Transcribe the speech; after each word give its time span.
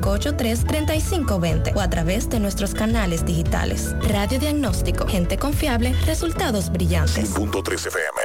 809-583-3520 0.00 1.76
o 1.76 1.80
a 1.80 1.90
través 1.90 2.28
de 2.28 2.40
nuestros 2.40 2.74
canales 2.74 3.24
digitales. 3.24 3.94
Radiodiagnóstico, 4.08 5.06
gente 5.06 5.38
confiable, 5.38 5.94
resultados 6.06 6.70
brillantes. 6.70 7.30
Punto 7.30 7.62
3 7.62 7.86
FM. 7.86 8.20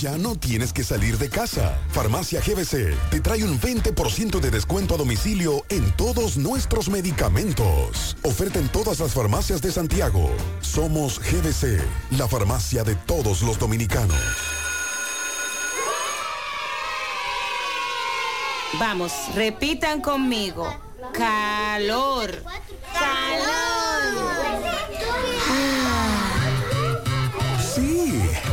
Ya 0.00 0.16
no 0.16 0.36
tienes 0.36 0.72
que 0.72 0.84
salir 0.84 1.18
de 1.18 1.28
casa. 1.28 1.78
Farmacia 1.90 2.40
GBC 2.40 2.94
te 3.10 3.20
trae 3.20 3.44
un 3.44 3.60
20% 3.60 4.40
de 4.40 4.50
descuento 4.50 4.94
a 4.94 4.98
domicilio 4.98 5.64
en 5.68 5.90
todos 5.92 6.36
nuestros 6.36 6.88
medicamentos. 6.88 8.16
Oferta 8.22 8.58
en 8.58 8.68
todas 8.68 9.00
las 9.00 9.12
farmacias 9.12 9.60
de 9.60 9.72
Santiago. 9.72 10.30
Somos 10.60 11.18
GBC, 11.18 11.80
la 12.12 12.28
farmacia 12.28 12.84
de 12.84 12.94
todos 12.94 13.42
los 13.42 13.58
dominicanos. 13.58 14.16
Vamos, 18.78 19.12
repitan 19.34 20.00
conmigo. 20.00 20.91
Calor. 21.10 22.30
Calor. 22.92 24.51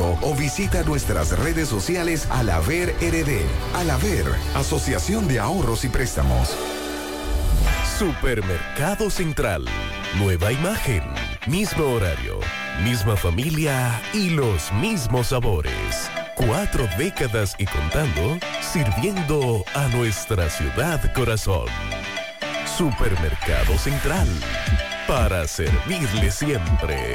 o 0.00 0.34
visita 0.34 0.82
nuestras 0.82 1.38
redes 1.38 1.68
sociales 1.68 2.26
Alaver 2.30 2.94
RD. 3.00 3.42
Alaver, 3.74 4.26
Asociación 4.54 5.28
de 5.28 5.38
Ahorros 5.38 5.84
y 5.84 5.88
Préstamos. 5.88 6.56
Supermercado 7.98 9.10
Central. 9.10 9.64
Nueva 10.18 10.52
imagen, 10.52 11.04
mismo 11.46 11.84
horario, 11.84 12.40
misma 12.82 13.16
familia 13.16 14.00
y 14.12 14.30
los 14.30 14.72
mismos 14.72 15.28
sabores. 15.28 16.10
Cuatro 16.34 16.88
décadas 16.98 17.54
y 17.58 17.66
contando, 17.66 18.38
sirviendo 18.60 19.64
a 19.74 19.88
nuestra 19.88 20.48
ciudad 20.48 21.12
corazón. 21.14 21.66
Supermercado 22.78 23.76
Central. 23.78 24.28
Para 25.06 25.46
servirle 25.46 26.30
siempre. 26.30 27.14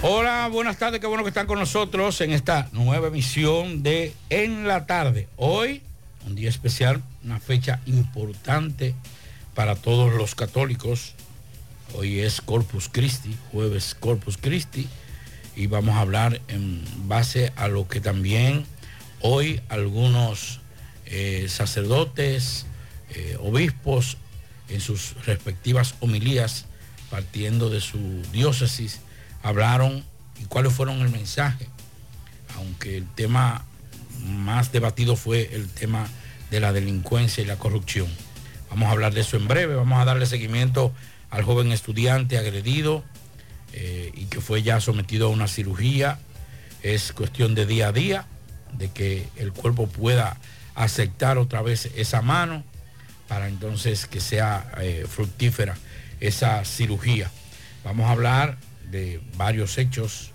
Hola, 0.00 0.48
buenas 0.48 0.78
tardes, 0.78 1.00
qué 1.00 1.08
bueno 1.08 1.24
que 1.24 1.30
están 1.30 1.48
con 1.48 1.58
nosotros 1.58 2.20
en 2.20 2.30
esta 2.30 2.68
nueva 2.70 3.08
emisión 3.08 3.82
de 3.82 4.14
En 4.30 4.68
la 4.68 4.86
tarde. 4.86 5.26
Hoy, 5.36 5.82
un 6.24 6.36
día 6.36 6.48
especial, 6.48 7.02
una 7.24 7.40
fecha 7.40 7.80
importante 7.84 8.94
para 9.56 9.74
todos 9.74 10.14
los 10.14 10.36
católicos, 10.36 11.14
Hoy 11.94 12.20
es 12.20 12.40
Corpus 12.40 12.88
Christi, 12.88 13.36
jueves 13.50 13.96
Corpus 13.98 14.36
Christi, 14.36 14.86
y 15.56 15.66
vamos 15.66 15.96
a 15.96 16.00
hablar 16.02 16.40
en 16.46 16.84
base 17.08 17.52
a 17.56 17.66
lo 17.66 17.88
que 17.88 18.00
también 18.00 18.66
hoy 19.20 19.60
algunos 19.68 20.60
eh, 21.06 21.46
sacerdotes, 21.48 22.66
eh, 23.16 23.36
obispos, 23.40 24.16
en 24.68 24.80
sus 24.80 25.14
respectivas 25.26 25.96
homilías, 25.98 26.66
partiendo 27.10 27.68
de 27.68 27.80
su 27.80 28.22
diócesis, 28.30 29.00
hablaron 29.42 30.04
y 30.40 30.44
cuáles 30.44 30.72
fueron 30.72 31.00
el 31.00 31.10
mensaje, 31.10 31.68
aunque 32.56 32.96
el 32.96 33.06
tema 33.06 33.64
más 34.24 34.72
debatido 34.72 35.16
fue 35.16 35.54
el 35.54 35.68
tema 35.68 36.08
de 36.50 36.60
la 36.60 36.72
delincuencia 36.72 37.42
y 37.42 37.46
la 37.46 37.56
corrupción. 37.56 38.08
Vamos 38.70 38.88
a 38.88 38.92
hablar 38.92 39.14
de 39.14 39.22
eso 39.22 39.36
en 39.36 39.48
breve, 39.48 39.74
vamos 39.74 40.00
a 40.00 40.04
darle 40.04 40.26
seguimiento 40.26 40.92
al 41.30 41.42
joven 41.42 41.72
estudiante 41.72 42.38
agredido 42.38 43.04
eh, 43.72 44.12
y 44.14 44.26
que 44.26 44.40
fue 44.40 44.62
ya 44.62 44.80
sometido 44.80 45.28
a 45.28 45.30
una 45.30 45.48
cirugía. 45.48 46.18
Es 46.82 47.12
cuestión 47.12 47.54
de 47.54 47.66
día 47.66 47.88
a 47.88 47.92
día, 47.92 48.26
de 48.72 48.90
que 48.90 49.28
el 49.36 49.52
cuerpo 49.52 49.86
pueda 49.86 50.36
aceptar 50.74 51.38
otra 51.38 51.62
vez 51.62 51.90
esa 51.96 52.22
mano 52.22 52.62
para 53.26 53.48
entonces 53.48 54.06
que 54.06 54.20
sea 54.20 54.70
eh, 54.80 55.06
fructífera 55.08 55.76
esa 56.20 56.64
cirugía. 56.64 57.30
Vamos 57.84 58.06
a 58.06 58.12
hablar 58.12 58.58
de 58.90 59.20
varios 59.36 59.78
hechos 59.78 60.32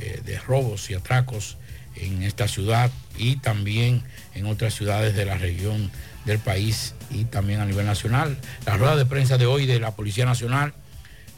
eh, 0.00 0.20
de 0.24 0.38
robos 0.38 0.90
y 0.90 0.94
atracos 0.94 1.56
en 1.96 2.22
esta 2.22 2.48
ciudad 2.48 2.90
y 3.16 3.36
también 3.36 4.02
en 4.34 4.46
otras 4.46 4.74
ciudades 4.74 5.14
de 5.14 5.24
la 5.24 5.38
región 5.38 5.90
del 6.24 6.38
país 6.38 6.94
y 7.10 7.24
también 7.24 7.60
a 7.60 7.66
nivel 7.66 7.86
nacional. 7.86 8.36
La 8.66 8.76
rueda 8.76 8.96
de 8.96 9.06
prensa 9.06 9.38
de 9.38 9.46
hoy 9.46 9.66
de 9.66 9.78
la 9.78 9.92
Policía 9.92 10.24
Nacional, 10.24 10.74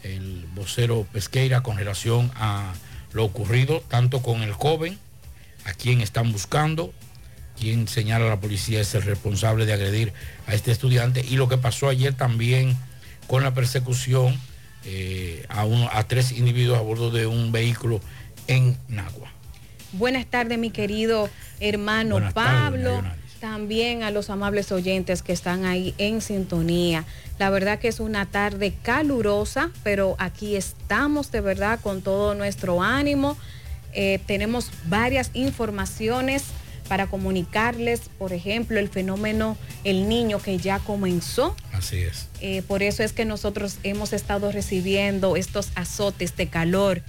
el 0.03 0.45
vocero 0.55 1.05
Pesqueira 1.11 1.61
con 1.61 1.77
relación 1.77 2.31
a 2.35 2.73
lo 3.13 3.25
ocurrido, 3.25 3.83
tanto 3.87 4.21
con 4.21 4.41
el 4.41 4.53
joven, 4.53 4.97
a 5.65 5.73
quien 5.73 6.01
están 6.01 6.31
buscando, 6.31 6.93
quien 7.59 7.87
señala 7.87 8.25
a 8.25 8.29
la 8.29 8.39
policía 8.39 8.79
es 8.79 8.93
el 8.95 9.01
responsable 9.01 9.65
de 9.65 9.73
agredir 9.73 10.13
a 10.47 10.53
este 10.53 10.71
estudiante, 10.71 11.25
y 11.27 11.35
lo 11.35 11.49
que 11.49 11.57
pasó 11.57 11.89
ayer 11.89 12.13
también 12.13 12.77
con 13.27 13.43
la 13.43 13.53
persecución 13.53 14.39
eh, 14.89 15.45
a, 15.49 15.65
uno, 15.65 15.89
a 15.91 16.03
tres 16.07 16.31
individuos 16.31 16.77
a 16.77 16.81
bordo 16.81 17.11
de 17.11 17.27
un 17.27 17.51
vehículo 17.51 17.99
en 18.47 18.77
Nagua. 18.87 19.29
Buenas 19.91 20.25
tardes, 20.27 20.57
mi 20.57 20.69
querido 20.69 21.29
hermano 21.59 22.15
Buenas 22.15 22.33
Pablo. 22.33 23.03
también 23.41 24.03
a 24.03 24.11
los 24.11 24.29
amables 24.29 24.71
oyentes 24.71 25.23
que 25.23 25.33
están 25.33 25.65
ahí 25.65 25.93
en 25.97 26.21
sintonía. 26.21 27.03
La 27.37 27.49
verdad 27.49 27.79
que 27.79 27.89
es 27.89 27.99
una 27.99 28.27
tarde 28.27 28.75
calurosa, 28.81 29.71
pero 29.83 30.15
aquí 30.19 30.55
estamos 30.55 31.33
de 31.33 31.41
verdad 31.41 31.81
con 31.81 32.01
todo 32.01 32.33
nuestro 32.33 32.81
ánimo. 32.81 33.37
Eh, 33.91 34.21
tenemos 34.25 34.71
varias 34.85 35.31
informaciones 35.33 36.45
para 36.87 37.07
comunicarles, 37.07 38.09
por 38.17 38.33
ejemplo, 38.33 38.79
el 38.79 38.89
fenómeno 38.89 39.57
El 39.83 40.09
Niño 40.09 40.39
que 40.39 40.57
ya 40.57 40.79
comenzó. 40.79 41.55
Así 41.73 41.97
es. 41.97 42.29
Eh, 42.41 42.61
por 42.67 42.83
eso 42.83 43.03
es 43.03 43.13
que 43.13 43.25
nosotros 43.25 43.77
hemos 43.83 44.13
estado 44.13 44.51
recibiendo 44.51 45.35
estos 45.35 45.71
azotes 45.75 46.35
de 46.35 46.47
calor. 46.47 47.03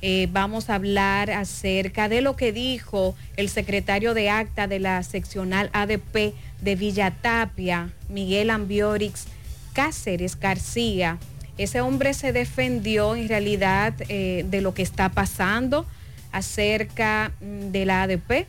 Eh, 0.00 0.28
vamos 0.30 0.70
a 0.70 0.76
hablar 0.76 1.30
acerca 1.30 2.08
de 2.08 2.20
lo 2.20 2.36
que 2.36 2.52
dijo 2.52 3.16
el 3.36 3.48
secretario 3.48 4.14
de 4.14 4.30
acta 4.30 4.68
de 4.68 4.78
la 4.78 5.02
seccional 5.02 5.70
ADP 5.72 6.34
de 6.60 6.76
Villa 6.76 7.10
Tapia, 7.10 7.90
Miguel 8.08 8.50
Ambiorix 8.50 9.26
Cáceres 9.72 10.38
García. 10.38 11.18
Ese 11.56 11.80
hombre 11.80 12.14
se 12.14 12.32
defendió 12.32 13.16
en 13.16 13.28
realidad 13.28 13.94
eh, 14.08 14.44
de 14.48 14.60
lo 14.60 14.72
que 14.72 14.82
está 14.82 15.08
pasando 15.08 15.84
acerca 16.30 17.32
mm, 17.40 17.72
de 17.72 17.84
la 17.84 18.02
ADP. 18.02 18.46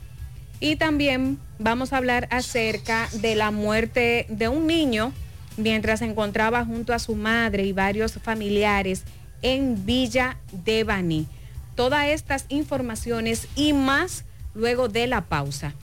Y 0.60 0.76
también 0.76 1.40
vamos 1.58 1.94
a 1.94 1.98
hablar 1.98 2.28
acerca 2.32 3.08
de 3.14 3.36
la 3.36 3.52
muerte 3.52 4.26
de 4.30 4.48
un 4.48 4.68
niño 4.68 5.14
mientras 5.58 6.00
se 6.00 6.06
encontraba 6.06 6.66
junto 6.66 6.94
a 6.94 7.00
su 7.00 7.16
madre 7.16 7.64
y 7.64 7.74
varios 7.74 8.14
familiares 8.14 9.04
en 9.42 9.86
Villa 9.86 10.38
de 10.52 10.84
Baní. 10.84 11.28
Todas 11.76 12.08
estas 12.08 12.46
informaciones 12.50 13.48
y 13.56 13.74
más 13.74 14.26
luego 14.54 14.90
de 14.90 15.08
la 15.08 15.22
pausa. 15.22 15.74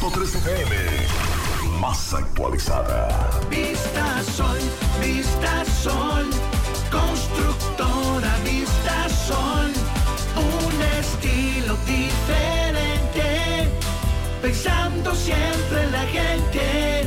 100.3 0.00 0.34
FM. 0.36 0.76
Más 1.80 2.12
actualizada. 2.12 3.30
Vista 3.48 4.22
Sol, 4.22 4.58
Vista 5.00 5.64
Sol, 5.64 6.30
constructora 6.90 8.36
Vista 8.44 9.08
Sol, 9.08 9.72
un 10.36 10.82
estilo 10.98 11.76
diferente, 11.86 13.68
pensando 14.42 15.14
siempre 15.14 15.84
en 15.84 15.92
la 15.92 16.04
gente, 16.06 17.06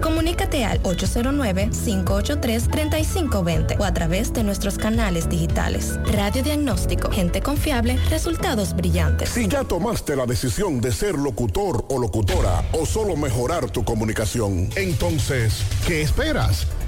comunícate 0.00 0.64
al 0.64 0.82
809-583-3520 0.82 3.78
o 3.78 3.84
a 3.84 3.94
través 3.94 4.32
de 4.32 4.42
nuestros 4.44 4.78
canales 4.78 5.28
digitales. 5.28 5.98
Radiodiagnóstico, 6.12 7.10
gente 7.10 7.42
confiable, 7.42 7.98
resultados 8.08 8.74
brillantes. 8.74 9.28
Si 9.30 9.48
ya 9.48 9.64
tomaste 9.64 10.14
la 10.16 10.26
decisión 10.26 10.80
de 10.80 10.92
ser 10.92 11.16
locutor 11.16 11.84
o 11.88 11.98
locutora 11.98 12.64
o 12.72 12.86
solo 12.86 13.16
mejorar 13.16 13.68
tu 13.70 13.84
comunicación, 13.84 14.68
entonces, 14.76 15.64
¿qué 15.86 16.02
esperas? 16.02 16.66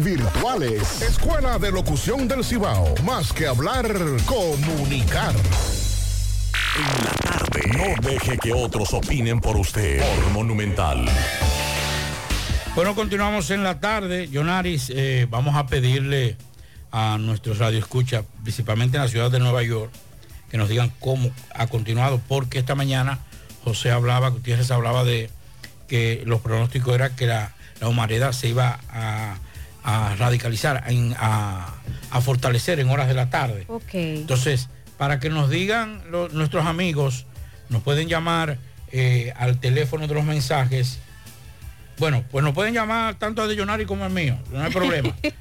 virtuales. 0.00 1.02
Escuela 1.02 1.58
de 1.58 1.70
Locución 1.70 2.26
del 2.26 2.42
Cibao. 2.42 2.94
Más 3.04 3.34
que 3.34 3.46
hablar, 3.46 3.86
comunicar. 4.24 5.34
En 6.74 7.04
la 7.04 7.10
tarde. 7.22 7.60
No 7.76 8.08
deje 8.08 8.38
que 8.38 8.54
otros 8.54 8.94
opinen 8.94 9.40
por 9.40 9.58
usted. 9.58 10.00
Por 10.00 10.32
Monumental. 10.32 11.04
Bueno, 12.74 12.94
continuamos 12.94 13.50
en 13.50 13.62
la 13.62 13.78
tarde. 13.78 14.28
Yonaris, 14.28 14.90
eh, 14.90 15.26
vamos 15.28 15.54
a 15.54 15.66
pedirle 15.66 16.38
a 16.90 17.18
nuestros 17.18 17.58
radioescuchas, 17.58 18.24
principalmente 18.42 18.96
en 18.96 19.02
la 19.02 19.08
ciudad 19.08 19.30
de 19.30 19.38
Nueva 19.38 19.62
York, 19.62 19.92
que 20.50 20.56
nos 20.56 20.70
digan 20.70 20.90
cómo 20.98 21.30
ha 21.54 21.66
continuado, 21.66 22.22
porque 22.26 22.58
esta 22.58 22.74
mañana 22.74 23.18
José 23.64 23.90
hablaba, 23.90 24.30
Gutiérrez 24.30 24.70
hablaba 24.70 25.04
de 25.04 25.28
que 25.88 26.22
los 26.24 26.40
pronósticos 26.40 26.94
eran 26.94 27.14
que 27.16 27.26
la, 27.26 27.54
la 27.80 27.88
humareda 27.88 28.32
se 28.32 28.48
iba 28.48 28.80
a, 28.88 29.36
a 29.84 30.14
radicalizar, 30.16 30.84
a, 31.18 31.74
a, 32.10 32.20
fortalecer 32.20 32.80
en 32.80 32.90
horas 32.90 33.08
de 33.08 33.14
la 33.14 33.30
tarde. 33.30 33.64
Ok. 33.68 33.94
Entonces, 33.94 34.68
para 34.98 35.18
que 35.20 35.30
nos 35.30 35.48
digan 35.50 36.02
lo, 36.10 36.28
nuestros 36.28 36.66
amigos, 36.66 37.26
nos 37.68 37.82
pueden 37.82 38.08
llamar 38.08 38.58
eh, 38.92 39.32
al 39.36 39.58
teléfono 39.60 40.06
de 40.06 40.14
los 40.14 40.24
mensajes. 40.24 40.98
Bueno, 41.98 42.24
pues 42.30 42.44
nos 42.44 42.54
pueden 42.54 42.74
llamar 42.74 43.16
tanto 43.16 43.42
a 43.42 43.48
de 43.48 43.56
Jonari 43.56 43.84
como 43.84 44.04
al 44.04 44.12
mío, 44.12 44.38
no 44.52 44.62
hay 44.62 44.70
problema, 44.70 45.12
eh, 45.22 45.32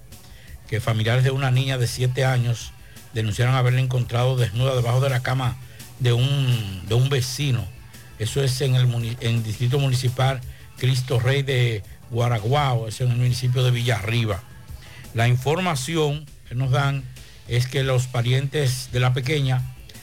que 0.68 0.82
familiares 0.82 1.24
de 1.24 1.32
una 1.32 1.52
niña 1.52 1.78
de 1.78 1.88
7 1.88 2.26
años 2.26 2.72
denunciaron 3.14 3.56
haberla 3.56 3.82
encontrado 3.82 4.36
desnuda 4.38 4.76
debajo 4.76 5.00
de 5.00 5.10
la 5.10 5.22
cama 5.22 5.58
de 6.00 6.14
un, 6.14 6.84
de 6.88 6.96
un 6.96 7.10
vecino. 7.10 7.66
Eso 8.20 8.44
es 8.44 8.60
en 8.62 8.76
el, 8.76 8.94
en 9.22 9.36
el 9.36 9.44
distrito 9.44 9.80
municipal 9.80 10.42
Cristo 10.78 11.20
Rey 11.20 11.42
de 11.42 11.84
Guaraguao, 12.12 12.88
es 12.88 13.02
en 13.02 13.12
el 13.12 13.18
municipio 13.18 13.64
de 13.64 13.72
Villarriba. 13.72 14.44
La 15.14 15.28
información 15.28 16.26
que 16.48 16.56
nos 16.56 16.72
dan 16.72 17.04
es 17.48 17.68
que 17.68 17.84
los 17.84 18.08
parientes 18.08 18.90
de 18.92 19.00
la 19.00 19.14
pequeña 19.14 19.62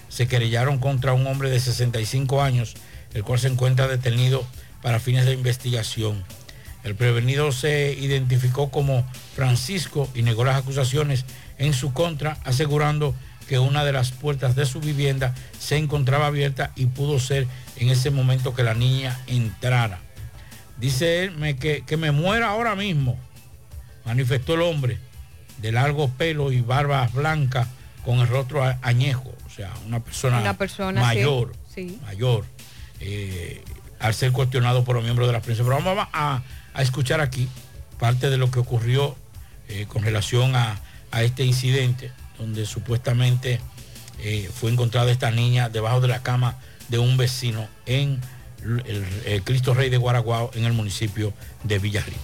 se 0.08 0.26
querellaron 0.26 0.78
contra 0.78 1.12
un 1.12 1.26
hombre 1.26 1.50
de 1.50 1.60
65 1.60 2.42
años, 2.42 2.74
el 3.14 3.24
cual 3.24 3.38
se 3.38 3.48
encuentra 3.48 3.88
detenido 3.88 4.46
para 4.82 5.00
fines 5.00 5.26
de 5.26 5.32
investigación. 5.32 6.24
El 6.84 6.94
prevenido 6.96 7.52
se 7.52 7.92
identificó 7.92 8.70
como 8.70 9.06
Francisco 9.36 10.08
y 10.14 10.22
negó 10.22 10.44
las 10.44 10.56
acusaciones 10.56 11.24
en 11.58 11.74
su 11.74 11.92
contra, 11.92 12.38
asegurando 12.44 13.14
que 13.48 13.58
una 13.58 13.84
de 13.84 13.92
las 13.92 14.10
puertas 14.12 14.56
de 14.56 14.66
su 14.66 14.80
vivienda 14.80 15.34
se 15.58 15.76
encontraba 15.76 16.26
abierta 16.26 16.72
y 16.74 16.86
pudo 16.86 17.18
ser 17.20 17.46
en 17.76 17.88
ese 17.90 18.10
momento 18.10 18.54
que 18.54 18.62
la 18.64 18.74
niña 18.74 19.18
entrara. 19.26 20.00
Dice 20.78 21.22
él 21.24 21.32
me- 21.32 21.56
que, 21.56 21.84
que 21.86 21.96
me 21.96 22.10
muera 22.10 22.48
ahora 22.50 22.74
mismo, 22.74 23.18
manifestó 24.04 24.54
el 24.54 24.62
hombre, 24.62 24.98
de 25.58 25.70
largo 25.70 26.08
pelo 26.08 26.50
y 26.50 26.60
barba 26.60 27.08
blanca 27.12 27.68
con 28.04 28.18
el 28.18 28.26
rostro 28.28 28.64
añejo, 28.82 29.32
o 29.46 29.50
sea, 29.50 29.70
una 29.86 30.00
persona, 30.00 30.40
Una 30.40 30.58
persona 30.58 31.00
sí. 31.02 31.06
mayor, 31.06 31.52
Sí. 31.72 31.98
mayor, 32.02 32.44
eh, 33.00 33.62
al 34.00 34.14
ser 34.14 34.32
cuestionado 34.32 34.82
por 34.84 34.96
los 34.96 35.04
miembros 35.04 35.28
de 35.28 35.32
la 35.34 35.40
prensa. 35.42 35.62
Pero 35.62 35.76
vamos 35.80 36.08
a, 36.12 36.42
a 36.74 36.82
escuchar 36.82 37.20
aquí 37.20 37.48
parte 37.98 38.30
de 38.30 38.36
lo 38.36 38.50
que 38.50 38.58
ocurrió 38.58 39.16
eh, 39.68 39.86
con 39.88 40.02
relación 40.02 40.56
a, 40.56 40.80
a 41.10 41.22
este 41.22 41.44
incidente, 41.44 42.10
donde 42.38 42.66
supuestamente 42.66 43.60
eh, 44.18 44.50
fue 44.52 44.70
encontrada 44.70 45.10
esta 45.10 45.30
niña 45.30 45.68
debajo 45.68 46.00
de 46.00 46.08
la 46.08 46.22
cama 46.22 46.56
de 46.88 46.98
un 46.98 47.16
vecino 47.16 47.68
en 47.86 48.20
el, 48.62 49.06
el 49.24 49.42
Cristo 49.42 49.74
Rey 49.74 49.90
de 49.90 49.96
Guaraguao, 49.96 50.50
en 50.54 50.64
el 50.64 50.72
municipio 50.72 51.32
de 51.64 51.78
Villarriba. 51.78 52.18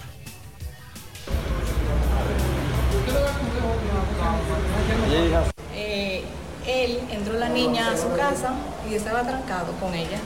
Eh, 5.75 6.23
él 6.67 6.99
entró 7.11 7.33
la 7.33 7.49
niña 7.49 7.91
a 7.91 7.97
su 7.97 8.15
casa 8.15 8.53
y 8.89 8.93
estaba 8.93 9.23
trancado 9.23 9.73
con 9.79 9.93
ella. 9.93 10.19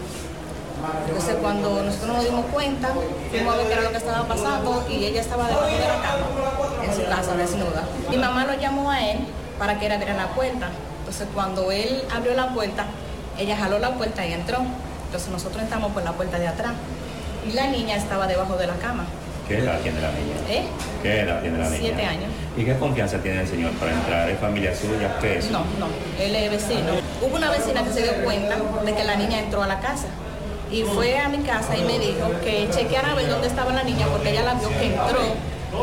Entonces 1.07 1.35
cuando 1.41 1.83
nosotros 1.83 2.15
nos 2.15 2.25
dimos 2.25 2.45
cuenta, 2.47 2.89
fuimos 3.31 3.53
a 3.53 3.57
ver 3.57 3.67
qué 3.67 3.73
era 3.73 3.81
lo 3.83 3.91
que 3.91 3.97
estaba 3.97 4.27
pasando 4.27 4.85
y 4.89 5.05
ella 5.05 5.21
estaba 5.21 5.47
debajo 5.47 5.65
de 5.65 5.79
la 5.79 6.01
cama, 6.01 6.83
en 6.83 6.93
su 6.93 7.05
casa, 7.05 7.35
desnuda. 7.35 7.83
Mi 8.09 8.17
mamá 8.17 8.45
lo 8.45 8.53
llamó 8.55 8.91
a 8.91 9.09
él 9.09 9.19
para 9.57 9.79
que 9.79 9.85
él 9.85 9.93
abriera 9.93 10.15
la 10.15 10.27
puerta. 10.29 10.69
Entonces 10.99 11.27
cuando 11.33 11.71
él 11.71 12.03
abrió 12.13 12.33
la 12.33 12.53
puerta, 12.53 12.85
ella 13.37 13.55
jaló 13.55 13.79
la 13.79 13.93
puerta 13.93 14.25
y 14.25 14.33
entró. 14.33 14.57
Entonces 15.05 15.29
nosotros 15.31 15.63
entramos 15.63 15.93
por 15.93 16.03
la 16.03 16.11
puerta 16.11 16.37
de 16.37 16.47
atrás 16.47 16.73
y 17.47 17.53
la 17.53 17.67
niña 17.67 17.95
estaba 17.95 18.27
debajo 18.27 18.57
de 18.57 18.67
la 18.67 18.75
cama. 18.75 19.05
¿Qué 19.47 19.59
edad 19.59 19.79
tiene 19.81 20.01
la 20.01 20.11
niña? 20.11 20.35
¿Eh? 20.49 20.63
¿Qué 21.01 21.21
edad 21.21 21.41
tiene 21.41 21.57
la 21.57 21.65
niña? 21.65 21.79
Siete 21.79 22.05
años. 22.05 22.29
¿Y 22.57 22.63
qué 22.63 22.77
confianza 22.77 23.17
tiene 23.19 23.41
el 23.41 23.47
señor 23.47 23.71
para 23.73 23.91
entrar? 23.91 24.29
¿Es 24.29 24.39
familia 24.39 24.73
suya? 24.75 25.17
¿Qué 25.19 25.37
es? 25.37 25.51
No, 25.51 25.59
no, 25.79 25.87
él 26.19 26.35
es 26.35 26.51
vecino. 26.51 26.93
Hubo 27.21 27.35
una 27.35 27.51
vecina 27.51 27.83
que 27.83 27.91
se 27.91 28.03
dio 28.03 28.23
cuenta 28.23 28.55
de 28.85 28.93
que 28.93 29.03
la 29.03 29.15
niña 29.15 29.39
entró 29.39 29.63
a 29.63 29.67
la 29.67 29.79
casa. 29.79 30.07
Y 30.73 30.83
fue 30.85 31.15
a 31.19 31.29
mi 31.29 31.37
casa 31.43 31.77
y 31.77 31.83
me 31.83 31.99
dijo 31.99 32.31
que 32.43 32.67
chequeara 32.71 33.11
a 33.11 33.13
ver 33.13 33.29
dónde 33.29 33.47
estaba 33.47 33.71
la 33.73 33.83
niña 33.83 34.07
porque 34.07 34.31
ella 34.31 34.41
la 34.41 34.55
vio 34.55 34.69
que 34.69 34.87
entró 34.87 35.19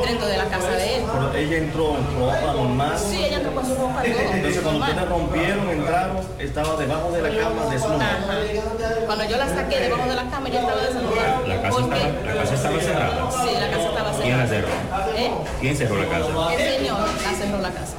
dentro 0.04 0.26
de 0.26 0.36
la 0.36 0.44
casa 0.46 0.70
de 0.70 0.96
él. 0.96 1.02
Pero 1.12 1.32
ella 1.32 1.56
entró 1.58 1.96
en 1.96 2.18
ropa 2.18 2.52
normal. 2.54 2.98
Sí, 2.98 3.24
ella 3.24 3.36
entró 3.36 3.54
con 3.54 3.66
su 3.66 3.74
ropa 3.76 4.02
todo. 4.02 4.34
Entonces 4.34 4.62
cuando 4.62 4.80
ustedes 4.84 5.08
rompieron, 5.08 5.70
entraron, 5.70 6.16
estaba 6.40 6.76
debajo 6.76 7.12
de 7.12 7.22
la 7.22 7.40
cama 7.40 7.66
desnuda. 7.70 8.18
Ajá. 8.18 9.06
Cuando 9.06 9.24
yo 9.26 9.36
la 9.36 9.48
saqué 9.48 9.78
debajo 9.78 10.08
de 10.08 10.16
la 10.16 10.24
cama, 10.28 10.48
ella 10.48 10.60
estaba 10.60 10.82
desnudada. 10.82 11.40
La 11.46 11.62
casa, 11.62 11.80
estaba, 11.80 12.34
la 12.34 12.34
casa 12.42 12.54
estaba 12.54 12.80
cerrada. 12.80 13.30
Sí, 13.30 13.50
la 13.60 13.70
casa 13.70 13.88
estaba 13.88 14.10
¿Quién 14.20 14.38
la 14.38 14.46
cerrada. 14.48 14.74
cerró? 15.06 15.16
¿Eh? 15.16 15.30
¿Quién 15.60 15.76
cerró 15.76 15.96
la 15.98 16.08
casa? 16.08 16.52
El 16.52 16.76
señor 16.78 16.98
la 16.98 17.32
cerró 17.38 17.58
la 17.62 17.70
casa. 17.70 17.94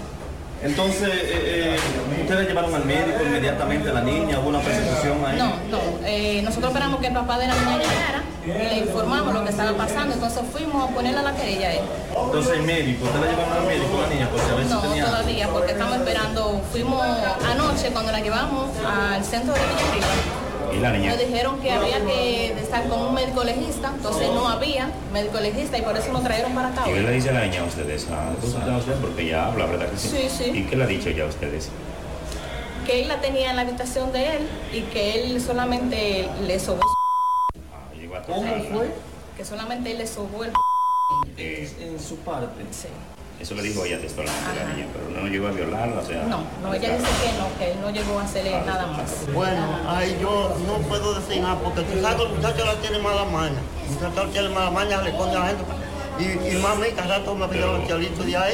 Entonces, 0.64 1.10
eh, 1.10 1.76
eh, 1.76 2.22
ustedes 2.22 2.48
llevaron 2.48 2.74
al 2.76 2.86
médico 2.86 3.18
inmediatamente 3.26 3.90
a 3.90 3.94
la 3.94 4.02
niña, 4.02 4.40
hubo 4.40 4.50
una 4.50 4.60
persecución 4.60 5.18
ahí. 5.26 5.38
No, 5.40 5.48
no. 5.72 5.80
eh, 6.06 6.42
nosotros 6.44 6.72
esperamos 6.72 7.00
que 7.00 7.08
el 7.08 7.14
papá 7.14 7.40
de 7.40 7.48
la 7.48 7.56
niña 7.56 7.78
llegara 7.78 8.24
y 8.46 8.48
le 8.70 8.78
informamos 8.86 9.34
lo 9.34 9.44
que 9.44 9.50
estaba 9.50 9.76
pasando. 9.76 10.14
Entonces 10.14 10.44
fuimos 10.52 10.88
a 10.90 10.94
ponerle 10.94 11.20
a 11.20 11.24
la 11.24 11.36
querella 11.36 11.68
a 11.70 11.74
él. 11.74 11.80
Entonces 12.26 12.54
el 12.54 12.62
médico, 12.64 13.06
¿ustedes 13.06 13.26
la 13.26 13.32
llevaron 13.32 13.58
al 13.58 13.66
médico 13.68 13.98
a 13.98 14.02
la 14.02 14.08
niña? 14.14 14.30
Porque 14.30 14.46
a 14.46 14.64
si 14.68 14.70
No, 14.74 14.82
tenía... 14.82 15.06
todavía, 15.06 15.48
porque 15.50 15.72
estamos 15.72 15.98
esperando. 15.98 16.62
Fuimos 16.72 17.06
anoche 17.52 17.90
cuando 17.90 18.12
la 18.12 18.20
llevamos 18.20 18.70
al 18.86 19.24
centro 19.26 19.54
de 19.56 19.60
Villarriba. 19.60 19.91
¿Y 20.74 20.80
la 20.80 20.92
niña? 20.92 21.12
Nos 21.12 21.20
dijeron 21.20 21.60
que 21.60 21.72
había 21.72 22.04
que 22.06 22.54
estar 22.54 22.88
con 22.88 23.00
un 23.02 23.14
médico 23.14 23.44
legista, 23.44 23.92
entonces 23.96 24.28
no 24.30 24.48
había 24.48 24.90
médico 25.14 25.40
legista 25.40 25.78
y 25.78 25.82
por 25.82 25.98
eso 25.98 26.12
nos 26.12 26.24
trajeron 26.24 26.54
para 26.54 26.70
acá. 26.70 26.90
¿Y 26.90 26.94
qué 26.94 27.02
le 27.02 27.12
dice 27.12 27.32
la 27.32 27.46
niña 27.46 27.62
a 27.62 27.66
ustedes? 27.66 28.08
¿A 28.10 28.34
consultar 28.40 28.70
a 28.70 28.78
usted? 28.78 28.94
Porque 28.96 29.24
ella 29.24 29.48
habla, 29.48 29.66
¿verdad 29.66 29.90
que 29.90 29.98
sí? 29.98 30.08
Sí, 30.10 30.30
sí. 30.30 30.52
¿Y 30.54 30.64
qué 30.64 30.76
le 30.76 30.84
ha 30.84 30.88
dicho 30.88 31.10
ya 31.10 31.24
a 31.26 31.28
ustedes? 31.28 31.70
Que 32.86 33.02
él 33.02 33.08
la 33.08 33.22
tenía 33.22 33.52
en 33.52 33.56
la 33.56 33.62
habitación 33.64 34.12
de 34.12 34.38
él 34.38 34.48
y 34.74 34.82
que 34.82 35.16
él 35.24 35.42
solamente 35.42 36.28
le 36.46 36.60
sobó. 36.60 36.82
¿Cómo 38.28 38.54
fue? 38.72 38.92
Que 39.38 39.46
solamente 39.46 39.92
él 39.92 39.98
le 40.00 40.08
sobó 40.08 40.44
el. 40.44 40.52
En 41.38 42.00
su 42.00 42.18
parte. 42.18 42.64
Sí. 42.72 42.88
Eso 43.42 43.56
le 43.56 43.64
dijo 43.64 43.84
ella 43.84 44.00
textualmente 44.00 44.52
a 44.52 44.64
la 44.64 44.74
niña, 44.74 44.86
pero 44.94 45.20
no 45.20 45.28
llegó 45.28 45.48
a 45.48 45.52
violarla, 45.52 46.00
o 46.00 46.06
sea... 46.06 46.24
No, 46.26 46.44
no, 46.62 46.74
ella 46.76 46.96
dice 46.96 47.10
que 47.24 47.38
no, 47.40 47.58
que 47.58 47.72
él 47.72 47.78
no 47.82 47.90
llegó 47.90 48.20
a 48.20 48.24
hacerle 48.24 48.52
nada 48.64 48.86
más. 48.86 49.34
Bueno, 49.34 49.80
ahí 49.88 50.16
yo 50.22 50.56
no 50.68 50.78
puedo 50.88 51.20
decir 51.20 51.42
nada 51.42 51.58
porque 51.58 51.82
tú 51.82 52.00
sabes 52.00 52.18
que 52.18 52.24
el 52.24 52.30
muchacho 52.30 52.66
la 52.66 52.76
tiene 52.76 53.00
mala 53.00 53.26
maña. 53.26 53.60
El 53.88 53.96
muchacho 53.96 54.30
tiene 54.32 54.50
mala 54.50 54.70
maña, 54.70 55.02
le 55.02 55.12
pone 55.14 55.36
a 55.36 55.40
la 55.40 55.48
gente. 55.48 55.64
Y, 56.20 56.56
y 56.56 56.62
mami, 56.62 56.92
cada 56.96 57.18
rato 57.18 57.34
me 57.34 57.48
pidió 57.48 57.78
los 57.78 57.88
chalitos 57.88 58.24
de 58.24 58.38
ahí 58.38 58.54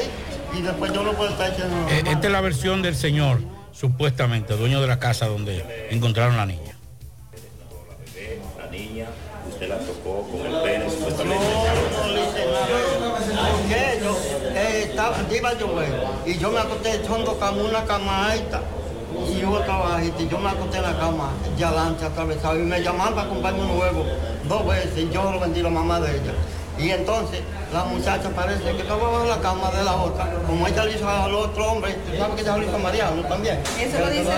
y 0.58 0.62
después 0.62 0.90
yo 0.94 1.02
no 1.02 1.12
puedo 1.12 1.28
estar 1.30 1.50
diciendo 1.50 1.76
Eh, 1.90 2.04
esta 2.06 2.26
es 2.26 2.32
la 2.32 2.40
versión 2.40 2.80
del 2.80 2.96
señor, 2.96 3.40
supuestamente, 3.72 4.56
dueño 4.56 4.80
de 4.80 4.86
la 4.86 4.98
casa 4.98 5.26
donde 5.26 5.88
encontraron 5.90 6.38
la 6.38 6.46
niña. 6.46 6.77
Iba 15.34 15.48
a 15.50 15.54
llover 15.54 15.92
y 16.26 16.38
yo 16.38 16.50
me 16.50 16.58
acosté, 16.58 17.04
son 17.06 17.24
dos 17.24 17.36
camas, 17.36 17.64
una 17.64 17.84
cama 17.84 18.30
alta 18.30 18.60
y 19.26 19.44
otra 19.44 19.76
bajita. 19.76 20.22
Y 20.22 20.28
yo 20.28 20.38
me 20.38 20.50
acosté 20.50 20.78
en 20.78 20.82
la 20.84 20.98
cama 20.98 21.30
de 21.56 21.64
adelante 21.64 22.04
atravesado 22.04 22.58
y 22.58 22.62
me 22.62 22.82
llamaban 22.82 23.14
para 23.14 23.28
comprarme 23.28 23.62
un 23.62 23.78
huevo 23.78 24.04
dos 24.48 24.66
veces 24.66 24.98
y 24.98 25.10
yo 25.10 25.30
lo 25.30 25.40
vendí 25.40 25.60
a 25.60 25.64
la 25.64 25.70
mamá 25.70 26.00
de 26.00 26.16
ella. 26.16 26.32
Y 26.78 26.90
entonces 26.90 27.40
la 27.72 27.84
muchacha 27.84 28.30
parece 28.30 28.62
que 28.62 28.82
estaba 28.82 29.08
bajo 29.08 29.26
la 29.26 29.38
cama 29.38 29.70
de 29.70 29.84
la 29.84 29.96
otra, 29.96 30.32
como 30.46 30.66
ella 30.66 30.84
le 30.84 30.94
hizo 30.94 31.08
al 31.08 31.34
otro 31.34 31.72
hombre, 31.72 31.94
tú 31.94 32.16
sabes 32.16 32.36
que 32.36 32.42
ella 32.42 32.56
lo 32.56 32.62
hizo 32.62 32.76
a 32.76 32.78
Mariano 32.78 33.22
también. 33.22 33.60
¿Eso 33.80 33.98
lo 33.98 34.10
dices 34.10 34.34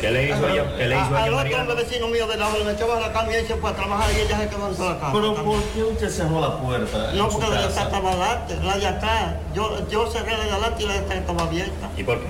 ¿Qué 0.00 0.10
le 0.10 0.28
hizo 0.28 0.48
ella? 0.48 0.76
¿Qué 0.76 0.86
le 0.86 0.94
hizo 0.96 1.14
A- 1.16 1.26
ella 1.26 1.38
Al 1.60 1.68
otro 1.70 1.76
vecino 1.76 2.08
mío 2.08 2.26
de 2.26 2.36
lado 2.36 2.58
le 2.58 2.64
metió 2.64 2.86
bajo 2.86 3.00
la 3.00 3.12
cama 3.12 3.32
y 3.32 3.34
él 3.36 3.46
se 3.46 3.56
fue 3.56 3.70
a 3.70 3.74
trabajar 3.74 4.10
y 4.12 4.20
ella 4.20 4.38
se 4.38 4.48
quedó 4.48 4.68
de 4.72 4.78
la 4.78 4.98
cama. 5.00 5.12
Pero 5.12 5.34
¿por 5.44 5.62
qué 5.62 5.82
usted 5.84 6.10
cerró 6.10 6.40
la 6.40 6.56
puerta? 6.58 7.12
No, 7.14 7.24
en 7.24 7.30
porque 7.30 7.48
la 7.50 7.56
de 7.62 7.66
casa? 7.68 7.82
atrás 7.82 7.86
estaba 7.86 8.10
adelante, 8.12 8.56
la 8.62 8.76
de 8.78 8.86
atrás. 8.86 9.34
Yo, 9.54 9.88
yo 9.88 10.06
cerré 10.10 10.32
la 10.36 10.44
de 10.44 10.50
adelante 10.52 10.82
y 10.82 10.86
la 10.86 10.92
de 10.94 10.98
atrás 11.00 11.18
estaba 11.18 11.42
abierta. 11.44 11.88
¿Y 11.96 12.02
por 12.04 12.18
qué? 12.20 12.26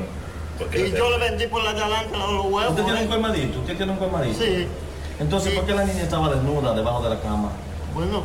¿Por 0.59 0.69
qué 0.71 0.79
Y 0.81 0.91
la 0.93 0.99
yo 0.99 1.11
le 1.11 1.19
vendí 1.19 1.47
por 1.49 1.65
la 1.65 1.73
de 1.73 1.81
adelante 1.83 2.17
los 2.19 2.45
huevos. 2.47 2.71
¿Usted 2.71 2.85
tiene 2.85 3.01
¿eh? 3.01 3.03
un 3.05 3.09
colmadito? 3.09 3.59
¿Usted 3.61 3.77
tiene 3.77 3.93
un 3.93 3.99
colmadito? 3.99 4.45
Sí. 4.45 4.69
Entonces, 5.19 5.53
¿por 5.55 5.65
qué 5.67 5.75
la 5.75 5.85
niña 5.85 6.03
estaba 6.03 6.29
desnuda 6.31 6.73
debajo 6.75 7.03
de 7.03 7.11
la 7.11 7.21
cama? 7.21 7.51
Bueno, 7.95 8.23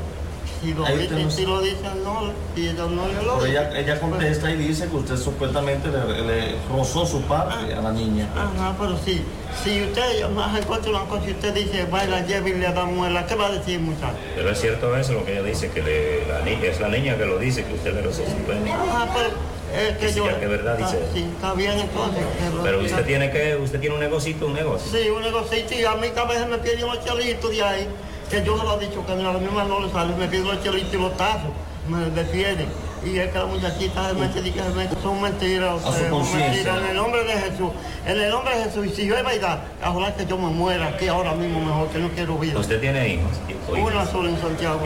si 0.66 0.74
lo, 0.74 0.86
Ahí 0.86 0.98
dicen, 0.98 1.32
si 1.32 1.46
lo 1.46 1.62
dicen, 1.62 2.04
no, 2.04 2.32
si 2.56 2.68
ellos 2.70 2.90
no 2.92 3.08
le 3.08 3.14
lo 3.24 3.38
Pero 3.40 3.46
ella, 3.46 3.78
ella 3.80 4.00
contesta 4.00 4.52
y 4.52 4.58
dice 4.58 4.88
que 4.88 4.96
usted 4.96 5.18
supuestamente 5.18 5.88
le, 5.90 6.22
le 6.26 6.56
rozó 6.72 7.06
su 7.06 7.22
parte 7.22 7.74
a 7.74 7.82
la 7.82 7.92
niña. 7.92 8.28
Ajá, 8.36 8.76
pero 8.80 8.98
sí. 9.04 9.22
Si 9.64 9.82
usted 9.84 10.28
más 10.32 10.58
encuentra 10.58 10.90
una 10.92 11.06
cosa 11.06 11.28
y 11.28 11.32
usted 11.32 11.54
dice, 11.54 11.86
vaya, 11.90 12.26
lleve 12.26 12.50
y 12.50 12.54
le 12.56 12.72
da 12.74 12.86
muela, 12.86 13.26
¿qué 13.26 13.36
va 13.36 13.48
a 13.48 13.52
decir, 13.52 13.80
muchacho? 13.80 14.16
Pero 14.36 14.50
es 14.50 14.60
cierto 14.60 14.96
eso, 14.98 15.14
lo 15.14 15.24
que 15.26 15.34
ella 15.34 15.44
dice, 15.44 15.70
que 15.70 15.82
le- 15.82 16.26
la 16.28 16.42
niña, 16.42 16.66
es 16.66 16.80
la 16.80 16.90
niña 16.90 17.18
que 17.18 17.26
lo 17.26 17.38
dice, 17.38 17.64
que 17.64 17.74
usted 17.74 17.94
le 17.94 18.02
rozó 18.02 18.24
su 18.26 18.36
pene. 18.46 18.72
Ajá, 18.74 19.08
pero 19.14 19.82
es 19.82 19.98
que 19.98 20.10
Sí, 20.10 20.16
yo... 20.18 20.26
ya 20.26 20.40
que 20.40 20.48
verdad 20.48 20.78
Ah, 20.82 20.86
dice. 20.86 21.00
Sí, 21.14 21.26
está 21.34 21.54
bien 21.54 21.80
entonces. 21.80 22.24
que 22.40 22.56
lo 22.56 22.64
Pero 22.64 22.80
usted 22.82 23.06
tiene 23.06 23.32
que, 23.32 23.56
usted 23.56 23.80
tiene 23.80 23.96
un 23.96 24.02
negocito, 24.02 24.48
un 24.48 24.54
negocio. 24.54 24.92
Sí, 24.92 25.10
un 25.10 25.22
negocito 25.22 25.74
y 25.74 25.84
a 25.86 25.94
mí 25.96 26.08
cada 26.14 26.28
vez 26.28 26.48
me 26.48 26.58
piden 26.58 26.82
los 26.82 27.04
chelitos 27.06 27.52
de 27.52 27.64
ahí, 27.64 27.88
que 28.30 28.44
yo 28.44 28.58
se 28.58 28.64
lo 28.64 28.80
he 28.82 28.86
dicho 28.88 29.06
que 29.06 29.12
a 29.12 29.16
la 29.16 29.34
misma 29.34 29.64
no 29.66 29.80
le 29.80 29.92
sale, 29.92 30.16
me 30.16 30.28
piden 30.28 30.48
los 30.48 30.62
chelitos 30.64 30.94
y 30.94 30.98
los 30.98 31.16
tazos, 31.18 31.52
me 31.88 32.06
defienden. 32.10 32.68
Y 33.06 33.20
es 33.20 33.32
que 33.32 33.38
la 33.38 33.46
muchachita 33.46 34.10
se 34.10 34.14
mete, 34.16 34.42
dice 34.42 34.60
que 34.60 35.02
son 35.04 35.22
mentiras, 35.22 35.86
A 35.86 35.92
su 35.92 36.00
son 36.00 36.10
conciencia. 36.10 36.50
mentiras, 36.50 36.78
en 36.80 36.86
el 36.88 36.96
nombre 36.96 37.24
de 37.24 37.34
Jesús, 37.34 37.70
en 38.08 38.20
el 38.20 38.30
nombre 38.32 38.58
de 38.58 38.64
Jesús, 38.64 38.86
y 38.88 38.90
si 38.90 39.06
yo 39.06 39.16
he 39.16 39.22
verdad, 39.22 39.60
ojalá 39.86 40.16
que 40.16 40.26
yo 40.26 40.38
me 40.38 40.48
muera 40.48 40.88
aquí 40.88 41.08
ahora 41.08 41.34
mismo 41.36 41.60
mejor, 41.60 41.88
que 41.90 42.00
no 42.00 42.10
quiero 42.10 42.38
vida. 42.40 42.60
¿Usted 42.60 42.80
tiene 42.82 43.08
hijos? 43.10 43.32
o? 43.70 43.74
Una 43.74 44.06
sola 44.08 44.30
en 44.30 44.42
Santiago. 44.42 44.80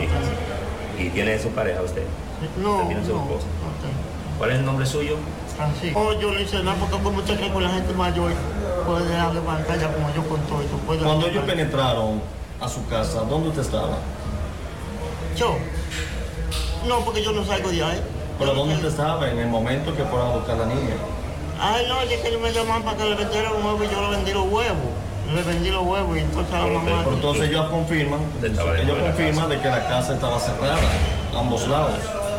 ¿Y 0.98 1.08
tiene 1.08 1.38
su 1.38 1.48
pareja 1.48 1.80
usted? 1.80 2.02
No, 2.62 2.76
¿Usted 2.76 2.86
tiene 2.88 3.06
su 3.06 3.12
no, 3.14 3.22
esposa? 3.22 3.46
¿Cuál 4.36 4.50
es 4.50 4.58
el 4.58 4.64
nombre 4.66 4.84
suyo? 4.84 5.16
Así. 5.58 5.90
No, 5.92 6.18
yo 6.20 6.30
no 6.30 6.40
hice 6.40 6.62
nada 6.62 6.76
porque 6.78 7.02
como 7.02 7.18
usted 7.18 7.36
cree 7.36 7.52
con 7.52 7.62
la 7.62 7.70
gente 7.70 7.94
mayor, 7.94 8.32
puede 8.86 9.08
dejar 9.08 9.32
de 9.32 9.40
pantalla 9.40 9.92
como 9.92 10.14
yo 10.14 10.28
con 10.28 10.40
todo 10.42 10.60
esto. 10.62 10.76
puede 10.86 11.00
Cuando 11.04 11.26
ellos 11.26 11.44
penetraron 11.44 12.20
a 12.60 12.68
su 12.68 12.86
casa, 12.88 13.20
¿dónde 13.28 13.48
usted 13.48 13.62
estaba? 13.62 13.98
Yo. 15.36 15.56
No, 16.86 17.00
porque 17.00 17.22
yo 17.22 17.32
no 17.32 17.44
salgo 17.44 17.70
de 17.70 17.82
ahí. 17.82 18.02
¿Pero 18.38 18.54
dónde 18.54 18.74
usted 18.74 18.88
estaba 18.88 19.30
en 19.30 19.38
el 19.38 19.48
momento 19.48 19.94
que 19.94 20.04
fueron 20.04 20.28
a 20.28 20.34
buscar 20.36 20.56
a 20.56 20.58
la 20.60 20.66
niña? 20.66 20.94
Ay, 21.58 21.86
no, 21.88 22.00
es 22.02 22.20
que 22.20 22.28
ellos 22.28 22.40
me 22.40 22.52
llamaban 22.52 22.82
para 22.82 22.96
que 22.96 23.04
le 23.04 23.14
vendiera 23.14 23.52
un 23.52 23.64
huevo 23.64 23.84
y 23.84 23.88
yo 23.88 24.00
le 24.00 24.16
vendí 24.16 24.32
los 24.32 24.46
huevos. 24.46 24.76
Le 25.34 25.42
vendí 25.42 25.70
los 25.70 25.86
huevos 25.86 26.16
y 26.16 26.20
entonces 26.20 26.54
a 26.54 26.58
la 26.58 26.66
mamá... 26.66 27.02
Pero 27.04 27.16
entonces 27.16 27.48
ellos 27.48 27.70
confirman, 27.70 28.20
ellos 28.42 28.98
confirman 28.98 29.48
de 29.48 29.60
que 29.60 29.68
la 29.68 29.88
casa 29.88 30.14
estaba 30.14 30.40
cerrada, 30.40 30.78
a 31.34 31.38
ambos 31.38 31.68
lados. 31.68 31.92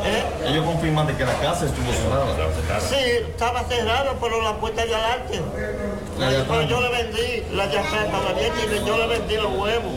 ¿Eh? 0.04 0.50
Ellos 0.50 0.66
confirman 0.66 1.08
de 1.08 1.16
que 1.16 1.24
la 1.24 1.36
casa 1.36 1.66
estuvo 1.66 1.92
cerrada. 1.94 2.36
Sí, 2.82 2.96
estaba 3.30 3.64
cerrado, 3.64 4.16
pero 4.20 4.42
la 4.42 4.58
puerta 4.58 4.84
de 4.84 4.96
adelante. 4.96 5.42
Pero 6.18 6.62
yo 6.64 6.82
le 6.82 6.90
vendí, 6.90 7.44
la 7.54 7.64
atrás 7.64 7.86
estaba 8.06 8.30
abierta 8.30 8.60
y 8.66 8.86
yo 8.86 8.98
le 8.98 9.08
vendí 9.08 9.36
los 9.36 9.54
huevos. 9.58 9.94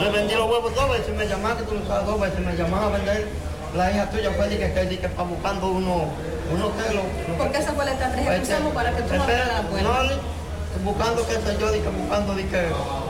Le 0.00 0.10
vendí 0.10 0.34
los 0.34 0.50
huevos 0.50 0.74
dos 0.74 0.90
veces, 0.90 1.16
me 1.16 1.26
llamaban, 1.26 1.58
que 1.58 1.64
tú 1.64 1.74
lo 1.74 1.86
sabes, 1.86 2.06
dos 2.06 2.20
veces 2.20 2.40
me 2.40 2.56
llamaban 2.56 2.94
a 2.94 2.96
vender. 2.96 3.28
La 3.76 3.90
hija 3.90 4.10
tuya 4.10 4.30
fue 4.30 4.48
de 4.48 4.58
que, 4.58 4.72
que, 4.72 4.84
de 4.84 4.98
que 4.98 5.06
está 5.06 5.22
buscando 5.22 5.68
uno, 5.68 6.04
uno 6.52 6.72
que 6.76 6.94
lo... 6.94 7.02
Porque 7.36 7.58
esa 7.58 7.72
fue 7.72 7.84
la 7.84 7.92
estrategia 7.92 8.36
que 8.36 8.42
usamos 8.42 8.72
para 8.72 8.90
que 8.96 9.02
tú 9.02 9.14
no 9.14 9.22
abrieras 9.22 9.48
la 9.48 9.62
puerta. 9.62 9.88
No, 9.88 10.36
buscando 10.84 11.26
qué 11.26 11.34
sé 11.34 11.56
yo, 11.60 11.70
de 11.70 11.80
que 11.80 11.88
buscando 11.88 12.34
de 12.34 12.46
que 12.46 12.66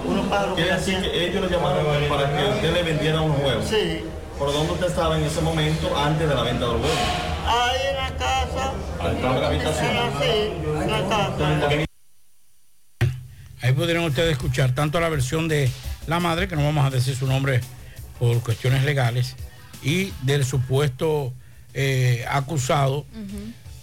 uno 0.07 0.23
pájaros 0.23 0.55
Quiere 0.55 0.75
decir 0.75 1.01
que 1.01 1.27
ellos 1.27 1.43
le 1.43 1.57
llamaron 1.57 1.85
para 2.09 2.37
que 2.37 2.45
usted 2.49 2.75
le 2.75 2.83
vendiera 2.83 3.21
unos 3.21 3.39
huevos. 3.39 3.65
Sí. 3.69 4.05
¿Por 4.39 4.53
dónde 4.53 4.73
usted 4.73 4.87
estaba 4.89 5.17
en 5.17 5.25
ese 5.25 5.41
momento 5.41 5.97
antes 5.97 6.29
de 6.29 6.35
la 6.35 6.43
venta 6.43 6.67
de 6.67 6.73
los 6.73 6.83
huevos? 6.83 6.99
Ahí 7.47 7.81
en 7.91 7.97
la 7.97 8.11
casa. 8.17 8.73
Estaba 9.15 9.35
en 9.35 9.41
la 9.41 9.47
habitación. 9.47 9.91
Sí, 10.21 10.53
en 10.83 10.91
la 10.91 11.09
casa. 11.09 11.87
Ahí 13.67 13.73
pudieron 13.73 14.05
ustedes 14.05 14.31
escuchar 14.31 14.77
tanto 14.77 15.01
la 15.01 15.09
versión 15.09 15.49
de 15.49 15.69
la 16.07 16.21
madre, 16.21 16.47
que 16.47 16.55
no 16.55 16.63
vamos 16.63 16.87
a 16.87 16.91
decir 16.91 17.17
su 17.17 17.27
nombre 17.27 17.61
por 18.21 18.41
cuestiones 18.41 18.85
legales, 18.85 19.35
y 19.83 20.13
del 20.23 20.45
supuesto 20.45 21.35
eh, 21.75 22.25
acusado. 22.31 23.05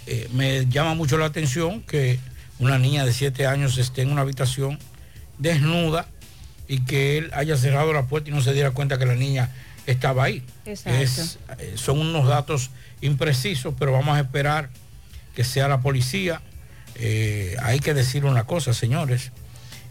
Eh, 0.07 0.29
me 0.31 0.67
llama 0.67 0.93
mucho 0.95 1.17
la 1.17 1.25
atención 1.25 1.81
que 1.81 2.17
una 2.59 2.79
niña 2.79 3.03
de 3.03 3.11
7 3.11 3.45
años 3.45 3.77
esté 3.77 4.03
en 4.03 4.11
una 4.13 4.21
habitación 4.21 4.79
desnuda 5.37 6.07
y 6.69 6.85
que 6.85 7.17
él 7.17 7.31
haya 7.33 7.57
cerrado 7.57 7.91
la 7.91 8.03
puerta 8.03 8.29
y 8.29 8.33
no 8.33 8.39
se 8.39 8.53
diera 8.53 8.71
cuenta 8.71 8.97
que 8.97 9.05
la 9.05 9.15
niña 9.15 9.49
estaba 9.85 10.23
ahí. 10.23 10.45
Es, 10.63 10.85
eh, 10.87 11.73
son 11.75 11.99
unos 11.99 12.25
datos 12.25 12.69
imprecisos, 13.01 13.73
pero 13.77 13.91
vamos 13.91 14.15
a 14.15 14.21
esperar 14.21 14.69
que 15.35 15.43
sea 15.43 15.67
la 15.67 15.81
policía. 15.81 16.41
Eh, 16.95 17.57
hay 17.61 17.81
que 17.81 17.93
decir 17.93 18.23
una 18.23 18.45
cosa, 18.45 18.73
señores. 18.73 19.33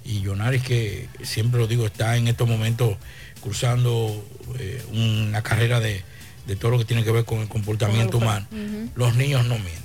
Y 0.05 0.21
Yonaris, 0.21 0.63
que 0.63 1.09
siempre 1.23 1.61
lo 1.61 1.67
digo, 1.67 1.87
está 1.87 2.17
en 2.17 2.29
estos 2.29 2.49
momentos 2.49 2.97
cruzando 3.41 4.25
eh, 4.59 4.85
una 4.93 5.43
carrera 5.43 5.81
de, 5.81 6.03
de 6.47 6.57
todo 6.57 6.73
lo 6.73 6.79
que 6.79 6.85
tiene 6.85 7.05
que 7.05 7.11
ver 7.13 7.25
con 7.25 7.41
el 7.41 7.49
comportamiento 7.49 8.19
Con 8.19 8.23
el- 8.23 8.29
humano. 8.29 8.47
Los 8.95 9.15
niños 9.17 9.45
no 9.47 9.57
mienten. 9.59 9.83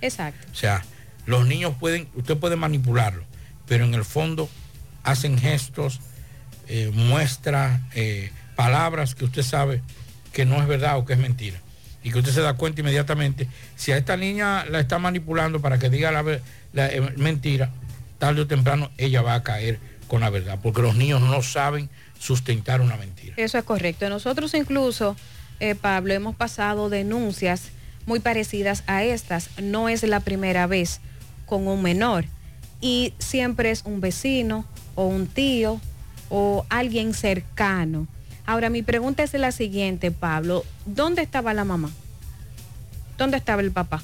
Exacto. 0.00 0.46
O 0.52 0.54
sea, 0.54 0.84
los 1.26 1.46
niños 1.46 1.74
pueden, 1.78 2.08
usted 2.14 2.36
puede 2.36 2.56
manipularlo, 2.56 3.24
pero 3.66 3.84
en 3.84 3.94
el 3.94 4.04
fondo 4.04 4.48
hacen 5.02 5.38
gestos, 5.38 6.00
eh, 6.68 6.90
muestra 6.94 7.80
eh, 7.94 8.30
palabras 8.56 9.14
que 9.14 9.24
usted 9.24 9.42
sabe 9.42 9.82
que 10.32 10.44
no 10.44 10.60
es 10.60 10.68
verdad 10.68 10.98
o 10.98 11.04
que 11.04 11.14
es 11.14 11.18
mentira. 11.18 11.58
Y 12.02 12.10
que 12.12 12.18
usted 12.18 12.32
se 12.32 12.40
da 12.42 12.54
cuenta 12.54 12.80
inmediatamente, 12.80 13.48
si 13.76 13.90
a 13.92 13.96
esta 13.96 14.16
niña 14.16 14.64
la 14.66 14.80
está 14.80 14.98
manipulando 14.98 15.60
para 15.60 15.78
que 15.78 15.90
diga 15.90 16.10
la, 16.12 16.24
eh, 16.86 17.12
mentira, 17.16 17.70
tarde 18.18 18.42
o 18.42 18.46
temprano 18.46 18.90
ella 18.98 19.22
va 19.22 19.34
a 19.34 19.42
caer 19.42 19.78
con 20.08 20.20
la 20.20 20.30
verdad, 20.30 20.58
porque 20.62 20.82
los 20.82 20.96
niños 20.96 21.20
no 21.20 21.42
saben 21.42 21.88
sustentar 22.18 22.80
una 22.80 22.96
mentira. 22.96 23.34
Eso 23.36 23.58
es 23.58 23.64
correcto. 23.64 24.08
Nosotros 24.08 24.54
incluso, 24.54 25.16
eh, 25.60 25.74
Pablo, 25.74 26.14
hemos 26.14 26.34
pasado 26.34 26.88
denuncias 26.88 27.70
muy 28.06 28.20
parecidas 28.20 28.82
a 28.86 29.04
estas. 29.04 29.50
No 29.60 29.88
es 29.88 30.02
la 30.02 30.20
primera 30.20 30.66
vez 30.66 31.00
con 31.46 31.68
un 31.68 31.82
menor. 31.82 32.24
Y 32.80 33.12
siempre 33.18 33.70
es 33.70 33.82
un 33.84 34.00
vecino 34.00 34.64
o 34.94 35.06
un 35.06 35.26
tío 35.26 35.80
o 36.30 36.64
alguien 36.68 37.14
cercano. 37.14 38.06
Ahora, 38.46 38.70
mi 38.70 38.82
pregunta 38.82 39.22
es 39.22 39.34
la 39.34 39.52
siguiente, 39.52 40.10
Pablo. 40.10 40.64
¿Dónde 40.86 41.22
estaba 41.22 41.52
la 41.52 41.64
mamá? 41.64 41.90
¿Dónde 43.18 43.36
estaba 43.36 43.60
el 43.60 43.72
papá? 43.72 44.02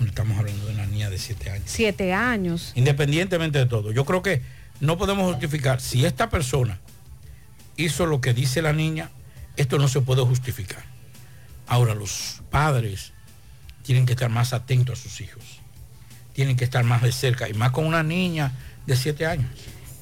Estamos 0.00 0.38
hablando 0.38 0.66
de 0.66 0.74
una 0.74 0.86
niña 0.86 1.10
de 1.10 1.18
7 1.18 1.50
años. 1.50 1.64
Siete 1.66 2.12
años. 2.12 2.72
Independientemente 2.74 3.58
de 3.58 3.66
todo, 3.66 3.92
yo 3.92 4.04
creo 4.04 4.22
que 4.22 4.42
no 4.80 4.98
podemos 4.98 5.30
justificar, 5.30 5.80
si 5.80 6.04
esta 6.04 6.30
persona 6.30 6.80
hizo 7.76 8.06
lo 8.06 8.20
que 8.20 8.34
dice 8.34 8.62
la 8.62 8.72
niña, 8.72 9.10
esto 9.56 9.78
no 9.78 9.88
se 9.88 10.00
puede 10.00 10.22
justificar. 10.22 10.84
Ahora 11.66 11.94
los 11.94 12.42
padres 12.50 13.12
tienen 13.82 14.06
que 14.06 14.12
estar 14.12 14.30
más 14.30 14.52
atentos 14.52 14.98
a 14.98 15.02
sus 15.02 15.20
hijos, 15.20 15.60
tienen 16.32 16.56
que 16.56 16.64
estar 16.64 16.84
más 16.84 17.02
de 17.02 17.12
cerca, 17.12 17.48
y 17.48 17.54
más 17.54 17.70
con 17.70 17.86
una 17.86 18.02
niña 18.02 18.52
de 18.86 18.96
7 18.96 19.26
años. 19.26 19.50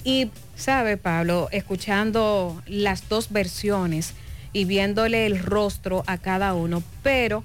Y 0.05 0.31
sabe, 0.57 0.97
Pablo, 0.97 1.49
escuchando 1.53 2.63
las 2.67 3.09
dos 3.09 3.31
versiones 3.31 4.15
y 4.53 4.65
viéndole 4.65 5.27
el 5.27 5.39
rostro 5.39 6.03
a 6.07 6.19
cada 6.19 6.55
uno, 6.55 6.83
pero 7.03 7.45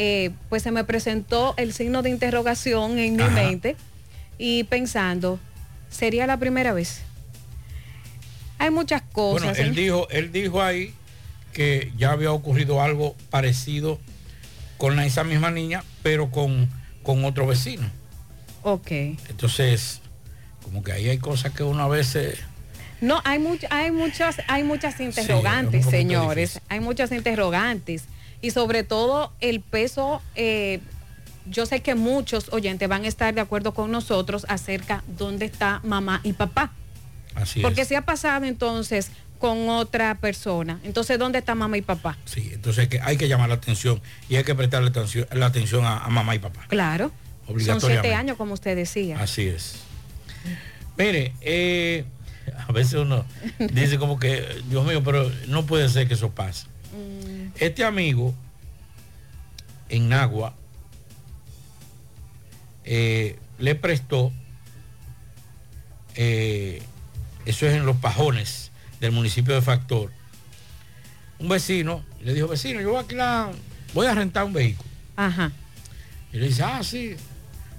eh, 0.00 0.30
pues 0.48 0.62
se 0.62 0.70
me 0.70 0.84
presentó 0.84 1.54
el 1.56 1.72
signo 1.72 2.02
de 2.02 2.10
interrogación 2.10 2.98
en 2.98 3.16
mi 3.16 3.24
mente 3.24 3.74
y 4.38 4.62
pensando, 4.64 5.40
¿sería 5.90 6.26
la 6.26 6.36
primera 6.38 6.72
vez? 6.72 7.00
Hay 8.58 8.70
muchas 8.70 9.02
Bueno, 9.12 9.46
cosas. 9.46 9.58
él 9.58 9.68
¿eh? 9.76 9.80
dijo, 9.82 10.08
él 10.10 10.32
dijo 10.32 10.62
ahí 10.62 10.94
que 11.52 11.92
ya 11.96 12.12
había 12.12 12.32
ocurrido 12.32 12.80
algo 12.82 13.14
parecido 13.30 13.98
con 14.76 14.98
esa 15.00 15.24
misma 15.24 15.50
niña, 15.50 15.82
pero 16.02 16.30
con, 16.30 16.68
con 17.02 17.24
otro 17.24 17.46
vecino. 17.46 17.90
Ok. 18.62 18.90
Entonces, 19.28 20.00
como 20.62 20.82
que 20.82 20.92
ahí 20.92 21.08
hay 21.08 21.18
cosas 21.18 21.52
que 21.52 21.62
uno 21.64 21.82
a 21.82 21.88
veces... 21.88 22.38
No, 23.00 23.20
hay, 23.24 23.38
much- 23.40 23.66
hay, 23.70 23.90
muchas, 23.92 24.36
hay 24.48 24.64
muchas 24.64 24.98
interrogantes, 25.00 25.86
señores. 25.86 26.60
Hay 26.68 26.80
muchas 26.80 27.12
interrogantes. 27.12 28.04
Y 28.40 28.50
sobre 28.50 28.82
todo 28.84 29.32
el 29.40 29.60
peso, 29.60 30.22
eh, 30.34 30.80
yo 31.46 31.66
sé 31.66 31.80
que 31.80 31.94
muchos 31.94 32.52
oyentes 32.52 32.88
van 32.88 33.04
a 33.04 33.08
estar 33.08 33.34
de 33.34 33.40
acuerdo 33.40 33.74
con 33.74 33.90
nosotros 33.90 34.46
acerca 34.48 35.02
dónde 35.06 35.46
está 35.46 35.80
mamá 35.82 36.20
y 36.22 36.32
papá. 36.32 36.72
Así 37.34 37.60
Porque 37.60 37.82
es. 37.82 37.88
si 37.88 37.94
ha 37.94 38.02
pasado 38.02 38.44
entonces 38.44 39.10
con 39.38 39.68
otra 39.68 40.16
persona, 40.16 40.80
entonces 40.82 41.18
¿dónde 41.18 41.38
está 41.38 41.54
mamá 41.54 41.76
y 41.78 41.82
papá? 41.82 42.16
Sí, 42.24 42.50
entonces 42.52 42.82
hay 42.82 42.88
que, 42.88 43.00
hay 43.00 43.16
que 43.16 43.28
llamar 43.28 43.48
la 43.48 43.54
atención 43.56 44.00
y 44.28 44.36
hay 44.36 44.44
que 44.44 44.54
prestarle 44.54 44.88
atención, 44.88 45.26
la 45.32 45.46
atención 45.46 45.84
a, 45.84 45.98
a 45.98 46.08
mamá 46.08 46.34
y 46.34 46.38
papá. 46.38 46.66
Claro. 46.68 47.12
Son 47.64 47.80
siete 47.80 48.14
años, 48.14 48.36
como 48.36 48.54
usted 48.54 48.76
decía. 48.76 49.18
Así 49.20 49.46
es. 49.46 49.76
Mire, 50.98 51.32
eh, 51.40 52.04
a 52.66 52.72
veces 52.72 52.94
uno 52.94 53.24
dice 53.72 53.98
como 53.98 54.18
que, 54.18 54.46
Dios 54.68 54.84
mío, 54.84 55.02
pero 55.02 55.30
no 55.46 55.64
puede 55.64 55.88
ser 55.88 56.08
que 56.08 56.14
eso 56.14 56.30
pase. 56.30 56.66
Este 57.58 57.84
amigo 57.84 58.34
en 59.88 60.12
Agua 60.12 60.54
eh, 62.84 63.38
le 63.58 63.74
prestó, 63.74 64.32
eh, 66.14 66.82
eso 67.46 67.66
es 67.66 67.74
en 67.74 67.86
los 67.86 67.96
pajones 67.96 68.70
del 69.00 69.12
municipio 69.12 69.54
de 69.54 69.62
Factor, 69.62 70.10
un 71.38 71.48
vecino, 71.48 72.04
le 72.22 72.34
dijo, 72.34 72.48
vecino, 72.48 72.80
yo 72.80 72.88
voy 72.90 72.96
a, 72.98 73.00
alquilar- 73.06 73.52
voy 73.94 74.06
a 74.06 74.14
rentar 74.14 74.44
un 74.44 74.52
vehículo. 74.52 74.88
Ajá. 75.16 75.52
Y 76.32 76.38
le 76.38 76.48
dice, 76.48 76.62
ah, 76.62 76.82
sí. 76.82 77.14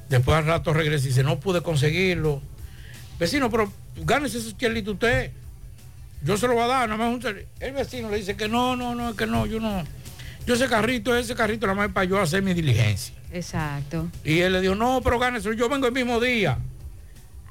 Después 0.09 0.37
al 0.37 0.45
rato 0.45 0.73
regresa 0.73 1.05
y 1.05 1.09
dice, 1.09 1.23
no 1.23 1.39
pude 1.39 1.61
conseguirlo. 1.61 2.41
Vecino, 3.19 3.49
pero 3.51 3.71
gánese 3.97 4.39
esos 4.39 4.57
chelitos 4.57 4.93
usted. 4.95 5.31
Yo 6.23 6.37
se 6.37 6.47
lo 6.47 6.53
voy 6.53 6.63
a 6.63 6.67
dar, 6.67 6.89
nada 6.89 7.03
más 7.03 7.13
un 7.13 7.21
chel-". 7.21 7.45
El 7.59 7.73
vecino 7.73 8.09
le 8.09 8.17
dice 8.17 8.35
que 8.35 8.47
no, 8.47 8.75
no, 8.75 8.95
no, 8.95 9.15
que 9.15 9.25
no, 9.25 9.45
yo 9.45 9.59
no. 9.59 9.83
Yo 10.45 10.55
ese 10.55 10.67
carrito, 10.67 11.15
ese 11.15 11.35
carrito 11.35 11.67
nada 11.67 11.77
más 11.77 11.91
para 11.91 12.05
yo 12.05 12.19
hacer 12.19 12.41
mi 12.41 12.53
diligencia. 12.53 13.13
Exacto. 13.31 14.07
Y 14.23 14.39
él 14.39 14.53
le 14.53 14.61
dijo, 14.61 14.75
no, 14.75 15.01
pero 15.03 15.19
gánese, 15.19 15.55
yo 15.55 15.69
vengo 15.69 15.87
el 15.87 15.93
mismo 15.93 16.19
día. 16.19 16.57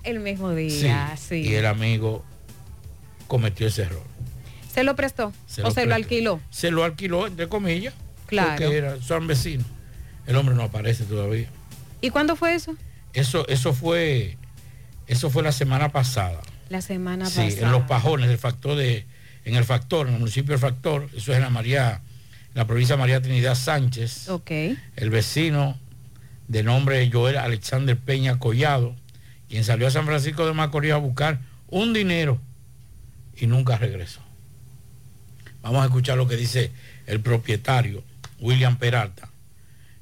El 0.03 0.21
mismo 0.21 0.55
día, 0.55 1.15
sí. 1.17 1.43
Y 1.43 1.55
el 1.55 1.67
amigo 1.67 2.25
cometió 3.27 3.67
ese 3.67 3.83
error. 3.83 4.03
¿Se 4.73 4.85
lo 4.85 4.97
prestó 4.97 5.33
Se 5.47 5.63
o 5.63 5.67
lo 5.67 5.71
se 5.71 5.87
lo 5.87 5.95
alquiló? 5.95 6.41
Se 6.51 6.71
lo 6.71 6.85
alquiló, 6.85 7.27
entre 7.27 7.49
comillas. 7.49 7.95
Claro. 8.27 8.51
Porque 8.51 8.77
era, 8.77 9.01
son 9.03 9.27
vecinos. 9.27 9.67
El 10.27 10.37
hombre 10.37 10.55
no 10.55 10.63
aparece 10.63 11.05
todavía. 11.05 11.49
¿Y 12.01 12.11
cuándo 12.11 12.37
fue 12.37 12.55
eso? 12.55 12.77
Eso, 13.13 13.47
eso 13.49 13.73
fue, 13.73 14.37
eso 15.07 15.31
fue 15.31 15.43
la 15.43 15.53
semana 15.53 15.89
pasada. 15.91 16.41
La 16.69 16.81
semana 16.83 17.27
Sí, 17.27 17.41
pasada. 17.41 17.67
en 17.67 17.73
los 17.73 17.83
pajones 17.83 18.29
del 18.29 18.39
factor 18.39 18.77
de, 18.77 19.07
en 19.45 19.55
el 19.57 19.65
factor, 19.65 20.07
en 20.09 20.15
el 20.15 20.21
municipio 20.21 20.53
del 20.53 20.61
factor, 20.61 21.09
eso 21.17 21.33
es 21.33 21.37
en 21.39 21.43
la 21.43 21.51
María, 21.51 22.01
en 22.49 22.55
la 22.55 22.67
provincia 22.67 22.97
de 22.97 23.01
María 23.01 23.21
Trinidad 23.23 23.55
Sánchez. 23.55 24.29
Ok. 24.29 24.51
El 24.97 25.11
vecino 25.11 25.79
de 26.49 26.63
nombre 26.63 27.09
Joel 27.13 27.37
Alexander 27.39 27.97
Peña 27.97 28.39
Collado, 28.39 28.95
quien 29.49 29.65
salió 29.65 29.87
a 29.87 29.91
San 29.91 30.05
Francisco 30.07 30.47
de 30.47 30.53
Macorís 30.53 30.93
a 30.93 30.97
buscar 30.97 31.41
un 31.69 31.93
dinero 31.93 32.41
y 33.37 33.47
nunca 33.47 33.77
regresó. 33.79 34.21
Vamos 35.63 35.83
a 35.83 35.87
escuchar 35.87 36.17
lo 36.17 36.29
que 36.29 36.37
dice 36.37 36.71
el 37.07 37.21
propietario, 37.21 38.03
William 38.41 38.77
Peralta, 38.77 39.29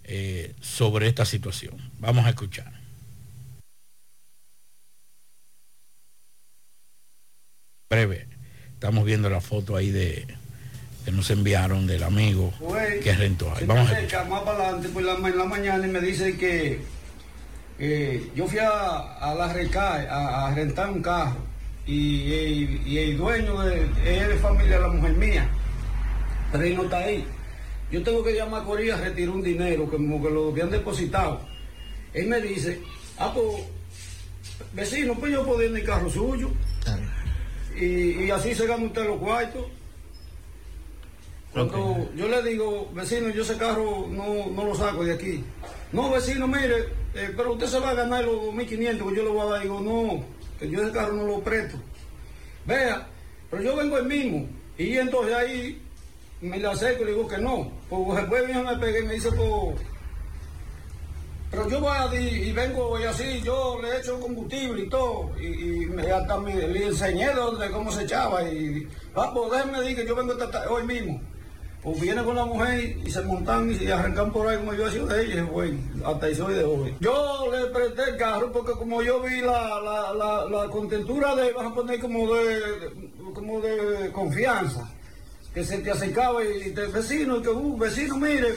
eh, 0.04 0.54
sobre 0.60 1.08
esta 1.08 1.24
situación. 1.24 1.74
Vamos 1.98 2.26
a 2.26 2.30
escuchar. 2.30 2.72
Breve, 7.88 8.26
estamos 8.74 9.04
viendo 9.04 9.30
la 9.30 9.40
foto 9.40 9.76
ahí 9.76 9.90
de 9.90 10.26
que 11.04 11.12
nos 11.12 11.30
enviaron 11.30 11.86
del 11.86 12.02
amigo 12.02 12.52
que 13.00 13.14
rentó 13.14 13.54
ahí. 13.54 13.64
Vamos 13.64 13.84
me 13.88 13.94
a 13.94 13.98
acerca 13.98 14.24
más 14.24 14.42
para 14.42 14.58
adelante 14.64 14.88
por 14.88 15.02
la, 15.04 15.14
en 15.14 15.38
la 15.38 15.44
mañana 15.44 15.86
y 15.86 15.90
me 15.90 16.00
dice 16.00 16.36
que 16.36 16.80
eh, 17.78 18.28
yo 18.34 18.48
fui 18.48 18.58
a, 18.58 18.70
a 19.18 19.34
la 19.36 19.52
RECAE 19.52 20.08
a, 20.08 20.46
a 20.48 20.54
rentar 20.56 20.90
un 20.90 21.00
carro 21.00 21.36
y, 21.86 21.94
y- 22.32 22.82
y 22.86 22.98
el 22.98 23.16
dueño 23.18 23.60
de, 23.62 23.82
es 24.04 24.28
de 24.30 24.34
familia 24.36 24.76
de 24.76 24.80
la 24.82 24.88
mujer 24.88 25.12
mía, 25.12 25.48
pero 26.50 26.64
él 26.64 26.74
no 26.74 26.84
está 26.84 26.98
ahí. 26.98 27.24
Yo 27.92 28.02
tengo 28.02 28.24
que 28.24 28.32
llamar 28.34 28.62
a 28.62 28.64
Corea 28.64 28.96
a 28.96 29.00
retirar 29.00 29.30
un 29.30 29.44
dinero 29.44 29.84
que, 29.88 29.96
como 29.96 30.20
que 30.20 30.28
lo 30.30 30.48
habían 30.50 30.72
depositado. 30.72 31.40
Él 32.12 32.26
me 32.26 32.40
dice, 32.40 32.80
ah, 33.18 33.32
pues, 33.32 33.62
vecino, 34.72 35.14
pues 35.14 35.30
yo 35.32 35.46
puedo 35.46 35.62
ir 35.62 35.70
en 35.70 35.76
el 35.76 35.84
carro 35.84 36.10
suyo. 36.10 36.50
Y, 37.76 38.24
y 38.24 38.30
así 38.30 38.54
se 38.54 38.66
gana 38.66 38.86
usted 38.86 39.04
los 39.04 39.18
cuartos. 39.18 39.66
Cuando 41.52 42.10
yo 42.14 42.28
le 42.28 42.42
digo, 42.42 42.90
vecino, 42.92 43.30
yo 43.30 43.42
ese 43.42 43.56
carro 43.56 44.06
no, 44.10 44.46
no 44.50 44.64
lo 44.64 44.74
saco 44.74 45.04
de 45.04 45.14
aquí. 45.14 45.42
No, 45.90 46.10
vecino, 46.10 46.46
mire, 46.46 46.88
eh, 47.14 47.32
pero 47.34 47.52
usted 47.52 47.66
se 47.66 47.80
va 47.80 47.90
a 47.90 47.94
ganar 47.94 48.24
los 48.24 48.36
2.500 48.36 49.08
que 49.08 49.16
yo 49.16 49.22
le 49.22 49.28
voy 49.30 49.40
a 49.40 49.50
dar. 49.50 49.62
Digo, 49.62 49.80
no, 49.80 50.24
que 50.58 50.68
yo 50.68 50.82
ese 50.82 50.92
carro 50.92 51.14
no 51.14 51.26
lo 51.26 51.40
presto. 51.40 51.78
Vea, 52.66 53.06
pero 53.50 53.62
yo 53.62 53.76
vengo 53.76 53.96
el 53.96 54.04
mismo. 54.04 54.46
Y 54.76 54.98
entonces 54.98 55.34
ahí 55.34 55.82
me 56.42 56.58
le 56.58 56.66
acerco 56.66 57.02
y 57.02 57.06
le 57.06 57.12
digo 57.12 57.28
que 57.28 57.38
no. 57.38 57.70
Pues 57.88 58.18
después 58.18 58.46
viene 58.46 58.62
me 58.62 58.76
pegué 58.76 59.00
y 59.00 59.06
me 59.06 59.14
dice, 59.14 59.30
pues, 59.32 59.80
pero 61.50 61.68
yo 61.68 61.80
voy 61.80 61.92
a 61.96 62.08
di- 62.08 62.48
y 62.48 62.52
vengo 62.52 62.98
y 62.98 63.04
así, 63.04 63.40
yo 63.42 63.78
le 63.80 63.98
echo 63.98 64.20
combustible 64.20 64.82
y 64.82 64.88
todo, 64.88 65.30
y, 65.40 65.46
y 65.46 65.86
me, 65.86 66.10
hasta 66.10 66.38
me, 66.38 66.54
le 66.54 66.86
enseñé 66.86 67.28
de, 67.28 67.34
dónde- 67.34 67.70
cómo 67.70 67.90
se 67.92 68.02
echaba, 68.04 68.42
y, 68.42 68.86
ah, 69.14 69.30
pues 69.34 69.50
déjeme 69.52 69.80
decir 69.80 69.96
que 69.96 70.06
yo 70.06 70.14
vengo 70.16 70.32
esta 70.32 70.50
ta- 70.50 70.70
hoy 70.70 70.84
mismo. 70.84 71.20
o 71.88 71.94
viene 71.94 72.24
con 72.24 72.34
la 72.34 72.44
mujer 72.44 72.96
y 73.06 73.08
se 73.12 73.22
montan 73.22 73.70
y 73.70 73.86
arrancan 73.88 74.32
por 74.32 74.48
ahí 74.48 74.56
como 74.56 74.74
yo 74.74 74.88
he 74.88 74.90
sido 74.90 75.06
de 75.06 75.22
ella, 75.24 75.44
bueno, 75.44 75.78
hasta 76.04 76.26
ahí 76.26 76.34
soy 76.34 76.54
de 76.54 76.64
hoy. 76.64 76.96
Yo 76.98 77.46
le 77.52 77.66
presté 77.66 78.10
el 78.10 78.16
carro 78.16 78.50
porque 78.50 78.72
como 78.72 79.02
yo 79.02 79.20
vi 79.22 79.40
la, 79.40 79.80
la, 79.80 80.44
la, 80.50 80.68
contentura 80.68 81.36
de, 81.36 81.52
vas 81.52 81.66
a 81.66 81.72
poner 81.74 82.00
como 82.00 82.34
de, 82.34 82.60
como 83.32 83.60
de 83.60 84.10
confianza, 84.10 84.90
que 85.54 85.62
se 85.64 85.78
te 85.78 85.92
acercaba 85.92 86.42
y 86.42 86.72
te 86.72 86.86
vecino, 86.88 87.40
que 87.40 87.50
uh, 87.50 87.76
vecino, 87.78 88.16
mire, 88.18 88.48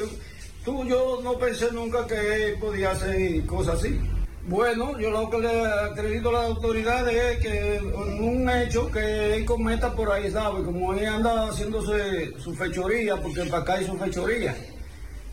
tú, 0.64 0.86
yo 0.86 1.20
no 1.24 1.38
pensé 1.38 1.72
nunca 1.72 2.06
que 2.08 2.50
él 2.50 2.60
podía 2.60 2.92
hacer 2.92 3.46
cosas 3.46 3.80
así. 3.80 4.00
Bueno, 4.48 4.98
yo 5.00 5.12
lo 5.12 5.30
que 5.30 5.38
le 5.38 5.66
acredito 5.66 6.30
a 6.30 6.34
las 6.34 6.46
autoridades 6.46 7.16
es 7.16 7.40
que 7.40 7.80
un 8.20 8.50
hecho 8.50 8.90
que 8.92 9.36
él 9.36 9.46
cometa 9.46 9.94
por 9.94 10.12
ahí, 10.12 10.32
¿sabe? 10.32 10.64
Como 10.64 10.94
él 10.94 11.06
anda 11.06 11.50
haciéndose 11.50 12.34
su 12.40 12.56
fechoría, 12.56 13.18
porque 13.18 13.44
para 13.44 13.62
acá 13.62 13.74
hay 13.76 13.86
su 13.86 13.96
fechoría. 13.98 14.56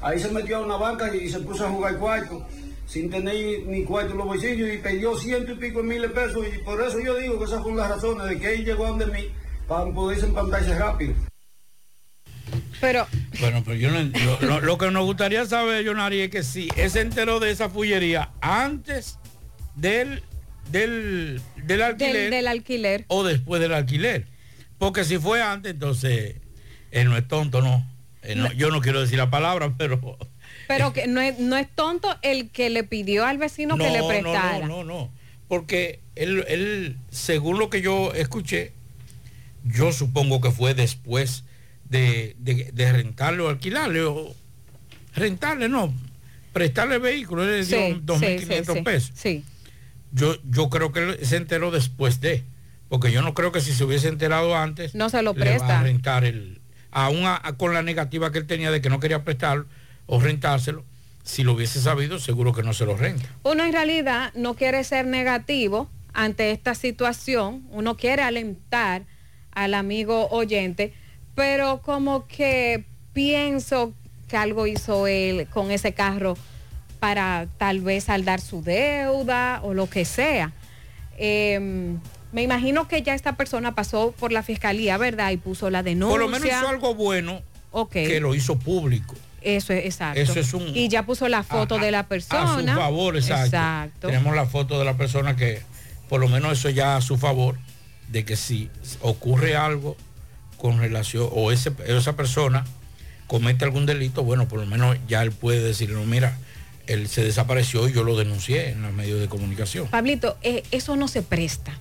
Ahí 0.02 0.18
se 0.18 0.30
metió 0.30 0.58
a 0.58 0.60
una 0.60 0.76
banca 0.76 1.14
y 1.14 1.30
se 1.30 1.40
puso 1.40 1.64
a 1.64 1.70
jugar 1.70 1.96
cuarto, 1.96 2.46
sin 2.86 3.08
tener 3.08 3.66
ni 3.66 3.84
cuarto 3.84 4.12
en 4.12 4.18
los 4.18 4.26
bolsillos 4.26 4.68
y 4.70 4.78
perdió 4.78 5.16
ciento 5.16 5.52
y 5.52 5.56
pico 5.56 5.80
de 5.80 5.88
miles 5.88 6.10
pesos. 6.10 6.44
Y 6.54 6.58
por 6.58 6.82
eso 6.82 7.00
yo 7.00 7.14
digo 7.16 7.38
que 7.38 7.44
esas 7.44 7.62
son 7.62 7.76
las 7.76 7.88
razones 7.88 8.28
de 8.28 8.38
que 8.38 8.54
él 8.54 8.64
llegó 8.66 8.86
donde 8.86 9.06
mí 9.06 9.30
para 9.66 9.90
poderse 9.90 10.26
empantarse 10.26 10.78
rápido. 10.78 11.14
Pero. 12.80 13.06
Bueno, 13.40 13.62
pero 13.64 13.76
yo 13.76 13.90
no, 13.90 14.02
lo, 14.02 14.40
lo- 14.40 14.60
lo 14.60 14.78
que 14.78 14.90
nos 14.90 15.04
gustaría 15.04 15.44
saber, 15.46 15.86
Jonari, 15.86 16.20
es 16.20 16.30
que 16.30 16.42
si 16.42 16.68
él 16.76 16.90
se 16.90 17.00
enteró 17.00 17.40
de 17.40 17.50
esa 17.50 17.68
fullería 17.70 18.30
antes 18.40 19.18
del, 19.74 20.22
del, 20.70 21.40
del 21.64 21.82
alquiler 21.82 22.12
Del, 22.14 22.30
del 22.30 22.48
alquiler. 22.48 23.04
o 23.08 23.24
después 23.24 23.60
del 23.60 23.72
alquiler. 23.74 24.26
Porque 24.78 25.04
si 25.04 25.18
fue 25.18 25.42
antes, 25.42 25.72
entonces 25.72 26.36
él 26.90 27.08
no 27.08 27.16
es 27.16 27.26
tonto, 27.26 27.62
¿no? 27.62 27.86
Él 28.22 28.40
no- 28.42 28.52
yo 28.52 28.70
no 28.70 28.80
quiero 28.80 29.00
decir 29.00 29.18
la 29.18 29.30
palabra, 29.30 29.74
pero 29.78 30.18
Pero 30.68 30.92
que 30.92 31.06
no 31.06 31.20
es, 31.20 31.38
no 31.38 31.56
es 31.56 31.68
tonto 31.74 32.14
el 32.22 32.50
que 32.50 32.70
le 32.70 32.82
pidió 32.84 33.24
al 33.24 33.38
vecino 33.38 33.76
que 33.78 33.90
le 33.90 34.02
prestara. 34.02 34.66
No, 34.66 34.82
no, 34.82 34.84
no, 34.84 35.10
Porque 35.48 36.00
él, 36.16 36.44
él, 36.48 36.96
según 37.10 37.58
lo 37.58 37.70
que 37.70 37.80
yo 37.82 38.12
escuché, 38.14 38.72
yo 39.64 39.92
supongo 39.92 40.40
que 40.40 40.50
fue 40.50 40.74
después 40.74 41.44
de, 41.88 42.36
de- 42.38 42.70
de 42.72 42.92
rentarle 42.92 43.42
o 43.42 43.48
alquilarle 43.48 44.02
o 44.02 44.34
rentarle, 45.14 45.68
no, 45.68 45.92
prestarle 46.52 46.96
el 46.96 47.00
vehículo, 47.02 47.44
le 47.44 47.64
dio 47.64 47.78
Sí, 47.78 48.00
2.500 48.04 48.64
sí, 48.64 48.72
sí, 48.78 48.82
pesos. 48.82 49.10
Sí. 49.14 49.44
Yo, 50.12 50.36
yo 50.44 50.68
creo 50.70 50.92
que 50.92 51.24
se 51.24 51.36
enteró 51.36 51.70
después 51.70 52.20
de, 52.20 52.44
porque 52.88 53.12
yo 53.12 53.22
no 53.22 53.34
creo 53.34 53.52
que 53.52 53.60
si 53.60 53.72
se 53.72 53.84
hubiese 53.84 54.08
enterado 54.08 54.56
antes, 54.56 54.94
No 54.94 55.08
se 55.10 55.22
lo 55.22 55.32
le 55.32 55.38
va 55.40 55.44
presta. 55.44 55.80
a 55.80 55.82
rentar 55.82 56.24
el, 56.24 56.60
aún 56.90 57.24
a- 57.24 57.40
a- 57.42 57.56
con 57.56 57.74
la 57.74 57.82
negativa 57.82 58.32
que 58.32 58.38
él 58.38 58.46
tenía 58.46 58.70
de 58.70 58.80
que 58.80 58.88
no 58.90 59.00
quería 59.00 59.24
prestarlo 59.24 59.66
o 60.06 60.20
rentárselo, 60.20 60.84
si 61.24 61.42
lo 61.42 61.52
hubiese 61.54 61.80
sabido, 61.80 62.18
seguro 62.20 62.52
que 62.52 62.62
no 62.62 62.72
se 62.72 62.86
lo 62.86 62.96
renta. 62.96 63.24
Uno 63.42 63.64
en 63.64 63.72
realidad 63.72 64.32
no 64.34 64.54
quiere 64.54 64.84
ser 64.84 65.06
negativo 65.06 65.90
ante 66.14 66.52
esta 66.52 66.74
situación, 66.74 67.66
uno 67.70 67.96
quiere 67.96 68.22
alentar 68.22 69.02
al 69.50 69.74
amigo 69.74 70.28
oyente, 70.28 70.94
pero 71.36 71.80
como 71.82 72.26
que 72.26 72.84
pienso 73.12 73.92
que 74.26 74.36
algo 74.36 74.66
hizo 74.66 75.06
él 75.06 75.46
con 75.48 75.70
ese 75.70 75.92
carro 75.94 76.36
para 76.98 77.46
tal 77.58 77.80
vez 77.80 78.04
saldar 78.04 78.40
su 78.40 78.62
deuda 78.62 79.60
o 79.62 79.72
lo 79.74 79.88
que 79.88 80.04
sea. 80.04 80.52
Eh, 81.18 81.94
me 82.32 82.42
imagino 82.42 82.88
que 82.88 83.02
ya 83.02 83.14
esta 83.14 83.36
persona 83.36 83.74
pasó 83.74 84.12
por 84.18 84.32
la 84.32 84.42
fiscalía, 84.42 84.96
¿verdad? 84.98 85.30
Y 85.30 85.36
puso 85.36 85.70
la 85.70 85.82
denuncia. 85.82 86.10
Por 86.12 86.20
lo 86.20 86.28
menos 86.28 86.48
hizo 86.48 86.68
algo 86.68 86.94
bueno 86.94 87.40
Ok. 87.70 87.92
que 87.92 88.18
lo 88.20 88.34
hizo 88.34 88.58
público. 88.58 89.14
Eso 89.42 89.72
es 89.72 89.84
exacto. 89.84 90.20
Eso 90.20 90.40
es 90.40 90.52
un- 90.54 90.74
y 90.76 90.88
ya 90.88 91.04
puso 91.04 91.28
la 91.28 91.44
foto 91.44 91.78
de 91.78 91.92
la 91.92 92.08
persona. 92.08 92.72
A 92.72 92.74
su 92.74 92.80
favor, 92.80 93.16
exacto. 93.16 93.44
Exacto. 93.46 94.06
Tenemos 94.08 94.34
la 94.34 94.46
foto 94.46 94.78
de 94.78 94.84
la 94.84 94.96
persona 94.96 95.36
que, 95.36 95.62
por 96.08 96.20
lo 96.20 96.28
menos 96.28 96.58
eso 96.58 96.68
ya 96.70 96.96
a 96.96 97.00
su 97.00 97.16
favor, 97.16 97.56
de 98.08 98.24
que 98.24 98.36
si 98.36 98.70
ocurre 99.02 99.54
algo 99.56 99.96
con 100.56 100.78
relación, 100.78 101.28
o 101.32 101.52
ese, 101.52 101.72
esa 101.86 102.16
persona 102.16 102.64
comete 103.26 103.64
algún 103.64 103.86
delito, 103.86 104.22
bueno, 104.22 104.48
por 104.48 104.60
lo 104.60 104.66
menos 104.66 104.96
ya 105.08 105.22
él 105.22 105.32
puede 105.32 105.60
decir, 105.62 105.90
no, 105.90 106.04
mira, 106.04 106.38
él 106.86 107.08
se 107.08 107.24
desapareció 107.24 107.88
y 107.88 107.92
yo 107.92 108.04
lo 108.04 108.16
denuncié 108.16 108.70
en 108.70 108.82
los 108.82 108.92
medios 108.92 109.20
de 109.20 109.28
comunicación. 109.28 109.88
Pablito, 109.88 110.36
eh, 110.42 110.62
eso 110.70 110.96
no 110.96 111.08
se 111.08 111.22
presta. 111.22 111.76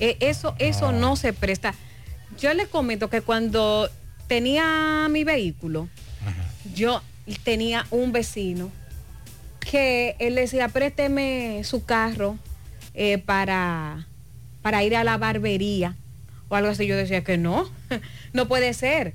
Eh, 0.00 0.16
eso, 0.20 0.54
eso 0.58 0.92
no. 0.92 1.16
se 1.16 1.32
presta. 1.32 1.74
Yo 2.38 2.52
le 2.54 2.66
comento 2.66 3.08
que 3.08 3.22
cuando 3.22 3.88
tenía 4.26 5.08
mi 5.10 5.24
vehículo, 5.24 5.88
yo 6.74 7.02
tenía 7.44 7.86
un 7.90 8.12
vecino 8.12 8.70
que 9.60 10.16
él 10.18 10.34
decía, 10.34 10.68
présteme 10.68 11.62
su 11.64 11.84
carro 11.84 12.38
eh, 12.94 13.18
para, 13.18 14.06
para 14.62 14.82
ir 14.84 14.96
a 14.96 15.04
la 15.04 15.16
barbería 15.16 15.96
o 16.48 16.56
algo 16.56 16.70
así. 16.70 16.86
Yo 16.86 16.96
decía 16.96 17.24
que 17.24 17.38
no, 17.38 17.70
no 18.32 18.48
puede 18.48 18.72
ser, 18.74 19.14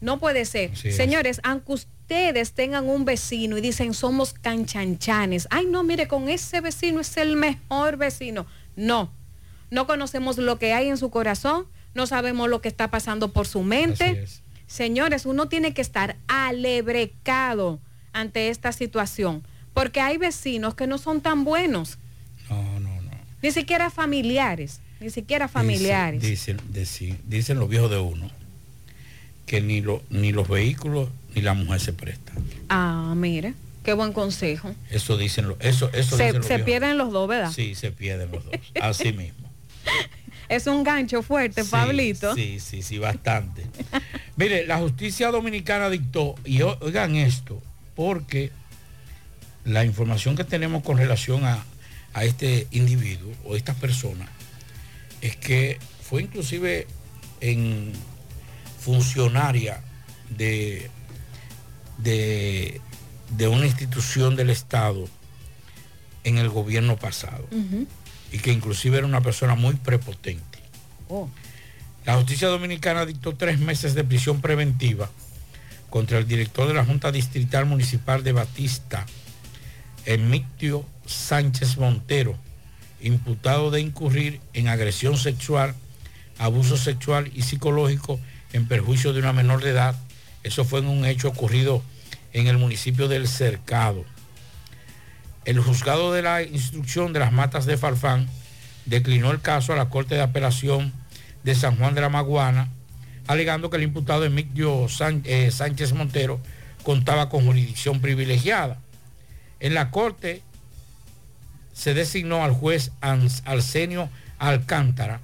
no 0.00 0.18
puede 0.18 0.44
ser. 0.44 0.72
Es. 0.72 0.96
Señores, 0.96 1.40
aunque 1.42 1.72
ustedes 1.72 2.52
tengan 2.52 2.88
un 2.88 3.04
vecino 3.04 3.58
y 3.58 3.60
dicen 3.60 3.94
somos 3.94 4.32
canchanchanes, 4.32 5.48
ay 5.50 5.66
no, 5.66 5.82
mire, 5.82 6.08
con 6.08 6.28
ese 6.28 6.60
vecino 6.60 7.00
es 7.00 7.16
el 7.16 7.36
mejor 7.36 7.96
vecino. 7.96 8.46
No, 8.76 9.10
no 9.70 9.86
conocemos 9.86 10.38
lo 10.38 10.58
que 10.58 10.72
hay 10.72 10.88
en 10.88 10.98
su 10.98 11.10
corazón, 11.10 11.66
no 11.94 12.06
sabemos 12.06 12.48
lo 12.48 12.60
que 12.60 12.68
está 12.68 12.90
pasando 12.90 13.32
por 13.32 13.46
su 13.46 13.62
mente. 13.62 14.26
Señores, 14.66 15.26
uno 15.26 15.48
tiene 15.48 15.74
que 15.74 15.82
estar 15.82 16.16
alebrecado 16.28 17.80
ante 18.12 18.48
esta 18.48 18.72
situación, 18.72 19.42
porque 19.72 20.00
hay 20.00 20.18
vecinos 20.18 20.74
que 20.74 20.86
no 20.86 20.98
son 20.98 21.20
tan 21.20 21.44
buenos. 21.44 21.98
No, 22.50 22.80
no, 22.80 23.02
no. 23.02 23.10
Ni 23.42 23.50
siquiera 23.50 23.90
familiares, 23.90 24.80
ni 25.00 25.10
siquiera 25.10 25.48
familiares. 25.48 26.22
Dicen, 26.22 26.60
dicen, 26.72 27.18
dicen 27.26 27.58
los 27.58 27.68
viejos 27.68 27.90
de 27.90 27.98
uno 27.98 28.30
que 29.46 29.60
ni, 29.60 29.80
lo, 29.80 30.02
ni 30.10 30.32
los 30.32 30.48
vehículos 30.48 31.08
ni 31.34 31.40
la 31.42 31.54
mujer 31.54 31.80
se 31.80 31.92
prestan. 31.92 32.36
Ah, 32.68 33.14
mire, 33.16 33.54
qué 33.84 33.92
buen 33.92 34.12
consejo. 34.12 34.74
Eso 34.90 35.16
dicen, 35.16 35.48
lo- 35.48 35.56
eso, 35.60 35.90
eso 35.92 36.16
Se, 36.16 36.24
dicen 36.24 36.38
los 36.38 36.46
se 36.46 36.54
viejos. 36.54 36.64
pierden 36.66 36.98
los 36.98 37.12
dos, 37.12 37.28
¿verdad? 37.28 37.52
Sí, 37.52 37.74
se 37.74 37.92
pierden 37.92 38.30
los 38.32 38.44
dos. 38.44 38.54
Así 38.80 39.12
mismo. 39.12 39.48
Es 40.48 40.68
un 40.68 40.84
gancho 40.84 41.24
fuerte, 41.24 41.64
Sí, 41.64 41.70
Pablito. 41.72 42.32
Sí, 42.36 42.60
sí, 42.60 42.80
sí, 42.80 42.98
bastante. 42.98 43.66
Mire, 44.36 44.64
la 44.64 44.78
justicia 44.78 45.32
dominicana 45.32 45.90
dictó, 45.90 46.36
y 46.44 46.62
oigan 46.62 47.16
esto, 47.16 47.60
porque 47.96 48.52
la 49.64 49.84
información 49.84 50.36
que 50.36 50.44
tenemos 50.44 50.84
con 50.84 50.98
relación 50.98 51.44
a, 51.44 51.64
a 52.14 52.24
este 52.24 52.68
individuo 52.70 53.32
o 53.44 53.56
esta 53.56 53.74
persona 53.74 54.28
es 55.20 55.36
que 55.36 55.78
fue 56.02 56.22
inclusive 56.22 56.86
en 57.40 57.92
funcionaria 58.80 59.82
de, 60.30 60.90
de, 61.98 62.80
de 63.36 63.48
una 63.48 63.66
institución 63.66 64.36
del 64.36 64.50
Estado 64.50 65.08
en 66.24 66.38
el 66.38 66.48
gobierno 66.48 66.96
pasado 66.96 67.46
y 68.32 68.38
que 68.38 68.52
inclusive 68.52 68.98
era 68.98 69.06
una 69.06 69.20
persona 69.20 69.54
muy 69.54 69.74
prepotente. 69.74 70.58
Oh. 71.08 71.28
La 72.04 72.16
justicia 72.16 72.48
dominicana 72.48 73.06
dictó 73.06 73.34
tres 73.34 73.58
meses 73.58 73.94
de 73.94 74.04
prisión 74.04 74.40
preventiva 74.40 75.10
contra 75.90 76.18
el 76.18 76.26
director 76.26 76.68
de 76.68 76.74
la 76.74 76.84
Junta 76.84 77.10
Distrital 77.10 77.66
Municipal 77.66 78.22
de 78.22 78.32
Batista, 78.32 79.06
Emictio 80.04 80.84
Sánchez 81.06 81.78
Montero, 81.78 82.36
imputado 83.00 83.70
de 83.70 83.80
incurrir 83.80 84.40
en 84.52 84.68
agresión 84.68 85.16
sexual, 85.16 85.74
abuso 86.38 86.76
sexual 86.76 87.30
y 87.34 87.42
psicológico 87.42 88.20
en 88.52 88.66
perjuicio 88.66 89.12
de 89.12 89.20
una 89.20 89.32
menor 89.32 89.62
de 89.62 89.70
edad. 89.70 89.96
Eso 90.42 90.64
fue 90.64 90.80
en 90.80 90.88
un 90.88 91.04
hecho 91.04 91.28
ocurrido 91.28 91.82
en 92.32 92.46
el 92.46 92.58
municipio 92.58 93.08
del 93.08 93.28
Cercado. 93.28 94.04
El 95.44 95.60
juzgado 95.60 96.12
de 96.12 96.22
la 96.22 96.42
instrucción 96.42 97.12
de 97.12 97.20
las 97.20 97.32
matas 97.32 97.66
de 97.66 97.76
Farfán 97.76 98.28
declinó 98.84 99.30
el 99.30 99.40
caso 99.40 99.72
a 99.72 99.76
la 99.76 99.88
Corte 99.88 100.14
de 100.14 100.22
Apelación 100.22 100.92
de 101.44 101.54
San 101.54 101.76
Juan 101.76 101.94
de 101.94 102.00
la 102.00 102.08
Maguana, 102.08 102.68
alegando 103.26 103.70
que 103.70 103.76
el 103.76 103.84
imputado 103.84 104.24
Emilio 104.24 104.86
eh, 105.24 105.50
Sánchez 105.50 105.92
Montero 105.92 106.40
contaba 106.82 107.28
con 107.28 107.44
jurisdicción 107.44 108.00
privilegiada. 108.00 108.78
En 109.60 109.74
la 109.74 109.90
Corte 109.90 110.42
se 111.76 111.92
designó 111.92 112.42
al 112.42 112.52
juez 112.52 112.90
Arsenio 113.02 114.08
Alcántara 114.38 115.20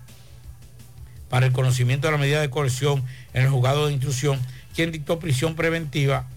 para 1.31 1.47
el 1.47 1.53
conocimiento 1.53 2.07
de 2.07 2.13
la 2.13 2.19
medida 2.19 2.43
de 2.43 2.51
coerción 2.51 3.03
en 3.33 3.45
el 3.45 3.49
juzgado 3.49 3.87
de 3.87 3.95
instrucción, 3.95 4.39
quien 4.75 4.93
dictó 4.93 5.19
prisión 5.19 5.57
preventiva 5.57 6.29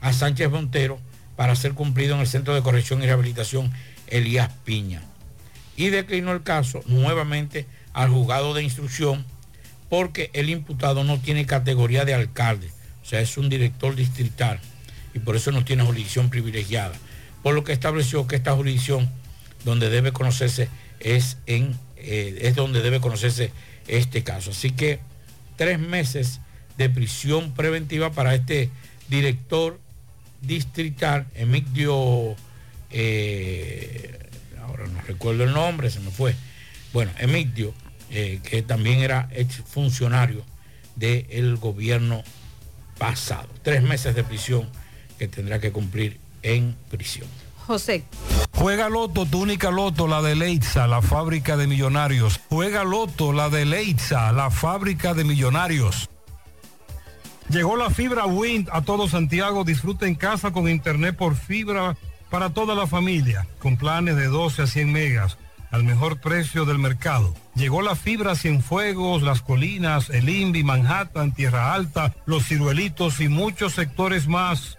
a 0.00 0.12
Sánchez 0.12 0.48
Montero 0.48 1.00
para 1.34 1.56
ser 1.56 1.74
cumplido 1.74 2.14
en 2.14 2.20
el 2.20 2.28
Centro 2.28 2.54
de 2.54 2.62
Corrección 2.62 3.02
y 3.02 3.06
Rehabilitación 3.06 3.72
Elías 4.06 4.48
Piña. 4.64 5.02
Y 5.76 5.88
declinó 5.88 6.30
el 6.30 6.44
caso 6.44 6.82
nuevamente 6.86 7.66
al 7.92 8.10
juzgado 8.10 8.54
de 8.54 8.62
instrucción 8.62 9.26
porque 9.88 10.30
el 10.34 10.50
imputado 10.50 11.02
no 11.02 11.18
tiene 11.18 11.46
categoría 11.46 12.04
de 12.04 12.14
alcalde, 12.14 12.70
O 13.02 13.06
sea, 13.06 13.20
es 13.20 13.36
un 13.36 13.48
director 13.48 13.96
distrital 13.96 14.60
y 15.14 15.18
por 15.18 15.34
eso 15.34 15.50
no 15.50 15.64
tiene 15.64 15.82
jurisdicción 15.82 16.30
privilegiada. 16.30 16.94
Por 17.42 17.54
lo 17.54 17.64
que 17.64 17.72
estableció 17.72 18.28
que 18.28 18.36
esta 18.36 18.54
jurisdicción 18.54 19.10
donde 19.64 19.90
debe 19.90 20.12
conocerse 20.12 20.68
es 21.00 21.38
en 21.46 21.76
eh, 22.06 22.40
es 22.42 22.54
donde 22.54 22.82
debe 22.82 23.00
conocerse 23.00 23.50
este 23.88 24.22
caso. 24.22 24.50
Así 24.50 24.70
que 24.70 25.00
tres 25.56 25.78
meses 25.78 26.40
de 26.76 26.90
prisión 26.90 27.54
preventiva 27.54 28.12
para 28.12 28.34
este 28.34 28.68
director 29.08 29.80
distrital, 30.42 31.26
Emigdio, 31.34 32.36
eh, 32.90 34.18
ahora 34.60 34.86
no 34.86 35.00
recuerdo 35.02 35.44
el 35.44 35.52
nombre, 35.52 35.90
se 35.90 36.00
me 36.00 36.10
fue. 36.10 36.34
Bueno, 36.92 37.10
Emigdio, 37.18 37.72
eh, 38.10 38.40
que 38.42 38.60
también 38.60 39.00
era 39.00 39.30
ex 39.32 39.62
funcionario 39.66 40.44
del 40.96 41.56
gobierno 41.56 42.22
pasado. 42.98 43.48
Tres 43.62 43.82
meses 43.82 44.14
de 44.14 44.24
prisión 44.24 44.68
que 45.18 45.26
tendrá 45.26 45.58
que 45.58 45.72
cumplir 45.72 46.18
en 46.42 46.76
prisión. 46.90 47.28
José. 47.66 48.04
Juega 48.52 48.88
Loto, 48.88 49.26
tu 49.26 49.42
única 49.42 49.70
Loto, 49.70 50.06
la 50.06 50.22
de 50.22 50.34
Leitza, 50.34 50.86
la 50.86 51.02
fábrica 51.02 51.56
de 51.56 51.66
millonarios. 51.66 52.40
Juega 52.48 52.84
Loto, 52.84 53.32
la 53.32 53.48
de 53.48 53.64
Leitza, 53.64 54.32
la 54.32 54.50
fábrica 54.50 55.14
de 55.14 55.24
millonarios. 55.24 56.08
Llegó 57.48 57.76
la 57.76 57.90
fibra 57.90 58.26
Wind 58.26 58.68
a 58.72 58.82
todo 58.82 59.08
Santiago. 59.08 59.64
Disfruta 59.64 60.06
en 60.06 60.14
casa 60.14 60.52
con 60.52 60.68
internet 60.68 61.16
por 61.16 61.36
fibra 61.36 61.96
para 62.30 62.50
toda 62.50 62.74
la 62.74 62.86
familia, 62.86 63.46
con 63.58 63.76
planes 63.76 64.16
de 64.16 64.26
12 64.26 64.62
a 64.62 64.66
100 64.66 64.92
megas 64.92 65.38
al 65.74 65.82
mejor 65.82 66.20
precio 66.20 66.64
del 66.64 66.78
mercado. 66.78 67.34
Llegó 67.56 67.82
la 67.82 67.96
fibra 67.96 68.36
Cienfuegos, 68.36 69.22
Las 69.22 69.42
Colinas, 69.42 70.08
El 70.08 70.28
Invi, 70.28 70.62
Manhattan, 70.62 71.32
Tierra 71.34 71.74
Alta, 71.74 72.14
Los 72.26 72.44
Ciruelitos 72.46 73.20
y 73.20 73.28
muchos 73.28 73.72
sectores 73.72 74.28
más. 74.28 74.78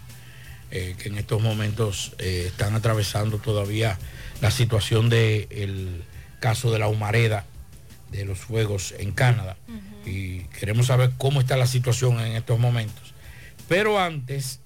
eh, 0.70 0.94
que 0.96 1.08
en 1.08 1.18
estos 1.18 1.42
momentos 1.42 2.12
eh, 2.18 2.44
están 2.46 2.76
atravesando 2.76 3.38
todavía 3.38 3.98
la 4.40 4.52
situación 4.52 5.10
del 5.10 6.04
caso 6.38 6.70
de 6.70 6.78
la 6.78 6.86
humareda 6.86 7.46
de 8.10 8.24
los 8.24 8.38
fuegos 8.38 8.94
en 8.98 9.12
Canadá 9.12 9.56
y 10.04 10.40
queremos 10.58 10.86
saber 10.86 11.12
cómo 11.18 11.40
está 11.40 11.56
la 11.56 11.66
situación 11.66 12.20
en 12.20 12.32
estos 12.32 12.58
momentos. 12.58 13.14
Pero 13.68 14.00
antes 14.00 14.60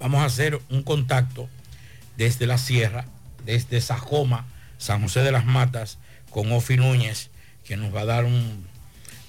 vamos 0.00 0.20
a 0.20 0.26
hacer 0.26 0.60
un 0.70 0.82
contacto 0.82 1.48
desde 2.16 2.46
la 2.46 2.58
sierra, 2.58 3.06
desde 3.44 3.80
Sajoma, 3.80 4.46
San 4.78 5.02
José 5.02 5.20
de 5.20 5.32
las 5.32 5.46
Matas, 5.46 5.98
con 6.30 6.50
Ofi 6.52 6.76
Núñez, 6.76 7.30
que 7.64 7.76
nos 7.76 7.94
va 7.94 8.00
a 8.02 8.06
dar 8.06 8.26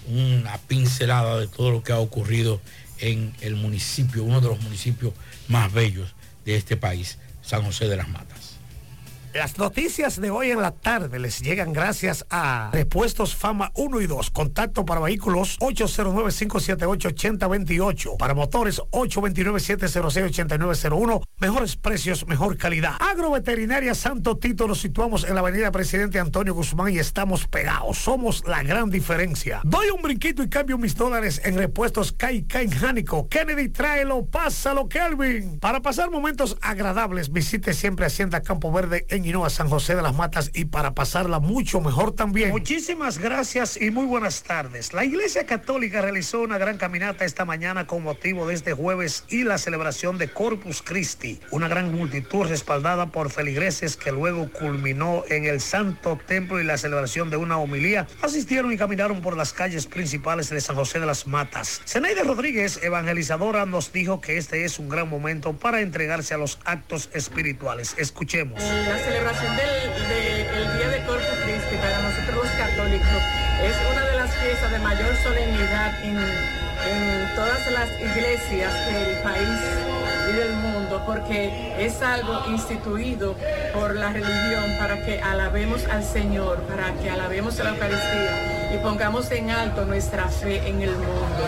una 0.07 0.57
pincelada 0.67 1.39
de 1.39 1.47
todo 1.47 1.71
lo 1.71 1.83
que 1.83 1.91
ha 1.91 1.99
ocurrido 1.99 2.61
en 2.99 3.33
el 3.41 3.55
municipio, 3.55 4.23
uno 4.23 4.41
de 4.41 4.47
los 4.47 4.61
municipios 4.61 5.13
más 5.47 5.71
bellos 5.71 6.15
de 6.45 6.55
este 6.55 6.77
país, 6.77 7.17
San 7.41 7.63
José 7.63 7.87
de 7.87 7.97
las 7.97 8.07
Matas. 8.07 8.36
Las 9.37 9.57
noticias 9.59 10.19
de 10.19 10.31
hoy 10.31 10.49
en 10.49 10.63
la 10.63 10.71
tarde 10.71 11.19
les 11.19 11.41
llegan 11.41 11.71
gracias 11.71 12.25
a 12.31 12.71
Repuestos 12.73 13.35
Fama 13.35 13.71
1 13.75 14.01
y 14.01 14.07
2. 14.07 14.31
Contacto 14.31 14.83
para 14.83 14.99
vehículos 14.99 15.59
809-578-8028. 15.59 18.17
Para 18.17 18.33
motores 18.33 18.81
829-706-8901. 18.89 21.21
Mejores 21.37 21.75
precios, 21.75 22.25
mejor 22.25 22.57
calidad. 22.57 22.95
Agroveterinaria 22.99 23.93
Santo 23.93 24.39
Tito 24.39 24.67
nos 24.67 24.79
situamos 24.79 25.23
en 25.23 25.35
la 25.35 25.41
avenida 25.41 25.71
Presidente 25.71 26.17
Antonio 26.17 26.55
Guzmán 26.55 26.91
y 26.91 26.97
estamos 26.97 27.45
pegados. 27.45 27.99
Somos 27.99 28.43
la 28.47 28.63
gran 28.63 28.89
diferencia. 28.89 29.61
Doy 29.63 29.91
un 29.91 30.01
brinquito 30.01 30.41
y 30.41 30.49
cambio 30.49 30.79
mis 30.79 30.95
dólares 30.95 31.43
en 31.45 31.59
repuestos 31.59 32.11
Kai 32.11 32.47
Kai 32.47 32.71
Jánico. 32.71 33.29
Kennedy, 33.29 33.69
tráelo, 33.69 34.25
pásalo, 34.25 34.89
Kelvin. 34.89 35.59
Para 35.59 35.83
pasar 35.83 36.09
momentos 36.09 36.57
agradables, 36.63 37.31
visite 37.31 37.75
siempre 37.75 38.07
Hacienda 38.07 38.41
Campo 38.41 38.71
Verde 38.71 39.05
en 39.09 39.26
Hinoa, 39.27 39.49
San 39.49 39.67
José 39.67 39.95
de 39.95 40.01
las 40.01 40.15
Matas 40.15 40.51
y 40.53 40.65
para 40.65 40.93
pasarla 40.93 41.39
mucho 41.39 41.81
mejor 41.81 42.13
también. 42.13 42.51
Muchísimas 42.51 43.17
gracias 43.17 43.79
y 43.81 43.91
muy 43.91 44.05
buenas 44.05 44.43
tardes. 44.43 44.93
La 44.93 45.03
Iglesia 45.03 45.45
Católica 45.45 46.01
realizó 46.01 46.41
una 46.41 46.57
gran 46.57 46.77
caminata 46.77 47.25
esta 47.25 47.43
mañana 47.43 47.87
con 47.87 48.03
motivo 48.03 48.47
de 48.47 48.53
este 48.53 48.73
jueves 48.73 49.25
y 49.27 49.43
la 49.43 49.57
celebración 49.57 50.17
de 50.17 50.29
Corpus 50.29 50.81
Christi, 50.81 51.39
una 51.51 51.67
gran 51.67 51.93
multitud 51.93 52.45
respaldada 52.47 53.07
por 53.07 53.29
feligreses 53.29 53.97
que 53.97 54.11
luego 54.11 54.49
culminó 54.51 55.23
en 55.29 55.45
el 55.45 55.59
Santo 55.59 56.17
Templo 56.25 56.61
y 56.61 56.63
la 56.63 56.77
celebración 56.77 57.29
de 57.29 57.37
una 57.37 57.57
homilía. 57.57 58.07
Asistieron 58.21 58.71
y 58.71 58.77
caminaron 58.77 59.21
por 59.21 59.35
las 59.35 59.51
calles 59.51 59.87
principales 59.87 60.49
de 60.49 60.61
San 60.61 60.75
José 60.75 60.99
de 60.99 61.05
las 61.05 61.27
Matas. 61.27 61.81
Zenaide 61.85 62.23
Rodríguez, 62.23 62.79
evangelizadora, 62.81 63.65
nos 63.65 63.91
dijo 63.91 64.21
que 64.21 64.37
este 64.37 64.63
es 64.63 64.79
un 64.79 64.87
gran 64.87 65.09
momento 65.09 65.53
para 65.53 65.81
entregarse 65.81 66.33
a 66.33 66.37
los 66.37 66.59
actos 66.63 67.09
espirituales. 67.13 67.95
Escuchemos. 67.97 68.63
La 69.17 69.33
celebración 69.33 69.55
del, 69.57 70.07
de- 70.09 70.41
el 70.61 70.77
Día 70.77 70.89
de 70.89 71.01
Corpus 71.07 71.25
Christi 71.43 71.75
para 71.77 71.97
nosotros 72.03 72.35
los 72.45 72.51
católicos 72.53 73.21
es 73.63 73.75
una 73.91 74.05
de 74.05 74.15
las 74.15 74.31
fiestas 74.35 74.69
de 74.71 74.77
mayor 74.77 75.15
solemnidad 75.23 76.03
en, 76.03 76.17
todas 77.35 77.71
las 77.71 77.89
iglesias 77.99 78.71
del 78.85 79.17
país 79.23 79.59
y 80.29 80.33
del 80.33 80.53
mundo, 80.53 81.01
porque 81.05 81.73
es 81.83 81.99
algo 82.03 82.43
instituido 82.49 83.35
por 83.73 83.95
la 83.95 84.09
religión 84.13 84.63
para 84.79 85.01
que 85.03 85.19
alabemos 85.19 85.83
al 85.87 86.03
Señor, 86.03 86.59
para 86.69 86.93
que 87.01 87.09
alabemos 87.09 87.59
a 87.59 87.63
la 87.63 87.69
Eucaristía 87.71 88.71
y 88.73 88.77
pongamos 88.83 89.31
en 89.31 89.49
alto 89.49 89.85
nuestra 89.85 90.27
fe 90.27 90.57
en 90.67 90.81
el 90.83 90.91
mundo, 90.91 91.43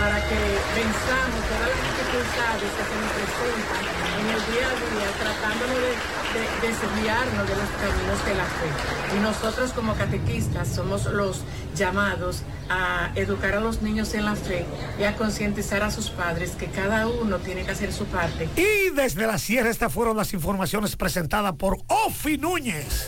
para 0.00 0.16
que 0.28 0.38
venzamos 0.74 1.40
todas 1.46 1.68
las 1.70 1.82
dificultades 1.86 2.70
que 2.76 2.82
se 2.82 2.94
nos 2.98 3.10
presentan 3.14 3.84
en 4.18 4.26
el 4.34 4.40
día 4.50 4.66
a 4.66 4.74
día, 4.74 5.08
tratándonos 5.22 5.76
de, 5.78 6.21
de- 6.32 6.68
desviarnos 6.68 7.48
de 7.48 7.54
los 7.56 7.68
caminos 7.70 8.24
de 8.26 8.34
la 8.34 8.44
fe. 8.44 9.16
Y 9.16 9.20
nosotros 9.20 9.72
como 9.72 9.94
catequistas 9.94 10.68
somos 10.68 11.04
los 11.06 11.42
llamados 11.76 12.42
a 12.68 13.10
educar 13.16 13.54
a 13.54 13.60
los 13.60 13.82
niños 13.82 14.14
en 14.14 14.24
la 14.24 14.34
fe 14.36 14.64
y 14.98 15.04
a 15.04 15.14
concientizar 15.16 15.82
a 15.82 15.90
sus 15.90 16.10
padres 16.10 16.52
que 16.52 16.66
cada 16.66 17.06
uno 17.06 17.38
tiene 17.38 17.64
que 17.64 17.70
hacer 17.72 17.92
su 17.92 18.06
parte. 18.06 18.48
Y 18.56 18.94
desde 18.94 19.26
la 19.26 19.38
sierra 19.38 19.70
estas 19.70 19.92
fueron 19.92 20.16
las 20.16 20.32
informaciones 20.32 20.96
presentadas 20.96 21.54
por 21.54 21.78
Ofi 21.88 22.38
Núñez. 22.38 23.06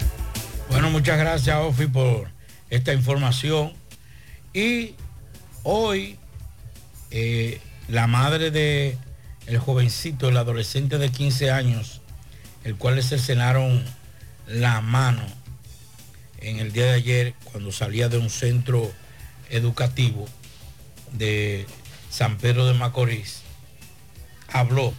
Bueno, 0.69 0.91
muchas 0.91 1.19
gracias, 1.19 1.57
Ofi, 1.57 1.87
por 1.87 2.29
esta 2.69 2.93
información. 2.93 3.73
Y 4.53 4.95
hoy, 5.63 6.19
eh, 7.11 7.61
la 7.89 8.07
madre 8.07 8.51
de 8.51 8.99
el 9.47 9.59
jovencito, 9.59 10.29
el 10.29 10.37
adolescente 10.37 10.99
de 10.99 11.11
15 11.11 11.51
años, 11.51 12.01
el 12.65 12.77
cual 12.77 12.97
le 12.97 13.03
cercenaron 13.03 13.85
la 14.47 14.81
mano 14.81 15.23
en 16.39 16.59
el 16.59 16.73
día 16.73 16.87
de 16.87 16.93
ayer 16.95 17.35
cuando 17.45 17.73
salía 17.73 18.09
de 18.09 18.19
un 18.19 18.31
centro 18.31 18.91
educativo 19.51 20.27
de 21.13 21.67
San 22.11 22.39
Pedro 22.39 22.67
de 22.67 22.75
Macorís, 22.75 23.43
habló. 24.53 24.93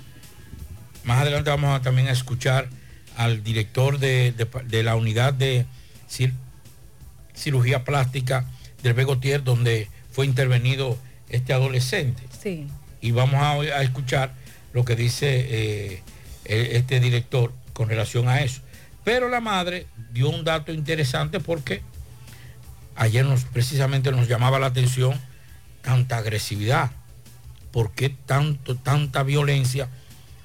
Más 1.03 1.21
adelante 1.21 1.49
vamos 1.49 1.77
a 1.79 1.81
también 1.83 2.07
a 2.07 2.11
escuchar 2.11 2.67
al 3.17 3.43
director 3.43 3.99
de, 3.99 4.31
de- 4.31 4.47
de 4.65 4.83
la 4.83 4.95
unidad 4.95 5.33
de 5.33 5.65
cir- 6.09 6.33
cirugía 7.35 7.83
plástica 7.83 8.45
del 8.81 8.93
Begotier, 8.93 9.43
donde 9.43 9.89
fue 10.11 10.25
intervenido 10.25 10.97
este 11.29 11.53
adolescente. 11.53 12.23
Sí. 12.41 12.67
Y 13.01 13.11
vamos 13.11 13.41
a, 13.41 13.51
a 13.51 13.81
escuchar 13.83 14.33
lo 14.73 14.83
que 14.83 14.95
dice 14.95 15.27
eh, 15.39 15.47
eh, 15.93 16.03
este 16.45 16.99
director 16.99 17.51
con 17.73 17.89
relación 17.89 18.27
a 18.29 18.41
eso. 18.41 18.61
Pero 19.03 19.29
la 19.29 19.41
madre 19.41 19.87
dio 20.11 20.29
un 20.29 20.43
dato 20.43 20.71
interesante 20.71 21.39
porque 21.39 21.81
ayer 22.95 23.25
nos, 23.25 23.43
precisamente 23.43 24.11
nos 24.11 24.27
llamaba 24.27 24.59
la 24.59 24.67
atención 24.67 25.19
tanta 25.81 26.17
agresividad. 26.17 26.91
¿Por 27.71 27.91
qué 27.91 28.09
tanto, 28.09 28.75
tanta 28.75 29.23
violencia 29.23 29.89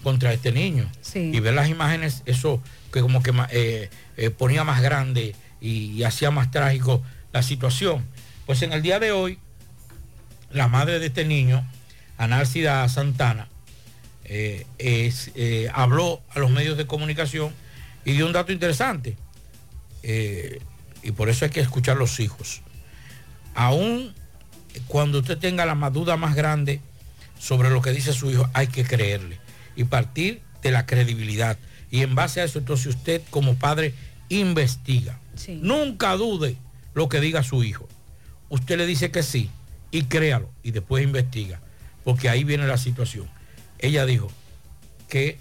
contra 0.02 0.32
este 0.32 0.52
niño? 0.52 0.90
Sí. 1.00 1.30
Y 1.32 1.40
ver 1.40 1.54
las 1.54 1.68
imágenes, 1.68 2.22
eso 2.26 2.62
que 2.92 3.00
como 3.00 3.22
que 3.22 3.32
eh, 3.50 3.88
eh, 4.16 4.30
ponía 4.30 4.64
más 4.64 4.82
grande 4.82 5.34
y, 5.60 5.92
y 5.92 6.04
hacía 6.04 6.30
más 6.30 6.50
trágico 6.50 7.02
la 7.32 7.42
situación. 7.42 8.04
Pues 8.46 8.62
en 8.62 8.72
el 8.72 8.82
día 8.82 8.98
de 8.98 9.12
hoy, 9.12 9.38
la 10.50 10.68
madre 10.68 10.98
de 10.98 11.06
este 11.06 11.24
niño, 11.24 11.64
Anárcida 12.18 12.86
Santana, 12.88 13.48
eh, 14.32 14.64
es, 14.78 15.32
eh, 15.34 15.68
habló 15.74 16.22
a 16.30 16.38
los 16.38 16.52
medios 16.52 16.78
de 16.78 16.86
comunicación 16.86 17.52
y 18.04 18.12
dio 18.12 18.26
un 18.26 18.32
dato 18.32 18.52
interesante. 18.52 19.16
Eh, 20.04 20.60
y 21.02 21.10
por 21.10 21.28
eso 21.28 21.44
hay 21.44 21.50
que 21.50 21.58
escuchar 21.58 21.96
a 21.96 21.98
los 21.98 22.20
hijos. 22.20 22.62
Aún 23.56 24.14
cuando 24.86 25.18
usted 25.18 25.36
tenga 25.36 25.66
la 25.66 25.74
duda 25.90 26.16
más 26.16 26.36
grande 26.36 26.80
sobre 27.40 27.70
lo 27.70 27.82
que 27.82 27.90
dice 27.90 28.12
su 28.12 28.30
hijo, 28.30 28.48
hay 28.54 28.68
que 28.68 28.84
creerle 28.84 29.40
y 29.74 29.82
partir 29.82 30.42
de 30.62 30.70
la 30.70 30.86
credibilidad. 30.86 31.58
Y 31.90 32.02
en 32.02 32.14
base 32.14 32.40
a 32.40 32.44
eso, 32.44 32.60
entonces 32.60 32.86
usted 32.86 33.22
como 33.30 33.56
padre 33.56 33.94
investiga. 34.28 35.18
Nunca 35.48 36.14
dude 36.14 36.54
lo 36.94 37.08
que 37.08 37.20
diga 37.20 37.42
su 37.42 37.64
hijo. 37.64 37.88
Usted 38.48 38.78
le 38.78 38.86
dice 38.86 39.10
que 39.10 39.24
sí 39.24 39.50
y 39.90 40.04
créalo 40.04 40.52
y 40.62 40.70
después 40.70 41.02
investiga, 41.02 41.60
porque 42.04 42.28
ahí 42.28 42.44
viene 42.44 42.68
la 42.68 42.78
situación. 42.78 43.28
Ella 43.80 44.06
dijo 44.06 44.30
que 45.08 45.38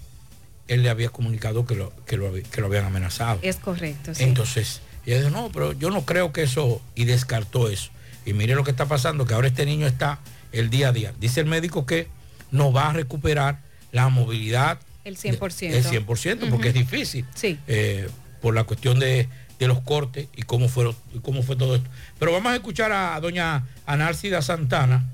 él 0.68 0.82
le 0.82 0.90
había 0.90 1.08
comunicado 1.10 1.64
que 1.66 1.74
lo, 1.74 1.92
que 2.06 2.16
lo, 2.16 2.32
que 2.32 2.60
lo 2.60 2.66
habían 2.66 2.84
amenazado. 2.84 3.38
Es 3.42 3.56
correcto, 3.56 4.14
sí. 4.14 4.22
Entonces, 4.24 4.80
ella 5.06 5.18
dijo, 5.18 5.30
no, 5.30 5.50
pero 5.52 5.72
yo 5.72 5.90
no 5.90 6.04
creo 6.04 6.32
que 6.32 6.42
eso, 6.42 6.80
y 6.94 7.04
descartó 7.04 7.68
eso. 7.68 7.90
Y 8.26 8.32
mire 8.32 8.54
lo 8.54 8.64
que 8.64 8.70
está 8.70 8.86
pasando, 8.86 9.26
que 9.26 9.34
ahora 9.34 9.48
este 9.48 9.66
niño 9.66 9.86
está 9.86 10.20
el 10.52 10.70
día 10.70 10.88
a 10.88 10.92
día. 10.92 11.12
Dice 11.20 11.40
el 11.40 11.46
médico 11.46 11.86
que 11.86 12.08
no 12.50 12.72
va 12.72 12.90
a 12.90 12.92
recuperar 12.92 13.60
la 13.92 14.08
movilidad 14.08 14.78
el 15.04 15.16
100%. 15.16 15.72
el 15.72 15.84
100%, 15.84 16.50
porque 16.50 16.68
es 16.68 16.74
difícil. 16.74 17.24
Sí. 17.34 17.58
eh, 17.66 18.08
por 18.40 18.54
la 18.54 18.64
cuestión 18.64 18.98
de, 18.98 19.28
de 19.58 19.66
los 19.68 19.80
cortes 19.80 20.28
y 20.34 20.42
cómo, 20.42 20.68
fueron, 20.68 20.96
y 21.12 21.18
cómo 21.18 21.42
fue 21.42 21.56
todo 21.56 21.74
esto. 21.76 21.88
Pero 22.18 22.32
vamos 22.32 22.52
a 22.52 22.54
escuchar 22.54 22.90
a 22.92 23.18
doña 23.20 23.66
Anárcida 23.86 24.40
Santana, 24.40 25.04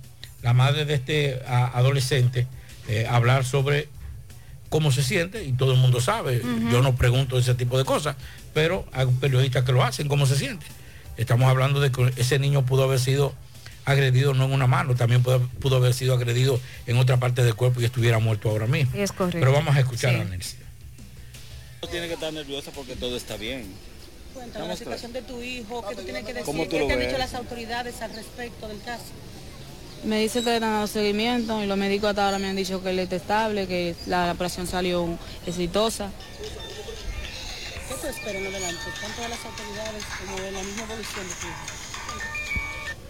la 0.43 0.53
madre 0.53 0.85
de 0.85 0.95
este 0.95 1.41
a- 1.47 1.77
adolescente, 1.77 2.47
eh, 2.89 3.07
hablar 3.09 3.45
sobre 3.45 3.89
cómo 4.69 4.91
se 4.93 5.03
siente 5.03 5.45
y 5.45 5.53
todo 5.53 5.73
el 5.73 5.79
mundo 5.79 6.01
sabe. 6.01 6.43
Yo 6.71 6.83
no 6.83 6.95
pregunto 6.97 7.39
ese 7.39 7.55
tipo 7.55 7.79
de 7.79 7.85
cosas, 7.85 8.17
pero 8.55 8.85
hay 8.93 9.07
periodistas 9.07 9.65
que 9.65 9.73
lo 9.73 9.83
hacen, 9.85 10.09
cómo 10.09 10.27
se 10.27 10.37
siente. 10.37 10.67
Estamos 11.17 11.49
hablando 11.49 11.81
de 11.81 11.91
que 11.93 12.13
ese 12.17 12.39
niño 12.39 12.65
pudo 12.67 12.85
haber 12.85 12.99
sido 13.01 13.33
agredido 13.85 14.35
no 14.35 14.45
en 14.47 14.53
una 14.53 14.67
mano, 14.67 14.97
también 14.97 15.23
pudo, 15.23 15.41
pudo 15.61 15.77
haber 15.77 15.95
sido 15.95 16.15
agredido 16.15 16.61
en 16.87 16.97
otra 16.99 17.19
parte 17.19 17.45
del 17.45 17.55
cuerpo 17.55 17.81
y 17.81 17.85
estuviera 17.85 18.19
muerto 18.19 18.51
ahora 18.51 18.67
mismo. 18.67 18.91
Es 18.97 19.13
correcto. 19.13 19.39
Pero 19.39 19.53
vamos 19.53 19.77
a 19.77 19.81
escuchar 19.81 20.15
Sí. 20.15 20.21
a 20.21 20.25
Nancy. 20.25 20.57
No 21.83 21.89
tiene 21.89 22.09
que 22.09 22.15
estar 22.15 22.33
nerviosa 22.33 22.73
porque 22.73 22.97
todo 22.97 23.17
está 23.17 23.37
bien. 23.37 23.65
Cuéntanos 24.35 24.69
la 24.69 24.77
situación 24.77 25.13
de 25.13 25.23
tu 25.23 25.41
hijo, 25.41 25.83
¿qué 25.89 25.95
tú 25.95 26.03
tienes 26.03 26.25
que 26.25 26.33
decir? 26.35 26.45
¿Cómo 26.47 26.65
tú 26.65 26.71
¿Qué 26.71 26.81
lo 26.81 26.87
te 26.89 26.93
han 26.95 26.99
ves? 26.99 27.09
dicho 27.09 27.19
las 27.19 27.35
autoridades 27.35 28.03
al 28.03 28.13
respecto 28.15 28.69
del 28.69 28.81
caso? 28.83 29.05
Me 30.07 30.21
dice 30.21 30.39
que 30.39 30.51
le 30.51 30.55
están 30.55 30.71
dando 30.71 30.87
seguimiento 30.87 31.61
y 31.65 31.67
los 31.67 31.77
médicos 31.77 32.11
hasta 32.11 32.27
ahora 32.27 32.39
me 32.39 32.47
han 32.47 32.55
dicho 32.55 32.81
que 32.81 32.91
él 32.91 32.99
está 33.01 33.17
estable, 33.17 33.67
que 33.67 33.97
la 34.07 34.31
operación 34.31 34.69
salió 34.69 35.19
exitosa. 35.45 36.11
¿Qué 37.89 37.95
tú 38.01 38.07
esperas 38.07 38.37
en 38.37 38.47
adelante? 38.47 38.85
Tanto 39.01 39.23
de 39.23 39.29
las 39.29 39.45
autoridades 39.45 40.05
como 40.21 40.41
de 40.41 40.53
la 40.53 40.63
misma 40.63 40.83
evolución 40.85 41.27
de 41.27 41.35
tu 41.35 41.47
hijo. 41.49 41.67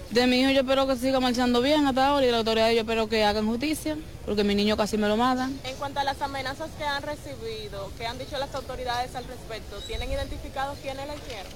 De 0.09 0.27
mi 0.27 0.41
hijo 0.41 0.51
yo 0.53 0.61
espero 0.61 0.87
que 0.87 0.97
siga 0.97 1.21
marchando 1.21 1.61
bien 1.61 1.87
hasta 1.87 2.07
ahora 2.07 2.23
y 2.23 2.27
de 2.27 2.33
la 2.33 2.39
autoridad 2.39 2.71
yo 2.71 2.81
espero 2.81 3.09
que 3.11 3.25
hagan 3.25 3.47
justicia, 3.47 3.99
porque 4.25 4.43
mi 4.43 4.55
niño 4.55 4.79
casi 4.79 4.97
me 4.97 5.07
lo 5.07 5.19
matan. 5.19 5.61
En 5.65 5.77
cuanto 5.77 6.01
a 6.01 6.05
las 6.05 6.23
amenazas 6.23 6.71
que 6.79 6.85
han 6.85 7.03
recibido, 7.03 7.93
¿qué 7.99 8.07
han 8.07 8.19
dicho 8.19 8.39
las 8.39 8.55
autoridades 8.55 9.15
al 9.15 9.25
respecto? 9.25 9.77
¿Tienen 9.87 10.11
identificados 10.11 10.79
quiénes 10.81 11.07
la 11.07 11.15
hicieron? 11.15 11.53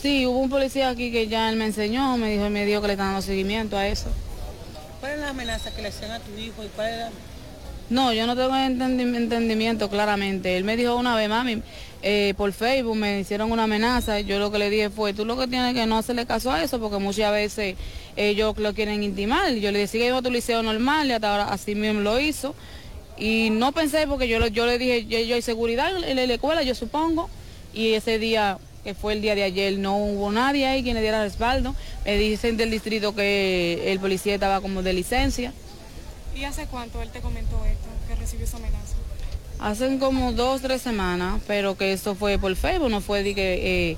Sí, 0.00 0.24
hubo 0.24 0.38
un 0.38 0.48
policía 0.48 0.88
aquí 0.88 1.12
que 1.12 1.28
ya 1.28 1.50
él 1.50 1.56
me 1.56 1.66
enseñó, 1.66 2.16
me 2.16 2.30
dijo, 2.30 2.48
me 2.48 2.64
dijo 2.64 2.80
que 2.80 2.86
le 2.86 2.92
están 2.94 3.08
dando 3.08 3.20
seguimiento 3.20 3.76
a 3.76 3.86
eso. 3.86 4.06
¿Cuál 5.04 5.16
es 5.16 5.20
la 5.20 5.28
amenaza 5.28 5.70
que 5.70 5.82
le 5.82 5.88
hacían 5.88 6.12
a 6.12 6.18
tu 6.18 6.34
hijo 6.38 6.64
y 6.64 6.68
cuál 6.68 6.88
era 6.88 7.10
No, 7.90 8.14
yo 8.14 8.26
no 8.26 8.34
tengo 8.34 8.54
entendi- 8.54 9.14
entendimiento 9.14 9.90
claramente. 9.90 10.56
Él 10.56 10.64
me 10.64 10.78
dijo 10.78 10.96
una 10.96 11.14
vez, 11.14 11.28
mami, 11.28 11.60
eh, 12.02 12.32
por 12.38 12.50
Facebook 12.54 12.96
me 12.96 13.20
hicieron 13.20 13.52
una 13.52 13.64
amenaza. 13.64 14.20
Yo 14.20 14.38
lo 14.38 14.50
que 14.50 14.58
le 14.58 14.70
dije 14.70 14.88
fue, 14.88 15.12
tú 15.12 15.26
lo 15.26 15.36
que 15.36 15.46
tienes 15.46 15.74
que 15.74 15.84
no 15.84 15.98
hacerle 15.98 16.24
caso 16.24 16.50
a 16.50 16.62
eso, 16.64 16.80
porque 16.80 16.96
muchas 16.96 17.30
veces 17.32 17.76
ellos 18.16 18.56
lo 18.56 18.72
quieren 18.72 19.02
intimar. 19.02 19.52
Yo 19.52 19.72
le 19.72 19.80
decía 19.80 20.00
que 20.00 20.06
iba 20.06 20.16
a 20.16 20.22
tu 20.22 20.30
liceo 20.30 20.62
normal 20.62 21.06
y 21.08 21.12
hasta 21.12 21.32
ahora 21.32 21.52
así 21.52 21.74
mismo 21.74 22.00
lo 22.00 22.18
hizo. 22.18 22.54
Y 23.18 23.50
no 23.50 23.72
pensé, 23.72 24.06
porque 24.06 24.26
yo, 24.26 24.46
yo 24.46 24.64
le 24.64 24.78
dije, 24.78 25.04
yo, 25.04 25.34
hay 25.34 25.42
seguridad 25.42 25.90
en 26.02 26.16
la 26.16 26.22
escuela, 26.34 26.62
yo 26.62 26.74
supongo. 26.74 27.28
Y 27.74 27.92
ese 27.92 28.18
día, 28.18 28.56
que 28.84 28.94
fue 28.94 29.14
el 29.14 29.22
día 29.22 29.34
de 29.34 29.42
ayer, 29.42 29.78
no 29.78 29.96
hubo 29.96 30.30
nadie 30.30 30.66
ahí 30.66 30.82
quien 30.82 30.94
le 30.94 31.00
diera 31.00 31.22
respaldo. 31.22 31.74
Me 32.04 32.16
dicen 32.16 32.56
del 32.58 32.70
distrito 32.70 33.14
que 33.14 33.90
el 33.90 33.98
policía 33.98 34.34
estaba 34.34 34.60
como 34.60 34.82
de 34.82 34.92
licencia. 34.92 35.52
¿Y 36.36 36.44
hace 36.44 36.66
cuánto 36.66 37.00
él 37.00 37.08
te 37.10 37.20
comentó 37.20 37.64
esto, 37.64 37.88
que 38.06 38.14
recibió 38.14 38.44
esa 38.44 38.58
amenaza? 38.58 38.94
Hacen 39.58 39.98
como 39.98 40.32
dos, 40.32 40.60
tres 40.60 40.82
semanas, 40.82 41.40
pero 41.46 41.76
que 41.76 41.92
eso 41.92 42.14
fue 42.14 42.38
por 42.38 42.54
Facebook, 42.56 42.90
no 42.90 43.00
fue 43.00 43.22
de 43.22 43.34
que 43.34 43.90
eh, 43.92 43.96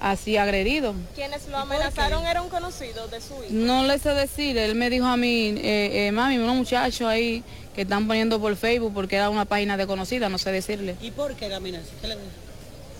así 0.00 0.36
agredido. 0.36 0.94
Quienes 1.14 1.46
lo 1.48 1.58
amenazaron 1.58 2.26
eran 2.26 2.48
conocidos 2.48 3.10
de 3.10 3.20
su 3.20 3.34
hijo. 3.34 3.46
No 3.50 3.84
le 3.84 3.98
sé 3.98 4.10
decir, 4.10 4.58
él 4.58 4.74
me 4.74 4.90
dijo 4.90 5.06
a 5.06 5.16
mí, 5.16 5.54
eh, 5.58 6.08
eh, 6.08 6.12
mami, 6.12 6.38
unos 6.38 6.56
muchachos 6.56 7.06
ahí 7.06 7.44
que 7.74 7.82
están 7.82 8.08
poniendo 8.08 8.40
por 8.40 8.56
Facebook 8.56 8.92
porque 8.94 9.16
era 9.16 9.30
una 9.30 9.44
página 9.44 9.76
desconocida, 9.76 10.28
no 10.28 10.38
sé 10.38 10.50
decirle. 10.50 10.96
¿Y 11.00 11.10
por 11.12 11.34
qué 11.34 11.48
la 11.48 11.58
amenaza? 11.58 11.90
¿Qué 12.00 12.08
le? 12.08 12.16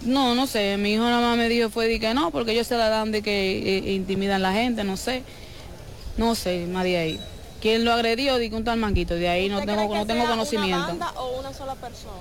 No, 0.06 0.34
no 0.34 0.46
sé, 0.46 0.76
mi 0.76 0.92
hijo 0.92 1.02
nada 1.02 1.20
más 1.20 1.36
me 1.36 1.48
dijo 1.48 1.68
fue 1.68 1.88
de 1.88 1.98
que 1.98 2.14
no, 2.14 2.30
porque 2.30 2.52
ellos 2.52 2.66
se 2.66 2.76
la 2.76 2.88
dan 2.88 3.10
de 3.12 3.22
que 3.22 3.78
eh, 3.78 3.92
intimidan 3.92 4.36
a 4.36 4.50
la 4.50 4.52
gente, 4.52 4.84
no 4.84 4.96
sé. 4.96 5.22
No 6.16 6.34
sé, 6.34 6.66
más 6.66 6.84
de 6.84 6.96
ahí. 6.96 7.20
¿Quién 7.60 7.84
lo 7.84 7.92
agredió? 7.92 8.38
Di 8.38 8.48
que 8.48 8.56
un 8.56 8.64
tal 8.64 8.78
manquito, 8.78 9.14
de 9.14 9.28
ahí 9.28 9.48
no 9.48 9.58
¿Usted 9.58 9.74
tengo, 9.74 9.94
no 9.94 10.06
tengo 10.06 10.26
conocimiento. 10.26 10.76
¿Una 10.76 10.86
banda 10.86 11.20
o 11.20 11.40
una 11.40 11.52
sola 11.52 11.74
persona? 11.74 12.12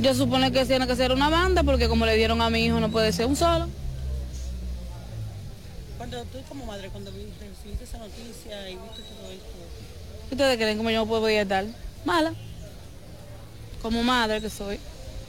Yo 0.00 0.14
supone 0.14 0.52
que 0.52 0.64
tiene 0.64 0.86
que 0.86 0.96
ser 0.96 1.12
una 1.12 1.28
banda 1.28 1.62
porque 1.62 1.88
como 1.88 2.06
le 2.06 2.16
dieron 2.16 2.40
a 2.42 2.50
mi 2.50 2.64
hijo 2.64 2.80
no 2.80 2.90
puede 2.90 3.12
ser 3.12 3.26
un 3.26 3.36
solo. 3.36 3.68
Cuando 5.98 6.22
tú 6.24 6.38
como 6.48 6.66
madre, 6.66 6.88
cuando 6.88 7.10
recibiste 7.10 7.84
esa 7.84 7.98
noticia 7.98 8.68
y 8.68 8.74
viste 8.74 9.02
todo 9.02 9.30
esto, 9.30 9.48
¿Ustedes 10.30 10.56
creen 10.56 10.78
como 10.78 10.90
yo 10.90 11.00
no 11.00 11.06
puedo 11.06 11.28
estar? 11.28 11.66
Mala. 12.04 12.32
Como 13.82 14.02
madre 14.02 14.40
que 14.40 14.50
soy. 14.50 14.78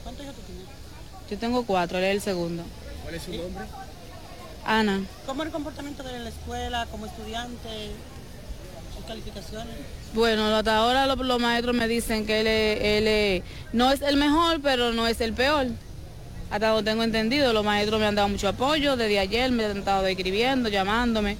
¿cuántos 0.02 0.24
hijos 0.24 0.34
tú 0.36 0.42
tienes? 0.42 0.64
Yo 1.30 1.38
tengo 1.38 1.64
cuatro, 1.64 1.98
él 1.98 2.04
es 2.04 2.14
el 2.16 2.20
segundo. 2.20 2.62
¿Cuál 3.02 3.14
es 3.14 3.22
su 3.22 3.32
nombre? 3.32 3.64
Ana. 4.66 5.02
¿Cómo 5.26 5.42
el 5.42 5.50
comportamiento 5.50 6.02
de 6.02 6.10
él 6.10 6.16
en 6.16 6.24
la 6.24 6.30
escuela, 6.30 6.86
como 6.90 7.06
estudiante, 7.06 7.90
sus 8.96 9.04
calificaciones? 9.06 9.74
Bueno, 10.14 10.46
hasta 10.54 10.76
ahora 10.76 11.06
los, 11.06 11.18
los 11.18 11.40
maestros 11.40 11.74
me 11.74 11.88
dicen 11.88 12.24
que 12.26 12.40
él, 12.40 12.46
es- 12.46 12.78
él 12.82 13.06
es- 13.08 13.42
no 13.72 13.90
es 13.90 14.00
el 14.02 14.16
mejor, 14.16 14.60
pero 14.62 14.92
no 14.92 15.06
es 15.06 15.20
el 15.20 15.32
peor. 15.32 15.66
Hasta 16.50 16.68
donde 16.68 16.90
tengo 16.90 17.02
entendido, 17.02 17.52
los 17.52 17.64
maestros 17.64 17.98
me 18.00 18.06
han 18.06 18.14
dado 18.14 18.28
mucho 18.28 18.48
apoyo. 18.48 18.96
Desde 18.96 19.18
ayer 19.18 19.50
me 19.50 19.64
han 19.64 19.78
estado 19.78 20.06
escribiendo, 20.06 20.68
llamándome. 20.68 21.36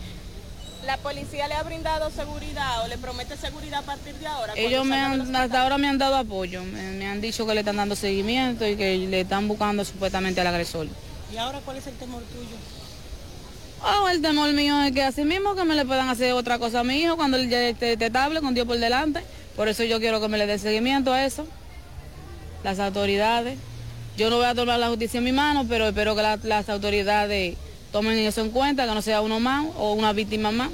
¿La 0.87 0.97
policía 0.99 1.49
le 1.49 1.55
ha 1.55 1.62
brindado 1.62 2.11
seguridad 2.11 2.85
o 2.85 2.89
le 2.89 2.99
promete 2.99 3.37
seguridad 3.37 3.80
a 3.80 3.82
partir 3.82 4.14
de 4.16 4.26
ahora? 4.26 4.53
Ellos 4.57 4.85
me 4.85 4.97
han, 4.97 5.35
hasta 5.35 5.62
ahora 5.62 5.78
me 5.78 5.89
han 5.89 5.97
dado 5.99 6.16
apoyo. 6.16 6.62
Me, 6.64 6.93
me 6.93 7.07
han 7.07 7.20
dicho 7.20 7.47
que 7.47 7.55
le 7.55 7.61
están 7.61 7.76
dando 7.76 7.97
seguimiento 7.97 8.66
y 8.66 8.76
que 8.76 8.97
le 8.99 9.20
están 9.22 9.49
buscando 9.49 9.85
supuestamente 9.85 10.41
al 10.41 10.47
agresor. 10.49 10.89
¿Y 11.32 11.37
ahora 11.39 11.61
cuál 11.64 11.78
es 11.78 11.87
el 11.87 11.95
temor 11.95 12.22
tuyo? 12.24 12.57
Oh, 13.82 14.09
el 14.09 14.20
temor 14.22 14.53
mío 14.53 14.80
es 14.82 14.93
que 14.93 15.03
así 15.03 15.24
mismo 15.24 15.55
que 15.55 15.64
me 15.64 15.74
le 15.74 15.85
puedan 15.85 16.09
hacer 16.09 16.32
otra 16.32 16.59
cosa 16.59 16.80
a 16.80 16.85
mi 16.85 16.97
hijo 17.01 17.16
cuando 17.16 17.37
él 17.39 17.49
ya 17.49 17.61
esté 17.68 17.93
esté 17.93 18.07
estable 18.07 18.41
con 18.41 18.55
Dios 18.55 18.66
por 18.66 18.78
delante. 18.78 19.22
Por 19.57 19.68
eso 19.68 19.85
yo 19.85 20.01
quiero 20.01 20.20
que 20.20 20.28
me 20.28 20.39
le 20.39 20.47
dé 20.47 20.59
seguimiento 20.59 21.12
a 21.12 21.24
eso. 21.24 21.47
Las 22.62 22.78
autoridades. 22.78 23.59
Yo 24.16 24.30
no 24.30 24.37
voy 24.37 24.47
a 24.47 24.55
tomar 24.55 24.78
la 24.78 24.89
justicia 24.89 25.18
en 25.18 25.24
mi 25.24 25.32
mano, 25.32 25.66
pero 25.68 25.89
espero 25.89 26.14
que 26.14 26.22
la- 26.22 26.39
las 26.43 26.68
autoridades 26.68 27.57
tomen 27.95 28.18
eso 28.18 28.40
en 28.40 28.51
cuenta, 28.51 28.88
que 28.88 28.92
no 28.92 29.03
sea 29.03 29.20
uno 29.20 29.38
más 29.38 29.66
o 29.76 29.92
una 29.92 30.12
víctima 30.12 30.51
más. 30.51 30.70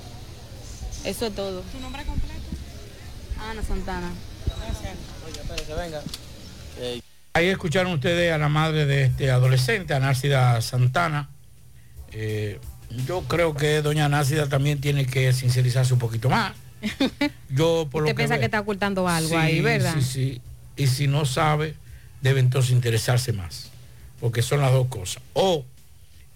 Eso 1.05 1.27
es 1.27 1.35
todo. 1.35 1.61
¿Tu 1.61 1.79
nombre 1.79 2.03
completo? 2.05 2.41
Ana 3.39 3.62
Santana. 3.62 4.11
venga. 5.77 6.01
Ahí 7.35 7.49
escucharon 7.49 7.93
ustedes 7.93 8.33
a 8.33 8.39
la 8.39 8.49
madre 8.49 8.87
de 8.87 9.05
este 9.05 9.31
adolescente, 9.31 9.93
a 9.93 10.01
Nárcida 10.01 10.62
Santana. 10.62 11.29
Eh, 12.12 12.59
yo 13.07 13.21
creo 13.25 13.55
que 13.55 13.83
doña 13.83 14.09
Nárcida 14.09 14.49
también 14.49 14.81
tiene 14.81 15.05
que 15.05 15.35
sincerizarse 15.35 15.93
un 15.93 15.99
poquito 15.99 16.31
más. 16.31 16.55
Yo 17.51 17.87
por 17.91 18.01
lo 18.01 18.07
Usted 18.07 18.12
que 18.12 18.14
piensa 18.16 18.35
ve- 18.37 18.41
que 18.41 18.47
está 18.47 18.61
ocultando 18.61 19.07
algo 19.07 19.29
Sí, 19.29 19.35
ahí, 19.35 19.61
¿verdad? 19.61 19.95
Sí, 19.99 20.03
sí. 20.03 20.41
Y 20.79 20.87
si 20.87 21.07
no 21.07 21.27
sabe, 21.27 21.75
debe 22.23 22.41
entonces 22.41 22.71
interesarse 22.73 23.35
más. 23.35 23.68
Porque 24.21 24.41
son 24.41 24.61
las 24.62 24.73
dos 24.73 24.87
cosas. 24.89 25.23
O 25.35 25.66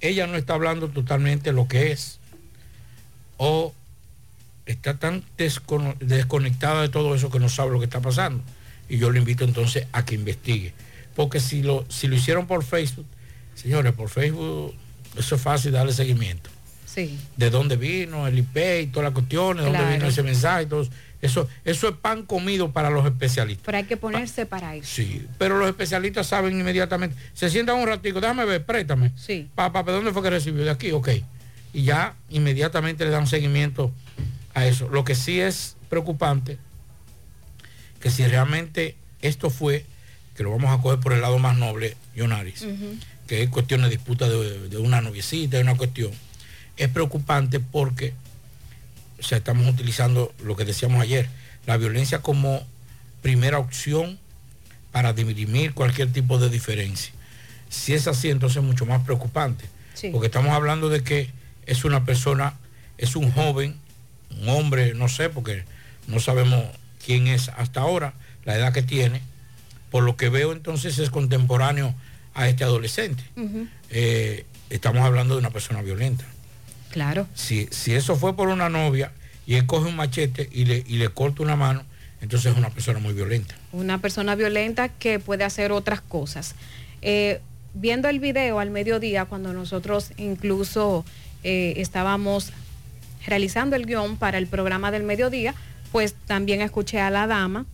ella 0.09 0.27
no 0.27 0.37
está 0.37 0.55
hablando 0.55 0.89
totalmente 0.89 1.53
lo 1.53 1.69
que 1.69 1.93
es. 1.93 2.19
O 3.37 3.75
está 4.67 4.99
tan 4.99 5.25
desconectada 6.01 6.83
de 6.83 6.89
todo 6.89 7.15
eso 7.15 7.31
que 7.31 7.39
no 7.41 7.49
sabe 7.49 7.73
lo 7.73 7.79
que 7.79 7.85
está 7.87 8.01
pasando. 8.01 8.43
Y 8.89 8.99
yo 8.99 9.11
le 9.11 9.19
invito 9.19 9.45
entonces 9.45 9.87
a 9.93 10.05
que 10.05 10.15
investigue. 10.15 10.73
Porque 11.17 11.41
si 11.41 11.63
lo, 11.63 11.85
si 11.89 12.07
lo 12.07 12.17
hicieron 12.17 12.47
por 12.47 12.65
Facebook, 12.65 13.07
señores, 13.55 13.93
por 13.93 14.09
Facebook, 14.09 14.75
eso 15.17 15.37
es 15.37 15.41
fácil 15.41 15.73
darle 15.73 15.93
seguimiento 15.93 16.51
Sí. 16.87 17.19
de 17.37 17.51
dónde 17.51 17.77
vino 17.77 18.27
el 18.29 18.39
IP 18.39 18.57
y 18.83 18.87
todas 18.87 19.05
las 19.05 19.15
cuestiones, 19.15 19.65
de 19.65 19.73
dónde 19.73 19.93
vino 19.95 20.07
ese 20.07 20.23
mensaje, 20.23 20.65
y 20.65 20.67
todo 20.67 20.87
eso. 21.25 21.49
Eso 21.65 21.89
es 21.89 21.95
pan 21.97 22.25
comido 22.25 22.73
para 22.73 22.91
los 22.91 23.05
especialistas. 23.07 23.65
Pero 23.65 23.79
hay 23.79 23.85
que 23.85 23.97
ponerse 23.97 24.47
para 24.47 24.75
eso. 24.75 24.87
Sí, 24.87 25.27
pero 25.39 25.59
los 25.59 25.69
especialistas 25.69 26.27
saben 26.27 26.59
inmediatamente. 26.59 27.17
Se 27.33 27.49
sientan 27.49 27.77
un 27.77 27.87
ratico, 27.87 28.21
déjame 28.21 28.45
ver, 28.45 28.65
préstame. 28.65 29.13
Sí. 29.17 29.49
Papá, 29.55 29.83
¿de 29.83 29.93
dónde 29.93 30.13
fue 30.13 30.23
que 30.23 30.31
recibió? 30.31 30.65
De 30.65 30.71
aquí, 30.71 30.93
ok. 30.93 31.09
Y 31.73 31.85
ya 31.85 32.15
inmediatamente 32.29 33.05
le 33.05 33.11
dan 33.11 33.27
seguimiento 33.27 33.91
a 34.53 34.67
eso. 34.67 34.89
Lo 34.89 35.05
que 35.05 35.15
sí 35.15 35.41
es 35.41 35.77
preocupante, 35.89 36.59
que 38.01 38.11
si 38.11 38.27
realmente 38.27 38.97
esto 39.23 39.51
fue, 39.51 39.87
que 40.37 40.43
lo 40.43 40.51
vamos 40.51 40.79
a 40.79 40.83
coger 40.83 41.01
por 41.01 41.13
el 41.13 41.23
lado 41.23 41.39
más 41.39 41.57
noble, 41.57 41.97
Yonaris, 42.15 42.67
que 43.27 43.43
es 43.43 43.49
cuestión 43.49 43.83
de 43.83 43.89
disputa 43.89 44.29
de, 44.29 44.69
de 44.69 44.77
una 44.77 45.01
noviecita, 45.01 45.57
de 45.57 45.63
una 45.63 45.77
cuestión, 45.77 46.13
es 46.77 46.89
preocupante 46.89 47.61
porque 47.61 48.13
o 49.25 49.27
sea, 49.27 49.39
estamos 49.39 49.67
utilizando 49.67 50.35
lo 50.45 50.55
que 50.55 50.67
decíamos 50.67 51.01
ayer, 51.01 51.29
la 51.67 51.79
violencia 51.79 52.19
como 52.21 52.63
primera 53.23 53.59
opción 53.59 54.19
para 54.93 55.15
dirimir 55.15 55.73
cualquier 55.73 56.13
tipo 56.13 56.39
de 56.39 56.51
diferencia. 56.51 57.11
Si 57.71 57.95
es 57.95 58.07
así, 58.07 58.29
entonces 58.29 58.59
es 58.59 58.63
mucho 58.63 58.85
más 58.85 59.03
preocupante, 59.03 59.65
Sí. 59.95 60.11
porque 60.11 60.27
estamos 60.27 60.53
hablando 60.53 60.91
de 60.91 61.03
que 61.03 61.31
es 61.65 61.87
una 61.87 62.05
persona, 62.05 62.53
es 62.99 63.17
un 63.17 63.33
joven, 63.33 63.77
un 64.43 64.49
hombre, 64.51 64.93
no 64.93 65.09
sé, 65.09 65.31
porque 65.31 65.65
no 66.07 66.21
sabemos 66.21 66.63
quién 67.03 67.27
es 67.27 67.49
hasta 67.57 67.81
ahora, 67.81 68.13
la 68.45 68.57
edad 68.57 68.75
que 68.75 68.83
tiene, 68.83 69.23
por 69.91 70.05
lo 70.05 70.17
que 70.19 70.29
veo 70.29 70.53
entonces 70.53 70.99
es 70.99 71.09
contemporáneo 71.09 71.95
a 72.35 72.47
este 72.47 72.63
adolescente. 72.65 73.23
Eh, 73.89 74.45
estamos 74.69 75.03
hablando 75.03 75.33
de 75.35 75.41
una 75.41 75.51
persona 75.51 75.81
violenta. 75.81 76.27
Claro. 76.95 77.27
Si, 77.35 77.67
si 77.73 77.93
eso 77.93 78.15
fue 78.15 78.37
por 78.37 78.47
una 78.47 78.69
novia 78.69 79.11
y 79.49 79.57
él 79.57 79.67
coge 79.67 79.89
un 79.89 79.97
machete 79.97 80.49
y 80.53 80.65
le, 80.65 80.85
y 80.87 80.99
le 80.99 81.09
corta 81.09 81.43
una 81.43 81.57
mano, 81.57 81.83
entonces 82.21 82.53
es 82.53 82.57
una 82.57 82.71
persona 82.71 83.01
muy 83.01 83.13
violenta. 83.13 83.57
Una 83.73 83.99
persona 83.99 84.37
violenta 84.37 84.91
que 84.91 85.19
puede 85.19 85.43
hacer 85.43 85.73
otras 85.73 86.01
cosas. 86.01 86.55
Eh, 87.03 87.41
viendo 87.75 88.09
el 88.09 88.21
video 88.21 88.61
al 88.61 88.71
mediodía, 88.71 89.25
cuando 89.25 89.53
nosotros 89.53 90.13
incluso 90.19 91.05
eh, 91.43 91.75
estábamos 91.79 92.53
realizando 93.27 93.75
el 93.75 93.87
guion 93.87 94.17
para 94.17 94.39
el 94.39 94.47
programa 94.47 94.93
del 94.93 95.03
mediodía, 95.03 95.53
pues 95.91 96.15
también 96.29 96.61
escuché 96.61 97.01
a 97.01 97.11
la 97.11 97.27
dama 97.27 97.67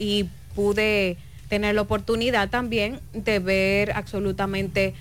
y 0.00 0.26
pude 0.56 1.16
tener 1.48 1.76
la 1.76 1.82
oportunidad 1.82 2.50
también 2.50 2.98
de 3.12 3.38
ver 3.38 3.92
absolutamente 3.92 4.94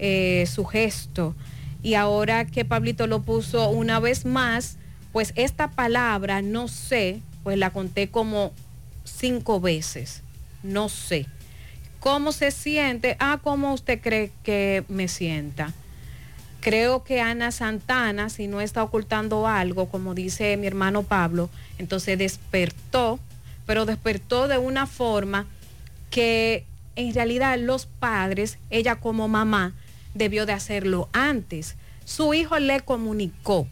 eh, 0.00 0.46
su 0.52 0.64
gesto. 0.64 1.36
Y 1.82 1.94
ahora 1.94 2.46
que 2.46 2.64
Pablito 2.64 3.06
lo 3.06 3.22
puso 3.22 3.68
una 3.70 3.98
vez 3.98 4.24
más, 4.24 4.76
pues 5.12 5.32
esta 5.36 5.70
palabra, 5.70 6.42
no 6.42 6.68
sé, 6.68 7.20
pues 7.42 7.58
la 7.58 7.70
conté 7.70 8.08
como 8.08 8.52
cinco 9.04 9.60
veces, 9.60 10.22
no 10.62 10.88
sé. 10.88 11.26
¿Cómo 12.00 12.32
se 12.32 12.50
siente? 12.50 13.16
Ah, 13.20 13.40
¿cómo 13.42 13.74
usted 13.74 14.00
cree 14.00 14.30
que 14.42 14.84
me 14.88 15.08
sienta? 15.08 15.72
Creo 16.60 17.04
que 17.04 17.20
Ana 17.20 17.50
Santana, 17.50 18.28
si 18.28 18.46
no 18.46 18.60
está 18.60 18.82
ocultando 18.82 19.48
algo, 19.48 19.86
como 19.88 20.14
dice 20.14 20.56
mi 20.56 20.66
hermano 20.66 21.02
Pablo, 21.02 21.50
entonces 21.78 22.18
despertó, 22.18 23.18
pero 23.66 23.84
despertó 23.84 24.46
de 24.46 24.58
una 24.58 24.86
forma 24.86 25.46
que 26.10 26.64
en 26.94 27.14
realidad 27.14 27.58
los 27.58 27.86
padres, 27.86 28.58
ella 28.70 28.96
como 28.96 29.26
mamá, 29.28 29.72
debió 30.14 30.46
de 30.46 30.52
hacerlo 30.52 31.08
antes. 31.12 31.76
Su 32.04 32.34
hijo 32.34 32.58
le 32.58 32.80
comunicó, 32.80 33.66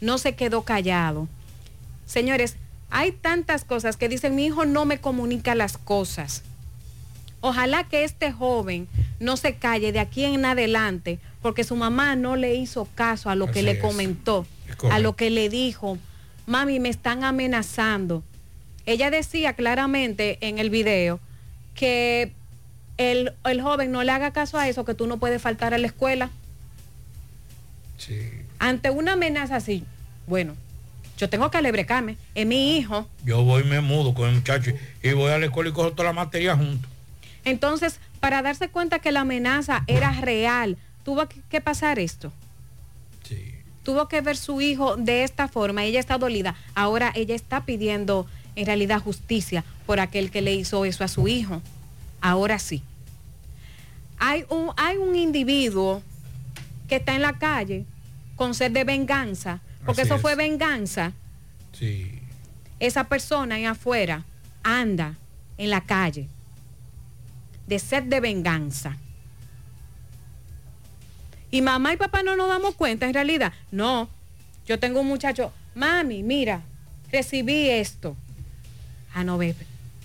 no 0.00 0.18
se 0.18 0.34
quedó 0.34 0.62
callado. 0.62 1.28
Señores, 2.06 2.56
Hay 2.94 3.12
tantas 3.12 3.64
cosas 3.64 3.96
que 3.96 4.10
dicen, 4.10 4.34
mi 4.34 4.44
hijo 4.44 4.66
no 4.66 4.84
me 4.84 5.00
comunica 5.00 5.54
las 5.54 5.78
cosas. 5.78 6.42
Ojalá 7.40 7.88
que 7.88 8.04
este 8.04 8.32
joven 8.32 8.86
no 9.18 9.38
se 9.38 9.54
calle 9.54 9.92
de 9.92 9.98
aquí 9.98 10.24
en 10.24 10.44
adelante 10.44 11.18
porque 11.40 11.64
su 11.64 11.74
mamá 11.74 12.16
no 12.16 12.36
le 12.36 12.54
hizo 12.54 12.86
caso 12.94 13.30
a 13.30 13.34
lo 13.34 13.50
que 13.50 13.62
le 13.62 13.72
es. 13.72 13.78
comentó, 13.80 14.46
a 14.90 14.98
lo 14.98 15.16
que 15.16 15.30
le 15.30 15.48
dijo. 15.48 15.96
Mami, 16.46 16.80
me 16.80 16.90
están 16.90 17.24
amenazando. 17.24 18.22
Ella 18.84 19.10
decía 19.10 19.54
claramente 19.54 20.36
en 20.42 20.58
el 20.58 20.68
video 20.68 21.18
que 21.74 22.34
el, 22.96 23.32
el 23.44 23.62
joven 23.62 23.92
no 23.92 24.02
le 24.02 24.12
haga 24.12 24.32
caso 24.32 24.58
a 24.58 24.68
eso, 24.68 24.84
que 24.84 24.94
tú 24.94 25.06
no 25.06 25.18
puedes 25.18 25.40
faltar 25.40 25.74
a 25.74 25.78
la 25.78 25.86
escuela. 25.86 26.30
Ante 28.58 28.90
una 28.90 29.12
amenaza 29.12 29.56
así, 29.56 29.84
bueno, 30.26 30.54
yo 31.18 31.28
tengo 31.28 31.50
que 31.50 31.58
alebrecarme. 31.58 32.16
Es 32.34 32.46
mi 32.46 32.76
hijo. 32.76 33.06
Yo 33.24 33.44
voy 33.44 33.62
y 33.62 33.66
me 33.66 33.80
mudo 33.80 34.12
con 34.14 34.28
el 34.28 34.34
muchacho 34.36 34.72
y 35.02 35.12
voy 35.12 35.30
a 35.30 35.38
la 35.38 35.46
escuela 35.46 35.70
y 35.70 35.72
cojo 35.72 35.92
toda 35.92 36.04
la 36.04 36.12
materia 36.12 36.56
junto. 36.56 36.88
Entonces, 37.44 37.98
para 38.20 38.42
darse 38.42 38.68
cuenta 38.68 38.98
que 38.98 39.12
la 39.12 39.20
amenaza 39.20 39.84
era 39.86 40.12
real, 40.20 40.76
tuvo 41.04 41.28
que, 41.28 41.40
que 41.48 41.60
pasar 41.60 41.98
esto. 41.98 42.32
Tuvo 43.84 44.06
que 44.06 44.20
ver 44.20 44.36
su 44.36 44.60
hijo 44.60 44.96
de 44.96 45.24
esta 45.24 45.48
forma. 45.48 45.84
Ella 45.84 45.98
está 45.98 46.16
dolida. 46.16 46.54
Ahora 46.76 47.10
ella 47.16 47.34
está 47.34 47.64
pidiendo 47.64 48.28
en 48.54 48.66
realidad 48.66 49.00
justicia 49.00 49.64
por 49.86 49.98
aquel 49.98 50.30
que 50.30 50.40
le 50.40 50.54
hizo 50.54 50.84
eso 50.84 51.02
a 51.02 51.08
su 51.08 51.26
hijo. 51.26 51.60
Ahora 52.22 52.58
sí. 52.58 52.82
Hay 54.18 54.46
un, 54.48 54.70
hay 54.76 54.96
un 54.96 55.14
individuo 55.16 56.02
que 56.88 56.96
está 56.96 57.14
en 57.14 57.22
la 57.22 57.38
calle 57.38 57.84
con 58.36 58.54
sed 58.54 58.70
de 58.70 58.84
venganza, 58.84 59.60
porque 59.84 60.02
Así 60.02 60.08
eso 60.08 60.14
es. 60.16 60.22
fue 60.22 60.36
venganza. 60.36 61.12
Sí. 61.72 62.20
Esa 62.78 63.04
persona 63.04 63.56
ahí 63.56 63.64
afuera 63.64 64.24
anda 64.62 65.16
en 65.58 65.70
la 65.70 65.82
calle 65.82 66.28
de 67.66 67.78
sed 67.78 68.04
de 68.04 68.20
venganza. 68.20 68.96
Y 71.50 71.60
mamá 71.60 71.92
y 71.92 71.96
papá 71.96 72.22
no 72.22 72.36
nos 72.36 72.48
damos 72.48 72.74
cuenta 72.76 73.06
en 73.06 73.14
realidad. 73.14 73.52
No, 73.70 74.08
yo 74.66 74.78
tengo 74.78 75.00
un 75.00 75.08
muchacho, 75.08 75.52
mami, 75.74 76.22
mira, 76.22 76.62
recibí 77.10 77.68
esto. 77.68 78.16
Ah, 79.14 79.24
no, 79.24 79.38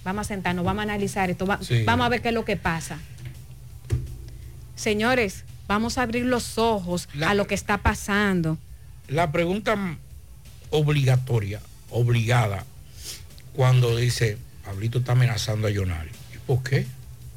vamos 0.07 0.21
a 0.21 0.27
sentarnos, 0.29 0.63
vamos 0.63 0.79
a 0.79 0.83
analizar 0.83 1.29
esto, 1.29 1.45
va- 1.45 1.59
Sí. 1.61 1.83
vamos 1.83 2.05
a 2.05 2.09
ver 2.09 2.21
qué 2.21 2.29
es 2.29 2.33
lo 2.33 2.45
que 2.45 2.55
pasa. 2.55 2.97
Señores, 4.75 5.43
vamos 5.67 5.97
a 5.97 6.03
abrir 6.03 6.23
los 6.25 6.57
ojos 6.57 7.09
a 7.25 7.33
lo 7.33 7.45
que 7.45 7.55
está 7.55 7.79
pasando. 7.79 8.57
La 9.09 9.33
pregunta 9.33 9.75
obligatoria, 10.69 11.59
obligada, 11.89 12.63
cuando 13.51 13.97
dice, 13.97 14.37
Pablito 14.63 14.99
está 14.99 15.11
amenazando 15.11 15.67
a 15.67 15.71
Yonari. 15.71 16.11
¿Y 16.33 16.37
por 16.37 16.63
qué? 16.63 16.87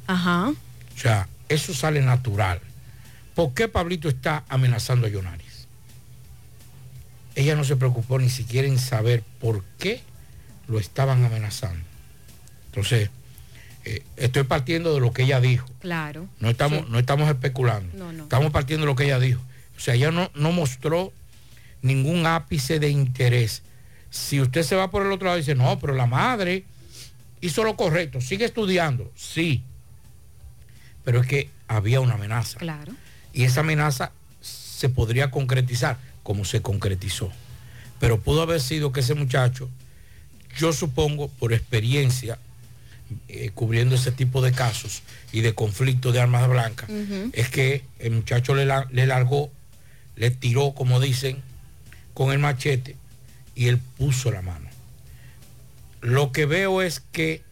Ajá. 0.07 0.49
O 0.49 0.97
sea, 0.97 1.27
eso 1.49 1.73
sale 1.73 2.01
natural. 2.01 2.61
¿Por 3.35 3.53
qué 3.53 3.67
Pablito 3.67 4.07
está 4.07 4.43
amenazando 4.47 5.07
a 5.07 5.09
Yonaris? 5.09 5.67
Ella 7.35 7.55
no 7.55 7.63
se 7.65 7.75
preocupó 7.75 8.17
ni 8.19 8.29
siquiera 8.29 8.67
en 8.67 8.77
saber 8.79 9.23
por 9.41 9.63
qué 9.77 10.03
lo 10.67 10.79
estaban 10.79 11.23
amenazando. 11.25 11.83
Entonces, 12.71 13.09
eh, 13.83 14.01
estoy 14.15 14.43
partiendo 14.43 14.93
de 14.93 15.01
lo 15.01 15.11
que 15.11 15.23
ella 15.23 15.41
dijo. 15.41 15.67
Claro. 15.79 16.27
No 16.39 16.49
estamos, 16.49 16.79
Sí. 16.79 16.85
no 16.89 16.99
estamos 16.99 17.29
especulando. 17.29 17.97
No, 17.97 18.13
no. 18.13 18.23
Estamos 18.23 18.51
partiendo 18.51 18.85
de 18.85 18.91
lo 18.91 18.95
que 18.95 19.03
ella 19.05 19.19
dijo. 19.19 19.41
O 19.75 19.79
sea, 19.79 19.95
ella 19.95 20.11
no, 20.11 20.31
no 20.35 20.51
mostró 20.51 21.11
ningún 21.81 22.25
ápice 22.25 22.79
de 22.79 22.89
interés. 22.89 23.61
Si 24.09 24.39
usted 24.39 24.63
se 24.63 24.75
va 24.75 24.89
por 24.91 25.05
el 25.05 25.11
otro 25.11 25.25
lado 25.27 25.37
y 25.37 25.41
dice, 25.41 25.55
no, 25.55 25.79
pero 25.79 25.93
la 25.95 26.05
madre 26.05 26.63
hizo 27.41 27.63
lo 27.63 27.75
correcto, 27.75 28.21
sigue 28.21 28.45
estudiando. 28.45 29.11
Sí. 29.15 29.63
Pero 31.03 31.19
es 31.21 31.27
que 31.27 31.49
había 31.67 31.99
una 31.99 32.13
amenaza. 32.13 32.57
Claro. 32.59 32.93
Y 33.33 33.43
esa 33.43 33.61
amenaza 33.61 34.11
se 34.41 34.89
podría 34.89 35.31
concretizar 35.31 35.97
como 36.23 36.45
se 36.45 36.61
concretizó. 36.61 37.31
Pero 37.99 38.19
pudo 38.19 38.41
haber 38.43 38.61
sido 38.61 38.91
que 38.91 38.99
ese 38.99 39.15
muchacho, 39.15 39.69
yo 40.57 40.73
supongo 40.73 41.27
por 41.29 41.53
experiencia, 41.53 42.37
eh, 43.27 43.51
cubriendo 43.53 43.95
ese 43.95 44.11
tipo 44.11 44.41
de 44.41 44.51
casos 44.51 45.01
y 45.31 45.41
de 45.41 45.53
conflictos 45.53 46.13
de 46.13 46.21
armas 46.21 46.47
blancas, 46.47 46.89
es 47.33 47.49
que 47.49 47.83
el 47.99 48.11
muchacho 48.11 48.55
le, 48.55 48.65
la- 48.65 48.87
le 48.91 49.05
largó, 49.07 49.51
le 50.15 50.31
tiró, 50.31 50.73
como 50.73 50.99
dicen, 50.99 51.41
con 52.13 52.31
el 52.31 52.39
machete 52.39 52.95
y 53.55 53.67
él 53.67 53.77
puso 53.97 54.31
la 54.31 54.41
mano. 54.41 54.67
Lo 56.01 56.31
que 56.31 56.45
veo 56.45 56.81
es 56.81 56.99
que 57.11 57.43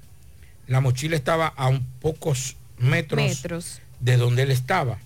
la 0.68 0.82
mochila 0.82 1.16
estaba 1.16 1.48
a 1.48 1.68
un 1.68 1.86
pocos 2.02 2.56
metros, 2.78 3.22
Metros. 3.24 3.82
de 4.00 4.18
donde 4.18 4.44
él 4.44 4.52
estaba. 4.52 4.98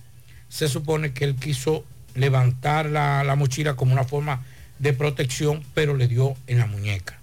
Se 0.48 0.68
supone 0.68 1.12
que 1.12 1.24
él 1.24 1.34
quiso 1.36 1.84
levantar 2.14 2.86
la, 2.86 3.24
la 3.24 3.34
mochila 3.34 3.74
como 3.74 3.92
una 3.92 4.04
forma 4.04 4.44
de 4.78 4.92
protección, 4.92 5.62
pero 5.74 5.96
le 5.96 6.08
dio 6.08 6.36
en 6.46 6.58
la 6.58 6.66
muñeca. 6.66 7.18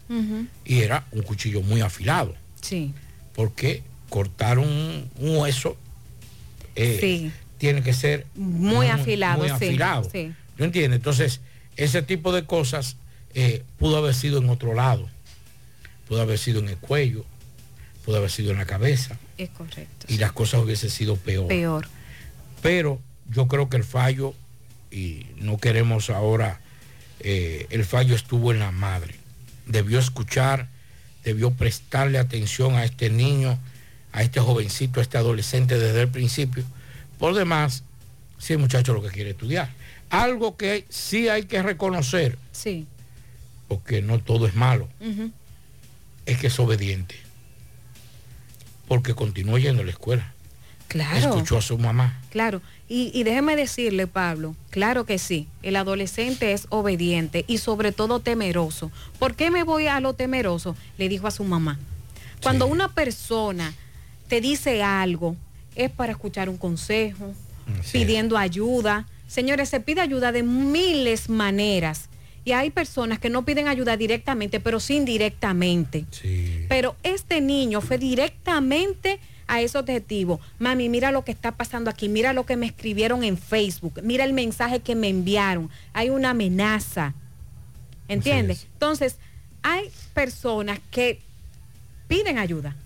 Y 0.66 0.80
era 0.82 1.06
un 1.12 1.22
cuchillo 1.22 1.62
muy 1.62 1.80
afilado, 1.80 2.36
Sí. 2.62 2.94
Porque 3.42 3.82
cortar 4.10 4.60
un, 4.60 5.10
un 5.18 5.38
hueso 5.38 5.76
eh, 6.76 6.98
Sí. 7.02 7.32
tiene 7.58 7.82
que 7.82 7.92
ser 7.94 8.28
Muy 8.36 8.86
afilado, 8.88 9.40
muy 9.40 9.50
afilado. 9.50 10.08
sí. 10.12 10.32
¿No 10.58 10.66
entiendes? 10.66 10.98
Entonces, 11.00 11.42
ese 11.76 12.04
tipo 12.04 12.32
de 12.32 12.46
cosas 12.46 12.98
eh, 13.34 13.64
pudo 13.80 13.98
haber 13.98 14.14
sido 14.14 14.38
en 14.38 14.50
otro 14.50 14.76
lado. 14.76 15.10
Pudo 16.08 16.22
haber 16.22 16.38
sido 16.38 16.60
en 16.60 16.70
el 16.70 16.78
cuello, 16.78 17.26
pudo 18.06 18.18
haber 18.18 18.30
sido 18.30 18.52
en 18.52 18.58
la 18.58 18.66
cabeza 18.66 19.18
Es 19.40 19.50
correcto. 19.50 20.06
y 20.08 20.18
las 20.20 20.34
cosas 20.34 20.62
hubiesen 20.62 20.92
sido 20.92 21.16
peor. 21.16 21.48
Peor. 21.48 21.88
Pero 22.62 23.00
yo 23.30 23.48
creo 23.48 23.70
que 23.70 23.78
el 23.78 23.84
fallo, 23.84 24.36
y 24.92 25.26
no 25.38 25.58
queremos 25.58 26.12
ahora, 26.12 26.60
eh, 27.22 27.66
el 27.72 27.86
fallo 27.86 28.14
estuvo 28.16 28.52
en 28.52 28.60
la 28.60 28.72
madre. 28.72 29.16
Debió 29.66 29.98
escuchar, 29.98 30.68
debió 31.24 31.52
prestarle 31.52 32.18
atención 32.20 32.76
a 32.76 32.84
este 32.86 33.10
niño, 33.10 33.58
a 34.12 34.24
este 34.24 34.40
jovencito, 34.40 35.00
a 35.00 35.04
este 35.04 35.18
adolescente 35.18 35.78
desde 35.80 36.02
el 36.02 36.08
principio. 36.10 36.64
Por 37.20 37.34
demás, 37.36 37.84
si 38.38 38.54
el 38.54 38.60
muchacho 38.60 38.94
lo 38.94 39.02
que 39.02 39.10
quiere 39.10 39.32
estudiar. 39.32 39.70
Algo 40.10 40.58
que 40.58 40.86
sí 40.90 41.30
hay 41.30 41.44
que 41.44 41.62
reconocer, 41.64 42.38
Sí. 42.52 42.86
porque 43.68 44.02
no 44.02 44.20
todo 44.20 44.48
es 44.48 44.56
malo, 44.56 44.90
es 46.26 46.38
que 46.38 46.48
es 46.48 46.60
obediente. 46.60 47.16
Porque 48.88 49.14
continuó 49.14 49.58
yendo 49.58 49.84
a 49.84 49.86
la 49.86 49.92
escuela. 49.92 50.34
Claro. 50.92 51.30
Escuchó 51.30 51.58
a 51.58 51.62
su 51.62 51.78
mamá. 51.78 52.20
Claro, 52.32 52.62
y, 52.90 53.12
y 53.14 53.24
déjeme 53.24 53.56
decirle, 53.56 54.08
Pablo, 54.08 54.58
claro 54.72 55.06
que 55.06 55.20
sí, 55.20 55.48
el 55.64 55.78
adolescente 55.78 56.52
es 56.52 56.68
obediente 56.68 57.46
y 57.48 57.60
sobre 57.60 57.94
todo 57.94 58.20
temeroso. 58.20 58.92
¿Por 59.18 59.36
qué 59.36 59.52
me 59.52 59.64
voy 59.64 59.88
a 59.88 60.02
lo 60.02 60.16
temeroso? 60.16 60.76
Le 60.98 61.08
dijo 61.08 61.28
a 61.28 61.32
su 61.32 61.46
mamá. 61.46 61.80
Cuando 62.44 62.68
una 62.68 62.90
persona 62.90 63.74
te 64.28 64.42
dice 64.42 64.84
algo, 64.84 65.38
es 65.78 65.90
para 65.92 66.12
escuchar 66.12 66.50
un 66.50 66.58
consejo, 66.58 67.34
pidiendo 67.94 68.38
ayuda. 68.38 69.08
Señores, 69.30 69.70
se 69.70 69.80
pide 69.80 70.02
ayuda 70.02 70.34
de 70.34 70.44
miles 70.44 71.30
maneras. 71.30 72.10
Y 72.44 72.52
hay 72.52 72.70
personas 72.70 73.20
que 73.20 73.30
no 73.30 73.46
piden 73.46 73.70
ayuda 73.70 73.96
directamente, 73.96 74.60
pero 74.60 74.82
sí 74.82 74.98
indirectamente. 74.98 76.06
Pero 76.68 76.98
este 77.04 77.40
niño 77.40 77.80
fue 77.80 77.98
directamente 77.98 79.22
a 79.52 79.60
ese 79.60 79.78
objetivo. 79.78 80.40
Mami, 80.60 80.88
mira 80.88 81.12
lo 81.12 81.26
que 81.26 81.34
está 81.34 81.52
pasando 81.52 81.90
aquí, 81.90 82.08
mira 82.08 82.32
lo 82.32 82.46
que 82.46 82.56
me 82.56 82.66
escribieron 82.66 83.26
en 83.26 83.38
Facebook, 83.38 84.00
mira 84.02 84.24
el 84.24 84.32
mensaje 84.32 84.80
que 84.80 84.96
me 84.96 85.10
enviaron. 85.10 85.70
Hay 85.92 86.10
una 86.10 86.30
amenaza. 86.30 87.14
¿Entiendes? 88.08 88.66
Entonces, 88.72 89.18
hay 89.62 89.92
personas 90.14 90.80
que 90.90 91.20
piden 92.08 92.38
ayuda. 92.38 92.78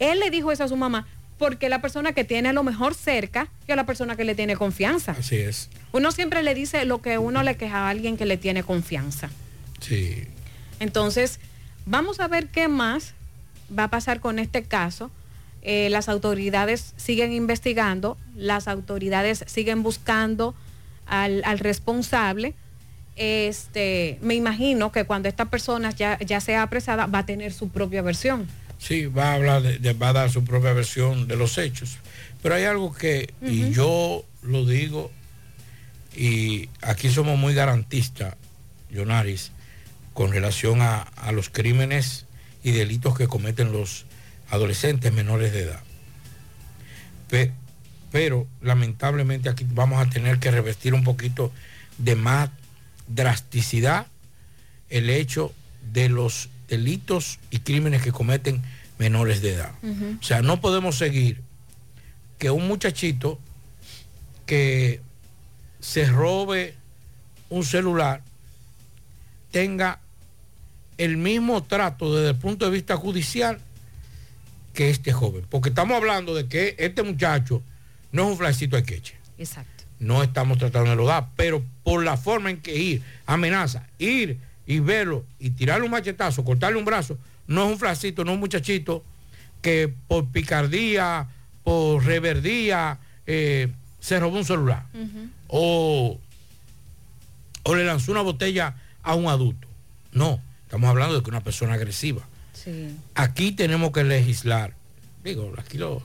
Él 0.00 0.18
le 0.18 0.30
dijo 0.30 0.50
eso 0.50 0.64
a 0.64 0.68
su 0.68 0.76
mamá 0.76 1.06
porque 1.38 1.68
la 1.68 1.80
persona 1.80 2.12
que 2.12 2.24
tiene 2.24 2.48
a 2.48 2.52
lo 2.52 2.64
mejor 2.64 2.96
cerca 2.96 3.46
es 3.68 3.76
la 3.76 3.86
persona 3.86 4.16
que 4.16 4.24
le 4.24 4.34
tiene 4.34 4.56
confianza. 4.56 5.12
Así 5.12 5.36
es. 5.36 5.70
Uno 5.92 6.10
siempre 6.10 6.42
le 6.42 6.52
dice 6.54 6.84
lo 6.84 7.00
que 7.00 7.16
uno 7.16 7.44
le 7.44 7.56
queja 7.56 7.86
a 7.86 7.90
alguien 7.90 8.16
que 8.16 8.26
le 8.26 8.36
tiene 8.36 8.64
confianza. 8.64 9.30
Sí. 9.78 10.24
Entonces, 10.80 11.38
vamos 11.86 12.18
a 12.18 12.26
ver 12.26 12.48
qué 12.48 12.66
más 12.66 13.14
va 13.76 13.84
a 13.84 13.88
pasar 13.88 14.18
con 14.18 14.40
este 14.40 14.64
caso. 14.64 15.12
Eh, 15.62 15.88
las 15.90 16.08
autoridades 16.08 16.94
siguen 16.96 17.32
investigando, 17.32 18.16
las 18.34 18.66
autoridades 18.68 19.44
siguen 19.46 19.82
buscando 19.82 20.54
al, 21.06 21.42
al 21.44 21.58
responsable. 21.58 22.54
Este, 23.16 24.18
me 24.22 24.34
imagino 24.34 24.92
que 24.92 25.04
cuando 25.04 25.28
esta 25.28 25.44
persona 25.46 25.90
ya, 25.90 26.18
ya 26.20 26.40
sea 26.40 26.62
apresada 26.62 27.06
va 27.06 27.18
a 27.20 27.26
tener 27.26 27.52
su 27.52 27.68
propia 27.68 28.00
versión. 28.02 28.46
Sí, 28.78 29.04
va 29.06 29.32
a 29.32 29.34
hablar, 29.34 29.60
de- 29.62 29.78
de- 29.78 29.92
va 29.92 30.08
a 30.08 30.12
dar 30.14 30.30
su 30.30 30.42
propia 30.44 30.72
versión 30.72 31.28
de 31.28 31.36
los 31.36 31.58
hechos. 31.58 31.98
Pero 32.42 32.54
hay 32.54 32.64
algo 32.64 32.94
que, 32.94 33.34
y 33.42 33.70
yo 33.72 34.24
lo 34.42 34.64
digo, 34.64 35.10
y 36.16 36.70
aquí 36.80 37.10
somos 37.10 37.38
muy 37.38 37.52
garantistas, 37.52 38.36
Yonaris, 38.90 39.52
con 40.14 40.32
relación 40.32 40.80
a, 40.80 41.02
a 41.02 41.32
los 41.32 41.50
crímenes 41.50 42.24
y 42.64 42.70
delitos 42.72 43.16
que 43.18 43.28
cometen 43.28 43.72
los 43.72 44.06
adolescentes 44.50 45.12
menores 45.12 45.52
de 45.52 45.62
edad. 45.62 45.80
Pe- 47.28 47.52
pero 48.10 48.46
lamentablemente 48.60 49.48
aquí 49.48 49.64
vamos 49.68 50.04
a 50.04 50.10
tener 50.10 50.38
que 50.40 50.50
revestir 50.50 50.94
un 50.94 51.04
poquito 51.04 51.52
de 51.98 52.16
más 52.16 52.50
drasticidad 53.06 54.06
el 54.88 55.10
hecho 55.10 55.52
de 55.92 56.08
los 56.08 56.48
delitos 56.68 57.38
y 57.50 57.60
crímenes 57.60 58.02
que 58.02 58.10
cometen 58.12 58.62
menores 58.98 59.42
de 59.42 59.54
edad. 59.54 59.72
O 60.20 60.22
sea, 60.22 60.42
no 60.42 60.60
podemos 60.60 60.96
seguir 60.98 61.40
que 62.38 62.50
un 62.50 62.66
muchachito 62.66 63.38
que 64.46 65.00
se 65.80 66.06
robe 66.06 66.74
un 67.48 67.64
celular 67.64 68.22
tenga 69.52 70.00
el 70.98 71.16
mismo 71.16 71.62
trato 71.62 72.14
desde 72.14 72.30
el 72.30 72.36
punto 72.36 72.64
de 72.64 72.70
vista 72.72 72.96
judicial 72.96 73.58
que 74.74 74.90
este 74.90 75.12
joven. 75.12 75.44
Porque 75.48 75.70
estamos 75.70 75.96
hablando 75.96 76.34
de 76.34 76.46
que 76.46 76.74
este 76.78 77.02
muchacho 77.02 77.62
no 78.12 78.24
es 78.24 78.28
un 78.30 78.38
flacito 78.38 78.76
de 78.76 78.82
queche. 78.82 79.16
Exacto. 79.38 79.84
No 79.98 80.22
estamos 80.22 80.58
tratando 80.58 80.90
de 80.90 80.96
lo 80.96 81.06
dar, 81.06 81.28
pero 81.36 81.62
por 81.82 82.04
la 82.04 82.16
forma 82.16 82.50
en 82.50 82.60
que 82.60 82.74
ir, 82.74 83.02
amenaza, 83.26 83.86
ir 83.98 84.38
y 84.66 84.80
verlo 84.80 85.24
y 85.38 85.50
tirarle 85.50 85.84
un 85.84 85.90
machetazo, 85.90 86.44
cortarle 86.44 86.78
un 86.78 86.84
brazo, 86.84 87.18
no 87.46 87.66
es 87.66 87.72
un 87.72 87.78
flacito, 87.78 88.24
no 88.24 88.30
es 88.30 88.34
un 88.36 88.40
muchachito 88.40 89.04
que 89.60 89.92
por 90.08 90.26
picardía, 90.28 91.28
por 91.64 92.04
reverdía, 92.04 92.98
eh, 93.26 93.68
se 94.00 94.18
robó 94.18 94.38
un 94.38 94.44
celular 94.44 94.86
o, 95.48 96.18
o 97.64 97.74
le 97.74 97.84
lanzó 97.84 98.12
una 98.12 98.22
botella 98.22 98.74
a 99.02 99.14
un 99.14 99.26
adulto. 99.26 99.68
No, 100.12 100.40
estamos 100.64 100.88
hablando 100.88 101.16
de 101.16 101.22
que 101.22 101.30
una 101.30 101.42
persona 101.42 101.74
agresiva. 101.74 102.22
Sí. 102.64 102.96
Aquí 103.14 103.52
tenemos 103.52 103.90
que 103.92 104.04
legislar. 104.04 104.74
Digo, 105.24 105.52
aquí 105.58 105.78
los, 105.78 106.02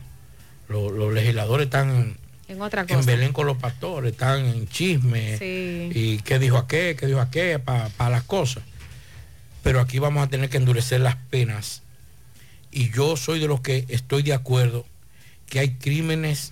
los- 0.69 0.91
los 0.91 1.13
legisladores 1.13 1.65
están 1.65 2.15
En 2.47 2.61
otra 2.61 2.83
cosa. 2.85 2.99
en 2.99 3.05
Belén 3.05 3.33
con 3.33 3.45
los 3.47 3.57
pastores, 3.57 4.11
están 4.13 4.45
en 4.45 4.67
chisme 4.67 5.37
Sí. 5.37 5.89
y 5.93 6.17
qué 6.19 6.39
dijo 6.39 6.57
aquel, 6.57 6.95
qué 6.95 7.07
dijo 7.07 7.19
aquel, 7.19 7.59
para 7.61 8.09
las 8.09 8.23
cosas. 8.23 8.63
Pero 9.63 9.79
aquí 9.79 9.99
vamos 9.99 10.23
a 10.25 10.29
tener 10.29 10.49
que 10.49 10.57
endurecer 10.57 11.01
las 11.01 11.15
penas. 11.15 11.81
Y 12.71 12.91
yo 12.91 13.17
soy 13.17 13.39
de 13.39 13.47
los 13.47 13.61
que 13.61 13.85
estoy 13.87 14.21
de 14.23 14.33
acuerdo 14.33 14.85
que 15.49 15.59
hay 15.59 15.71
crímenes 15.75 16.51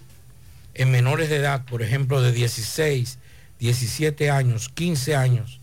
en 0.74 0.90
menores 0.92 1.30
de 1.30 1.36
edad, 1.38 1.66
por 1.66 1.82
ejemplo, 1.84 2.22
de 2.22 2.32
16, 2.32 3.20
17 3.60 4.32
años, 4.32 4.70
15 4.70 5.16
años, 5.16 5.60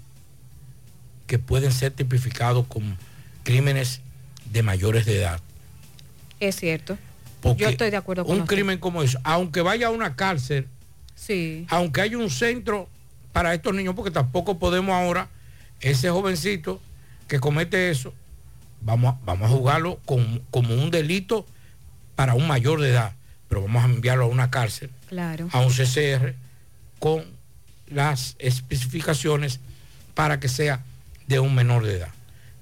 que 1.26 1.38
pueden 1.38 1.72
ser 1.72 1.92
tipificados 1.92 2.66
como 2.66 2.94
crímenes 3.42 4.00
de 4.50 4.62
mayores 4.62 5.06
de 5.06 5.18
edad. 5.18 5.40
Es 6.40 6.56
cierto. 6.56 6.98
Porque 7.40 7.62
Yo 7.62 7.68
estoy 7.70 7.90
de 7.90 7.96
acuerdo 7.96 8.24
con 8.24 8.34
un 8.36 8.42
usted. 8.42 8.54
crimen 8.54 8.78
como 8.78 9.02
eso, 9.02 9.18
aunque 9.24 9.62
vaya 9.62 9.86
a 9.86 9.90
una 9.90 10.14
cárcel, 10.16 10.68
Sí. 11.14 11.66
aunque 11.70 12.00
haya 12.02 12.18
un 12.18 12.30
centro 12.30 12.88
para 13.32 13.54
estos 13.54 13.74
niños, 13.74 13.94
porque 13.94 14.10
tampoco 14.10 14.58
podemos 14.58 14.94
ahora, 14.94 15.28
ese 15.80 16.10
jovencito 16.10 16.80
que 17.28 17.40
comete 17.40 17.90
eso, 17.90 18.12
vamos 18.82 19.14
a, 19.14 19.18
vamos 19.24 19.50
a 19.50 19.54
jugarlo 19.54 19.98
con- 20.04 20.42
como 20.50 20.74
un 20.74 20.90
delito 20.90 21.46
para 22.16 22.34
un 22.34 22.46
mayor 22.46 22.80
de 22.80 22.90
edad, 22.90 23.12
pero 23.48 23.62
vamos 23.62 23.82
a 23.82 23.86
enviarlo 23.86 24.24
a 24.24 24.28
una 24.28 24.50
cárcel, 24.50 24.90
Claro. 25.08 25.48
a 25.52 25.60
un 25.60 25.70
CCR, 25.72 26.34
con 26.98 27.24
las 27.86 28.36
especificaciones 28.38 29.60
para 30.14 30.38
que 30.40 30.48
sea 30.48 30.82
de 31.26 31.40
un 31.40 31.54
menor 31.54 31.84
de 31.86 31.96
edad. 31.96 32.08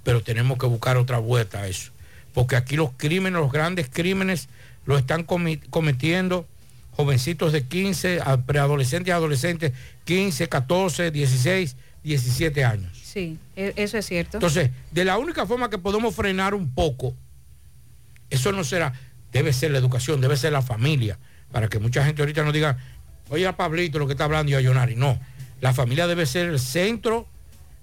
Pero 0.03 0.22
tenemos 0.22 0.59
que 0.59 0.66
buscar 0.66 0.96
otra 0.96 1.18
vuelta 1.18 1.61
a 1.61 1.68
eso, 1.68 1.90
porque 2.34 2.57
aquí 2.57 2.76
los 2.76 2.90
crímenes, 2.96 3.40
los 3.40 3.53
grandes 3.53 3.88
crímenes, 3.90 4.49
lo 4.86 4.96
están 4.96 5.24
cometiendo 5.24 6.46
jovencitos 6.92 7.53
de 7.53 7.64
15, 7.64 8.20
a 8.24 8.38
preadolescentes 8.38 9.09
y 9.09 9.11
adolescentes, 9.12 9.72
15, 10.05 10.49
14, 10.49 11.11
16, 11.11 11.76
17 12.03 12.64
años. 12.64 12.99
Sí, 13.01 13.38
e- 13.55 13.72
eso 13.76 13.99
es 13.99 14.07
cierto. 14.07 14.38
Entonces, 14.38 14.70
de 14.90 15.05
la 15.05 15.18
única 15.18 15.46
forma 15.46 15.70
que 15.70 15.78
podemos 15.78 16.14
frenar 16.14 16.55
un 16.55 16.70
poco, 16.74 17.14
eso 18.30 18.51
no 18.53 18.64
será, 18.64 18.92
debe 19.32 19.53
ser 19.53 19.70
la 19.70 19.78
educación, 19.78 20.20
debe 20.20 20.36
ser 20.36 20.53
la 20.53 20.62
familia, 20.62 21.18
para 21.53 21.68
que 21.68 21.78
mucha 21.78 22.05
gente 22.05 22.22
ahorita 22.22 22.42
no 22.42 22.53
diga, 22.53 22.78
oye 23.28 23.46
a 23.46 23.57
Pablito 23.57 23.99
lo 23.99 24.07
que 24.07 24.12
está 24.14 24.24
hablando 24.24 24.51
y 24.53 24.55
a 24.55 24.61
Yonari. 24.61 24.96
No, 24.96 25.18
la 25.61 25.72
familia 25.72 26.07
debe 26.07 26.26
ser 26.26 26.49
el 26.49 26.59
centro 26.61 27.26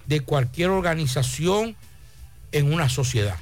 de 0.08 0.20
cualquier 0.22 0.70
organización 0.70 1.76
en 2.52 2.74
una 2.74 2.90
sociedad. 2.90 3.36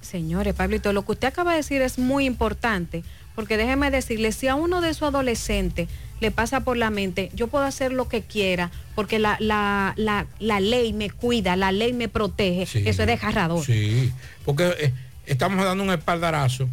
Señores, 0.00 0.54
Pablito, 0.54 0.92
lo 0.92 1.04
que 1.04 1.12
usted 1.12 1.28
acaba 1.28 1.52
de 1.52 1.58
decir 1.58 1.80
es 1.82 1.98
muy 1.98 2.26
importante, 2.26 3.02
porque 3.34 3.56
déjeme 3.56 3.90
decirle, 3.90 4.32
si 4.32 4.48
a 4.48 4.54
uno 4.54 4.80
de 4.80 4.92
sus 4.94 5.04
adolescentes 5.08 5.88
le 6.20 6.30
pasa 6.30 6.60
por 6.60 6.76
la 6.76 6.90
mente, 6.90 7.30
yo 7.34 7.48
puedo 7.48 7.64
hacer 7.64 7.92
lo 7.92 8.08
que 8.08 8.22
quiera, 8.22 8.70
porque 8.94 9.18
la, 9.18 9.36
la, 9.40 9.94
la, 9.96 10.26
la 10.38 10.60
ley 10.60 10.92
me 10.92 11.10
cuida, 11.10 11.56
la 11.56 11.72
ley 11.72 11.92
me 11.92 12.08
protege, 12.08 12.66
Sí. 12.66 12.82
eso 12.86 13.02
es 13.02 13.08
desgarrador. 13.08 13.64
Sí, 13.64 14.12
porque 14.44 14.74
eh, 14.78 14.92
estamos 15.26 15.64
dando 15.64 15.82
un 15.82 15.90
espaldarazo 15.90 16.68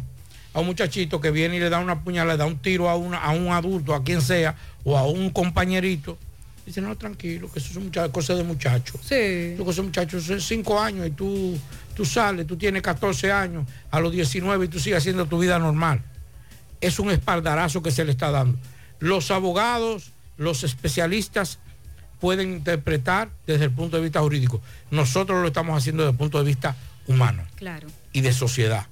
a 0.54 0.60
un 0.60 0.66
muchachito 0.66 1.20
que 1.20 1.30
viene 1.30 1.56
y 1.56 1.60
le 1.60 1.70
da 1.70 1.78
una 1.80 2.04
puñalada, 2.04 2.34
le 2.34 2.38
da 2.38 2.46
un 2.46 2.58
tiro 2.58 2.90
a, 2.90 2.96
una- 2.96 3.18
a 3.18 3.30
un 3.32 3.48
adulto, 3.48 3.94
a 3.94 4.04
quien 4.04 4.20
sea, 4.20 4.54
o 4.84 4.96
a 4.98 5.06
un 5.06 5.30
compañerito. 5.30 6.18
Dice, 6.64 6.80
no, 6.80 6.96
tranquilo, 6.96 7.50
que 7.50 7.58
eso 7.58 7.80
es 7.80 8.10
cosa 8.12 8.34
de 8.34 8.44
muchachos. 8.44 9.00
Sí. 9.02 9.56
Lo 9.58 9.64
que 9.66 9.72
son 9.72 9.86
muchachos, 9.86 10.24
son 10.24 10.40
cinco 10.40 10.78
años 10.80 11.06
y 11.06 11.10
tú, 11.10 11.58
tú 11.96 12.04
sales, 12.04 12.46
tú 12.46 12.56
tienes 12.56 12.82
14 12.82 13.32
años, 13.32 13.66
a 13.90 13.98
los 13.98 14.12
19 14.12 14.66
y 14.66 14.68
tú 14.68 14.78
sigues 14.78 14.98
haciendo 14.98 15.26
tu 15.26 15.38
vida 15.38 15.58
normal. 15.58 16.02
Es 16.80 16.98
un 17.00 17.10
espaldarazo 17.10 17.82
que 17.82 17.90
se 17.90 18.04
le 18.04 18.12
está 18.12 18.30
dando. 18.30 18.58
Los 19.00 19.30
abogados, 19.32 20.12
los 20.36 20.62
especialistas 20.62 21.58
pueden 22.20 22.52
interpretar 22.52 23.30
desde 23.46 23.64
el 23.64 23.72
punto 23.72 23.96
de 23.96 24.04
vista 24.04 24.20
jurídico. 24.20 24.60
Nosotros 24.92 25.40
lo 25.42 25.48
estamos 25.48 25.76
haciendo 25.76 26.04
desde 26.04 26.12
el 26.12 26.18
punto 26.18 26.38
de 26.38 26.44
vista 26.44 26.76
humano 27.08 27.42
Claro. 27.56 27.88
y 28.12 28.20
de 28.20 28.32
sociedad. 28.32 28.86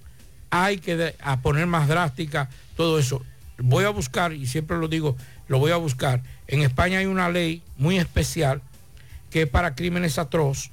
Hay 0.50 0.78
que 0.78 0.96
de- 0.96 1.14
a 1.20 1.40
poner 1.40 1.66
más 1.68 1.86
drástica 1.86 2.50
todo 2.76 2.98
eso. 2.98 3.24
Voy 3.58 3.84
a 3.84 3.90
buscar, 3.90 4.32
y 4.32 4.48
siempre 4.48 4.78
lo 4.78 4.88
digo, 4.88 5.16
lo 5.50 5.58
voy 5.58 5.72
a 5.72 5.76
buscar. 5.76 6.22
En 6.46 6.62
España 6.62 7.00
hay 7.00 7.06
una 7.06 7.28
ley 7.28 7.60
muy 7.76 7.98
especial 7.98 8.62
que 9.30 9.48
para 9.48 9.74
crímenes 9.74 10.16
atroz 10.16 10.70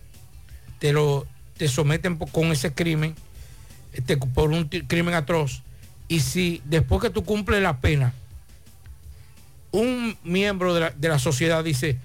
te 0.77 0.93
lo 0.93 1.25
te 1.57 1.67
someten 1.67 2.17
con 2.17 2.51
ese 2.51 2.71
crimen 2.71 3.15
este, 3.93 4.17
por 4.17 4.51
un 4.51 4.65
crimen 4.65 5.15
atroz 5.15 5.63
y 6.07 6.19
si 6.19 6.61
después 6.65 7.01
que 7.01 7.09
tú 7.09 7.25
cumples 7.25 7.63
la 7.63 7.81
pena 7.81 8.13
un 9.71 10.15
miembro 10.23 10.75
de 10.75 10.81
la, 10.81 10.89
de 10.91 11.09
la 11.09 11.17
sociedad 11.17 11.63
dice 11.63 11.97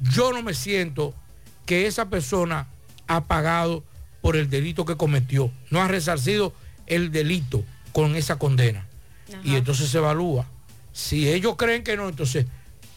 yo 0.00 0.34
no 0.34 0.42
me 0.42 0.52
siento 0.52 1.14
que 1.64 1.86
esa 1.86 2.10
persona 2.10 2.66
ha 3.06 3.24
pagado 3.24 3.82
por 4.20 4.36
el 4.36 4.50
delito 4.50 4.84
que 4.84 4.98
cometió, 4.98 5.50
no 5.70 5.80
ha 5.80 5.88
resarcido 5.88 6.52
el 6.86 7.10
delito 7.10 7.64
con 7.92 8.14
esa 8.14 8.38
condena. 8.38 8.86
Y 9.44 9.56
entonces 9.56 9.88
se 9.90 9.98
evalúa. 9.98 10.46
Si 10.98 11.28
ellos 11.28 11.54
creen 11.56 11.84
que 11.84 11.96
no, 11.96 12.08
entonces 12.08 12.44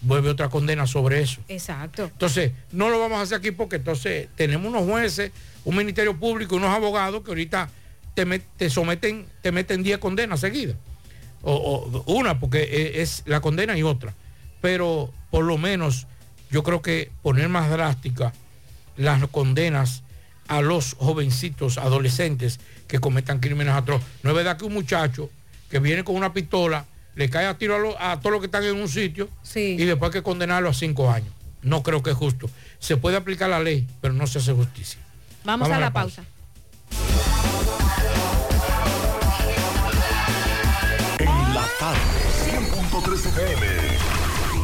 vuelve 0.02 0.30
otra 0.30 0.50
condena 0.50 0.88
sobre 0.88 1.22
eso. 1.22 1.40
Exacto. 1.48 2.06
Entonces, 2.06 2.52
no 2.72 2.90
lo 2.90 3.00
vamos 3.00 3.20
a 3.20 3.22
hacer 3.22 3.38
aquí 3.38 3.52
porque 3.52 3.76
entonces 3.76 4.28
tenemos 4.36 4.68
unos 4.68 4.84
jueces, 4.90 5.32
un 5.66 5.76
ministerio 5.76 6.18
público 6.18 6.56
y 6.56 6.58
unos 6.58 6.76
abogados 6.76 7.22
que 7.24 7.30
ahorita 7.30 7.70
te, 8.16 8.26
met- 8.26 8.42
te 8.58 8.72
someten, 8.72 9.28
te 9.44 9.52
meten 9.52 9.84
10 9.84 10.00
condenas 10.00 10.40
seguidas. 10.40 10.76
O, 11.44 11.54
o 12.06 12.14
una, 12.14 12.40
porque 12.40 12.64
e- 12.64 13.02
es 13.04 13.22
la 13.28 13.40
condena 13.40 13.78
y 13.78 13.84
otra. 13.84 14.16
Pero 14.62 15.14
por 15.30 15.44
lo 15.46 15.60
menos 15.60 16.08
yo 16.50 16.64
creo 16.64 16.82
que 16.82 17.12
poner 17.22 17.50
más 17.50 17.70
drástica 17.70 18.34
las 18.98 19.24
condenas 19.28 20.02
a 20.48 20.62
los 20.62 20.96
jovencitos, 20.98 21.78
adolescentes 21.78 22.60
que 22.88 22.98
cometan 23.00 23.40
crímenes 23.40 23.76
atroces. 23.76 24.08
No 24.24 24.32
es 24.32 24.36
verdad 24.36 24.58
que 24.58 24.66
un 24.66 24.74
muchacho 24.74 25.30
que 25.70 25.78
viene 25.78 26.04
con 26.04 26.16
una 26.16 26.34
pistola 26.34 26.86
le 27.16 27.30
cae 27.30 27.46
a 27.48 27.58
tiro 27.58 27.76
a, 27.76 27.80
lo- 27.80 28.02
a 28.02 28.20
todos 28.20 28.32
los 28.32 28.40
que 28.40 28.46
están 28.46 28.64
en 28.64 28.76
un 28.80 28.88
sitio 28.90 29.30
y 29.82 29.86
después 29.86 30.10
hay 30.10 30.20
que 30.20 30.24
condenarlo 30.24 30.70
a 30.70 30.74
cinco 30.74 31.12
años. 31.12 31.34
No 31.62 31.84
creo 31.84 32.02
que 32.02 32.12
es 32.12 32.16
justo. 32.18 32.50
Se 32.80 32.98
puede 32.98 33.18
aplicar 33.18 33.50
la 33.50 33.60
ley, 33.60 33.88
pero 34.02 34.14
no 34.14 34.26
se 34.28 34.40
hace 34.40 34.54
justicia. 34.54 35.00
Vamos, 35.44 35.70
a 35.70 35.80
la 35.80 35.92
pausa. 35.94 36.24
En 41.20 41.54
la 41.54 41.66
tarde, 41.80 42.00
100.3 42.50 43.26
FM. 43.28 43.81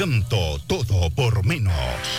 Encanto. 0.00 0.58
Todo 0.66 1.10
por 1.10 1.44
menos. 1.44 1.74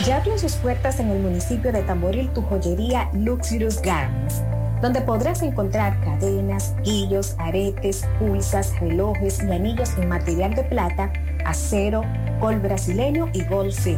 Ya 0.05 0.17
abrió 0.17 0.37
sus 0.37 0.53
puertas 0.53 0.99
en 0.99 1.09
el 1.09 1.19
municipio 1.19 1.71
de 1.71 1.81
Tamboril 1.81 2.29
tu 2.29 2.41
joyería 2.43 3.09
Luxurious 3.13 3.81
Garments, 3.81 4.41
donde 4.81 5.01
podrás 5.01 5.41
encontrar 5.41 5.99
cadenas, 6.01 6.75
guillos, 6.83 7.35
aretes, 7.39 8.05
pulsas, 8.19 8.79
relojes 8.79 9.41
y 9.43 9.51
anillos 9.51 9.89
en 9.97 10.09
material 10.09 10.53
de 10.53 10.63
plata, 10.63 11.11
acero, 11.45 12.03
gol 12.39 12.59
brasileño 12.59 13.29
y 13.33 13.43
gol 13.45 13.73
C. 13.73 13.97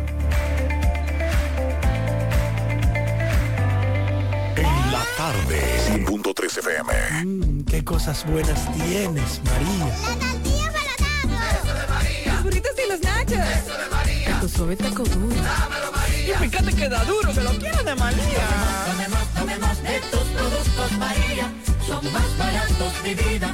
101.3 5.91 6.57
FM. 6.59 7.25
Mm, 7.25 7.63
qué 7.65 7.83
cosas 7.83 8.25
buenas 8.25 8.71
tienes, 8.73 9.41
María. 9.43 9.87
La 9.87 10.31
tortilla 10.31 10.71
para 10.71 11.51
Eso 11.51 11.73
de 11.73 11.87
María. 11.87 12.33
Los 12.33 12.43
burritos 12.43 12.71
y 12.77 12.89
los 12.89 13.01
nachos. 13.01 13.39
Eso 13.39 13.77
de 13.77 13.89
María. 13.89 14.39
Tu 14.39 14.49
suave 14.49 14.75
taco 14.77 15.03
duro. 15.03 15.35
Dámelo, 15.35 15.91
María. 15.91 16.35
Y 16.35 16.49
fíjate 16.49 16.73
que 16.73 16.87
da 16.87 17.03
duro, 17.03 17.33
que 17.33 17.41
lo 17.41 17.51
quiero 17.51 17.83
de 17.83 17.95
María. 17.95 18.47
Tomemos, 18.85 19.27
tomemos, 19.33 19.33
tomemos 19.33 19.83
de 19.83 19.99
tus 20.11 20.27
productos, 20.29 20.91
María. 20.97 21.51
Son 21.85 22.13
más 22.13 22.37
baratos, 22.37 22.93
mi 23.03 23.13
vida 23.13 23.53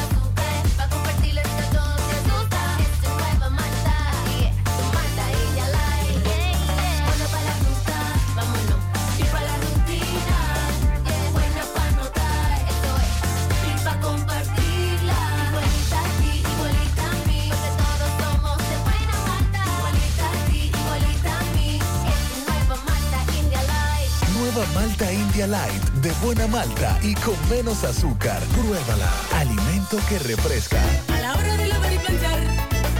Nueva 24.53 24.67
Malta 24.73 25.11
India 25.11 25.47
Light, 25.47 25.81
de 26.01 26.11
buena 26.21 26.45
malta 26.47 26.99
y 27.01 27.13
con 27.15 27.35
menos 27.49 27.85
azúcar. 27.85 28.41
Pruébala. 28.53 29.09
Alimento 29.35 29.97
que 30.09 30.19
refresca. 30.19 30.81
A 31.07 31.21
la 31.21 31.33
hora 31.35 31.55
de 31.55 31.67
lavar 31.67 31.93
y 31.93 31.97
planchar, 31.97 32.39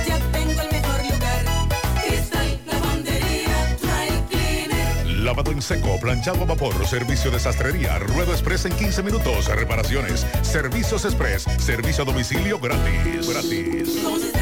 ya 0.07 0.19
tengo 0.31 0.61
el 0.61 0.71
mejor 0.71 1.03
lugar. 1.03 1.45
Cristal, 2.05 2.61
lavandería, 2.65 3.77
dry 3.81 4.23
cleaner. 4.29 5.07
Lavado 5.07 5.51
en 5.51 5.61
seco, 5.61 5.99
planchado 5.99 6.43
a 6.43 6.45
vapor, 6.45 6.87
servicio 6.87 7.31
de 7.31 7.39
sastrería, 7.39 7.99
ruedo 7.99 8.31
express 8.31 8.65
en 8.65 8.73
15 8.73 9.03
minutos, 9.03 9.47
reparaciones, 9.47 10.25
servicios 10.43 11.03
express, 11.03 11.43
servicio 11.57 12.03
a 12.03 12.05
domicilio 12.05 12.59
gratis. 12.59 13.27
Gratis. 13.27 14.40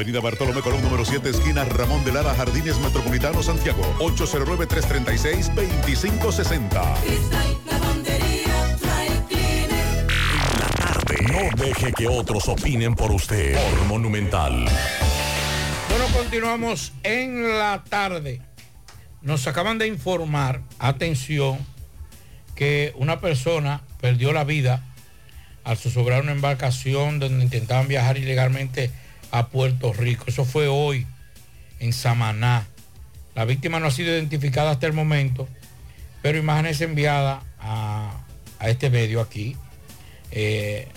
Avenida 0.00 0.20
Bartolomé 0.20 0.62
Colón, 0.62 0.80
número 0.80 1.04
7, 1.04 1.28
esquina 1.28 1.62
Ramón 1.62 2.02
de 2.06 2.12
Lara, 2.12 2.34
Jardines 2.34 2.78
Metropolitano, 2.78 3.42
Santiago. 3.42 3.82
809-336-2560. 3.98 6.82
No 11.28 11.50
deje 11.62 11.92
que 11.92 12.08
otros 12.08 12.48
opinen 12.48 12.94
por 12.94 13.12
usted. 13.12 13.52
Por 13.52 13.84
Monumental. 13.88 14.64
Bueno, 15.90 16.06
continuamos 16.16 16.94
en 17.02 17.58
la 17.58 17.84
tarde. 17.86 18.40
Nos 19.20 19.46
acaban 19.46 19.76
de 19.76 19.86
informar, 19.86 20.62
atención, 20.78 21.58
que 22.54 22.94
una 22.96 23.20
persona 23.20 23.82
perdió 24.00 24.32
la 24.32 24.44
vida 24.44 24.82
al 25.62 25.76
zozobrar 25.76 26.22
una 26.22 26.32
embarcación 26.32 27.18
donde 27.18 27.44
intentaban 27.44 27.86
viajar 27.86 28.16
ilegalmente 28.16 28.90
a 29.30 29.48
Puerto 29.48 29.92
Rico. 29.92 30.24
Eso 30.26 30.44
fue 30.44 30.68
hoy 30.68 31.06
en 31.78 31.92
Samaná. 31.92 32.66
La 33.34 33.44
víctima 33.44 33.80
no 33.80 33.86
ha 33.86 33.90
sido 33.90 34.10
identificada 34.10 34.70
hasta 34.70 34.86
el 34.86 34.92
momento, 34.92 35.48
pero 36.22 36.38
imágenes 36.38 36.80
enviadas 36.80 37.42
a, 37.60 38.20
a 38.58 38.68
este 38.68 38.90
medio 38.90 39.20
aquí 39.20 39.56
eh, 40.30 40.88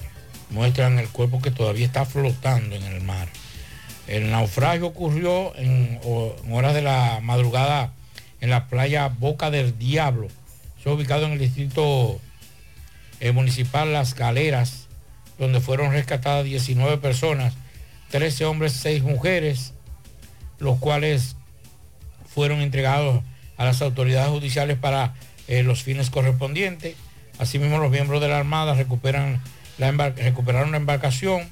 muestran 0.49 0.99
el 0.99 1.09
cuerpo 1.09 1.41
que 1.41 1.51
todavía 1.51 1.86
está 1.86 2.05
flotando 2.05 2.75
en 2.75 2.84
el 2.84 3.01
mar. 3.01 3.27
El 4.07 4.29
naufragio 4.29 4.88
ocurrió 4.88 5.55
en, 5.55 5.99
horas 6.51 6.73
de 6.73 6.81
la 6.81 7.19
madrugada 7.21 7.93
en 8.41 8.49
la 8.49 8.67
playa 8.67 9.07
Boca 9.07 9.49
del 9.49 9.77
Diablo. 9.79 10.27
Eso 10.79 10.93
ubicado 10.93 11.25
en 11.25 11.34
el 11.34 11.39
distrito 11.39 12.19
eh, 13.19 13.31
municipal 13.31 13.93
Las 13.93 14.13
Galeras, 14.13 14.88
donde 15.39 15.61
fueron 15.61 15.91
rescatadas 15.91 16.43
19 16.43 16.97
personas, 16.97 17.53
13 18.14 18.45
hombres, 18.45 18.74
6 18.74 19.01
mujeres, 19.01 19.74
los 20.59 20.78
cuales 20.78 21.36
fueron 22.28 22.61
entregados 22.61 23.24
a 23.57 23.66
las 23.66 23.82
autoridades 23.82 24.30
judiciales 24.30 24.78
para 24.78 25.16
eh, 25.47 25.64
los 25.64 25.82
fines 25.82 26.11
correspondientes. 26.11 26.95
Asimismo, 27.39 27.80
los 27.80 27.89
miembros 27.89 28.22
de 28.22 28.28
la 28.28 28.38
Armada 28.38 28.76
recuperan 28.76 29.41
la 29.80 29.89
recuperaron 30.11 30.70
la 30.70 30.78
embarcación 30.78 31.49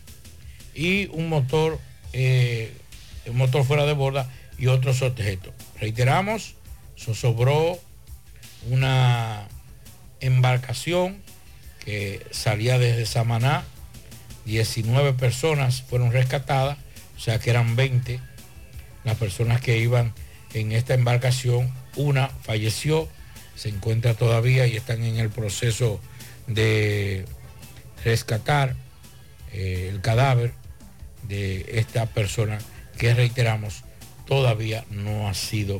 y 0.76 1.08
un 1.08 1.30
motor, 1.30 1.80
eh, 2.14 2.72
un 3.26 3.38
motor 3.38 3.64
fuera 3.64 3.88
de 3.88 3.94
borda 3.94 4.30
y 4.60 4.68
otros 4.68 5.02
objetos. 5.02 5.56
Reiteramos, 5.80 6.54
sobró 6.96 7.80
una 8.70 9.48
embarcación 10.20 11.24
que 11.84 12.24
salía 12.30 12.78
desde 12.78 13.08
Samaná, 13.08 13.64
19 14.46 15.14
personas 15.14 15.82
fueron 15.82 16.12
rescatadas, 16.12 16.78
o 17.18 17.20
sea 17.20 17.40
que 17.40 17.50
eran 17.50 17.76
20 17.76 18.20
las 19.04 19.18
personas 19.18 19.62
que 19.62 19.78
iban 19.78 20.14
en 20.54 20.72
esta 20.72 20.94
embarcación, 20.94 21.72
una 21.96 22.28
falleció, 22.28 23.08
se 23.56 23.70
encuentra 23.70 24.14
todavía 24.14 24.68
y 24.68 24.76
están 24.76 25.04
en 25.04 25.18
el 25.18 25.30
proceso 25.30 26.00
de 26.48 27.26
rescatar 28.04 28.76
eh, 29.54 29.90
el 29.92 30.02
cadáver 30.02 30.54
de 31.28 31.66
esta 31.80 32.06
persona 32.08 32.60
que 32.98 33.14
reiteramos 33.14 33.84
todavía 34.26 34.86
no 34.90 35.28
ha 35.28 35.34
sido 35.34 35.80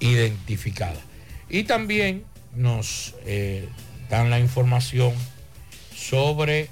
identificada. 0.00 1.00
Y 1.48 1.64
también 1.64 2.24
nos 2.54 3.14
eh, 3.26 3.68
dan 4.10 4.30
la 4.30 4.38
información 4.38 5.12
sobre 5.94 6.70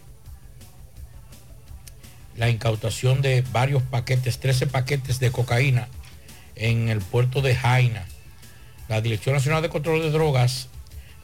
la 2.37 2.51
incautación 2.51 3.23
de 3.23 3.43
varios 3.53 3.83
paquetes, 3.83 4.39
13 4.39 4.67
paquetes 4.67 5.21
de 5.21 5.31
cocaína 5.31 5.89
en 6.55 6.89
el 6.89 7.01
puerto 7.01 7.43
de 7.43 7.55
Jaina. 7.55 8.07
La 8.89 9.01
Dirección 9.01 9.35
Nacional 9.35 9.63
de 9.63 9.69
Control 9.69 10.01
de 10.01 10.11
Drogas, 10.11 10.69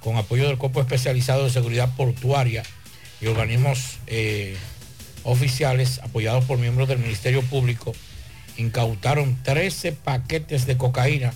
con 0.01 0.17
apoyo 0.17 0.49
del 0.49 0.59
Cuerpo 0.59 0.81
Especializado 0.81 1.45
de 1.45 1.51
Seguridad 1.51 1.95
Portuaria 1.97 2.63
y 3.21 3.27
organismos 3.27 3.99
eh, 4.07 4.57
oficiales 5.23 6.01
apoyados 6.03 6.45
por 6.45 6.59
miembros 6.59 6.89
del 6.89 6.99
Ministerio 6.99 7.43
Público, 7.43 7.93
incautaron 8.57 9.39
13 9.43 9.93
paquetes 9.93 10.67
de 10.67 10.77
cocaína 10.77 11.33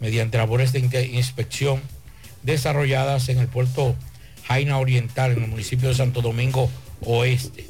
mediante 0.00 0.38
labores 0.38 0.72
de 0.72 0.80
inspección 1.12 1.80
desarrolladas 2.42 3.28
en 3.28 3.38
el 3.38 3.48
puerto 3.48 3.94
Jaina 4.46 4.78
Oriental, 4.78 5.32
en 5.32 5.44
el 5.44 5.50
municipio 5.50 5.88
de 5.88 5.94
Santo 5.94 6.22
Domingo 6.22 6.70
Oeste. 7.02 7.66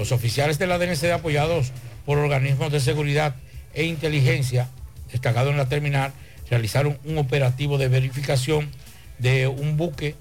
Los 0.00 0.12
oficiales 0.12 0.58
de 0.58 0.66
la 0.66 0.78
DNCD 0.78 1.10
apoyados 1.10 1.72
por 2.06 2.16
organismos 2.16 2.72
de 2.72 2.80
seguridad 2.80 3.36
e 3.74 3.84
inteligencia 3.84 4.66
destacados 5.12 5.50
en 5.50 5.58
la 5.58 5.68
terminal 5.68 6.14
realizaron 6.48 6.98
un 7.04 7.18
operativo 7.18 7.76
de 7.76 7.88
verificación 7.88 8.70
de 9.18 9.46
un 9.46 9.76
buque 9.76 10.14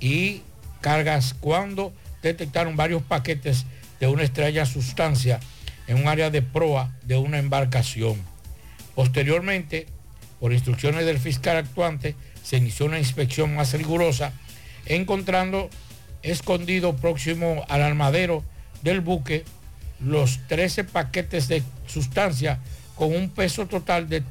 y 0.00 0.40
cargas 0.80 1.34
cuando 1.38 1.92
detectaron 2.22 2.74
varios 2.74 3.02
paquetes 3.02 3.66
de 4.00 4.06
una 4.06 4.22
extraña 4.22 4.64
sustancia 4.64 5.40
en 5.88 5.98
un 5.98 6.08
área 6.08 6.30
de 6.30 6.40
proa 6.40 6.96
de 7.02 7.18
una 7.18 7.36
embarcación. 7.38 8.16
Posteriormente, 8.94 9.88
por 10.40 10.54
instrucciones 10.54 11.04
del 11.04 11.18
fiscal 11.18 11.58
actuante, 11.58 12.14
se 12.42 12.56
inició 12.56 12.86
una 12.86 12.98
inspección 12.98 13.54
más 13.54 13.74
rigurosa, 13.74 14.32
encontrando 14.86 15.68
escondido 16.22 16.96
próximo 16.96 17.66
al 17.68 17.82
armadero 17.82 18.42
del 18.82 19.00
buque 19.00 19.44
los 20.00 20.38
13 20.46 20.84
paquetes 20.84 21.48
de 21.48 21.62
sustancia 21.86 22.58
con 22.94 23.14
un 23.14 23.30
peso 23.30 23.66
total 23.66 24.08
de 24.08 24.22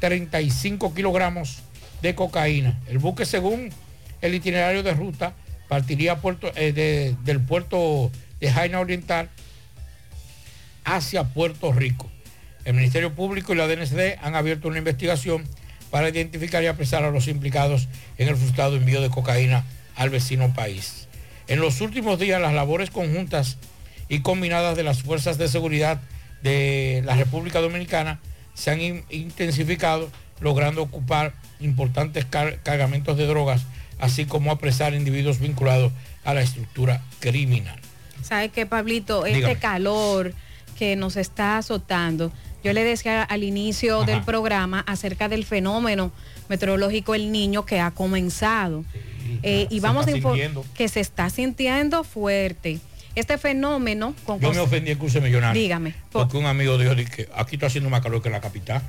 13.35 0.00 0.94
kilogramos 0.94 1.58
de 2.02 2.14
cocaína. 2.14 2.78
El 2.88 2.98
buque, 2.98 3.24
según 3.26 3.70
el 4.20 4.34
itinerario 4.34 4.82
de 4.82 4.92
ruta, 4.94 5.34
partiría 5.68 6.16
Puerto- 6.20 6.52
eh, 6.56 6.72
de- 6.72 7.16
del 7.24 7.40
puerto 7.40 8.10
de 8.40 8.50
Jaina 8.52 8.80
Oriental 8.80 9.28
hacia 10.84 11.24
Puerto 11.24 11.72
Rico. 11.72 12.08
El 12.64 12.74
Ministerio 12.74 13.14
Público 13.14 13.52
y 13.52 13.56
la 13.56 13.66
DNCD 13.66 14.18
han 14.22 14.34
abierto 14.34 14.68
una 14.68 14.78
investigación 14.78 15.44
para 15.90 16.08
identificar 16.08 16.62
y 16.62 16.66
apresar 16.66 17.02
a 17.04 17.10
los 17.10 17.28
implicados 17.28 17.88
en 18.18 18.28
el 18.28 18.36
frustrado 18.36 18.76
envío 18.76 19.00
de 19.00 19.08
cocaína 19.10 19.64
al 19.96 20.10
vecino 20.10 20.52
país. 20.54 21.07
En 21.48 21.60
los 21.60 21.80
últimos 21.80 22.18
días, 22.18 22.40
las 22.40 22.52
labores 22.52 22.90
conjuntas 22.90 23.56
y 24.08 24.20
combinadas 24.20 24.76
de 24.76 24.82
las 24.82 25.02
fuerzas 25.02 25.38
de 25.38 25.48
seguridad 25.48 26.00
de 26.42 27.02
la 27.04 27.16
República 27.16 27.60
Dominicana 27.60 28.20
se 28.54 28.70
han 28.70 28.80
in- 28.80 29.04
intensificado, 29.10 30.10
logrando 30.40 30.82
ocupar 30.82 31.32
importantes 31.60 32.24
car- 32.24 32.60
cargamentos 32.62 33.16
de 33.16 33.26
drogas, 33.26 33.62
así 33.98 34.24
como 34.26 34.50
apresar 34.52 34.94
individuos 34.94 35.38
vinculados 35.40 35.92
a 36.24 36.34
la 36.34 36.42
estructura 36.42 37.02
criminal. 37.20 37.78
¿Sabe 38.22 38.50
qué, 38.50 38.66
Pablito? 38.66 39.24
Este 39.26 39.36
Dígame. 39.38 39.56
calor 39.56 40.34
que 40.78 40.96
nos 40.96 41.16
está 41.16 41.58
azotando. 41.58 42.30
Yo 42.62 42.72
le 42.72 42.84
decía 42.84 43.22
al 43.22 43.42
inicio 43.42 43.98
Ajá. 44.02 44.06
del 44.06 44.22
programa 44.22 44.80
acerca 44.86 45.28
del 45.28 45.44
fenómeno 45.44 46.12
meteorológico 46.48 47.14
El 47.14 47.32
Niño 47.32 47.64
que 47.64 47.80
ha 47.80 47.90
comenzado. 47.92 48.84
Eh, 49.42 49.66
y 49.70 49.76
se 49.76 49.80
vamos 49.80 50.06
a 50.06 50.10
informar 50.10 50.64
que 50.74 50.88
se 50.88 51.00
está 51.00 51.30
sintiendo 51.30 52.04
fuerte. 52.04 52.78
Este 53.14 53.36
fenómeno 53.38 54.14
con 54.24 54.38
Yo 54.40 54.52
me 54.52 54.60
ofendí 54.60 54.92
en 54.92 54.98
cruce 54.98 55.20
millonario. 55.20 55.60
Dígame. 55.60 55.90
po- 56.12 56.20
Porque 56.20 56.36
un 56.36 56.46
amigo 56.46 56.78
dijo 56.78 56.94
di 56.94 57.04
que 57.04 57.28
aquí 57.34 57.56
está 57.56 57.66
haciendo 57.66 57.90
más 57.90 58.00
calor 58.00 58.22
que 58.22 58.28
en 58.28 58.32
la 58.34 58.40
capital. 58.40 58.80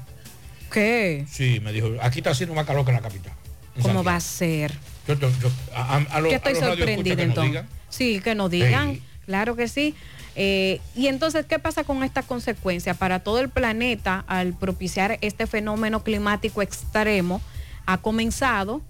¿Qué? 0.72 1.26
Sí, 1.32 1.60
me 1.62 1.72
dijo, 1.74 1.90
aquí 2.02 2.20
está 2.20 2.32
haciendo 2.32 2.54
más 2.54 2.66
calor 2.66 2.86
que 2.86 2.92
en 2.92 2.98
la 2.98 3.02
capital. 3.02 3.34
en 3.76 3.82
¿Cómo 3.82 4.04
va 4.04 4.16
a 4.16 4.20
ser? 4.20 4.74
Yo- 5.08 5.16
yo- 5.18 5.32
yo- 5.42 5.52
a, 5.74 5.96
a- 5.98 6.20
los- 6.22 6.32
estoy 6.32 6.56
sorprendida 6.56 7.24
entonces. 7.24 7.52
digan. 7.52 7.68
Sí, 7.90 8.20
que 8.24 8.36
nos 8.36 8.52
digan, 8.52 9.00
claro 9.26 9.56
que 9.56 9.68
sí. 9.68 9.96
Eh, 10.36 10.80
y 10.96 11.08
entonces, 11.08 11.46
¿qué 11.48 11.58
pasa 11.58 11.84
con 11.84 12.04
esta 12.04 12.22
consecuencia? 12.22 12.94
Para 12.94 13.20
todo 13.20 13.40
el 13.40 13.50
planeta, 13.50 14.24
al 14.28 14.54
propiciar 14.54 15.18
este 15.22 15.48
fenómeno 15.48 16.04
climático 16.04 16.62
extremo, 16.62 17.42
ha 17.88 17.98
comenzado, 17.98 18.82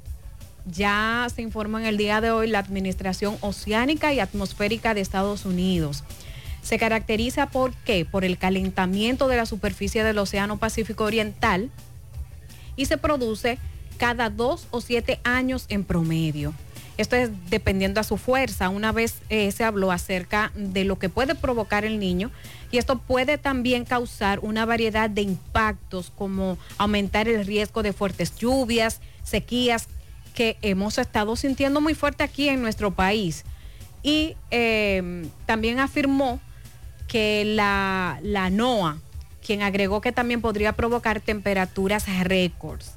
ya 0.66 1.28
se 1.34 1.42
informa 1.42 1.82
en 1.82 1.88
el 1.88 1.98
día 1.98 2.22
de 2.22 2.32
hoy, 2.32 2.48
la 2.48 2.60
Administración 2.60 3.38
Oceánica 3.42 4.14
y 4.14 4.20
Atmosférica 4.20 4.94
de 4.94 5.02
Estados 5.02 5.46
Unidos. 5.46 6.04
Se 6.62 6.78
caracteriza 6.78 7.48
por 7.48 7.74
qué? 7.74 8.06
Por 8.06 8.26
el 8.26 8.38
calentamiento 8.38 9.28
de 9.28 9.38
la 9.38 9.46
superficie 9.46 10.04
del 10.04 10.18
Océano 10.18 10.58
Pacífico 10.58 11.06
Oriental, 11.06 11.70
y 12.80 12.86
se 12.86 12.98
produce 12.98 13.58
cada 13.98 14.30
dos 14.30 14.68
o 14.72 14.80
siete 14.80 15.20
años 15.26 15.66
en 15.68 15.84
promedio. 15.84 16.54
Esto 16.98 17.18
es 17.18 17.30
dependiendo 17.50 18.00
a 18.00 18.06
su 18.06 18.16
fuerza. 18.16 18.70
Una 18.70 18.94
vez 18.94 19.16
eh, 19.30 19.52
se 19.52 19.66
habló 19.66 19.92
acerca 19.92 20.54
de 20.56 20.86
lo 20.86 20.98
que 20.98 21.10
puede 21.10 21.36
provocar 21.36 21.84
el 21.84 22.00
niño 22.00 22.32
y 22.72 22.78
esto 22.78 22.98
puede 22.98 23.38
también 23.38 23.84
causar 23.84 24.40
una 24.40 24.66
variedad 24.66 25.10
de 25.10 25.24
impactos 25.24 26.12
como 26.18 26.58
aumentar 26.78 27.28
el 27.28 27.46
riesgo 27.46 27.84
de 27.84 27.92
fuertes 27.92 28.38
lluvias, 28.38 29.02
sequías 29.24 29.90
que 30.30 30.58
hemos 30.62 30.98
estado 30.98 31.36
sintiendo 31.36 31.82
muy 31.82 31.96
fuerte 31.96 32.24
aquí 32.24 32.50
en 32.50 32.62
nuestro 32.62 32.92
país. 32.92 33.44
Y 34.04 34.36
eh, 34.52 35.28
también 35.46 35.80
afirmó 35.80 36.40
que 37.08 37.44
la, 37.44 38.20
la 38.22 38.50
NOAA, 38.50 38.98
quien 39.46 39.62
agregó 39.64 40.00
que 40.00 40.12
también 40.12 40.42
podría 40.42 40.74
provocar 40.74 41.20
temperaturas 41.20 42.06
récords. 42.24 42.94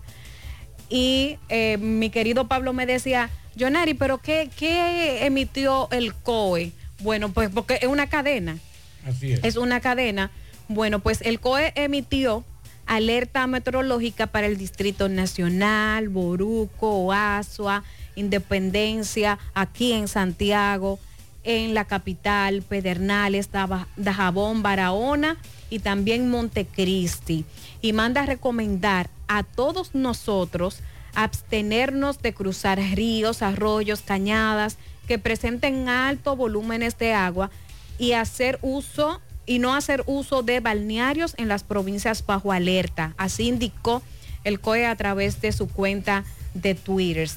Y 0.89 1.39
eh, 1.49 1.79
mi 1.79 2.11
querido 2.11 2.47
Pablo 2.47 2.75
me 2.75 2.85
decía, 2.85 3.31
Jonari, 3.59 3.95
¿pero 3.95 4.19
qué, 4.19 4.51
qué 4.57 5.25
emitió 5.25 5.89
el 5.91 6.15
COE? 6.15 6.73
Bueno, 7.01 7.33
pues 7.33 7.49
porque 7.49 7.79
es 7.81 7.89
una 7.89 8.09
cadena. 8.09 8.59
Así 9.07 9.33
es. 9.33 9.41
Es 9.43 9.57
una 9.57 9.81
cadena. 9.81 10.31
Bueno, 10.69 11.01
pues 11.01 11.23
el 11.23 11.41
COE 11.41 11.73
emitió 11.75 12.45
alerta 12.87 13.47
meteorológica 13.47 14.27
para 14.27 14.47
el 14.47 14.57
Distrito 14.57 15.09
Nacional, 15.09 16.09
Boruco, 16.09 16.89
Oasua, 17.07 17.85
Independencia, 18.15 19.39
aquí 19.55 19.93
en 19.93 20.09
Santiago, 20.09 20.99
en 21.45 21.75
la 21.75 21.87
capital, 21.87 22.63
Pedernales, 22.63 23.51
Dajabón, 23.97 24.63
Barahona 24.63 25.39
y 25.71 25.79
también 25.79 26.31
Montecristi. 26.31 27.45
Y 27.81 27.93
manda 27.93 28.23
a 28.23 28.27
recomendar 28.27 29.09
a 29.29 29.43
todos 29.43 29.95
nosotros 29.95 30.81
abstenernos 31.15 32.23
de 32.23 32.33
cruzar 32.33 32.79
ríos, 32.79 33.43
arroyos, 33.43 34.01
cañadas 34.03 34.77
que 35.07 35.19
presenten 35.19 35.89
altos 35.89 36.37
volúmenes 36.37 36.97
de 36.99 37.13
agua 37.13 37.51
y 37.99 38.13
hacer 38.13 38.59
uso 38.63 39.21
y 39.47 39.59
no 39.59 39.75
hacer 39.75 40.03
uso 40.07 40.43
de 40.43 40.61
balnearios 40.61 41.35
en 41.37 41.49
las 41.49 41.63
provincias 41.65 42.25
bajo 42.25 42.53
alerta. 42.53 43.15
Así 43.17 43.49
indicó 43.49 44.03
el 44.45 44.61
COE 44.61 44.87
a 44.87 44.97
través 44.97 45.41
de 45.41 45.53
su 45.53 45.69
cuenta 45.69 46.25
de 46.55 46.75
Twitter. 46.75 47.29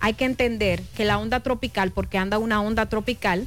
Hay 0.00 0.14
que 0.14 0.24
entender 0.24 0.82
que 0.96 1.04
la 1.04 1.18
onda 1.18 1.40
tropical, 1.40 1.90
porque 1.92 2.18
anda 2.18 2.38
una 2.38 2.60
onda 2.62 2.86
tropical 2.86 3.46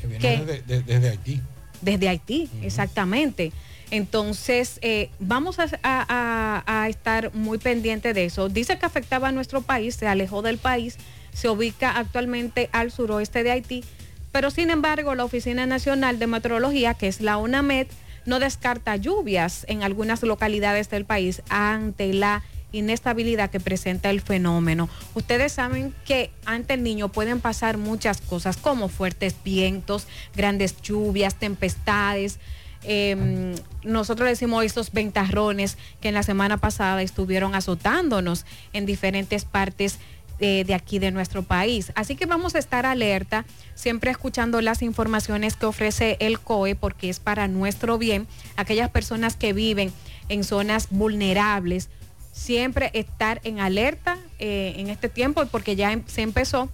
Que 0.00 0.06
viene 0.06 0.44
desde, 0.44 0.62
de- 0.62 0.82
desde 0.82 1.08
Haití. 1.10 1.40
desde 1.80 2.08
Haití, 2.08 2.50
exactamente. 2.62 3.52
Entonces, 3.90 4.78
eh, 4.82 5.10
vamos 5.18 5.58
a, 5.58 5.64
a- 5.82 6.62
a- 6.64 6.82
a 6.82 6.88
estar 6.88 7.34
muy 7.34 7.58
pendientes 7.58 8.14
de 8.14 8.24
eso. 8.24 8.48
Dice 8.48 8.78
que 8.78 8.86
afectaba 8.86 9.28
a 9.28 9.32
nuestro 9.32 9.62
país, 9.62 9.96
se 9.96 10.06
alejó 10.06 10.42
del 10.42 10.58
país, 10.58 10.96
se 11.32 11.48
ubica 11.48 11.90
actualmente 11.98 12.68
al 12.72 12.92
suroeste 12.92 13.42
de 13.42 13.50
Haití, 13.50 13.84
pero 14.32 14.50
sin 14.50 14.70
embargo 14.70 15.14
la 15.14 15.24
Oficina 15.24 15.66
Nacional 15.66 16.18
de 16.18 16.26
Meteorología, 16.26 16.94
que 16.94 17.08
es 17.08 17.20
la 17.20 17.36
UNAMED, 17.36 17.86
no 18.26 18.38
descarta 18.38 18.96
lluvias 18.96 19.64
en 19.68 19.82
algunas 19.82 20.22
localidades 20.22 20.90
del 20.90 21.04
país 21.04 21.42
ante 21.48 22.12
la 22.12 22.42
inestabilidad 22.72 23.50
que 23.50 23.60
presenta 23.60 24.10
el 24.10 24.20
fenómeno. 24.20 24.88
Ustedes 25.14 25.52
saben 25.52 25.94
que 26.04 26.30
ante 26.44 26.74
el 26.74 26.82
niño 26.82 27.08
pueden 27.08 27.40
pasar 27.40 27.78
muchas 27.78 28.20
cosas 28.20 28.56
como 28.56 28.88
fuertes 28.88 29.34
vientos, 29.44 30.06
grandes 30.36 30.80
lluvias, 30.80 31.34
tempestades. 31.34 32.38
Eh, 32.82 33.54
nosotros 33.82 34.28
decimos 34.28 34.64
estos 34.64 34.92
ventarrones 34.92 35.76
que 36.00 36.08
en 36.08 36.14
la 36.14 36.22
semana 36.22 36.58
pasada 36.58 37.02
estuvieron 37.02 37.54
azotándonos 37.54 38.46
en 38.72 38.86
diferentes 38.86 39.44
partes 39.44 39.98
eh, 40.40 40.64
de 40.66 40.74
aquí 40.74 40.98
de 40.98 41.10
nuestro 41.10 41.42
país. 41.42 41.92
Así 41.94 42.16
que 42.16 42.26
vamos 42.26 42.54
a 42.54 42.58
estar 42.58 42.86
alerta, 42.86 43.44
siempre 43.74 44.10
escuchando 44.10 44.60
las 44.60 44.82
informaciones 44.82 45.54
que 45.56 45.66
ofrece 45.66 46.16
el 46.20 46.40
COE 46.40 46.74
porque 46.74 47.08
es 47.10 47.20
para 47.20 47.46
nuestro 47.48 47.98
bien. 47.98 48.26
Aquellas 48.56 48.90
personas 48.90 49.36
que 49.36 49.52
viven 49.52 49.92
en 50.28 50.42
zonas 50.44 50.88
vulnerables, 50.90 51.88
siempre 52.32 52.90
estar 52.94 53.40
en 53.44 53.60
alerta 53.60 54.16
eh, 54.38 54.74
en 54.76 54.88
este 54.88 55.08
tiempo 55.08 55.44
porque 55.46 55.76
ya 55.76 55.92
em- 55.92 56.04
se 56.06 56.22
empezó 56.22 56.70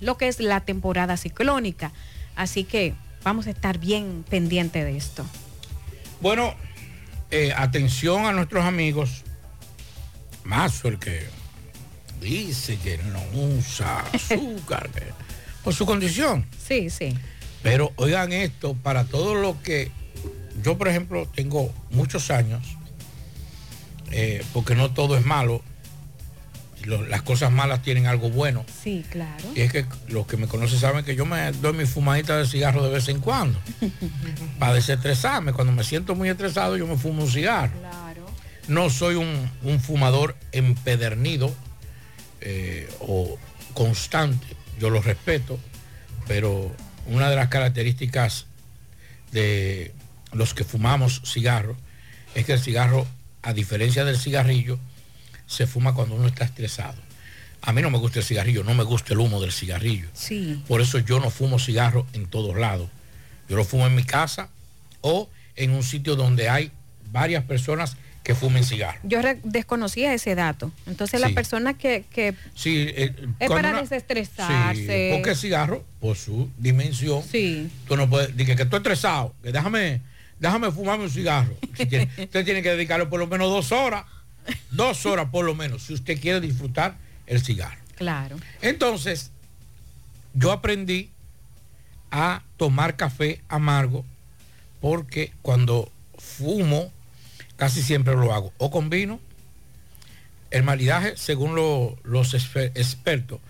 lo 0.00 0.16
que 0.16 0.28
es 0.28 0.38
la 0.40 0.60
temporada 0.60 1.16
ciclónica. 1.16 1.92
Así 2.36 2.64
que 2.64 2.94
vamos 3.24 3.46
a 3.46 3.50
estar 3.50 3.78
bien 3.78 4.24
pendiente 4.28 4.84
de 4.84 4.96
esto. 4.96 5.24
Bueno, 6.20 6.54
eh, 7.30 7.52
atención 7.56 8.26
a 8.26 8.32
nuestros 8.32 8.64
amigos. 8.64 9.24
Más 10.44 10.84
el 10.84 10.98
que 10.98 11.26
dice 12.20 12.76
que 12.78 12.98
no 12.98 13.22
usa 13.56 14.00
azúcar 14.12 14.90
por 15.62 15.74
su 15.74 15.86
condición. 15.86 16.44
Sí, 16.66 16.90
sí. 16.90 17.16
Pero 17.62 17.92
oigan 17.96 18.32
esto, 18.32 18.74
para 18.74 19.04
todo 19.04 19.34
lo 19.34 19.60
que 19.62 19.90
yo, 20.62 20.78
por 20.78 20.88
ejemplo, 20.88 21.26
tengo 21.34 21.72
muchos 21.90 22.30
años, 22.30 22.62
eh, 24.10 24.42
porque 24.52 24.74
no 24.74 24.90
todo 24.92 25.16
es 25.18 25.24
malo, 25.24 25.62
lo- 26.84 27.04
las 27.06 27.22
cosas 27.22 27.50
malas 27.52 27.82
tienen 27.82 28.06
algo 28.06 28.30
bueno. 28.30 28.64
Sí, 28.82 29.04
claro. 29.10 29.44
Y 29.54 29.60
es 29.60 29.72
que 29.72 29.84
los 30.08 30.26
que 30.26 30.36
me 30.36 30.46
conocen 30.46 30.78
saben 30.78 31.04
que 31.04 31.14
yo 31.16 31.26
me 31.26 31.50
doy 31.52 31.72
mi 31.74 31.84
fumadita 31.86 32.36
de 32.38 32.46
cigarro 32.46 32.82
de 32.84 32.90
vez 32.90 33.08
en 33.08 33.20
cuando. 33.20 33.58
para 34.58 34.74
desestresarme. 34.74 35.52
Cuando 35.52 35.72
me 35.72 35.84
siento 35.84 36.14
muy 36.14 36.28
estresado, 36.28 36.76
yo 36.76 36.86
me 36.86 36.96
fumo 36.96 37.24
un 37.24 37.30
cigarro. 37.30 37.72
No 38.68 38.90
soy 38.90 39.14
un, 39.16 39.50
un 39.62 39.80
fumador 39.80 40.36
empedernido 40.52 41.52
eh, 42.40 42.88
o 43.00 43.38
constante. 43.74 44.46
Yo 44.78 44.90
lo 44.90 45.02
respeto, 45.02 45.58
pero 46.26 46.74
una 47.06 47.30
de 47.30 47.36
las 47.36 47.48
características 47.48 48.46
de 49.32 49.92
los 50.32 50.54
que 50.54 50.64
fumamos 50.64 51.22
cigarro 51.24 51.76
es 52.34 52.44
que 52.44 52.52
el 52.52 52.60
cigarro, 52.60 53.06
a 53.42 53.52
diferencia 53.52 54.04
del 54.04 54.18
cigarrillo, 54.18 54.78
se 55.46 55.66
fuma 55.66 55.94
cuando 55.94 56.14
uno 56.14 56.28
está 56.28 56.44
estresado. 56.44 56.96
A 57.62 57.72
mí 57.72 57.82
no 57.82 57.90
me 57.90 57.98
gusta 57.98 58.20
el 58.20 58.24
cigarrillo, 58.24 58.62
no 58.62 58.74
me 58.74 58.84
gusta 58.84 59.14
el 59.14 59.20
humo 59.20 59.40
del 59.40 59.52
cigarrillo. 59.52 60.08
Sí. 60.12 60.62
Por 60.68 60.80
eso 60.80 60.98
yo 60.98 61.18
no 61.18 61.30
fumo 61.30 61.58
cigarro 61.58 62.06
en 62.12 62.26
todos 62.26 62.56
lados. 62.56 62.88
Yo 63.48 63.56
lo 63.56 63.64
fumo 63.64 63.86
en 63.86 63.94
mi 63.94 64.04
casa 64.04 64.48
o 65.00 65.28
en 65.56 65.72
un 65.72 65.82
sitio 65.82 66.14
donde 66.14 66.48
hay 66.48 66.70
varias 67.10 67.44
personas 67.44 67.96
que 68.28 68.34
fumen 68.34 68.62
cigarro. 68.62 68.98
Yo 69.04 69.20
desconocía 69.42 70.12
ese 70.12 70.34
dato. 70.34 70.70
Entonces, 70.86 71.18
las 71.18 71.30
Sí. 71.30 71.34
personas 71.34 71.76
que, 71.76 72.04
que 72.12 72.34
Sí, 72.54 72.84
eh, 72.90 73.14
es 73.38 73.48
para 73.48 73.70
una- 73.70 73.80
desestresarse. 73.80 74.82
Sí, 74.82 75.14
porque 75.14 75.30
el 75.30 75.36
cigarro, 75.36 75.82
por 75.98 76.14
su 76.14 76.50
dimensión, 76.58 77.22
Sí. 77.22 77.70
tú 77.86 77.96
no 77.96 78.06
puedes, 78.10 78.36
dije 78.36 78.54
que 78.54 78.64
estoy 78.64 78.76
estresado, 78.80 79.34
que 79.42 79.50
déjame, 79.50 80.02
déjame 80.38 80.70
fumarme 80.70 81.04
un 81.04 81.10
cigarro. 81.10 81.54
Tiene- 81.88 82.10
usted 82.18 82.44
tiene 82.44 82.60
que 82.62 82.68
dedicarle 82.68 83.06
por 83.06 83.18
lo 83.18 83.26
menos 83.28 83.48
dos 83.48 83.72
horas, 83.72 84.04
dos 84.72 85.06
horas 85.06 85.30
por 85.30 85.46
lo 85.46 85.54
menos, 85.54 85.84
si 85.84 85.94
usted 85.94 86.20
quiere 86.20 86.38
disfrutar 86.42 86.98
el 87.26 87.40
cigarro. 87.42 87.80
Claro. 87.96 88.36
Entonces, 88.60 89.30
yo 90.34 90.52
aprendí 90.52 91.08
a 92.10 92.42
tomar 92.58 92.96
café 92.96 93.40
amargo 93.48 94.04
porque 94.82 95.32
cuando 95.40 95.90
fumo, 96.18 96.92
casi 97.58 97.82
siempre 97.82 98.14
lo 98.14 98.32
hago 98.32 98.52
o 98.56 98.70
con 98.70 98.88
vino. 98.88 99.20
El 100.50 100.62
maridaje, 100.62 101.14
según 101.18 101.54
lo- 101.54 101.98
los 102.04 102.32
expertos, 102.32 103.40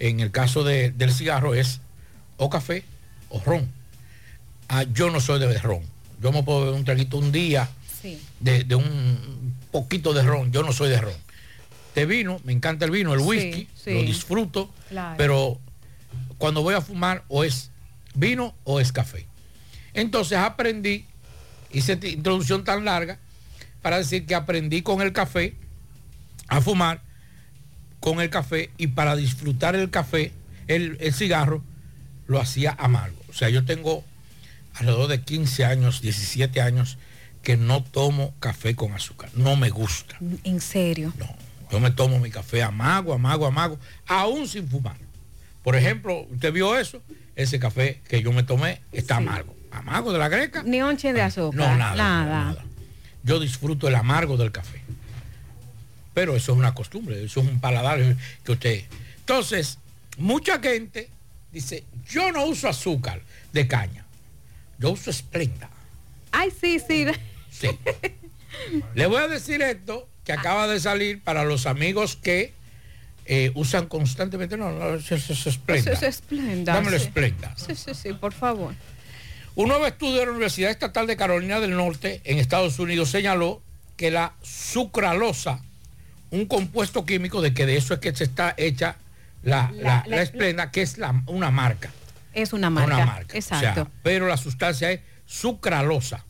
en 0.00 0.18
el 0.18 0.32
caso 0.32 0.64
de- 0.64 0.90
del 0.90 1.12
cigarro 1.12 1.54
es 1.54 1.80
o 2.38 2.50
café 2.50 2.82
o 3.28 3.40
ron. 3.40 3.70
Ah, 4.68 4.82
yo 4.92 5.10
no 5.10 5.20
soy 5.20 5.38
de 5.38 5.58
ron. 5.58 5.82
Yo 6.20 6.32
me 6.32 6.42
puedo 6.42 6.60
beber 6.62 6.74
un 6.74 6.84
traguito 6.84 7.18
un 7.18 7.30
día 7.30 7.68
Sí. 8.02 8.20
de, 8.40 8.64
de 8.64 8.74
un 8.74 9.54
poquito 9.70 10.12
de 10.12 10.22
ron. 10.22 10.50
Yo 10.50 10.62
no 10.64 10.72
soy 10.72 10.88
de 10.88 11.00
ron. 11.00 11.14
De 11.94 12.06
vino, 12.06 12.40
me 12.44 12.52
encanta 12.52 12.84
el 12.86 12.90
vino, 12.90 13.12
el 13.14 13.20
Sí, 13.20 13.26
whisky, 13.26 13.68
sí. 13.84 13.92
lo 13.94 14.00
disfruto, 14.02 14.72
Claro. 14.88 15.14
pero 15.18 15.60
cuando 16.38 16.62
voy 16.62 16.74
a 16.74 16.80
fumar 16.80 17.24
o 17.28 17.44
es 17.44 17.70
vino 18.14 18.54
o 18.64 18.80
es 18.80 18.90
café. 18.92 19.26
Entonces 19.92 20.38
aprendí, 20.38 21.04
hice 21.72 21.92
esta 21.92 22.08
introducción 22.08 22.64
tan 22.64 22.84
larga 22.84 23.18
para 23.82 23.98
decir 23.98 24.26
que 24.26 24.34
aprendí 24.34 24.82
con 24.82 25.00
el 25.00 25.12
café 25.12 25.54
a 26.48 26.60
fumar 26.60 27.02
con 28.00 28.20
el 28.20 28.30
café 28.30 28.70
y 28.78 28.88
para 28.88 29.14
disfrutar 29.14 29.76
el 29.76 29.90
café, 29.90 30.32
el, 30.66 30.96
el 31.00 31.12
cigarro, 31.12 31.62
lo 32.26 32.40
hacía 32.40 32.74
amargo. 32.78 33.18
O 33.28 33.34
sea, 33.34 33.50
yo 33.50 33.64
tengo 33.64 34.02
alrededor 34.74 35.08
de 35.08 35.20
15 35.20 35.64
años, 35.66 36.00
17 36.00 36.60
años 36.60 36.98
que 37.42 37.56
no 37.56 37.82
tomo 37.82 38.34
café 38.40 38.74
con 38.74 38.92
azúcar. 38.92 39.30
No 39.34 39.56
me 39.56 39.70
gusta. 39.70 40.16
En 40.44 40.60
serio. 40.60 41.12
Yo 41.70 41.78
me 41.78 41.90
tomo 41.90 42.18
mi 42.18 42.30
café 42.30 42.62
amargo, 42.62 43.12
amargo, 43.12 43.46
amargo, 43.46 43.78
aún 44.06 44.48
sin 44.48 44.66
fumar. 44.68 44.96
Por 45.62 45.76
ejemplo, 45.76 46.26
usted 46.30 46.52
vio 46.52 46.78
eso, 46.78 47.02
ese 47.36 47.60
café 47.60 48.00
que 48.08 48.22
yo 48.22 48.32
me 48.32 48.42
tomé 48.42 48.80
está 48.92 49.16
amargo. 49.16 49.54
Amargo 49.70 50.12
de 50.12 50.18
la 50.18 50.28
greca. 50.28 50.62
Ni 50.64 50.82
un 50.82 50.96
chin 50.96 51.14
de 51.14 51.22
azúcar. 51.22 51.58
No, 51.58 51.76
nada, 51.76 51.94
Nada. 51.96 52.64
Yo 53.22 53.38
disfruto 53.40 53.88
el 53.88 53.94
amargo 53.94 54.36
del 54.36 54.52
café. 54.52 54.80
Pero 56.14 56.36
eso 56.36 56.52
es 56.52 56.58
una 56.58 56.74
costumbre, 56.74 57.24
eso 57.24 57.40
es 57.40 57.46
un 57.46 57.60
paladar 57.60 58.16
que 58.44 58.52
usted... 58.52 58.84
Entonces, 59.20 59.78
mucha 60.18 60.58
gente 60.60 61.08
dice, 61.52 61.84
yo 62.08 62.32
no 62.32 62.44
uso 62.46 62.68
azúcar 62.68 63.20
de 63.52 63.68
caña, 63.68 64.04
yo 64.78 64.90
uso 64.90 65.10
esplenda. 65.10 65.70
Ay, 66.32 66.50
sí, 66.58 66.80
sí. 66.80 67.06
Sí. 67.50 67.68
Le 68.94 69.06
voy 69.06 69.22
a 69.22 69.28
decir 69.28 69.62
esto 69.62 70.08
que 70.24 70.32
acaba 70.32 70.66
de 70.66 70.80
salir 70.80 71.22
para 71.22 71.44
los 71.44 71.66
amigos 71.66 72.16
que 72.16 72.52
eh, 73.26 73.52
usan 73.54 73.86
constantemente. 73.86 74.56
No, 74.56 74.72
no, 74.72 74.94
eso, 74.94 75.14
es 75.14 75.46
esplenda. 75.46 75.92
Eso 75.92 76.06
es 76.06 76.16
esplenda. 76.16 76.74
Dámelo 76.74 76.98
sí. 76.98 77.04
esplenda. 77.04 77.54
Sí, 77.56 77.74
sí, 77.74 77.94
sí, 77.94 78.12
por 78.12 78.32
favor. 78.32 78.74
Un 79.54 79.68
nuevo 79.68 79.86
estudio 79.86 80.20
de 80.20 80.26
la 80.26 80.32
Universidad 80.32 80.70
Estatal 80.70 81.06
de 81.06 81.16
Carolina 81.16 81.60
del 81.60 81.76
Norte 81.76 82.20
en 82.24 82.38
Estados 82.38 82.78
Unidos 82.78 83.10
señaló 83.10 83.62
que 83.96 84.10
la 84.10 84.32
sucralosa, 84.42 85.60
un 86.30 86.46
compuesto 86.46 87.04
químico 87.04 87.42
de 87.42 87.52
que 87.52 87.66
de 87.66 87.76
eso 87.76 87.94
es 87.94 88.00
que 88.00 88.14
se 88.14 88.24
está 88.24 88.54
hecha 88.56 88.96
la, 89.42 89.70
La- 89.74 89.82
la, 89.82 90.04
la- 90.06 90.16
la 90.16 90.22
Esplenda, 90.22 90.70
que 90.70 90.82
es 90.82 90.96
una 91.26 91.50
marca. 91.50 91.90
Es 92.32 92.52
una 92.52 92.70
marca. 92.70 92.94
Una 92.96 93.06
marca. 93.06 93.36
Exacto. 93.36 93.82
O 93.82 93.84
sea, 93.84 93.92
pero 94.02 94.26
la 94.28 94.36
sustancia 94.36 94.90
es 94.92 95.00
sucralosa, 95.26 96.24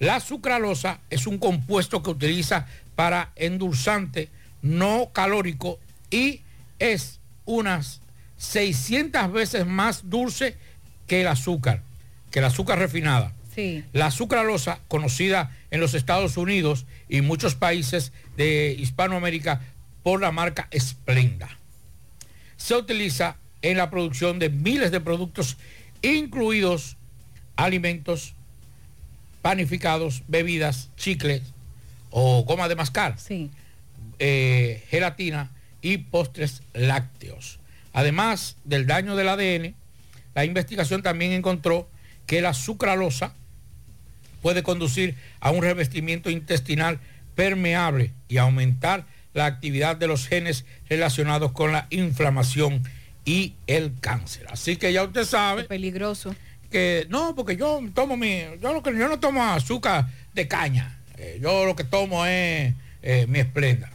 La 0.03 0.19
sucralosa 0.19 0.99
es 1.09 1.27
un 1.27 1.37
compuesto 1.37 2.03
que 2.03 2.09
utiliza 2.09 2.67
para 2.97 3.31
endulzante 3.37 4.27
no 4.61 5.11
calórico 5.13 5.79
y 6.11 6.41
es 6.77 7.21
unas 7.45 8.01
600 8.35 9.31
veces 9.31 9.65
más 9.65 10.09
dulce 10.09 10.57
que 11.07 11.21
el 11.21 11.27
azúcar, 11.29 11.83
que 12.31 12.39
el 12.39 12.45
azúcar 12.45 12.79
refinada. 12.79 13.31
Sí. 13.55 13.85
La 13.93 14.11
sucralosa, 14.11 14.81
conocida 14.89 15.55
en 15.71 15.79
los 15.79 15.93
Estados 15.93 16.35
Unidos 16.35 16.85
y 17.07 17.21
muchos 17.21 17.55
países 17.55 18.11
de 18.35 18.75
Hispanoamérica 18.77 19.61
por 20.03 20.19
la 20.19 20.33
marca 20.33 20.67
Splenda, 20.77 21.47
se 22.57 22.75
utiliza 22.75 23.37
en 23.61 23.77
la 23.77 23.89
producción 23.89 24.37
de 24.37 24.49
miles 24.49 24.91
de 24.91 24.99
productos, 24.99 25.55
incluidos 26.01 26.97
alimentos, 27.55 28.35
panificados, 29.43 30.23
bebidas, 30.27 30.89
chicles 30.95 31.43
o 32.09 32.43
goma 32.45 32.67
de 32.69 32.75
mascar, 32.75 33.17
eh, 34.19 34.83
gelatina 34.89 35.51
y 35.81 35.97
postres 35.97 36.63
lácteos. 36.73 37.59
Además 37.91 38.55
del 38.63 38.87
daño 38.87 39.15
del 39.15 39.27
ADN, 39.27 39.75
la 40.33 40.45
investigación 40.45 41.03
también 41.03 41.33
encontró 41.33 41.89
que 42.25 42.41
la 42.41 42.53
sucralosa 42.53 43.35
puede 44.41 44.63
conducir 44.63 45.15
a 45.41 45.51
un 45.51 45.61
revestimiento 45.61 46.29
intestinal 46.29 46.99
permeable 47.35 48.13
y 48.29 48.37
aumentar 48.37 49.05
la 49.33 49.45
actividad 49.45 49.97
de 49.97 50.07
los 50.07 50.25
genes 50.25 50.63
relacionados 50.89 51.51
con 51.51 51.73
la 51.73 51.87
inflamación 51.89 52.81
y 53.25 53.55
el 53.67 53.91
cáncer. 53.99 54.45
Así 54.49 54.77
que 54.77 54.93
ya 54.93 55.03
usted 55.03 55.25
sabe. 55.25 55.65
peligroso. 55.65 56.33
Que 56.73 57.05
no, 57.09 57.35
porque 57.35 57.55
yo 57.55 57.79
tomo 57.93 58.17
mi, 58.17 58.41
yo 58.59 58.73
lo 58.73 58.81
que 58.81 58.91
yo 58.97 59.07
no 59.07 59.19
tomo 59.19 59.43
azúcar 59.43 60.07
de 60.33 60.47
caña. 60.47 60.97
Eh, 61.17 61.37
yo 61.39 61.65
lo 61.65 61.75
que 61.75 61.83
tomo 61.83 62.25
es 62.25 62.73
eh, 63.03 63.25
mi 63.29 63.37
esplenda. 63.39 63.91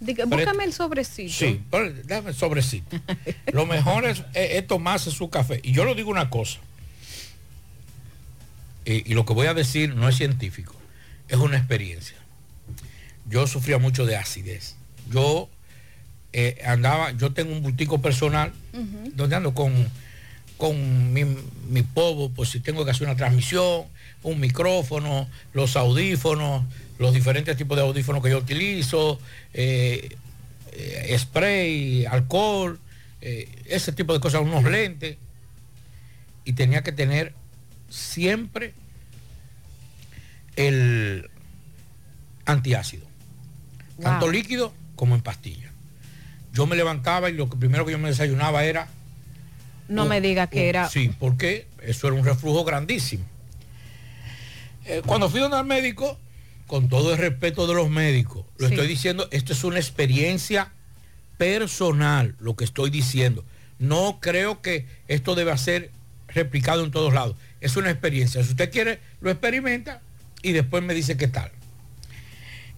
Diga, 0.00 0.24
búscame 0.24 0.64
el 0.64 0.72
sobrecito. 0.72 1.32
Sí, 1.32 1.60
pero 1.70 1.92
dame 2.04 2.30
el 2.30 2.34
sobrecito. 2.34 2.96
lo 3.52 3.66
mejor 3.66 4.06
es, 4.06 4.20
es- 4.32 4.52
es 4.56 4.66
tomarse 4.66 5.10
su 5.10 5.28
café. 5.28 5.60
Y 5.62 5.72
yo 5.72 5.84
lo 5.84 5.94
digo 5.94 6.10
una 6.10 6.30
cosa. 6.30 6.58
Y, 8.84 9.10
y 9.10 9.14
lo 9.14 9.26
que 9.26 9.34
voy 9.34 9.46
a 9.46 9.54
decir 9.54 9.94
no 9.94 10.08
es 10.08 10.16
científico, 10.16 10.74
es 11.28 11.36
una 11.36 11.56
experiencia. 11.58 12.16
Yo 13.28 13.46
sufría 13.46 13.78
mucho 13.78 14.06
de 14.06 14.16
acidez. 14.16 14.76
Yo 15.10 15.48
eh, 16.32 16.62
andaba, 16.64 17.10
yo 17.12 17.32
tengo 17.32 17.52
un 17.52 17.62
bultico 17.62 18.00
personal 18.00 18.52
donde 19.14 19.36
ando 19.36 19.54
con, 19.54 19.72
con 20.56 21.12
mi, 21.12 21.24
mi 21.68 21.82
polvo, 21.82 22.30
por 22.30 22.46
si 22.46 22.60
tengo 22.60 22.84
que 22.84 22.90
hacer 22.90 23.06
una 23.06 23.16
transmisión, 23.16 23.84
un 24.22 24.40
micrófono, 24.40 25.28
los 25.52 25.76
audífonos, 25.76 26.64
los 26.98 27.12
diferentes 27.12 27.56
tipos 27.56 27.76
de 27.76 27.82
audífonos 27.82 28.22
que 28.22 28.30
yo 28.30 28.38
utilizo, 28.38 29.18
eh, 29.52 30.16
eh, 30.72 31.16
spray, 31.18 32.06
alcohol, 32.06 32.78
eh, 33.20 33.48
ese 33.66 33.92
tipo 33.92 34.12
de 34.12 34.20
cosas, 34.20 34.40
unos 34.40 34.64
lentes. 34.64 35.16
Y 36.44 36.52
tenía 36.52 36.82
que 36.82 36.92
tener 36.92 37.34
siempre 37.88 38.72
el 40.54 41.28
antiácido, 42.44 43.06
tanto 44.00 44.30
líquido 44.30 44.72
como 44.94 45.14
en 45.14 45.20
pastilla. 45.20 45.70
Yo 46.52 46.66
me 46.66 46.76
levantaba 46.76 47.28
y 47.28 47.34
lo 47.34 47.48
primero 47.48 47.84
que 47.84 47.92
yo 47.92 47.98
me 47.98 48.08
desayunaba 48.08 48.64
era 48.64 48.88
No 49.88 50.04
me 50.06 50.20
diga 50.20 50.46
que 50.48 50.60
un- 50.60 50.64
era. 50.66 50.88
Sí, 50.88 51.10
porque 51.18 51.66
eso 51.82 52.06
era 52.08 52.16
un 52.16 52.24
reflujo 52.24 52.64
grandísimo. 52.64 53.24
Eh, 54.84 55.02
cuando 55.04 55.28
fui 55.28 55.40
al 55.40 55.64
médico, 55.66 56.18
con 56.66 56.88
todo 56.88 57.12
el 57.12 57.18
respeto 57.18 57.66
de 57.66 57.74
los 57.74 57.88
médicos, 57.90 58.44
lo 58.58 58.68
Sí. 58.68 58.74
estoy 58.74 58.88
diciendo, 58.88 59.28
esto 59.30 59.52
es 59.52 59.62
una 59.64 59.78
experiencia 59.78 60.72
personal, 61.38 62.34
lo 62.40 62.56
que 62.56 62.64
estoy 62.64 62.90
diciendo. 62.90 63.44
No 63.78 64.18
creo 64.20 64.62
que 64.62 64.86
esto 65.08 65.34
deba 65.34 65.56
ser 65.58 65.90
replicado 66.28 66.84
en 66.84 66.90
todos 66.90 67.12
lados. 67.12 67.36
Es 67.60 67.76
una 67.76 67.90
experiencia. 67.90 68.42
Si 68.42 68.50
usted 68.50 68.70
quiere, 68.70 69.00
lo 69.20 69.30
experimenta 69.30 70.00
y 70.42 70.52
después 70.52 70.82
me 70.82 70.94
dice 70.94 71.16
qué 71.16 71.28
tal. 71.28 71.50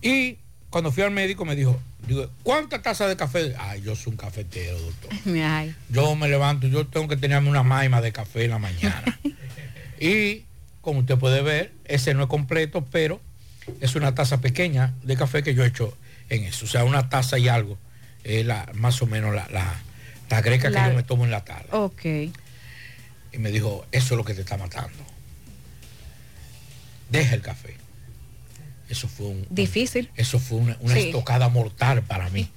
Y 0.03 0.39
cuando 0.71 0.93
fui 0.93 1.03
al 1.03 1.11
médico 1.11 1.45
me 1.45 1.57
dijo, 1.57 1.81
digo, 2.07 2.31
¿cuántas 2.43 2.83
tazas 2.83 3.09
de 3.09 3.17
café? 3.17 3.55
Ay, 3.59 3.83
yo 3.83 3.95
soy 3.97 4.13
un 4.13 4.17
cafetero, 4.17 4.79
doctor. 4.81 5.11
Ay. 5.45 5.75
Yo 5.91 6.15
me 6.17 6.29
levanto, 6.29 6.67
yo 6.67 6.87
tengo 6.87 7.09
que 7.09 7.17
tenerme 7.17 7.51
una 7.51 7.63
maima 7.63 8.01
de 8.01 8.13
café 8.13 8.45
en 8.45 8.51
la 8.51 8.59
mañana. 8.59 9.19
y 10.01 10.45
como 10.81 11.01
usted 11.01 11.19
puede 11.19 11.43
ver, 11.43 11.73
ese 11.85 12.15
no 12.15 12.23
es 12.25 12.29
completo, 12.29 12.87
pero 12.91 13.21
es 13.81 13.95
una 13.97 14.15
taza 14.15 14.41
pequeña 14.41 14.95
de 15.03 15.17
café 15.17 15.43
que 15.43 15.55
yo 15.55 15.65
he 15.65 15.67
hecho 15.69 15.97
en 16.31 16.45
eso. 16.45 16.65
O 16.65 16.69
sea, 16.69 16.85
una 16.85 17.09
taza 17.09 17.39
y 17.39 17.49
algo. 17.49 17.79
Es 18.25 18.45
la, 18.47 18.71
más 18.75 19.01
o 19.03 19.07
menos 19.07 19.35
la, 19.35 19.47
la, 19.51 19.75
la 20.31 20.41
greca 20.41 20.71
La- 20.71 20.85
que 20.85 20.91
yo 20.91 20.97
me 20.97 21.03
tomo 21.03 21.25
en 21.25 21.31
la 21.31 21.45
tarde. 21.45 21.69
Ok. 21.73 22.05
Y 23.33 23.39
me 23.39 23.51
dijo, 23.51 23.87
eso 23.93 24.15
es 24.15 24.19
lo 24.19 24.25
que 24.25 24.35
te 24.35 24.41
está 24.41 24.57
matando. 24.57 25.05
Deja 27.11 27.35
el 27.35 27.43
café. 27.43 27.77
Eso 28.89 29.07
fue 29.09 29.27
un, 29.27 29.47
Difícil. 29.51 30.11
eso 30.17 30.39
fue 30.39 30.59
una, 30.59 30.77
una 30.81 30.95
Sí. 30.95 31.01
estocada 31.01 31.49
mortal 31.49 32.03
para 32.03 32.31
mí. 32.31 32.49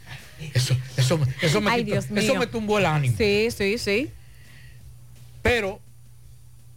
Eso, 0.53 0.75
eso, 0.97 1.19
eso, 1.41 1.61
me 1.61 1.69
Ay, 1.71 1.83
quitó- 1.85 2.01
Dios 2.01 2.23
eso 2.23 2.35
me 2.35 2.47
tumbó 2.47 2.79
el 2.79 2.85
ánimo. 2.85 3.15
Sí, 3.17 3.49
sí, 3.55 3.77
sí. 3.77 4.09
Pero, 5.43 5.79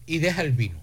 y 0.07 0.19
deja 0.19 0.43
el 0.43 0.53
vino. 0.53 0.79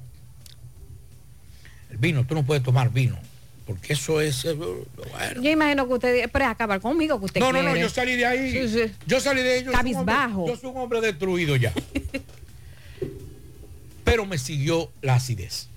El 1.91 1.97
vino, 1.97 2.25
tú 2.25 2.33
no 2.33 2.43
puedes 2.43 2.63
tomar 2.63 2.91
vino, 2.91 3.19
porque 3.67 3.93
eso 3.93 4.21
es... 4.21 4.45
eh, 4.45 4.53
bueno. 4.53 5.41
Yo 5.41 5.51
imagino 5.51 5.85
que 5.87 5.93
usted 5.93 6.15
espera 6.23 6.49
acabar 6.49 6.79
conmigo 6.79 7.19
que 7.19 7.25
usted 7.25 7.39
No, 7.41 7.51
no, 7.51 7.61
no, 7.61 7.75
yo 7.75 7.89
salí 7.89 8.15
de 8.15 8.25
ahí. 8.25 8.51
Sí, 8.51 8.69
sí. 8.69 8.91
Yo 9.05 9.19
salí 9.19 9.41
de 9.41 9.51
ahí. 9.55 9.63
Yo 9.65 9.71
soy, 9.73 9.91
un 9.91 9.97
hombre, 9.97 10.13
Cabizbajo. 10.15 10.47
yo 10.47 10.55
soy 10.55 10.69
un 10.71 10.77
hombre 10.77 11.01
destruido 11.01 11.55
ya. 11.57 11.73
Pero 14.03 14.25
me 14.25 14.37
siguió 14.37 14.91
la 15.01 15.15
acidez. 15.15 15.67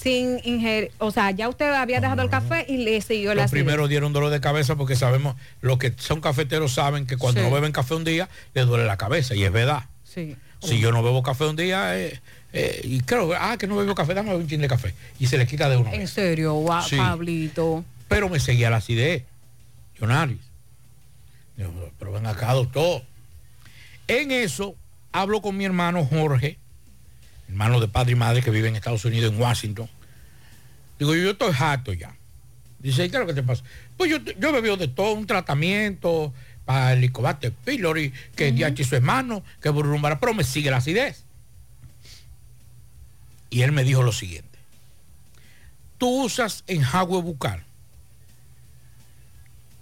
Sin 0.00 0.40
ingerir, 0.44 0.92
o 0.98 1.10
sea, 1.10 1.30
ya 1.32 1.48
usted 1.48 1.72
había 1.72 2.00
dejado 2.00 2.22
el 2.22 2.30
café 2.30 2.64
y 2.68 2.76
le 2.78 3.00
siguió 3.00 3.34
la 3.34 3.48
primeros 3.48 3.88
dieron 3.88 4.12
dolor 4.12 4.30
de 4.30 4.40
cabeza 4.40 4.76
porque 4.76 4.94
sabemos, 4.96 5.34
los 5.60 5.78
que 5.78 5.92
son 5.98 6.20
cafeteros 6.20 6.72
saben 6.72 7.06
que 7.06 7.16
cuando 7.16 7.40
Sí. 7.40 7.46
no 7.46 7.52
beben 7.52 7.72
café 7.72 7.94
un 7.94 8.04
día, 8.04 8.28
les 8.54 8.66
duele 8.66 8.84
la 8.84 8.96
cabeza, 8.96 9.34
y 9.34 9.44
es 9.44 9.50
verdad. 9.52 9.84
Sí. 10.04 10.36
Si 10.62 10.78
yo 10.80 10.90
no 10.92 11.02
bebo 11.02 11.22
café 11.22 11.44
un 11.46 11.56
día, 11.56 11.98
eh, 11.98 12.20
eh, 12.52 12.80
y 12.84 13.00
creo, 13.00 13.32
ah, 13.38 13.56
que 13.58 13.66
no 13.66 13.76
bebo 13.76 13.94
café, 13.94 14.14
dame 14.14 14.34
un 14.34 14.46
chin 14.48 14.60
de 14.60 14.68
café. 14.68 14.94
Y 15.20 15.26
se 15.26 15.38
le 15.38 15.46
quita 15.46 15.68
de 15.68 15.76
uno. 15.76 15.92
En 15.92 16.08
serio, 16.08 16.64
Sí. 16.88 16.96
Pablito. 16.96 17.84
Pero 18.08 18.28
me 18.28 18.40
seguía 18.40 18.70
la 18.70 18.76
acidez. 18.78 19.24
Digo, 21.56 21.90
pero 21.98 22.12
ven 22.12 22.26
acá, 22.26 22.52
doctor. 22.54 23.02
En 24.06 24.30
eso 24.30 24.74
hablo 25.12 25.40
con 25.42 25.56
mi 25.56 25.64
hermano 25.64 26.04
Jorge, 26.04 26.58
hermano 27.48 27.80
de 27.80 27.88
padre 27.88 28.12
y 28.12 28.16
madre 28.16 28.42
que 28.42 28.50
vive 28.50 28.68
en 28.68 28.76
Estados 28.76 29.04
Unidos, 29.04 29.32
en 29.32 29.40
Washington. 29.40 29.88
Digo, 30.98 31.14
yo 31.14 31.30
estoy 31.30 31.52
harto 31.58 31.92
ya. 31.92 32.14
Dice, 32.78 33.04
¿y 33.04 33.10
qué 33.10 33.16
es 33.16 33.20
lo 33.20 33.26
que 33.26 33.34
te 33.34 33.42
pasa? 33.42 33.64
Pues 33.96 34.10
yo, 34.10 34.18
yo 34.18 34.52
bebido 34.52 34.76
de 34.76 34.88
todo, 34.88 35.12
un 35.14 35.26
tratamiento 35.26 36.32
para 36.64 36.92
el 36.92 37.00
licobacter 37.00 37.52
pylori, 37.52 38.12
que 38.36 38.50
uh 38.50 38.84
su 38.84 38.94
hermano, 38.94 39.42
que 39.60 39.70
burrumbara, 39.70 40.20
pero 40.20 40.34
me 40.34 40.44
sigue 40.44 40.70
la 40.70 40.76
acidez. 40.76 41.24
Y 43.50 43.62
él 43.62 43.72
me 43.72 43.84
dijo 43.84 44.02
lo 44.02 44.12
siguiente. 44.12 44.58
Tú 45.96 46.24
usas 46.24 46.64
enjagüe 46.66 47.22
bucal. 47.22 47.64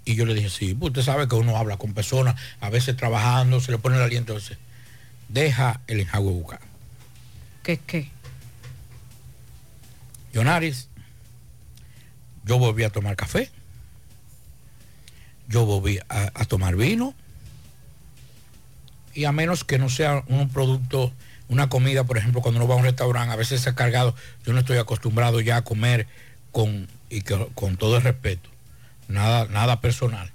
Y 0.05 0.15
yo 0.15 0.25
le 0.25 0.35
dije, 0.35 0.49
sí, 0.49 0.75
pues 0.75 0.91
usted 0.91 1.03
sabe 1.03 1.27
que 1.27 1.35
uno 1.35 1.57
habla 1.57 1.77
con 1.77 1.93
personas, 1.93 2.41
a 2.61 2.71
veces 2.71 2.97
trabajando, 2.97 3.61
se 3.61 3.73
le 3.73 3.79
pone 3.79 3.97
el 3.97 4.03
aliento, 4.03 4.35
entonces, 4.35 4.57
deja 5.29 5.81
el 5.89 6.01
enjagüe 6.01 6.31
bucal. 6.31 6.61
¿Qué 7.67 7.79
qué? 7.85 8.09
Yonaris, 10.33 10.89
yo 12.45 12.59
volví 12.61 12.85
a 12.85 12.91
tomar 12.91 13.17
café, 13.17 13.51
yo 15.49 15.67
volví 15.67 15.99
a, 16.09 16.31
a 16.33 16.45
tomar 16.45 16.77
vino, 16.77 17.13
y 19.15 19.25
a 19.25 19.33
menos 19.33 19.65
que 19.65 19.79
no 19.79 19.89
sea 19.89 20.23
un 20.29 20.49
producto, 20.49 21.13
una 21.49 21.69
comida, 21.69 22.05
por 22.05 22.19
ejemplo, 22.19 22.41
cuando 22.41 22.61
uno 22.61 22.69
va 22.69 22.77
a 22.77 22.79
un 22.79 22.85
restaurante, 22.85 23.33
a 23.33 23.37
veces 23.37 23.63
se 23.63 23.71
ha 23.71 23.75
cargado, 23.75 24.15
yo 24.45 24.53
no 24.53 24.61
estoy 24.61 24.79
acostumbrado 24.79 25.41
ya 25.41 25.57
a 25.57 25.63
comer 25.63 26.07
con, 26.53 26.87
y 27.11 27.23
que- 27.23 27.49
con 27.57 27.77
todo 27.77 27.97
el 27.97 28.05
respeto, 28.05 28.49
nada, 29.09 29.47
nada 29.47 29.81
personal, 29.81 30.31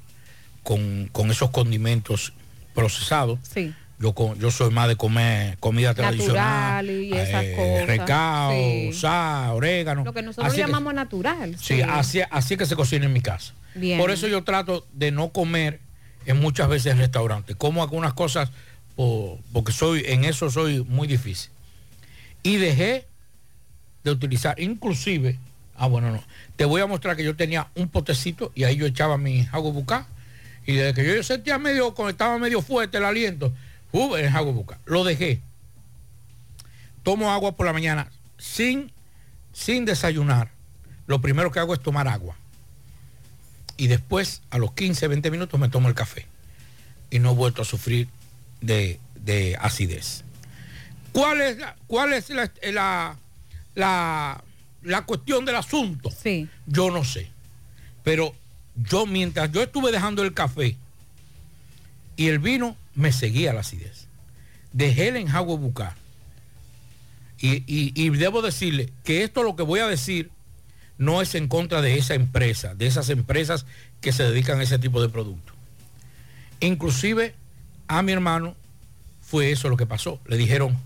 con, 0.63 1.07
con 1.13 1.31
esos 1.31 1.51
condimentos 1.51 2.33
procesados. 2.75 3.39
Sí. 3.53 3.73
Yo, 4.01 4.13
yo 4.39 4.51
soy 4.51 4.71
más 4.71 4.87
de 4.87 4.95
comer 4.95 5.57
comida 5.59 5.93
tradicional. 5.93 6.89
Y 6.89 7.13
esas 7.13 7.43
eh, 7.43 7.53
cosas. 7.55 7.87
Recao, 7.87 8.51
Sí. 8.51 8.93
sal, 8.93 9.51
orégano. 9.51 10.03
Lo 10.03 10.13
que 10.13 10.21
nosotros 10.23 10.47
Así 10.47 10.55
que- 10.61 10.67
llamamos 10.67 10.93
natural. 10.93 11.55
Sí, 11.59 11.81
así, 11.81 12.21
así 12.31 12.57
que 12.57 12.65
se 12.65 12.75
cocina 12.75 13.05
en 13.05 13.13
mi 13.13 13.21
casa. 13.21 13.53
Bien. 13.75 13.99
Por 13.99 14.11
eso 14.11 14.27
yo 14.27 14.43
trato 14.43 14.85
de 14.93 15.11
no 15.11 15.29
comer 15.29 15.79
en 16.25 16.39
muchas 16.39 16.67
veces 16.67 16.91
en 16.93 16.97
restaurantes. 16.99 17.55
Como 17.55 17.81
algunas 17.83 18.13
cosas 18.13 18.49
por- 18.95 19.37
porque 19.53 19.71
soy 19.71 20.03
en 20.07 20.25
eso 20.25 20.49
soy 20.49 20.83
muy 20.83 21.07
difícil. 21.07 21.51
Y 22.43 22.57
dejé 22.57 23.05
de 24.03 24.11
utilizar, 24.11 24.59
inclusive, 24.59 25.37
ah 25.77 25.85
bueno, 25.87 26.11
no, 26.11 26.23
te 26.55 26.65
voy 26.65 26.81
a 26.81 26.87
mostrar 26.87 27.15
que 27.15 27.23
yo 27.23 27.35
tenía 27.35 27.67
un 27.75 27.87
potecito 27.87 28.51
y 28.55 28.63
ahí 28.63 28.75
yo 28.77 28.87
echaba 28.87 29.17
mi 29.17 29.47
agua 29.51 29.71
bucá 29.71 30.07
y 30.65 30.73
desde 30.73 30.93
que 30.93 31.15
yo 31.15 31.23
sentía 31.23 31.57
medio, 31.59 31.93
estaba 32.09 32.37
medio 32.39 32.61
fuerte 32.61 32.97
el 32.97 33.05
aliento, 33.05 33.53
uh, 33.91 34.15
el 34.15 34.27
agua 34.35 34.51
bucá, 34.53 34.79
lo 34.85 35.03
dejé. 35.03 35.41
Tomo 37.03 37.31
agua 37.31 37.53
por 37.55 37.65
la 37.65 37.73
mañana 37.73 38.09
sin, 38.37 38.91
sin 39.53 39.85
desayunar. 39.85 40.51
Lo 41.07 41.19
primero 41.21 41.51
que 41.51 41.59
hago 41.59 41.73
es 41.73 41.81
tomar 41.81 42.07
agua. 42.07 42.35
Y 43.77 43.87
después, 43.87 44.41
a 44.51 44.57
los 44.59 44.73
15, 44.73 45.07
20 45.07 45.31
minutos, 45.31 45.59
me 45.59 45.67
tomo 45.69 45.87
el 45.87 45.95
café. 45.95 46.27
Y 47.09 47.19
no 47.19 47.31
he 47.31 47.35
vuelto 47.35 47.63
a 47.63 47.65
sufrir 47.65 48.07
de, 48.61 48.99
de 49.15 49.57
acidez. 49.59 50.23
¿Cuál 51.11 51.41
es, 51.41 51.57
la, 51.57 51.75
cuál 51.87 52.13
es 52.13 52.29
la, 52.29 52.51
la, 52.71 53.17
la- 53.75 54.43
la 54.83 55.01
cuestión 55.05 55.43
del 55.45 55.55
asunto? 55.55 56.09
Sí. 56.11 56.47
Yo 56.67 56.91
no 56.91 57.03
sé. 57.03 57.29
Pero 58.03 58.33
yo, 58.75 59.05
mientras 59.07 59.51
yo 59.51 59.61
estuve 59.63 59.91
dejando 59.91 60.23
el 60.23 60.33
café 60.33 60.75
y 62.15 62.27
el 62.27 62.39
vino, 62.39 62.75
me 62.95 63.11
seguía 63.11 63.53
la 63.53 63.61
acidez. 63.61 64.07
Dejé 64.73 65.09
el 65.09 65.17
enjagüe 65.17 65.57
bucal. 65.57 65.93
Y, 67.39 67.63
y- 67.67 67.93
y 67.95 68.09
debo 68.11 68.41
decirle 68.41 68.91
que 69.03 69.23
esto 69.23 69.43
lo 69.43 69.55
que 69.55 69.63
voy 69.63 69.79
a 69.79 69.87
decir 69.87 70.29
no 70.97 71.21
es 71.21 71.33
en 71.35 71.47
contra 71.47 71.81
de 71.81 71.97
esa 71.97 72.13
empresa, 72.13 72.75
de 72.75 72.85
esas 72.87 73.09
empresas 73.09 73.65
que 74.01 74.11
se 74.11 74.23
dedican 74.23 74.59
a 74.59 74.63
ese 74.63 74.77
tipo 74.77 75.01
de 75.01 75.09
productos. 75.09 75.55
Inclusive 76.59 77.33
a 77.87 78.01
mi 78.03 78.11
hermano 78.11 78.55
fue 79.21 79.51
eso 79.51 79.69
lo 79.69 79.77
que 79.77 79.87
pasó. 79.87 80.19
Le 80.27 80.37
dijeron, 80.37 80.77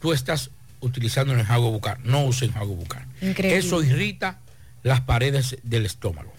tú 0.00 0.12
estás 0.12 0.50
utilizando 0.80 1.32
el 1.34 1.40
enjagüe 1.40 1.70
bucal, 1.70 1.98
no 2.04 2.24
uses 2.24 2.48
enjagüe 2.50 2.76
bucal. 2.76 3.04
Increíble. 3.20 3.58
Eso 3.58 3.82
irrita 3.82 4.38
las 4.84 5.00
paredes 5.00 5.58
del 5.64 5.84
estómago. 5.86 6.32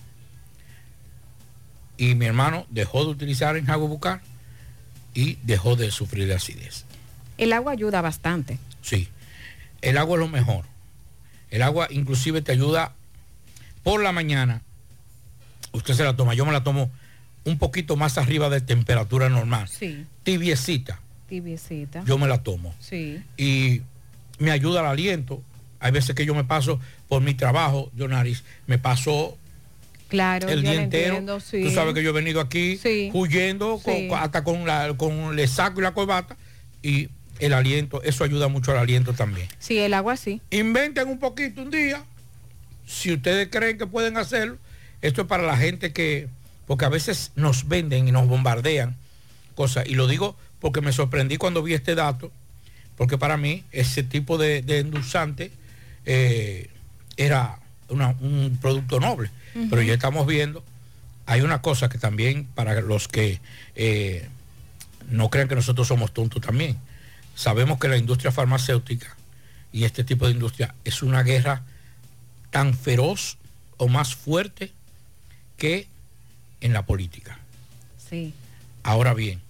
Y 1.98 2.16
mi 2.16 2.26
hermano 2.26 2.66
dejó 2.70 3.04
de 3.04 3.12
utilizar 3.12 3.58
enjagüe 3.58 3.88
bucal 3.88 4.22
y 5.14 5.38
dejó 5.44 5.76
de 5.76 5.92
sufrir 5.92 6.28
de 6.28 6.36
acidez. 6.36 6.86
El 7.38 7.54
agua 7.54 7.72
ayuda 7.74 8.02
bastante. 8.02 8.60
Sí, 8.82 9.08
el 9.82 9.98
agua 9.98 10.16
es 10.16 10.20
lo 10.20 10.28
mejor. 10.28 10.66
El 11.50 11.62
agua 11.64 11.88
inclusive 11.90 12.42
te 12.42 12.52
ayuda 12.52 12.94
por 13.84 14.02
la 14.02 14.12
mañana. 14.12 14.62
Usted 15.74 15.94
se 15.94 16.04
la 16.04 16.16
toma, 16.16 16.34
yo 16.34 16.46
me 16.46 16.52
la 16.52 16.64
tomo 16.64 16.92
un 17.44 17.58
poquito 17.58 17.96
más 17.96 18.18
arriba 18.18 18.50
de 18.50 18.62
temperatura 18.62 19.30
normal. 19.30 19.68
Sí. 19.68 20.06
Tibiecita, 20.24 21.00
Tibiecita. 21.28 22.04
yo 22.06 22.18
me 22.18 22.28
la 22.28 22.44
tomo. 22.44 22.76
Sí. 22.80 23.22
Y 23.38 23.82
me 24.38 24.52
ayuda 24.52 24.82
al 24.82 24.86
aliento. 24.88 25.42
Hay 25.80 25.92
veces 25.92 26.16
que 26.16 26.26
yo 26.26 26.36
me 26.36 26.44
paso 26.44 26.80
por 27.08 27.22
mi 27.24 27.34
trabajo, 27.34 27.90
yo 27.96 28.08
nariz, 28.08 28.44
me 28.68 28.78
paso 28.78 29.38
Claro, 30.12 30.50
el 30.50 30.62
día 30.62 30.74
entero. 30.74 31.06
entiendo, 31.16 31.40
sí. 31.40 31.64
Tú 31.64 31.72
sabes 31.72 31.94
que 31.94 32.04
yo 32.04 32.10
he 32.10 32.14
venido 32.14 32.42
aquí 32.42 32.78
huyendo 33.14 33.82
Sí. 33.84 34.08
con- 34.10 34.20
hasta 34.20 34.44
con, 34.44 34.68
la, 34.68 34.94
con 34.98 35.40
el 35.40 35.48
saco 35.48 35.80
y 35.80 35.84
la 35.84 35.94
corbata 35.94 36.36
y 36.84 37.08
el 37.40 37.54
aliento, 37.54 38.04
eso 38.04 38.24
ayuda 38.26 38.50
mucho 38.50 38.72
al 38.74 38.78
aliento 38.78 39.14
también. 39.14 39.48
Sí, 39.58 39.80
el 39.80 39.94
agua 39.94 40.18
sí. 40.18 40.42
Inventen 40.52 41.08
un 41.08 41.18
poquito 41.18 41.62
un 41.62 41.72
día, 41.72 42.04
si 42.86 43.14
ustedes 43.14 43.48
creen 43.50 43.78
que 43.78 43.88
pueden 43.88 44.18
hacerlo. 44.18 44.58
Esto 45.02 45.22
es 45.22 45.28
para 45.28 45.44
la 45.44 45.56
gente 45.58 45.94
que, 45.94 46.28
porque 46.68 46.86
a 46.86 46.90
veces 46.90 47.32
nos 47.36 47.68
venden 47.70 48.08
y 48.08 48.12
nos 48.12 48.28
bombardean 48.28 48.96
cosas. 49.56 49.88
Y 49.88 49.96
lo 49.96 50.08
digo 50.08 50.36
porque 50.60 50.82
me 50.82 50.92
sorprendí 50.92 51.38
cuando 51.38 51.64
vi 51.64 51.74
este 51.74 51.96
dato, 51.96 52.32
porque 52.98 53.18
para 53.18 53.38
mí 53.38 53.64
ese 53.72 54.04
tipo 54.04 54.38
de, 54.38 54.62
de 54.62 54.80
endulzante 54.80 55.52
eh, 56.06 56.68
era 57.18 57.58
una- 57.90 58.16
un 58.22 58.58
producto 58.62 59.00
noble. 59.00 59.32
Pero 59.54 59.82
ya 59.82 59.94
estamos 59.94 60.26
viendo, 60.26 60.64
hay 61.26 61.42
una 61.42 61.62
cosa 61.62 61.90
que 61.90 61.98
también 61.98 62.46
para 62.56 62.80
los 62.82 63.08
que 63.08 63.40
eh, 63.76 64.28
no 65.10 65.30
crean 65.30 65.48
que 65.48 65.56
nosotros 65.56 65.88
somos 65.88 66.14
tontos 66.14 66.42
también. 66.42 66.78
Sabemos 67.36 67.80
que 67.80 67.88
la 67.88 67.98
industria 67.98 68.32
farmacéutica 68.32 69.16
y 69.72 69.84
este 69.84 70.04
tipo 70.04 70.26
de 70.26 70.34
industria 70.34 70.76
es 70.84 71.02
una 71.02 71.24
guerra 71.24 71.64
tan 72.50 72.74
feroz 72.74 73.38
o 73.78 73.88
más 73.88 74.16
fuerte 74.16 74.72
que 75.58 75.88
en 76.60 76.74
la 76.74 76.86
política. 76.86 77.40
Sí. 78.10 78.34
Ahora 78.84 79.14
bien, 79.14 79.42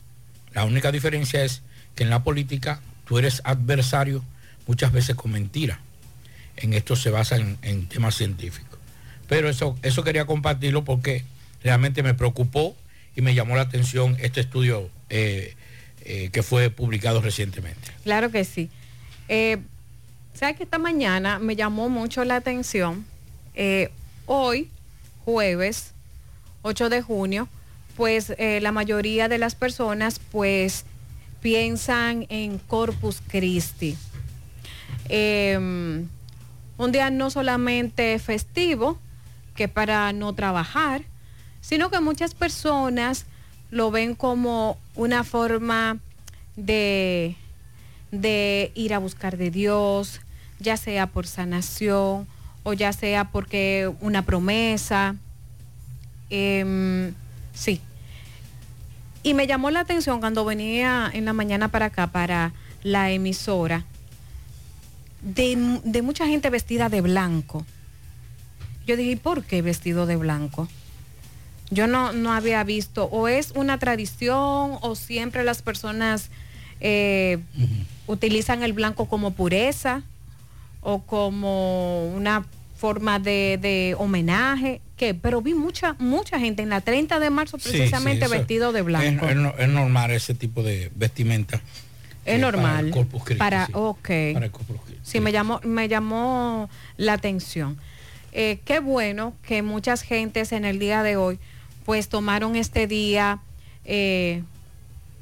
la 0.54 0.66
única 0.66 0.92
diferencia 0.92 1.44
es 1.44 1.62
que 1.96 2.04
en 2.04 2.10
la 2.10 2.24
política 2.24 2.82
tú 3.06 3.18
eres 3.18 3.42
adversario 3.44 4.24
muchas 4.68 4.92
veces 4.92 5.16
con 5.16 5.32
mentira. 5.32 5.80
En 6.58 6.74
esto 6.74 6.96
se 6.96 7.10
basa 7.10 7.38
en, 7.38 7.58
en 7.62 7.88
temas 7.88 8.16
científicos. 8.16 8.71
Pero 9.32 9.48
eso, 9.48 9.78
eso 9.82 10.04
quería 10.04 10.26
compartirlo 10.26 10.84
porque 10.84 11.24
realmente 11.64 12.04
me 12.04 12.14
preocupó 12.14 12.76
y 13.16 13.22
me 13.22 13.34
llamó 13.34 13.56
la 13.56 13.62
atención 13.62 14.18
este 14.20 14.42
estudio 14.42 14.90
eh, 15.10 15.56
eh, 16.04 16.28
que 16.34 16.44
fue 16.44 16.70
publicado 16.70 17.22
recientemente. 17.22 17.94
Claro 18.04 18.30
que 18.30 18.44
sí. 18.44 18.70
Eh, 19.30 19.60
¿Sabes 20.34 20.58
que 20.58 20.64
esta 20.64 20.80
mañana 20.80 21.40
me 21.40 21.56
llamó 21.56 21.88
mucho 21.88 22.26
la 22.26 22.36
atención? 22.36 23.06
Eh, 23.54 23.90
hoy, 24.26 24.68
jueves 25.24 25.94
8 26.64 26.90
de 26.90 27.02
junio, 27.02 27.48
pues 27.96 28.34
la 28.38 28.74
mayoría 28.74 29.30
de 29.30 29.38
las 29.38 29.56
personas 29.56 30.20
pues 30.20 30.84
piensan 31.42 32.26
en 32.28 32.58
Corpus 32.58 33.22
Christi. 33.30 33.96
Eh, 35.08 35.56
un 35.58 36.92
día 36.92 37.10
no 37.12 37.30
solamente 37.30 38.20
festivo, 38.20 39.00
que 39.56 39.68
para 39.68 40.12
no 40.14 40.34
trabajar, 40.34 41.04
sino 41.62 41.90
que 41.90 42.00
muchas 42.00 42.34
personas 42.34 43.26
lo 43.70 43.92
ven 43.92 44.16
como 44.16 44.78
una 44.96 45.24
forma 45.24 46.00
de, 46.56 47.36
de 48.12 48.72
ir 48.76 48.94
a 48.94 49.00
buscar 49.00 49.38
de 49.38 49.52
Dios, 49.52 50.22
ya 50.60 50.78
sea 50.78 51.08
por 51.08 51.28
sanación 51.28 52.28
o 52.64 52.74
ya 52.74 52.94
sea 52.94 53.32
porque 53.32 53.92
una 54.02 54.24
promesa. 54.24 55.16
Em, 56.30 57.14
sí. 57.54 57.82
Y 59.24 59.34
me 59.34 59.48
llamó 59.48 59.70
la 59.72 59.82
atención 59.82 60.20
cuando 60.20 60.46
venía 60.46 61.10
en 61.14 61.26
la 61.26 61.34
mañana 61.34 61.70
para 61.70 61.88
acá 61.88 62.08
para 62.08 62.54
la 62.84 63.12
emisora 63.12 63.86
de, 65.22 65.80
de 65.84 66.02
mucha 66.02 66.26
gente 66.28 66.50
vestida 66.50 66.90
de 66.90 67.02
blanco. 67.02 67.66
Yo 68.92 68.98
dije, 68.98 69.12
¿y 69.12 69.16
por 69.16 69.46
qué 69.46 69.62
vestido 69.62 70.06
de 70.06 70.18
blanco? 70.18 70.68
Yo 71.70 71.88
no, 71.88 72.12
no 72.12 72.34
había 72.34 72.62
visto, 72.66 73.06
o 73.06 73.30
es 73.30 73.52
una 73.56 73.78
tradición, 73.80 74.78
o 74.82 74.96
siempre 74.96 75.46
las 75.46 75.62
personas 75.62 76.30
eh, 76.82 77.38
utilizan 78.06 78.64
el 78.64 78.74
blanco 78.74 79.06
como 79.06 79.32
pureza, 79.32 80.04
o 80.82 81.04
como 81.04 82.08
una 82.14 82.46
forma 82.76 83.18
de, 83.20 83.58
de 83.62 83.96
homenaje, 83.98 84.82
que 84.98 85.14
pero 85.14 85.42
vi 85.42 85.54
mucha, 85.54 85.96
mucha 85.98 86.38
gente 86.38 86.62
en 86.64 86.70
la 86.70 86.82
30 86.82 87.22
de 87.22 87.30
marzo 87.30 87.58
precisamente 87.60 88.26
sí, 88.26 88.32
vestido 88.34 88.74
de 88.74 88.82
blanco. 88.82 89.26
es 89.30 89.36
no- 89.38 89.54
es 89.58 89.70
normal 89.70 90.12
ese 90.12 90.34
tipo 90.34 90.64
de 90.64 90.92
vestimenta. 90.96 91.62
Es 92.26 92.36
eh, 92.36 92.38
normal. 92.40 92.64
Para 92.76 92.88
el 92.88 92.92
Corpus 92.92 93.24
Christi, 93.24 93.40
Para- 93.40 93.66
sí. 93.68 93.72
ok. 93.74 94.10
Para 94.34 94.46
el 94.48 94.52
Corpus 94.52 94.76
Christi. 94.86 95.00
Sí, 95.04 95.22
me 95.22 95.32
llamó, 95.32 95.62
me 95.64 95.88
llamó 95.88 96.70
la 96.98 97.14
atención. 97.14 97.78
Eh, 98.34 98.60
qué 98.66 98.80
bueno 98.80 99.34
que 99.44 99.62
muchas 99.62 100.02
gentes 100.02 100.52
en 100.52 100.66
el 100.66 100.80
día 100.80 101.04
de 101.04 101.18
hoy 101.18 101.40
pues 101.86 102.10
tomaron 102.10 102.56
este 102.56 102.88
día 102.88 103.40
eh, 103.86 104.44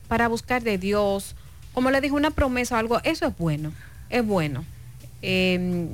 para 0.08 0.28
buscar 0.28 0.62
de 0.64 0.78
Dios. 0.78 1.36
Como 1.74 1.92
le 1.92 2.02
dije, 2.02 2.14
una 2.14 2.32
promesa 2.32 2.76
o 2.76 2.78
algo, 2.78 3.00
eso 3.04 3.28
es 3.28 3.38
bueno, 3.38 3.72
es 4.10 4.26
bueno. 4.26 4.66
Eh, 5.22 5.88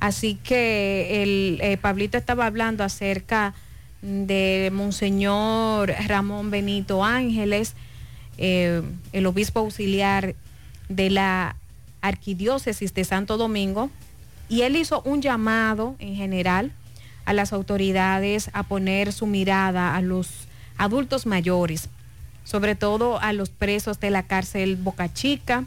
así 0.00 0.36
que 0.36 1.22
el 1.22 1.58
eh, 1.62 1.76
Pablito 1.76 2.18
estaba 2.18 2.46
hablando 2.46 2.84
acerca 2.84 3.54
de 4.02 4.70
Monseñor 4.72 5.92
Ramón 6.06 6.50
Benito 6.50 7.02
Ángeles, 7.02 7.74
el 8.38 9.26
obispo 9.26 9.60
auxiliar 9.60 10.34
de 10.90 11.08
la 11.08 11.56
Arquidiócesis 12.02 12.92
de 12.92 13.04
Santo 13.04 13.38
Domingo, 13.38 13.90
y 14.48 14.62
él 14.62 14.76
hizo 14.76 15.02
un 15.02 15.22
llamado 15.22 15.96
en 15.98 16.14
general 16.14 16.72
a 17.24 17.32
las 17.32 17.52
autoridades 17.52 18.50
a 18.52 18.62
poner 18.62 19.12
su 19.12 19.26
mirada 19.26 19.96
a 19.96 20.00
los 20.00 20.46
adultos 20.78 21.26
mayores, 21.26 21.88
sobre 22.44 22.74
todo 22.74 23.20
a 23.20 23.32
los 23.32 23.50
presos 23.50 23.98
de 23.98 24.10
la 24.10 24.22
cárcel 24.24 24.76
Boca 24.76 25.12
Chica, 25.12 25.64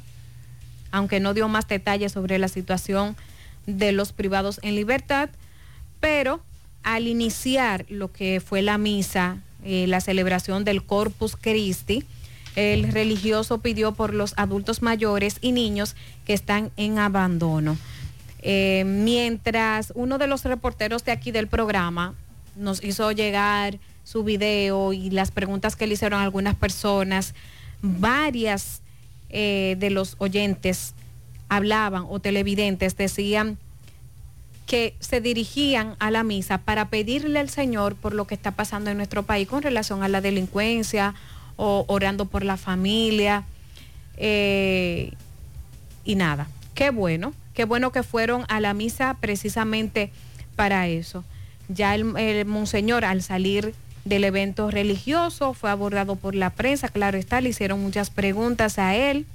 aunque 0.91 1.19
no 1.19 1.34
dio 1.34 1.47
más 1.47 1.68
detalles 1.68 2.14
sobre 2.14 2.39
la 2.39 2.47
situación 2.47 3.15
de 3.65 3.91
los 3.91 4.14
privados 4.14 4.60
en 4.64 4.76
libertad, 4.76 5.30
pero 5.99 6.41
al 6.84 7.07
iniciar 7.07 7.85
lo 7.89 8.11
que 8.11 8.41
fue 8.43 8.61
la 8.61 8.77
misa, 8.77 9.38
eh, 9.64 9.85
la 9.88 9.99
celebración 9.99 10.64
del 10.64 10.84
Corpus 10.84 11.35
Christi, 11.35 12.06
el 12.56 12.91
religioso 12.91 13.60
pidió 13.60 13.93
por 13.93 14.14
los 14.14 14.34
adultos 14.38 14.81
mayores 14.81 15.38
y 15.41 15.51
niños 15.51 15.95
que 16.26 16.34
están 16.34 16.72
en 16.77 16.97
abandono. 16.97 17.77
Eh, 18.41 18.84
mientras 18.86 19.91
uno 19.95 20.18
de 20.18 20.28
los 20.28 20.44
reporteros 20.45 21.03
de 21.03 21.11
aquí 21.11 21.32
del 21.32 21.48
programa 21.48 22.16
nos 22.56 22.84
hizo 22.84 23.11
llegar 23.11 23.80
su 24.03 24.24
video 24.24 24.94
y 24.94 25.10
las 25.10 25.32
preguntas 25.32 25.76
que 25.76 25.88
le 25.88 25.94
hicieron 25.94 26.22
algunas 26.22 26.56
personas, 26.56 27.36
varias 27.82 28.82
eh, 29.30 29.76
de 29.80 29.90
los 29.90 30.16
oyentes 30.20 30.94
hablaban 31.49 32.06
o 32.10 32.20
televidentes 32.20 32.95
decían 32.95 33.57
que 34.66 34.94
se 34.99 35.20
dirigían 35.20 35.95
a 35.99 36.11
la 36.11 36.24
misa 36.24 36.60
para 36.60 36.90
pedirle 36.90 37.40
al 37.40 37.49
Señor 37.49 37.95
por 37.95 38.14
lo 38.14 38.26
que 38.26 38.36
está 38.36 38.52
pasando 38.52 38.91
en 38.91 38.98
nuestro 38.98 39.24
país 39.24 39.48
con 39.48 39.64
relación 39.64 40.03
a 40.03 40.07
la 40.07 40.22
delincuencia 40.22 41.16
o 41.57 41.86
orando 41.88 42.26
por 42.26 42.44
la 42.44 42.56
familia. 42.57 43.44
eh, 44.18 45.11
y 46.06 46.16
nada, 46.16 46.48
qué 46.74 46.90
bueno, 46.90 47.34
qué 47.53 47.65
bueno 47.65 47.91
que 47.91 48.03
fueron 48.03 48.45
a 48.47 48.59
la 48.59 48.73
misa 48.73 49.17
precisamente 49.19 50.11
para 50.55 50.88
eso. 50.88 51.23
Ya 51.67 51.93
el, 51.95 52.45
monseñor 52.45 53.05
al 53.05 53.21
salir 53.21 53.73
del 54.05 54.23
evento 54.23 54.71
religioso 54.71 55.53
fue 55.53 55.69
abordado 55.69 56.15
por 56.15 56.35
la 56.35 56.49
prensa, 56.49 56.88
claro 56.88 57.17
está, 57.17 57.41
le 57.41 57.49
hicieron 57.49 57.81
muchas 57.81 58.09
preguntas 58.09 58.80
a 58.80 58.95
él. 58.95 59.26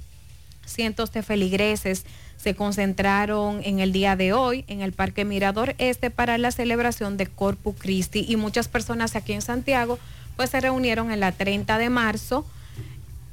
Cientos 0.65 1.11
de 1.13 1.23
feligreses 1.23 2.05
se 2.37 2.55
concentraron 2.55 3.61
en 3.63 3.79
el 3.79 3.91
día 3.91 4.15
de 4.15 4.33
hoy 4.33 4.65
en 4.67 4.81
el 4.81 4.91
Parque 4.91 5.25
Mirador 5.25 5.73
Este 5.77 6.11
para 6.11 6.37
la 6.37 6.51
celebración 6.51 7.17
de 7.17 7.27
Corpus 7.27 7.75
Christi 7.79 8.25
y 8.27 8.35
muchas 8.35 8.67
personas 8.67 9.15
aquí 9.15 9.33
en 9.33 9.41
Santiago 9.41 9.97
pues 10.35 10.49
se 10.49 10.59
reunieron 10.59 11.11
en 11.11 11.21
la 11.21 11.31
30 11.31 11.77
de 11.77 11.89
marzo 11.89 12.45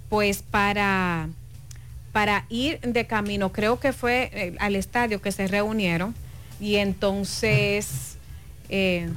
pues 0.09 0.43
para 0.43 1.29
para 2.13 2.45
ir 2.51 2.79
de 2.81 3.07
camino, 3.07 3.53
creo 3.53 3.81
que 3.81 3.93
fue 3.93 4.31
eh, 4.35 4.55
al 4.61 4.77
estadio 4.77 5.21
que 5.23 5.33
se 5.33 5.47
reunieron 5.49 6.15
y 6.61 6.77
entonces 6.77 8.17
eh, 8.69 9.09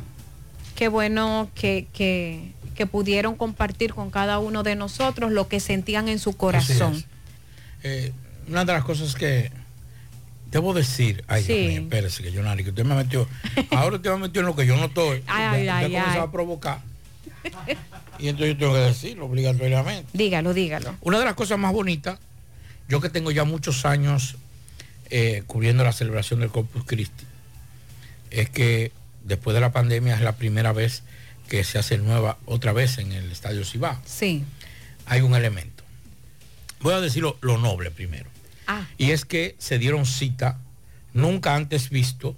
qué 0.76 0.88
bueno 0.88 1.50
que, 1.56 1.88
que, 1.94 2.52
que 2.76 2.86
pudieron 2.86 3.36
compartir 3.36 3.94
con 3.94 4.10
cada 4.12 4.40
uno 4.40 4.64
de 4.64 4.76
nosotros 4.76 5.32
lo 5.32 5.48
que 5.48 5.60
sentían 5.60 6.08
en 6.08 6.20
su 6.20 6.36
corazón. 6.38 7.04
Eh, 7.84 8.12
una 8.48 8.64
de 8.66 8.74
las 8.74 8.84
cosas 8.84 9.16
que 9.16 9.52
debo 10.52 10.74
decir, 10.74 11.24
ay, 11.28 11.44
Dios 11.44 11.58
Sí. 11.58 11.68
mío, 11.68 11.82
espérese 11.82 12.24
que 12.24 12.32
yo 12.32 12.42
que 12.56 12.70
usted 12.70 12.86
me 12.86 12.96
metió, 12.96 13.28
ahora 13.72 13.98
usted 13.98 14.12
me 14.12 14.18
metió 14.18 14.40
en 14.42 14.48
lo 14.48 14.56
que 14.56 14.66
yo 14.66 14.78
no 14.78 14.86
estoy. 14.86 15.22
Ay, 15.28 15.68
comenzó 15.68 16.10
ay. 16.12 16.18
a 16.20 16.32
provocar. 16.32 16.80
Y 18.18 18.30
entonces 18.30 18.54
yo 18.54 18.58
tengo 18.58 18.74
que 18.74 18.80
decirlo 18.80 19.26
obligatoriamente. 19.26 20.10
Dígalo, 20.14 20.54
dígalo. 20.54 20.96
Una 21.02 21.20
de 21.20 21.26
las 21.26 21.34
cosas 21.34 21.60
más 21.60 21.74
bonitas, 21.74 22.18
yo 22.88 23.02
que 23.02 23.10
tengo 23.10 23.32
ya 23.32 23.44
muchos 23.44 23.86
años 23.86 24.36
eh, 25.10 25.44
cubriendo 25.48 25.84
la 25.84 25.92
celebración 25.92 26.40
del 26.40 26.50
Corpus 26.50 26.84
Christi, 26.86 27.26
es 28.32 28.50
que 28.50 28.92
después 29.24 29.54
de 29.54 29.62
la 29.62 29.72
pandemia 29.72 30.16
es 30.16 30.22
la 30.22 30.36
primera 30.36 30.72
vez 30.74 31.04
que 31.48 31.64
se 31.64 31.78
hace 31.78 31.98
nueva 31.98 32.38
otra 32.46 32.74
vez 32.74 32.98
en 32.98 33.12
el 33.12 33.32
Estadio 33.32 33.64
Cibao. 33.66 34.00
Sí. 34.06 34.44
Hay 35.06 35.22
un 35.22 35.36
elemento. 35.36 35.84
Voy 36.82 36.94
a 36.94 37.02
decir 37.02 37.24
lo, 37.24 37.38
lo 37.42 37.58
noble 37.58 37.92
primero. 37.92 38.30
Ah. 38.68 38.88
Y 38.98 39.12
es 39.12 39.26
que 39.26 39.56
se 39.60 39.78
dieron 39.78 40.06
cita, 40.06 40.60
nunca 41.14 41.56
antes 41.56 41.90
visto, 41.90 42.36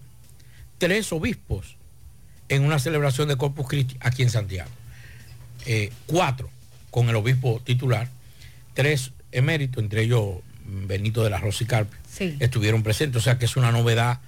tres 0.78 1.12
obispos 1.12 1.78
en 2.50 2.64
una 2.64 2.80
celebración 2.80 3.28
de 3.28 3.38
Corpus 3.38 3.68
Christi 3.68 3.98
aquí 4.00 4.24
en 4.24 4.30
Santiago. 4.30 4.70
Eh, 5.66 5.92
cuatro 6.06 6.50
con 6.92 7.10
el 7.10 7.16
obispo 7.16 7.62
titular, 7.64 8.10
tres 8.74 9.12
eméritos, 9.32 9.84
entre 9.84 10.04
ellos 10.04 10.38
Benito 10.66 11.24
de 11.24 11.30
la 11.30 11.38
Rosa 11.40 11.64
y 11.64 11.68
Carpio, 11.68 11.98
Sí. 12.12 12.36
estuvieron 12.40 12.84
presentes. 12.84 13.22
O 13.22 13.24
sea 13.24 13.38
que 13.40 13.46
es 13.46 13.56
una 13.56 13.72
novedad 13.72 14.20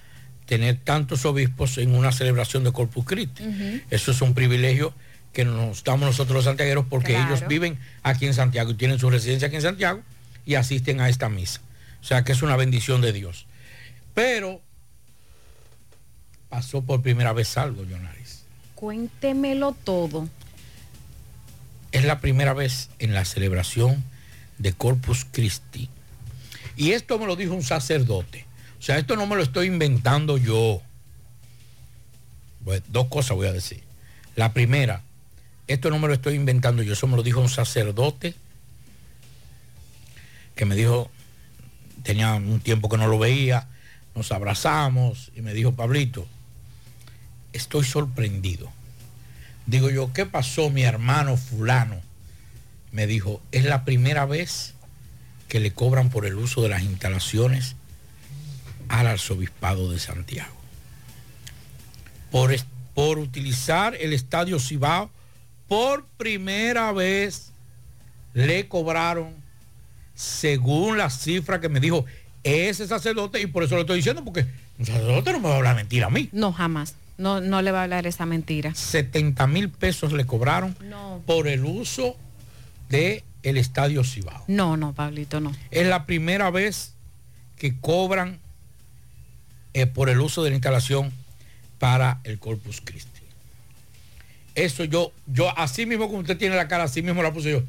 tener 0.46 0.78
tantos 0.78 1.26
obispos 1.26 1.78
en 1.78 1.94
una 1.94 2.12
celebración 2.12 2.64
de 2.64 2.72
Corpus 2.72 3.06
Christi. 3.06 3.44
Eso 3.90 4.12
es 4.12 4.22
un 4.22 4.34
privilegio 4.34 4.94
que 5.34 5.46
nos 5.46 5.84
damos 5.84 6.08
nosotros 6.08 6.36
los 6.38 6.46
santiagueros 6.46 6.86
porque 6.90 7.14
Claro. 7.14 7.36
ellos 7.36 7.48
viven 7.48 7.78
aquí 8.04 8.26
en 8.26 8.34
Santiago 8.34 8.72
y 8.72 8.74
tienen 8.76 8.98
su 9.00 9.10
residencia 9.10 9.48
aquí 9.48 9.58
en 9.58 9.62
Santiago 9.62 10.02
y 10.46 10.56
asisten 10.56 11.02
a 11.02 11.10
esta 11.10 11.30
misa. 11.30 11.62
O 12.02 12.06
sea 12.06 12.24
que 12.24 12.32
es 12.32 12.42
una 12.42 12.56
bendición 12.56 13.02
de 13.02 13.12
Dios. 13.14 13.46
Pero 14.16 14.62
pasó 16.50 16.82
por 16.82 17.02
primera 17.02 17.34
vez 17.34 17.58
algo, 17.58 17.84
Jonaris. 17.84 18.44
Cuéntemelo 18.76 19.74
todo. 19.84 20.28
Es 21.92 22.06
la 22.06 22.20
primera 22.22 22.54
vez 22.54 22.90
en 23.00 23.14
la 23.14 23.26
celebración 23.26 24.04
de 24.60 24.74
Corpus 24.74 25.26
Christi. 25.32 25.90
Y 26.76 26.92
esto 26.92 27.18
me 27.18 27.26
lo 27.26 27.36
dijo 27.36 27.54
un 27.54 27.64
sacerdote. 27.64 28.46
O 28.80 28.82
sea, 28.82 28.98
esto 28.98 29.16
no 29.16 29.26
me 29.26 29.36
lo 29.36 29.42
estoy 29.42 29.68
inventando 29.68 30.38
yo. 30.38 30.82
Pues, 32.64 32.84
dos 32.88 33.08
cosas 33.08 33.36
voy 33.36 33.48
a 33.48 33.54
decir. 33.54 33.82
La 34.36 34.54
primera, 34.54 35.02
esto 35.68 35.90
no 35.90 36.00
me 36.00 36.08
lo 36.08 36.14
estoy 36.14 36.36
inventando 36.36 36.84
yo, 36.84 36.94
eso 36.94 37.08
me 37.08 37.18
lo 37.18 37.24
dijo 37.24 37.42
un 37.42 37.50
sacerdote 37.50 38.36
que 40.56 40.66
me 40.66 40.76
dijo, 40.76 41.10
tenía 42.04 42.34
un 42.34 42.60
tiempo 42.60 42.90
que 42.90 42.98
no 42.98 43.08
lo 43.08 43.18
veía, 43.18 43.68
nos 44.14 44.32
abrazamos 44.32 45.32
y 45.36 45.42
me 45.42 45.54
dijo, 45.54 45.74
Pablito, 45.74 46.28
estoy 47.54 47.86
sorprendido. 47.86 48.72
Digo 49.66 49.90
yo, 49.90 50.12
¿qué 50.14 50.26
pasó 50.26 50.70
mi 50.70 50.84
hermano 50.84 51.38
fulano? 51.38 52.02
Me 52.92 53.08
dijo, 53.08 53.42
es 53.52 53.66
la 53.66 53.86
primera 53.86 54.26
vez 54.26 54.74
que 55.48 55.60
le 55.60 55.72
cobran 55.72 56.10
por 56.10 56.26
el 56.26 56.36
uso 56.36 56.62
de 56.62 56.70
las 56.70 56.84
instalaciones 56.84 57.76
al 58.88 59.08
arzobispado 59.08 59.92
de 59.92 60.00
Santiago. 60.00 60.54
Por, 62.32 62.56
por 62.94 63.20
utilizar 63.20 63.96
el 63.96 64.14
estadio 64.14 64.60
Cibao, 64.60 65.10
por 65.68 66.06
primera 66.18 66.92
vez 66.92 67.52
le 68.34 68.68
cobraron, 68.68 69.34
según 70.16 70.98
la 70.98 71.10
cifra 71.10 71.60
que 71.60 71.70
me 71.70 71.80
dijo 71.80 72.06
ese 72.44 72.88
sacerdote, 72.88 73.42
y 73.42 73.48
por 73.48 73.64
eso 73.64 73.76
lo 73.76 73.82
estoy 73.82 73.98
diciendo, 73.98 74.24
porque 74.24 74.46
un 74.78 74.86
sacerdote 74.86 75.32
no 75.34 75.40
me 75.40 75.48
va 75.50 75.54
a 75.56 75.58
hablar 75.58 75.76
mentira 75.76 76.08
a 76.08 76.10
mí. 76.10 76.30
No, 76.32 76.52
jamás. 76.54 76.96
No, 77.18 77.42
no 77.42 77.62
le 77.62 77.72
va 77.72 77.82
a 77.82 77.84
hablar 77.84 78.08
esa 78.08 78.26
mentira. 78.26 78.74
70 78.74 79.46
mil 79.48 79.70
pesos 79.70 80.14
le 80.14 80.26
cobraron 80.26 80.76
No. 80.90 81.22
por 81.26 81.48
el 81.48 81.66
uso 81.66 82.16
de 82.90 83.24
el 83.44 83.58
Estadio 83.58 84.04
Cibao. 84.04 84.44
No, 84.48 84.78
no, 84.78 84.94
Pablito, 84.94 85.40
no. 85.40 85.56
Es 85.72 85.88
la 85.88 86.06
primera 86.06 86.50
vez 86.50 86.94
que 87.58 87.80
cobran 87.80 88.40
eh, 89.74 89.86
por 89.86 90.10
el 90.10 90.20
uso 90.20 90.44
de 90.44 90.50
la 90.50 90.56
instalación 90.56 91.12
para 91.78 92.20
el 92.24 92.40
Corpus 92.40 92.82
Christi. 92.84 93.22
Eso 94.56 94.84
yo, 94.84 95.14
yo 95.28 95.58
así 95.58 95.86
mismo 95.86 96.08
como 96.08 96.20
usted 96.20 96.38
tiene 96.38 96.56
la 96.56 96.68
cara, 96.68 96.84
así 96.84 97.02
mismo 97.02 97.24
la 97.24 97.32
puse 97.32 97.52
yo. 97.52 97.64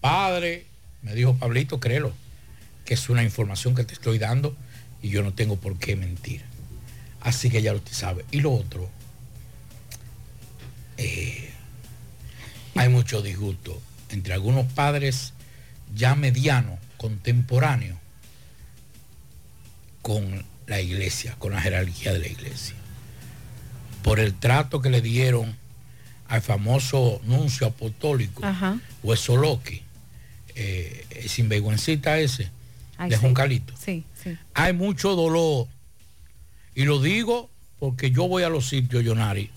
Padre, 0.00 0.66
me 1.02 1.14
dijo 1.14 1.34
Pablito, 1.36 1.80
créelo, 1.80 2.12
que 2.84 2.94
es 2.94 3.08
una 3.08 3.22
información 3.22 3.74
que 3.74 3.84
te 3.84 3.94
estoy 3.94 4.18
dando 4.18 4.54
y 5.00 5.08
yo 5.08 5.22
no 5.22 5.32
tengo 5.32 5.56
por 5.56 5.78
qué 5.78 5.96
mentir. 5.96 6.42
Así 7.20 7.48
que 7.48 7.62
ya 7.62 7.72
lo 7.72 7.78
usted 7.78 7.92
sabe. 7.92 8.24
Y 8.30 8.40
lo 8.40 8.52
otro, 8.52 8.90
eh, 10.98 11.50
hay 12.74 12.88
mucho 12.90 13.22
disgusto 13.22 13.80
entre 14.10 14.34
algunos 14.34 14.70
padres 14.72 15.32
ya 15.94 16.14
medianos, 16.14 16.78
contemporáneos, 16.96 17.98
con 20.02 20.44
la 20.66 20.80
iglesia, 20.80 21.34
con 21.38 21.52
la 21.52 21.60
jerarquía 21.60 22.12
de 22.12 22.18
la 22.18 22.28
iglesia. 22.28 22.74
Por 24.02 24.20
el 24.20 24.34
trato 24.34 24.80
que 24.80 24.90
le 24.90 25.00
dieron 25.00 25.56
al 26.28 26.42
famoso 26.42 27.20
nuncio 27.24 27.66
apostólico, 27.66 28.44
Ajá. 28.44 28.78
Huesoloque, 29.02 29.82
eh, 30.54 31.06
el 31.10 31.28
sinvergüencita 31.28 32.18
ese, 32.18 32.50
Ay, 32.96 33.10
de 33.10 33.16
sí. 33.16 33.22
Juncalito. 33.22 33.74
Sí, 33.76 34.04
sí. 34.22 34.36
Hay 34.54 34.72
mucho 34.72 35.14
dolor. 35.14 35.68
Y 36.74 36.84
lo 36.84 37.00
digo 37.00 37.50
porque 37.78 38.10
yo 38.10 38.28
voy 38.28 38.42
a 38.42 38.48
los 38.48 38.68
sitios, 38.68 39.04
Yonari, 39.04 39.50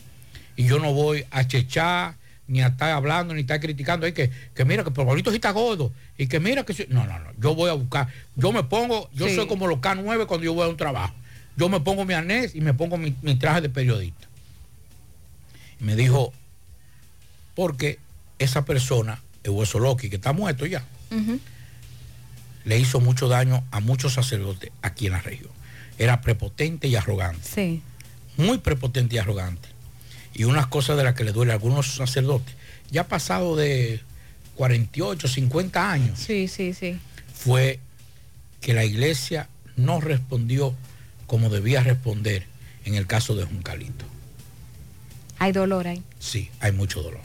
y 0.56 0.66
yo 0.66 0.80
no 0.80 0.94
voy 0.94 1.26
a 1.32 1.48
chechar, 1.48 2.16
ni 2.48 2.62
a 2.62 2.68
estar 2.68 2.92
hablando, 2.92 3.34
ni 3.34 3.42
estar 3.42 3.60
criticando. 3.60 4.06
Hay 4.06 4.14
que, 4.14 4.30
que 4.56 4.66
mira 4.66 4.84
que 4.84 4.92
Pablito 4.92 5.30
sí 5.32 5.36
está 5.36 5.52
gordo. 5.52 5.92
Y 6.18 6.28
que 6.28 6.40
mira 6.40 6.64
que... 6.64 6.74
sí- 6.74 6.86
No, 6.90 7.06
no, 7.06 7.20
no. 7.20 7.32
Yo 7.40 7.54
voy 7.56 7.70
a 7.70 7.74
buscar. 7.74 8.08
Yo 8.36 8.52
me 8.52 8.64
pongo, 8.64 9.10
yo 9.14 9.28
Sí. 9.28 9.36
soy 9.36 9.48
como 9.48 9.68
los 9.68 9.80
K9 9.80 10.26
cuando 10.28 10.44
yo 10.46 10.54
voy 10.54 10.66
a 10.66 10.70
un 10.70 10.78
trabajo. 10.78 11.14
Yo 11.58 11.70
me 11.70 11.80
pongo 11.80 12.06
mi 12.06 12.14
arnés 12.14 12.56
y 12.56 12.62
me 12.62 12.74
pongo 12.74 12.98
mi, 12.98 13.16
mi 13.22 13.36
traje 13.36 13.62
de 13.62 13.70
periodista. 13.70 14.28
Y 15.80 15.84
me 15.84 15.96
dijo, 15.96 16.32
porque 17.56 18.00
esa 18.40 18.64
persona, 18.66 19.22
el 19.44 19.52
hueso 19.52 19.80
Loki, 19.80 20.10
que 20.10 20.16
está 20.18 20.34
muerto 20.34 20.66
ya, 20.66 20.86
le 22.66 22.80
hizo 22.80 23.00
mucho 23.00 23.28
daño 23.28 23.64
a 23.72 23.80
muchos 23.80 24.14
sacerdotes 24.14 24.72
aquí 24.82 25.08
en 25.08 25.14
la 25.14 25.22
región. 25.22 25.50
Era 25.98 26.22
prepotente 26.22 26.88
y 26.88 26.96
arrogante. 26.96 27.42
Sí. 27.44 27.82
Muy 28.38 28.60
prepotente 28.60 29.16
y 29.16 29.20
arrogante. 29.20 29.70
Y 30.38 30.46
unas 30.46 30.68
cosas 30.68 30.96
de 30.98 31.04
las 31.04 31.16
que 31.16 31.24
le 31.26 31.32
duele 31.34 31.52
a 31.52 31.56
algunos 31.56 31.96
sacerdotes, 31.96 32.56
ya 32.92 33.08
pasado 33.08 33.56
de 33.58 34.02
48, 34.56 35.28
50 35.28 35.92
años, 35.92 36.20
Sí, 36.20 36.48
sí, 36.48 36.74
sí. 36.74 37.00
fue 37.34 37.80
que 38.62 38.74
la 38.74 38.86
iglesia 38.86 39.50
no 39.76 40.00
respondió 40.00 40.74
como 41.26 41.50
debía 41.50 41.82
responder 41.84 42.46
en 42.86 42.96
el 42.96 43.06
caso 43.08 43.36
de 43.36 43.44
Juncalito. 43.46 44.06
Hay 45.40 45.52
dolor 45.52 45.88
ahí. 45.88 46.02
Sí, 46.20 46.50
hay 46.60 46.72
mucho 46.72 47.02
dolor. 47.02 47.22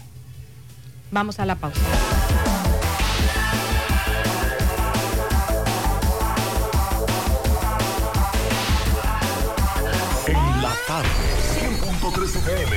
Vamos 1.11 1.39
a 1.39 1.47
la 1.47 1.55
pausa. 1.57 1.81
En 10.27 10.63
la 10.63 10.73
tarde, 10.87 11.09
100.3 11.59 12.37
FM, 12.37 12.77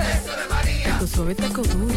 Eso 0.00 0.36
de 0.36 0.48
María. 0.48 0.98
Tu 0.98 1.06
suave 1.06 1.34
taco 1.34 1.62
duro. 1.62 1.94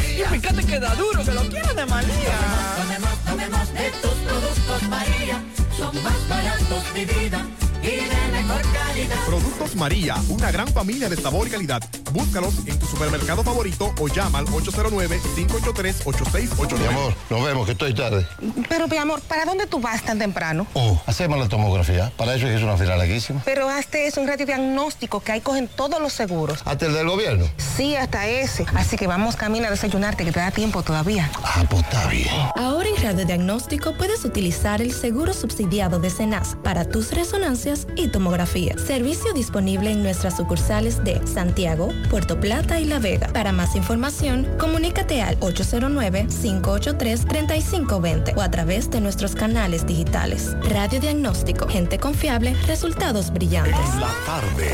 Y 0.00 0.22
fíjate 0.22 0.64
que 0.64 0.80
da 0.80 0.94
duro, 0.94 1.24
que 1.24 1.32
lo 1.32 1.42
quiero 1.48 1.74
de 1.74 1.86
María. 1.86 2.36
Tomemos, 2.76 3.18
tomemos 3.24 3.72
de 3.74 3.90
tus 4.02 4.14
productos 4.26 4.82
María. 4.88 5.42
Son 5.76 6.02
más 6.02 6.28
baratos 6.28 6.94
de 6.94 7.04
vida 7.04 7.46
y 7.86 8.04
de 8.04 8.28
mejor 8.32 8.60
calidad. 8.72 9.16
Productos 9.26 9.76
María, 9.76 10.16
una 10.28 10.50
gran 10.50 10.66
familia 10.68 11.08
de 11.08 11.16
sabor 11.16 11.46
y 11.46 11.50
calidad. 11.50 11.80
Búscalos 12.12 12.54
en 12.66 12.78
tu 12.78 12.86
supermercado 12.86 13.42
favorito 13.44 13.94
o 14.00 14.08
llama 14.08 14.40
al 14.40 14.46
809-583-8689. 14.46 16.78
Mi 16.78 16.86
amor, 16.86 17.14
nos 17.30 17.44
vemos, 17.44 17.66
que 17.66 17.72
estoy 17.72 17.94
tarde. 17.94 18.26
Pero, 18.68 18.88
mi 18.88 18.96
amor, 18.96 19.20
¿para 19.22 19.44
dónde 19.44 19.66
tú 19.66 19.80
vas 19.80 20.02
tan 20.02 20.18
temprano? 20.18 20.66
Oh, 20.74 21.00
hacemos 21.06 21.38
la 21.38 21.48
tomografía. 21.48 22.12
Para 22.16 22.34
eso 22.34 22.48
es 22.48 22.62
una 22.62 22.76
fila 22.76 22.96
larguísima. 22.96 23.42
Pero 23.44 23.68
hazte 23.68 24.06
es 24.06 24.16
un 24.16 24.26
radiodiagnóstico 24.26 25.20
que 25.20 25.32
ahí 25.32 25.40
cogen 25.40 25.68
todos 25.68 26.00
los 26.00 26.12
seguros. 26.12 26.60
¿Hasta 26.64 26.86
el 26.86 26.94
del 26.94 27.08
gobierno? 27.08 27.46
Sí, 27.76 27.94
hasta 27.94 28.26
ese. 28.26 28.66
Así 28.74 28.96
que 28.96 29.06
vamos 29.06 29.36
camino 29.36 29.66
a 29.66 29.70
desayunarte, 29.70 30.24
que 30.24 30.32
te 30.32 30.40
da 30.40 30.50
tiempo 30.50 30.82
todavía. 30.82 31.30
Ah, 31.44 31.62
pues 31.68 31.82
está 31.82 32.08
bien. 32.08 32.30
Ahora 32.56 32.88
en 32.88 32.96
radiodiagnóstico 33.02 33.94
puedes 33.96 34.24
utilizar 34.24 34.80
el 34.80 34.92
seguro 34.92 35.34
subsidiado 35.34 35.98
de 35.98 36.08
Cenas 36.10 36.56
para 36.64 36.86
tus 36.86 37.12
resonancias 37.12 37.75
y 37.96 38.08
tomografía. 38.08 38.76
Servicio 38.78 39.32
disponible 39.32 39.90
en 39.90 40.02
nuestras 40.02 40.36
sucursales 40.36 41.02
de 41.04 41.26
Santiago, 41.26 41.88
Puerto 42.10 42.38
Plata 42.40 42.80
y 42.80 42.84
La 42.84 42.98
Vega. 42.98 43.28
Para 43.32 43.52
más 43.52 43.76
información, 43.76 44.46
comunícate 44.58 45.22
al 45.22 45.38
809-583-3520 45.40 48.36
o 48.36 48.40
a 48.40 48.50
través 48.50 48.90
de 48.90 49.00
nuestros 49.00 49.34
canales 49.34 49.86
digitales. 49.86 50.56
Radiodiagnóstico, 50.62 51.68
gente 51.68 51.98
confiable, 51.98 52.54
resultados 52.66 53.32
brillantes. 53.32 53.76
La 54.00 54.12
tarde, 54.24 54.70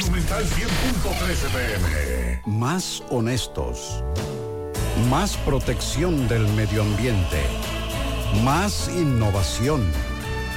Monumental 0.00 0.44
100.13 0.44 1.52
PM. 1.52 2.40
Más 2.46 3.02
honestos. 3.10 4.02
Más 5.10 5.36
protección 5.38 6.28
del 6.28 6.46
medio 6.48 6.82
ambiente. 6.82 7.42
Más 8.44 8.88
innovación. 8.88 9.82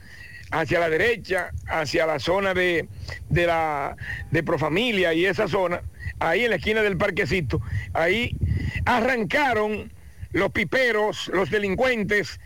hacia 0.51 0.81
la 0.81 0.89
derecha, 0.89 1.51
hacia 1.67 2.07
la 2.07 2.19
zona 2.19 2.55
de, 2.55 2.89
de 3.29 3.47
la 3.47 3.97
de 4.31 4.43
Profamilia 4.43 5.15
y 5.15 5.25
esa 5.27 5.49
zona, 5.49 5.83
ahí 6.21 6.45
en 6.45 6.51
la 6.51 6.57
esquina 6.57 6.83
del 6.83 6.97
parquecito, 6.97 7.61
ahí 7.95 8.37
arrancaron 8.85 9.93
los 10.33 10.51
piperos, 10.53 11.29
los 11.33 11.51
delincuentes, 11.51 12.41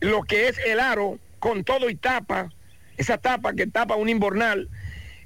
lo 0.00 0.22
que 0.22 0.48
es 0.48 0.58
el 0.66 0.80
aro, 0.80 1.18
con 1.38 1.64
todo 1.64 1.88
y 1.88 1.94
tapa, 1.94 2.50
esa 2.96 3.18
tapa 3.18 3.52
que 3.54 3.66
tapa 3.66 3.96
un 3.96 4.08
inbornal. 4.08 4.68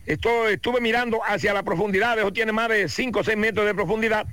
Estuve 0.06 0.80
mirando 0.80 1.20
hacia 1.24 1.52
la 1.52 1.64
profundidad, 1.64 2.18
eso 2.18 2.32
tiene 2.32 2.52
más 2.52 2.68
de 2.68 2.88
5 2.88 3.20
o 3.20 3.24
6 3.24 3.36
metros 3.36 3.66
de 3.66 3.74
profundidad. 3.74 4.26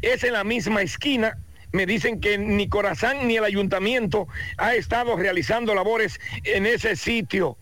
Es 0.00 0.24
en 0.24 0.32
la 0.32 0.44
misma 0.44 0.82
esquina. 0.82 1.38
Me 1.72 1.86
dicen 1.86 2.20
que 2.20 2.38
ni 2.38 2.68
Corazán 2.68 3.26
ni 3.28 3.36
el 3.36 3.44
ayuntamiento 3.44 4.28
ha 4.56 4.74
estado 4.74 5.16
realizando 5.16 5.74
labores 5.74 6.20
en 6.44 6.66
ese 6.66 6.96
sitio. 6.96 7.58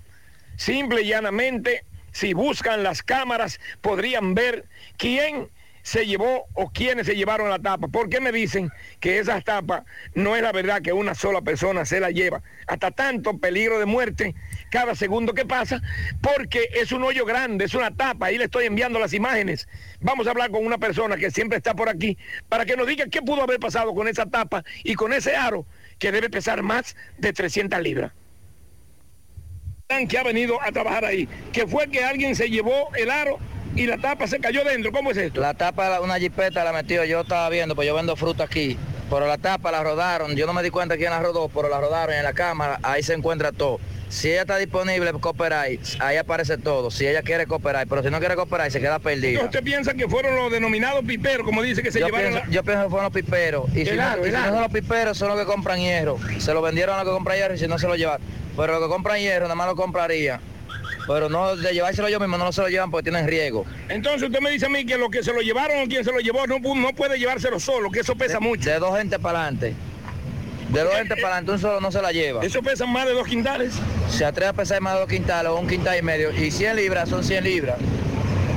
Simple 0.57 1.03
y 1.03 1.09
llanamente, 1.09 1.85
si 2.13 2.35
buscan 2.35 2.83
las 2.83 3.03
cámaras, 3.03 3.59
podrían 3.81 4.35
ver 4.35 4.67
quién 4.97 5.49
se 5.83 6.07
llevó 6.07 6.47
o 6.55 6.71
quiénes 6.71 7.07
se 7.07 7.17
llevaron 7.17 7.51
la 7.51 7.59
tapa. 7.59 7.89
¿Por 7.89 8.09
qué 8.09 8.21
me 8.21 8.33
dicen 8.33 8.71
que 9.01 9.19
esa 9.19 9.41
tapa 9.41 9.85
no 10.15 10.37
es 10.37 10.43
la 10.43 10.53
verdad 10.53 10.83
que 10.83 10.93
una 10.93 11.15
sola 11.15 11.43
persona 11.43 11.85
se 11.85 12.01
la 12.01 12.11
lleva? 12.11 12.43
Hasta 12.67 12.91
tanto 12.91 13.39
peligro 13.39 13.79
de 13.79 13.87
muerte 13.87 14.35
cada 14.71 14.95
segundo 14.95 15.35
que 15.35 15.45
pasa, 15.45 15.83
porque 16.21 16.69
es 16.75 16.93
un 16.93 17.03
hoyo 17.03 17.25
grande, 17.27 17.65
es 17.65 17.75
una 17.75 17.95
tapa. 17.95 18.27
Ahí 18.27 18.39
le 18.39 18.45
estoy 18.45 18.67
enviando 18.67 18.99
las 18.99 19.13
imágenes. 19.13 19.69
Vamos 20.01 20.27
a 20.27 20.31
hablar 20.31 20.51
con 20.51 20.65
una 20.65 20.79
persona 20.79 21.17
que 21.17 21.31
siempre 21.31 21.59
está 21.59 21.75
por 21.75 21.89
aquí 21.89 22.17
para 22.49 22.65
que 22.65 22.77
nos 22.77 22.87
diga 22.87 23.07
qué 23.07 23.21
pudo 23.23 23.43
haber 23.43 23.59
pasado 23.59 23.95
con 23.95 24.09
esa 24.09 24.27
tapa 24.27 24.65
y 24.85 24.95
con 24.95 25.13
ese 25.13 25.37
aro 25.37 25.67
que 25.99 26.13
debe 26.13 26.31
pesar 26.31 26.63
más 26.63 26.97
de 27.19 27.33
300 27.33 27.81
libras 27.81 28.13
que 30.09 30.17
ha 30.17 30.23
venido 30.23 30.61
a 30.63 30.73
trabajar 30.73 31.05
ahí, 31.05 31.29
que 31.53 31.67
fue 31.67 31.87
que 31.89 32.03
alguien 32.03 32.35
se 32.35 32.49
llevó 32.49 32.89
el 32.97 33.11
aro 33.11 33.39
y 33.77 33.87
la 33.87 33.99
tapa 33.99 34.27
se 34.27 34.39
cayó 34.41 34.65
dentro. 34.65 34.93
¿Cómo 34.93 35.11
es 35.11 35.17
esto? 35.17 35.41
La 35.41 35.55
tapa, 35.55 36.01
una 36.01 36.19
jipeta 36.19 36.65
la 36.65 36.73
metió, 36.73 37.05
yo 37.05 37.21
estaba 37.21 37.49
viendo, 37.49 37.75
pues 37.75 37.87
yo 37.89 37.95
vendo 37.95 38.17
fruta 38.17 38.45
aquí. 38.45 38.79
Pero 39.11 39.27
la 39.27 39.37
tapa 39.39 39.71
la 39.71 39.83
rodaron, 39.83 40.35
yo 40.37 40.47
no 40.47 40.53
me 40.55 40.63
di 40.63 40.71
cuenta 40.71 40.97
quién 40.97 41.11
la 41.11 41.21
rodó, 41.21 41.49
pero 41.49 41.69
la 41.69 41.81
rodaron 41.81 42.15
en 42.15 42.23
la 42.23 42.33
cámara, 42.33 42.79
ahí 42.83 43.03
se 43.03 43.13
encuentra 43.13 43.53
todo. 43.53 43.79
Si 44.09 44.31
ella 44.31 44.43
está 44.43 44.57
disponible, 44.59 45.11
cooperar, 45.15 45.69
ahí 46.01 46.17
aparece 46.19 46.59
todo. 46.59 46.91
Si 46.91 47.07
ella 47.07 47.23
quiere 47.23 47.47
cooperar, 47.47 47.87
pero 47.89 48.03
si 48.03 48.11
no 48.11 48.19
quiere 48.21 48.37
cooperar, 48.37 48.71
se 48.71 48.79
queda 48.81 48.99
perdida. 48.99 49.43
¿Usted 49.43 49.63
piensa 49.63 49.95
que 49.95 50.07
fueron 50.09 50.37
los 50.37 50.53
denominados 50.53 51.03
piperos, 51.05 51.47
como 51.47 51.63
dice 51.63 51.83
que 51.83 51.91
se 51.91 51.99
yo 52.01 52.07
llevaron? 52.07 52.33
Pienso, 52.33 52.47
la- 52.47 52.53
Yo 52.55 52.63
pienso 52.63 52.83
que 52.85 52.91
fueron 52.91 53.05
los 53.05 53.13
piperos. 53.15 53.65
Y 53.75 53.87
si, 53.87 53.93
no, 53.97 54.19
y 54.27 54.31
si 54.31 54.33
son 54.33 54.61
los 54.61 54.71
piperos, 54.73 55.17
son 55.19 55.29
los 55.29 55.39
que 55.39 55.47
compran 55.47 55.79
hierro. 55.81 56.19
Se 56.39 56.53
lo 56.53 56.61
vendieron 56.61 56.95
a 56.95 56.99
los 57.05 57.07
que 57.09 57.15
compran 57.15 57.37
hierro 57.39 57.55
y 57.55 57.59
si 57.59 57.67
no 57.69 57.79
se 57.79 57.87
lo 57.89 57.97
llevan. 57.97 58.21
Pero 58.57 58.73
los 58.75 58.83
que 58.83 58.89
compran 58.89 59.19
hierro, 59.19 59.45
nada 59.45 59.55
más 59.55 59.67
lo 59.67 59.77
compraría. 59.77 60.41
Pero 61.07 61.29
no, 61.29 61.57
de 61.57 61.73
llevárselo 61.73 62.09
yo 62.09 62.21
mismo, 62.21 62.39
no 62.39 62.53
se 62.53 62.63
lo 62.63 62.69
llevan 62.69 62.91
porque 62.91 63.11
tienen 63.11 63.27
riesgo. 63.27 63.65
Entonces 63.89 64.23
usted 64.23 64.41
me 64.41 64.51
dice 64.51 64.67
a 64.67 64.69
mí 64.69 64.85
que 64.85 64.97
lo 64.97 65.11
que 65.11 65.23
se 65.23 65.33
lo 65.33 65.41
llevaron 65.41 65.83
o 65.83 65.89
quien 65.89 66.05
se 66.05 66.13
lo 66.13 66.21
llevó 66.21 66.47
no, 66.47 66.59
no 66.59 66.93
puede 66.95 67.19
llevárselo 67.19 67.59
solo, 67.61 67.91
que 67.91 68.01
eso 68.01 68.15
pesa 68.15 68.41
mucho. 68.41 68.71
De 68.71 68.79
dos 68.79 68.97
gente 68.97 69.19
para 69.19 69.43
adelante. 69.43 69.75
De 70.71 70.83
dos 70.83 70.95
gente 70.95 71.17
para 71.17 71.37
adelante, 71.37 71.53
un 71.53 71.59
solo 71.59 71.81
no 71.81 71.93
se 71.93 72.01
la 72.01 72.13
lleva. 72.13 72.43
¿Eso 72.43 72.63
pesa 72.63 72.87
más 72.87 73.07
de 73.07 73.13
dos 73.13 73.27
quintales? 73.27 73.75
Se 74.09 74.25
atreve 74.25 74.51
a 74.51 74.53
pesar 74.53 74.81
más 74.81 74.95
de 74.95 75.01
dos 75.01 75.09
quintales 75.09 75.51
o 75.51 75.57
un 75.57 75.69
quintal 75.69 75.99
y 75.99 76.03
medio. 76.03 76.33
Y 76.33 76.51
100 76.51 76.77
libras 76.77 77.09
son 77.09 77.23
100 77.23 77.45
libras. 77.45 77.77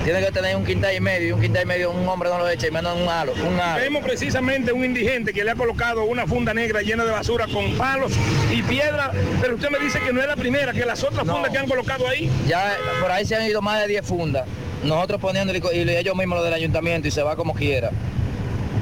Tiene 0.05 0.23
que 0.23 0.31
tener 0.31 0.55
un 0.55 0.63
quintal 0.63 0.95
y 0.95 0.99
medio 1.01 1.27
y 1.27 1.31
un 1.31 1.41
quintal 1.41 1.63
y 1.63 1.65
medio 1.65 1.89
un 1.91 2.07
hombre 2.07 2.29
no 2.29 2.37
lo 2.37 2.47
echa 2.47 2.67
y 2.67 2.71
menos 2.71 2.95
un 2.95 3.09
halo. 3.09 3.33
Un 3.33 3.59
halo. 3.59 3.81
Vemos 3.81 4.03
precisamente 4.03 4.71
un 4.71 4.85
indigente 4.85 5.33
que 5.33 5.43
le 5.43 5.49
ha 5.51 5.55
colocado 5.55 6.03
una 6.05 6.27
funda 6.27 6.53
negra 6.53 6.81
llena 6.83 7.03
de 7.03 7.11
basura 7.11 7.47
con 7.51 7.73
palos 7.75 8.13
y 8.53 8.61
piedra, 8.61 9.11
pero 9.41 9.55
usted 9.55 9.69
me 9.71 9.79
dice 9.79 9.99
que 9.99 10.13
no 10.13 10.21
es 10.21 10.27
la 10.27 10.35
primera, 10.35 10.71
que 10.73 10.85
las 10.85 11.03
otras 11.03 11.27
fundas 11.27 11.51
que 11.51 11.57
han 11.57 11.67
colocado 11.67 12.07
ahí. 12.07 12.29
Ya 12.47 12.77
por 13.01 13.11
ahí 13.11 13.25
se 13.25 13.35
han 13.35 13.45
ido 13.47 13.61
más 13.63 13.81
de 13.81 13.87
10 13.87 14.05
fundas. 14.05 14.45
Nosotros 14.83 15.19
poniéndole 15.19 15.59
y 15.73 15.77
y 15.79 15.89
ellos 15.97 16.15
mismos 16.15 16.37
lo 16.37 16.43
del 16.45 16.53
ayuntamiento 16.53 17.07
y 17.07 17.11
se 17.11 17.23
va 17.23 17.35
como 17.35 17.55
quiera. 17.55 17.89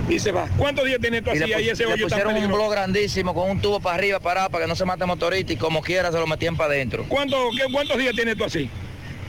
Y 0.10 0.20
se 0.20 0.34
va. 0.34 0.50
¿Cuántos 0.58 0.84
días 0.84 1.00
tiene 1.00 1.20
esto 1.20 1.30
Y 1.34 1.38
así 1.38 1.48
le, 1.48 1.56
ahí 1.56 1.70
ese 1.70 1.86
le 1.86 1.94
hoyo 1.94 2.08
tan 2.08 2.10
pusieron 2.10 2.34
un 2.34 2.40
peligroso? 2.42 2.62
blog 2.62 2.72
grandísimo 2.74 3.34
con 3.34 3.50
un 3.50 3.62
tubo 3.62 3.80
para 3.80 3.96
arriba, 3.96 4.20
parado, 4.20 4.50
para 4.50 4.66
que 4.66 4.68
no 4.70 4.76
se 4.76 4.84
mate 4.84 5.06
motorista 5.06 5.54
y 5.54 5.56
como 5.56 5.82
quiera 5.82 6.12
se 6.12 6.20
lo 6.20 6.28
metían 6.28 6.58
para 6.58 6.74
adentro. 6.74 7.06
¿Cuánto, 7.08 7.38
qué- 7.56 7.72
¿Cuántos 7.72 7.98
días 7.98 8.14
tiene 8.14 8.32
esto 8.32 8.44
así? 8.44 8.70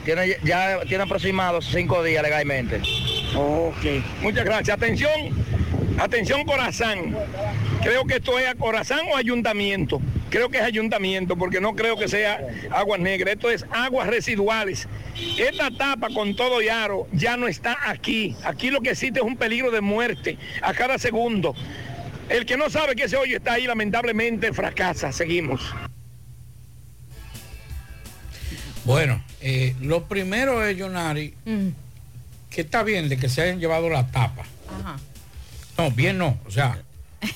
Tiene, 0.05 0.37
ya 0.43 0.81
tiene 0.87 1.03
aproximados 1.03 1.65
cinco 1.65 2.03
días 2.03 2.21
legalmente. 2.21 2.79
Ok, 3.35 4.03
muchas 4.21 4.45
gracias. 4.45 4.77
Atención, 4.77 5.11
atención 5.99 6.45
Corazán. 6.45 7.17
Creo 7.81 8.05
que 8.05 8.17
esto 8.17 8.37
es 8.37 8.47
a 8.47 8.53
Corazán 8.53 8.99
o 9.11 9.17
ayuntamiento. 9.17 9.99
Creo 10.29 10.49
que 10.49 10.57
es 10.57 10.63
ayuntamiento 10.63 11.35
porque 11.35 11.59
no 11.59 11.75
creo 11.75 11.97
que 11.97 12.07
sea 12.07 12.39
aguas 12.69 12.99
negras. 12.99 13.33
Esto 13.33 13.49
es 13.49 13.65
aguas 13.71 14.07
residuales. 14.07 14.87
Esta 15.39 15.71
tapa 15.71 16.09
con 16.13 16.35
todo 16.35 16.61
y 16.61 16.69
aro 16.69 17.07
ya 17.11 17.35
no 17.35 17.47
está 17.47 17.75
aquí. 17.85 18.35
Aquí 18.43 18.69
lo 18.69 18.81
que 18.81 18.91
existe 18.91 19.19
es 19.19 19.25
un 19.25 19.37
peligro 19.37 19.71
de 19.71 19.81
muerte 19.81 20.37
a 20.61 20.73
cada 20.73 20.99
segundo. 20.99 21.55
El 22.29 22.45
que 22.45 22.57
no 22.57 22.69
sabe 22.69 22.95
que 22.95 23.03
ese 23.03 23.17
hoyo 23.17 23.37
está 23.37 23.53
ahí 23.53 23.65
lamentablemente 23.65 24.53
fracasa. 24.53 25.11
Seguimos. 25.11 25.73
Bueno, 28.85 29.21
eh, 29.41 29.75
lo 29.81 30.07
primero 30.07 30.63
es, 30.63 30.79
Jonari, 30.79 31.33
que 32.49 32.61
está 32.61 32.83
bien 32.83 33.09
de 33.09 33.17
que 33.17 33.27
se 33.29 33.41
hayan 33.41 33.59
llevado 33.59 33.89
la 33.89 34.07
tapa. 34.07 34.43
Ajá. 34.79 34.97
No, 35.77 35.91
bien 35.91 36.17
no. 36.17 36.39
O 36.45 36.51
sea, 36.51 36.81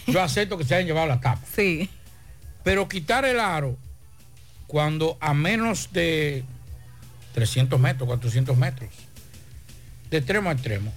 yo 0.08 0.22
acepto 0.22 0.58
que 0.58 0.64
se 0.64 0.76
hayan 0.76 0.88
llevado 0.88 1.08
la 1.08 1.20
tapa. 1.20 1.42
Sí. 1.54 1.90
Pero 2.64 2.88
quitar 2.88 3.26
el 3.26 3.40
aro 3.40 3.78
cuando 4.68 5.18
a 5.20 5.34
menos 5.34 5.90
de 5.92 6.44
300 7.34 7.80
metros, 7.80 8.08
400 8.08 8.56
metros, 8.56 8.90
de 10.12 10.18
extremo 10.18 10.50
a 10.50 10.54
extremo, 10.54 10.94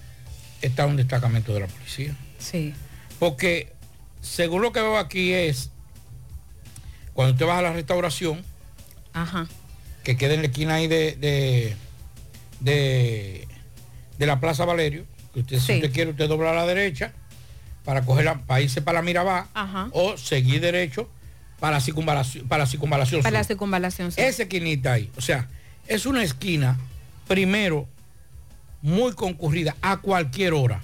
está 0.61 0.85
un 0.85 0.95
destacamento 0.95 1.53
de 1.53 1.61
la 1.61 1.67
policía. 1.67 2.15
Sí. 2.37 2.73
Porque 3.17 3.73
según 4.21 4.61
lo 4.61 4.71
que 4.71 4.81
veo 4.81 4.97
aquí 4.97 5.33
es, 5.33 5.71
cuando 7.13 7.33
usted 7.33 7.47
va 7.47 7.57
a 7.57 7.61
la 7.63 7.73
restauración, 7.73 8.43
Ajá. 9.13 9.47
Que 10.03 10.17
queda 10.17 10.33
en 10.33 10.41
la 10.41 10.47
esquina 10.47 10.75
ahí 10.75 10.87
de, 10.87 11.15
de, 11.15 11.75
de, 12.59 13.47
de 14.17 14.25
la 14.25 14.39
Plaza 14.39 14.65
Valerio, 14.65 15.05
que 15.33 15.41
usted 15.41 15.59
si 15.59 15.65
Sí. 15.65 15.73
usted 15.75 15.91
quiere, 15.91 16.11
usted 16.11 16.27
dobla 16.27 16.51
a 16.51 16.55
la 16.55 16.65
derecha 16.65 17.13
para 17.85 18.01
coger 18.03 18.25
la, 18.25 18.35
para 18.39 18.61
irse 18.61 18.81
para 18.81 19.01
Mirabá 19.01 19.47
Ajá. 19.53 19.87
o 19.91 20.17
seguir 20.17 20.61
derecho 20.61 21.09
para 21.59 21.77
la 21.77 21.81
circunvalación, 21.81 22.47
para 22.47 22.65
circunvalación. 22.65 23.21
Para 23.23 23.37
la 23.39 23.43
circunvalación. 23.43 24.09
Esa 24.15 24.43
esquinita 24.43 24.93
ahí, 24.93 25.09
o 25.17 25.21
sea, 25.21 25.47
es 25.87 26.05
una 26.05 26.23
esquina, 26.23 26.77
primero, 27.27 27.87
muy 28.81 29.13
concurrida 29.13 29.75
a 29.81 29.97
cualquier 29.97 30.53
hora. 30.53 30.81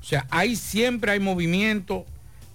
O 0.00 0.04
sea, 0.04 0.26
ahí 0.30 0.56
siempre 0.56 1.12
hay 1.12 1.20
movimiento 1.20 2.06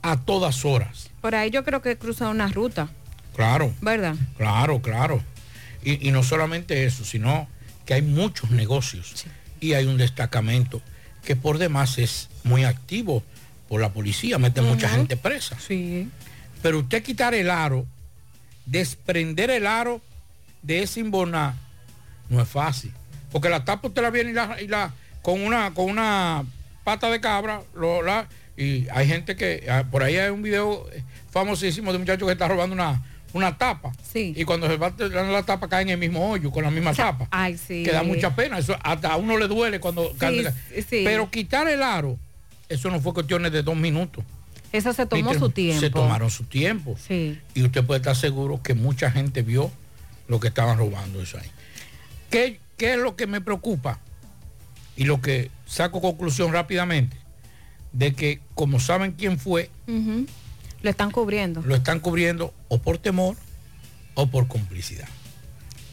a 0.02 0.18
todas 0.20 0.66
horas. 0.66 1.12
Por 1.22 1.36
ahí 1.36 1.52
yo 1.52 1.64
creo 1.64 1.82
que 1.84 1.98
cruza 1.98 2.30
una 2.30 2.48
ruta, 2.48 2.90
Claro, 3.36 3.74
¿verdad? 3.82 4.16
claro, 4.38 4.82
claro. 4.82 5.22
Y, 5.84 6.08
y 6.08 6.12
no 6.12 6.24
solamente 6.24 6.86
eso, 6.86 7.04
sino 7.06 7.48
que 7.86 7.94
hay 7.96 8.02
muchos 8.02 8.52
negocios 8.52 9.26
y 9.60 9.74
hay 9.74 9.86
un 9.86 9.98
destacamento 9.98 10.82
que 11.26 11.36
por 11.36 11.58
demás 11.58 11.98
es 11.98 12.30
muy 12.44 12.64
activo 12.64 13.24
por 13.70 13.82
la 13.82 13.90
policía, 13.94 14.38
mete 14.38 14.62
mucha 14.62 14.90
gente 14.90 15.18
presa. 15.18 15.58
Sí. 15.60 16.10
Pero 16.62 16.80
usted 16.80 17.02
quitar 17.04 17.34
el 17.34 17.50
aro, 17.50 17.86
desprender 18.66 19.50
el 19.50 19.68
aro 19.68 20.02
de 20.62 20.84
ese 20.84 21.00
imboná, 21.02 21.56
no 22.30 22.42
es 22.42 22.48
fácil. 22.48 22.92
Porque 23.32 23.50
la 23.50 23.66
tapa 23.66 23.88
usted 23.88 24.02
la 24.02 24.10
viene 24.10 24.32
y 24.32 24.34
la, 24.34 24.62
y 24.62 24.68
la- 24.68 24.94
con 25.22 25.42
una 25.42 25.74
con 25.74 25.90
una 25.90 26.44
pata 26.84 27.10
de 27.10 27.20
cabra, 27.22 27.62
lo- 27.76 28.02
la- 28.02 28.28
y 28.56 28.88
hay 28.90 29.08
gente 29.08 29.36
que, 29.36 29.66
ah, 29.70 29.84
por 29.90 30.04
ahí 30.04 30.16
hay 30.18 30.30
un 30.30 30.42
video 30.44 30.86
famosísimo 31.32 31.92
de 31.92 31.98
un 31.98 32.04
muchacho 32.04 32.26
que 32.26 32.32
está 32.34 32.48
robando 32.48 32.74
una, 32.76 33.02
una 33.34 33.58
tapa. 33.58 33.92
Y 34.14 34.44
cuando 34.46 34.68
se 34.68 34.78
va 34.78 34.92
tirando 34.92 35.34
la 35.34 35.44
tapa 35.44 35.68
cae 35.68 35.82
en 35.82 35.90
el 35.90 35.98
mismo 35.98 36.32
hoyo 36.32 36.52
con 36.52 36.64
la 36.64 36.72
misma 36.72 36.94
tapa. 36.94 37.28
Ay, 37.32 37.58
sí. 37.58 37.84
Que 37.84 37.92
da 37.92 38.04
mucha 38.04 38.36
pena. 38.36 38.60
Eso 38.60 38.76
hasta 38.82 39.12
a 39.12 39.18
uno 39.18 39.38
le 39.38 39.48
duele 39.48 39.80
cuando. 39.80 40.14
Pero 40.90 41.30
quitar 41.30 41.68
el 41.68 41.84
aro, 41.84 42.18
eso 42.70 42.90
no 42.90 43.02
fue 43.02 43.14
cuestiones 43.14 43.52
de 43.52 43.64
dos 43.64 43.76
minutos. 43.76 44.24
Eso 44.72 44.92
se 44.94 45.06
tomó 45.06 45.34
su 45.36 45.50
tiempo. 45.50 45.80
Se 45.80 45.90
tomaron 45.92 46.32
su 46.32 46.46
tiempo. 46.46 46.96
Sí. 46.98 47.40
Y 47.54 47.64
usted 47.64 47.84
puede 47.86 48.00
estar 48.00 48.16
seguro 48.16 48.62
que 48.64 48.74
mucha 48.74 49.12
gente 49.12 49.44
vio 49.44 49.72
lo 50.28 50.40
que 50.40 50.48
estaban 50.48 50.78
robando 50.80 51.22
eso 51.22 51.38
ahí. 51.38 51.50
¿Qué, 52.32 52.60
qué 52.78 52.94
es 52.94 53.00
lo 53.00 53.16
que 53.16 53.28
me 53.28 53.40
preocupa? 53.40 54.00
Y 54.96 55.06
lo 55.06 55.22
que 55.22 55.52
saco 55.68 56.02
conclusión 56.02 56.52
rápidamente, 56.52 57.18
de 57.92 58.14
que 58.14 58.40
como 58.56 58.80
saben 58.80 59.12
quién 59.12 59.38
fue. 59.40 59.70
Lo 60.84 60.90
están 60.90 61.12
cubriendo. 61.12 61.62
lo 61.62 61.76
están 61.76 62.00
cubriendo 62.00 62.54
o 62.68 62.78
por 62.78 62.98
temor 62.98 63.36
o 64.14 64.28
por 64.28 64.48
complicidad. 64.48 65.08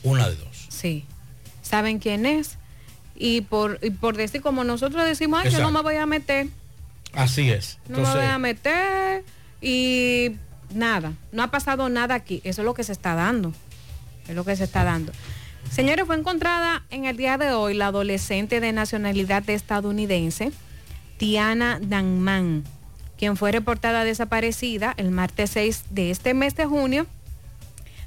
Una 0.02 0.28
de 0.28 0.36
dos. 0.36 0.66
Sí. 0.68 1.06
Saben 1.62 1.98
quién 1.98 2.26
es. 2.26 2.58
Y 3.14 3.42
por, 3.42 3.78
y 3.82 3.90
por 3.90 4.16
decir 4.16 4.42
como 4.42 4.64
nosotros 4.64 5.04
decimos, 5.04 5.42
ay, 5.44 5.50
yo 5.50 5.60
no 5.60 5.70
me 5.70 5.80
voy 5.82 5.94
a 5.94 6.06
meter. 6.06 6.48
Así 7.12 7.50
es. 7.50 7.78
No 7.88 7.98
me 7.98 8.10
voy 8.10 8.24
a 8.24 8.38
meter. 8.38 9.24
Y 9.62 10.32
nada. 10.74 11.12
No 11.30 11.44
ha 11.44 11.50
pasado 11.50 11.88
nada 11.88 12.14
aquí. 12.16 12.40
Eso 12.44 12.62
es 12.62 12.66
lo 12.66 12.74
que 12.74 12.82
se 12.82 12.92
está 12.92 13.14
dando. 13.14 13.52
Es 14.26 14.34
lo 14.34 14.44
que 14.44 14.56
se 14.56 14.64
está 14.64 14.84
dando. 14.84 15.12
Señores, 15.70 16.04
fue 16.06 16.16
encontrada 16.16 16.82
en 16.90 17.04
el 17.04 17.16
día 17.16 17.38
de 17.38 17.52
hoy 17.52 17.74
la 17.74 17.88
adolescente 17.88 18.60
de 18.60 18.72
nacionalidad 18.72 19.48
estadounidense, 19.48 20.50
Tiana 21.16 21.78
Danman, 21.80 22.64
quien 23.20 23.36
fue 23.36 23.52
reportada 23.52 24.02
desaparecida 24.02 24.94
el 24.96 25.10
martes 25.10 25.50
6 25.50 25.84
de 25.90 26.10
este 26.10 26.32
mes 26.32 26.56
de 26.56 26.64
junio, 26.64 27.06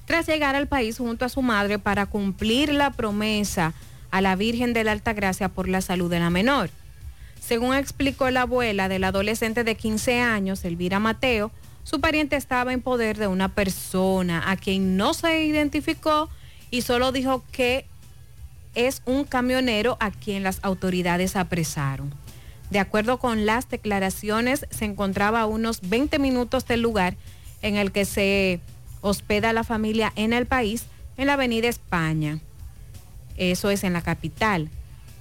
tras 0.06 0.26
llegar 0.26 0.56
al 0.56 0.68
país 0.68 0.98
junto 0.98 1.24
a 1.24 1.30
su 1.30 1.44
madre 1.44 1.78
para 1.78 2.08
cumplir 2.08 2.74
la 2.74 2.90
promesa 2.90 3.76
a 4.10 4.22
la 4.22 4.36
Virgen 4.36 4.74
de 4.74 4.84
la 4.84 4.92
Alta 4.92 5.14
Gracia 5.14 5.50
por 5.50 5.70
la 5.70 5.82
salud 5.82 6.10
de 6.10 6.20
la 6.20 6.32
menor. 6.32 6.72
Según 7.40 7.76
explicó 7.76 8.32
la 8.32 8.42
abuela 8.42 8.90
del 8.90 9.04
adolescente 9.04 9.64
de 9.64 9.76
15 9.76 10.20
años, 10.20 10.66
Elvira 10.66 10.98
Mateo, 10.98 11.52
su 11.84 12.02
pariente 12.02 12.36
estaba 12.36 12.74
en 12.74 12.82
poder 12.82 13.20
de 13.20 13.28
una 13.28 13.50
persona 13.50 14.50
a 14.50 14.58
quien 14.58 14.98
no 14.98 15.14
se 15.14 15.46
identificó 15.46 16.28
y 16.72 16.82
solo 16.82 17.12
dijo 17.12 17.44
que 17.52 17.86
es 18.74 19.04
un 19.06 19.26
camionero 19.26 19.96
a 20.00 20.10
quien 20.10 20.42
las 20.42 20.58
autoridades 20.64 21.36
apresaron. 21.36 22.23
De 22.74 22.80
acuerdo 22.80 23.20
con 23.20 23.46
las 23.46 23.70
declaraciones, 23.70 24.66
se 24.72 24.86
encontraba 24.86 25.42
a 25.42 25.46
unos 25.46 25.80
20 25.88 26.18
minutos 26.18 26.66
del 26.66 26.82
lugar 26.82 27.16
en 27.62 27.76
el 27.76 27.92
que 27.92 28.04
se 28.04 28.62
hospeda 29.02 29.54
la 29.54 29.64
familia 29.64 30.12
en 30.16 30.34
el 30.34 30.48
país, 30.48 30.86
en 31.18 31.28
la 31.28 31.34
avenida 31.34 31.68
España. 31.68 32.40
Eso 33.38 33.70
es 33.70 33.84
en 33.84 33.94
la 33.94 34.02
capital. 34.02 34.70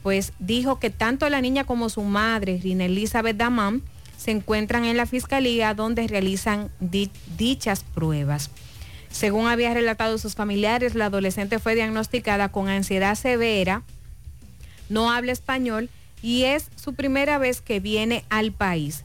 Pues 0.03 0.33
dijo 0.39 0.79
que 0.79 0.89
tanto 0.89 1.29
la 1.29 1.43
niña 1.43 1.65
como 1.65 1.91
su 1.91 2.01
madre, 2.01 2.59
Rina 2.63 2.87
Elizabeth 2.87 3.37
Damán, 3.37 3.83
se 4.17 4.31
encuentran 4.31 4.87
en 4.87 4.97
la 4.97 5.05
fiscalía 5.05 5.75
donde 5.75 6.09
realizan 6.09 6.71
di- 6.81 7.11
dichas 7.37 7.85
pruebas. 7.85 8.49
Según 9.11 9.47
había 9.47 9.75
relatado 9.75 10.17
sus 10.17 10.37
familiares, 10.37 10.95
la 10.95 11.05
adolescente 11.07 11.59
fue 11.59 11.75
diagnosticada 11.75 12.49
con 12.51 12.69
ansiedad 12.71 13.15
severa, 13.15 13.83
no 14.89 15.11
habla 15.11 15.33
español 15.33 15.91
y 16.23 16.45
es 16.45 16.71
su 16.77 16.95
primera 16.95 17.39
vez 17.39 17.61
que 17.61 17.81
viene 17.81 18.25
al 18.31 18.53
país. 18.53 19.05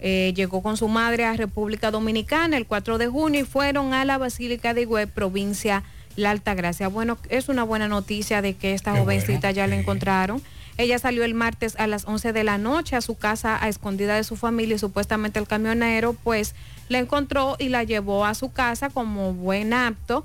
Eh, 0.00 0.32
llegó 0.36 0.62
con 0.62 0.76
su 0.76 0.86
madre 0.86 1.24
a 1.24 1.34
República 1.34 1.90
Dominicana 1.90 2.56
el 2.56 2.66
4 2.66 2.98
de 2.98 3.08
junio 3.08 3.40
y 3.40 3.44
fueron 3.44 3.92
a 3.94 4.04
la 4.04 4.16
Basílica 4.16 4.72
de 4.72 4.82
Higüey, 4.82 5.06
provincia 5.06 5.82
La 6.14 6.30
Altagracia. 6.30 6.86
Bueno, 6.88 7.18
es 7.28 7.48
una 7.48 7.64
buena 7.64 7.88
noticia 7.88 8.40
de 8.40 8.54
que 8.54 8.74
esta 8.74 8.92
Qué 8.92 9.00
jovencita 9.00 9.48
bueno, 9.48 9.56
ya 9.56 9.66
la 9.66 9.76
encontraron. 9.76 10.40
Ella 10.76 11.00
salió 11.00 11.24
el 11.24 11.34
martes 11.34 11.74
a 11.80 11.88
las 11.88 12.04
11 12.06 12.32
de 12.32 12.44
la 12.44 12.56
noche 12.56 12.94
a 12.94 13.00
su 13.00 13.16
casa 13.16 13.58
a 13.60 13.68
escondida 13.68 14.14
de 14.14 14.22
su 14.22 14.36
familia 14.36 14.76
y 14.76 14.78
supuestamente 14.78 15.40
el 15.40 15.48
camionero 15.48 16.12
pues 16.12 16.54
la 16.88 17.00
encontró 17.00 17.56
y 17.58 17.68
la 17.68 17.82
llevó 17.82 18.24
a 18.24 18.34
su 18.34 18.52
casa 18.52 18.88
como 18.88 19.34
buen 19.34 19.72
apto 19.72 20.24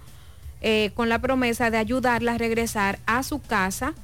eh, 0.62 0.92
con 0.94 1.10
la 1.10 1.18
promesa 1.18 1.72
de 1.72 1.78
ayudarla 1.78 2.36
a 2.36 2.38
regresar 2.38 3.00
a 3.08 3.24
su 3.24 3.42
casa 3.42 3.96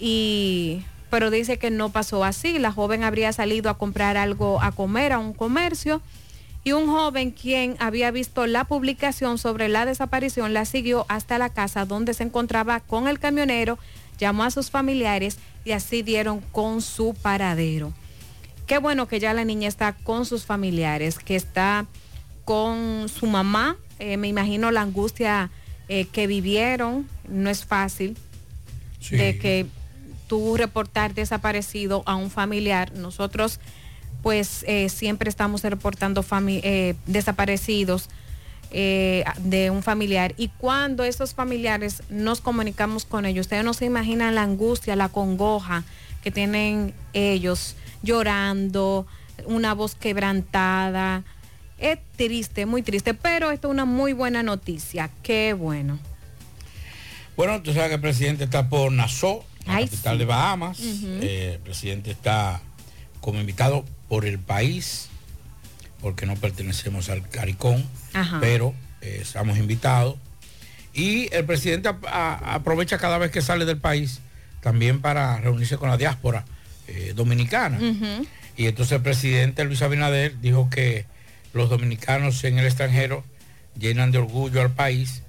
y 0.00 0.82
pero 1.14 1.30
dice 1.30 1.58
que 1.58 1.70
no 1.70 1.90
pasó 1.90 2.24
así. 2.24 2.58
La 2.58 2.72
joven 2.72 3.04
habría 3.04 3.32
salido 3.32 3.70
a 3.70 3.78
comprar 3.78 4.16
algo 4.16 4.60
a 4.60 4.72
comer 4.72 5.12
a 5.12 5.20
un 5.20 5.32
comercio 5.32 6.02
y 6.64 6.72
un 6.72 6.88
joven 6.88 7.30
quien 7.30 7.76
había 7.78 8.10
visto 8.10 8.48
la 8.48 8.64
publicación 8.64 9.38
sobre 9.38 9.68
la 9.68 9.86
desaparición 9.86 10.52
la 10.54 10.64
siguió 10.64 11.06
hasta 11.08 11.38
la 11.38 11.50
casa 11.50 11.84
donde 11.84 12.14
se 12.14 12.24
encontraba 12.24 12.80
con 12.80 13.06
el 13.06 13.20
camionero, 13.20 13.78
llamó 14.18 14.42
a 14.42 14.50
sus 14.50 14.72
familiares 14.72 15.38
y 15.64 15.70
así 15.70 16.02
dieron 16.02 16.40
con 16.50 16.82
su 16.82 17.14
paradero. 17.14 17.92
Qué 18.66 18.78
bueno 18.78 19.06
que 19.06 19.20
ya 19.20 19.32
la 19.34 19.44
niña 19.44 19.68
está 19.68 19.92
con 19.92 20.26
sus 20.26 20.44
familiares, 20.44 21.20
que 21.20 21.36
está 21.36 21.86
con 22.44 23.08
su 23.08 23.26
mamá. 23.26 23.76
Eh, 24.00 24.16
me 24.16 24.26
imagino 24.26 24.72
la 24.72 24.80
angustia 24.80 25.52
eh, 25.86 26.06
que 26.06 26.26
vivieron. 26.26 27.08
No 27.28 27.50
es 27.50 27.64
fácil 27.64 28.16
de 29.12 29.38
que 29.38 29.66
reportar 30.56 31.14
desaparecido 31.14 32.02
a 32.06 32.16
un 32.16 32.30
familiar. 32.30 32.92
Nosotros 32.94 33.60
pues 34.22 34.64
eh, 34.66 34.88
siempre 34.88 35.28
estamos 35.28 35.62
reportando 35.62 36.24
eh, 36.48 36.94
desaparecidos 37.06 38.08
eh, 38.70 39.22
de 39.38 39.68
un 39.68 39.82
familiar 39.82 40.34
y 40.38 40.48
cuando 40.48 41.04
esos 41.04 41.34
familiares 41.34 42.02
nos 42.08 42.40
comunicamos 42.40 43.04
con 43.04 43.26
ellos, 43.26 43.46
ustedes 43.46 43.64
no 43.64 43.74
se 43.74 43.84
imaginan 43.84 44.34
la 44.34 44.42
angustia, 44.42 44.96
la 44.96 45.10
congoja 45.10 45.84
que 46.22 46.30
tienen 46.30 46.94
ellos 47.12 47.76
llorando, 48.02 49.06
una 49.44 49.74
voz 49.74 49.94
quebrantada. 49.94 51.22
Es 51.78 51.98
triste, 52.16 52.64
muy 52.64 52.82
triste, 52.82 53.12
pero 53.12 53.50
esto 53.50 53.68
es 53.68 53.72
una 53.72 53.84
muy 53.84 54.14
buena 54.14 54.42
noticia. 54.42 55.10
Qué 55.22 55.52
bueno. 55.52 55.98
Bueno, 57.36 57.60
tú 57.62 57.74
sabes 57.74 57.88
que 57.88 57.94
el 57.96 58.00
presidente 58.00 58.44
está 58.44 58.68
por 58.68 58.90
Nassau, 58.90 59.44
la 59.66 59.76
Ay, 59.76 59.84
capital 59.86 60.14
sí. 60.14 60.18
de 60.18 60.24
Bahamas. 60.24 60.78
Eh, 60.82 61.52
el 61.54 61.60
presidente 61.60 62.10
está 62.10 62.60
como 63.20 63.40
invitado 63.40 63.84
por 64.08 64.24
el 64.26 64.38
país, 64.38 65.08
porque 66.00 66.26
no 66.26 66.34
pertenecemos 66.36 67.08
al 67.08 67.28
CARICOM, 67.28 67.82
Ajá. 68.12 68.38
pero 68.40 68.74
eh, 69.00 69.18
estamos 69.22 69.56
invitados. 69.58 70.16
Y 70.92 71.34
el 71.34 71.44
presidente 71.44 71.88
a- 71.88 72.54
aprovecha 72.54 72.98
cada 72.98 73.18
vez 73.18 73.30
que 73.30 73.42
sale 73.42 73.64
del 73.64 73.78
país 73.78 74.20
también 74.60 75.00
para 75.00 75.38
reunirse 75.40 75.76
con 75.76 75.88
la 75.90 75.96
diáspora 75.96 76.44
eh, 76.86 77.12
dominicana. 77.16 77.78
Y 78.56 78.66
entonces 78.66 78.92
el 78.96 79.02
presidente 79.02 79.64
Luis 79.64 79.82
Abinader 79.82 80.38
dijo 80.40 80.70
que 80.70 81.06
los 81.52 81.68
dominicanos 81.70 82.44
en 82.44 82.58
el 82.58 82.66
extranjero 82.66 83.24
llenan 83.78 84.12
de 84.12 84.18
orgullo 84.18 84.60
al 84.60 84.70
país 84.70 85.22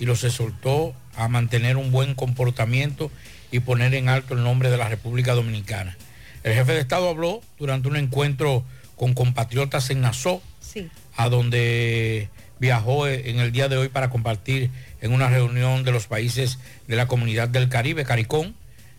y 0.00 0.06
los 0.06 0.24
exhortó 0.24 0.94
a 1.16 1.28
mantener 1.28 1.76
un 1.76 1.90
buen 1.90 2.14
comportamiento 2.14 3.10
y 3.52 3.60
poner 3.60 3.94
en 3.94 4.08
alto 4.08 4.34
el 4.34 4.42
nombre 4.42 4.70
de 4.70 4.76
la 4.78 4.88
República 4.88 5.34
Dominicana. 5.34 5.96
El 6.42 6.54
jefe 6.54 6.72
de 6.72 6.80
Estado 6.80 7.08
habló 7.08 7.40
durante 7.58 7.86
un 7.86 7.96
encuentro 7.96 8.64
con 8.96 9.14
compatriotas 9.14 9.90
en 9.90 10.00
Nassau, 10.00 10.42
Sí. 10.60 10.88
a 11.16 11.28
donde 11.28 12.28
viajó 12.58 13.06
eh, 13.06 13.30
en 13.30 13.38
el 13.38 13.52
día 13.52 13.68
de 13.68 13.76
hoy 13.76 13.88
para 13.88 14.10
compartir 14.10 14.70
en 15.00 15.12
una 15.12 15.28
reunión 15.28 15.84
de 15.84 15.92
los 15.92 16.06
países 16.06 16.58
de 16.88 16.96
la 16.96 17.06
comunidad 17.06 17.48
del 17.48 17.68
Caribe, 17.68 18.04
CARICOM. 18.04 18.54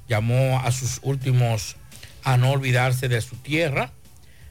Llamó 0.07 0.59
a 0.63 0.71
sus 0.71 0.99
últimos 1.01 1.75
a 2.23 2.37
no 2.37 2.51
olvidarse 2.51 3.07
de 3.09 3.19
su 3.21 3.35
tierra. 3.37 3.91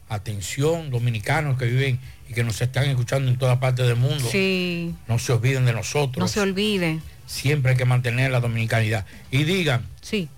Atención, 0.09 0.91
dominicanos 0.91 1.59
que 1.59 1.67
viven 1.67 2.01
y 2.29 2.35
que 2.35 2.45
nos 2.45 2.61
están 2.61 2.85
escuchando 2.89 3.31
en 3.31 3.39
toda 3.39 3.61
parte 3.61 3.83
del 3.83 3.97
mundo. 3.97 4.29
Sí. 4.31 4.95
No 5.09 5.19
se 5.19 5.33
olviden 5.33 5.65
de 5.65 5.73
nosotros. 5.73 6.19
No 6.19 6.29
se 6.29 6.41
olvide. 6.41 6.99
Siempre 7.33 7.71
hay 7.73 7.79
que 7.79 7.87
mantener 7.87 8.31
la 8.31 8.41
dominicanidad. 8.41 9.07
Y 9.31 9.45
digan, 9.45 9.87
sí. 10.03 10.29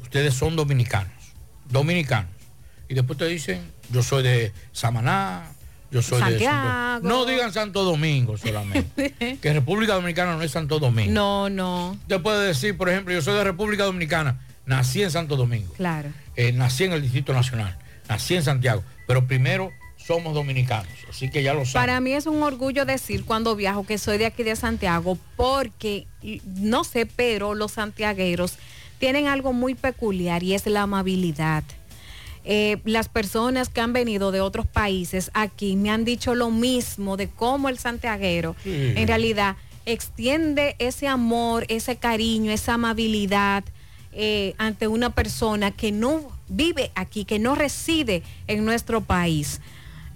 ustedes 0.00 0.32
son 0.32 0.54
dominicanos, 0.54 1.12
dominicanos. 1.68 2.30
Y 2.88 2.94
después 2.94 3.18
te 3.18 3.26
dicen, 3.26 3.60
yo 3.90 4.02
soy 4.04 4.22
de 4.22 4.52
Samaná, 4.72 5.50
yo 5.90 6.00
soy 6.00 6.18
de 6.22 6.30
Santiago. 6.30 6.68
Santo- 6.68 7.08
No 7.08 7.26
digan 7.26 7.52
Santo 7.52 7.82
Domingo 7.82 8.36
solamente. 8.38 9.38
que 9.42 9.52
República 9.52 9.94
Dominicana 9.94 10.36
no 10.36 10.42
es 10.42 10.52
Santo 10.52 10.78
Domingo. 10.78 11.12
No, 11.12 11.50
no, 11.50 11.90
Usted 11.92 12.20
puede 12.22 12.46
decir, 12.46 12.76
por 12.76 12.88
ejemplo, 12.88 13.12
yo 13.12 13.20
soy 13.20 13.34
de 13.34 13.42
República 13.44 13.84
Dominicana, 13.84 14.38
nací 14.66 15.02
en 15.02 15.10
Santo 15.10 15.34
Domingo, 15.36 15.72
claro. 15.74 16.10
eh, 16.36 16.52
nací 16.52 16.84
en 16.84 16.92
el 16.92 17.02
Distrito 17.02 17.32
Nacional, 17.32 17.76
nací 18.08 18.36
en 18.36 18.44
Santiago, 18.44 18.84
pero 19.08 19.26
primero 19.26 19.72
somos 20.08 20.32
dominicanos, 20.34 20.90
así 21.08 21.28
que 21.30 21.42
ya 21.42 21.52
lo 21.52 21.66
saben. 21.66 21.74
Para 21.86 22.00
mí 22.00 22.12
es 22.14 22.26
un 22.26 22.42
orgullo 22.42 22.84
decir 22.86 23.24
cuando 23.26 23.54
viajo 23.54 23.84
que 23.84 23.98
soy 23.98 24.16
de 24.16 24.24
aquí 24.26 24.42
de 24.42 24.56
Santiago 24.56 25.18
porque, 25.36 26.06
no 26.46 26.82
sé, 26.82 27.04
pero 27.04 27.54
los 27.54 27.72
santiagueros 27.72 28.54
tienen 28.98 29.26
algo 29.26 29.52
muy 29.52 29.74
peculiar 29.74 30.42
y 30.42 30.54
es 30.54 30.66
la 30.66 30.82
amabilidad. 30.82 31.62
Eh, 32.44 32.78
las 32.84 33.10
personas 33.10 33.68
que 33.68 33.82
han 33.82 33.92
venido 33.92 34.32
de 34.32 34.40
otros 34.40 34.66
países 34.66 35.30
aquí 35.34 35.76
me 35.76 35.90
han 35.90 36.06
dicho 36.06 36.34
lo 36.34 36.50
mismo 36.50 37.18
de 37.18 37.28
cómo 37.28 37.68
el 37.68 37.78
santiaguero 37.78 38.56
Sí. 38.64 38.94
en 38.96 39.06
realidad 39.06 39.56
extiende 39.84 40.74
ese 40.78 41.06
amor, 41.06 41.66
ese 41.68 41.96
cariño, 41.96 42.50
esa 42.50 42.74
amabilidad 42.74 43.62
eh, 44.12 44.54
ante 44.56 44.88
una 44.88 45.10
persona 45.10 45.70
que 45.70 45.92
no 45.92 46.22
vive 46.48 46.90
aquí, 46.94 47.26
que 47.26 47.38
no 47.38 47.54
reside 47.54 48.22
en 48.46 48.64
nuestro 48.64 49.02
país. 49.02 49.60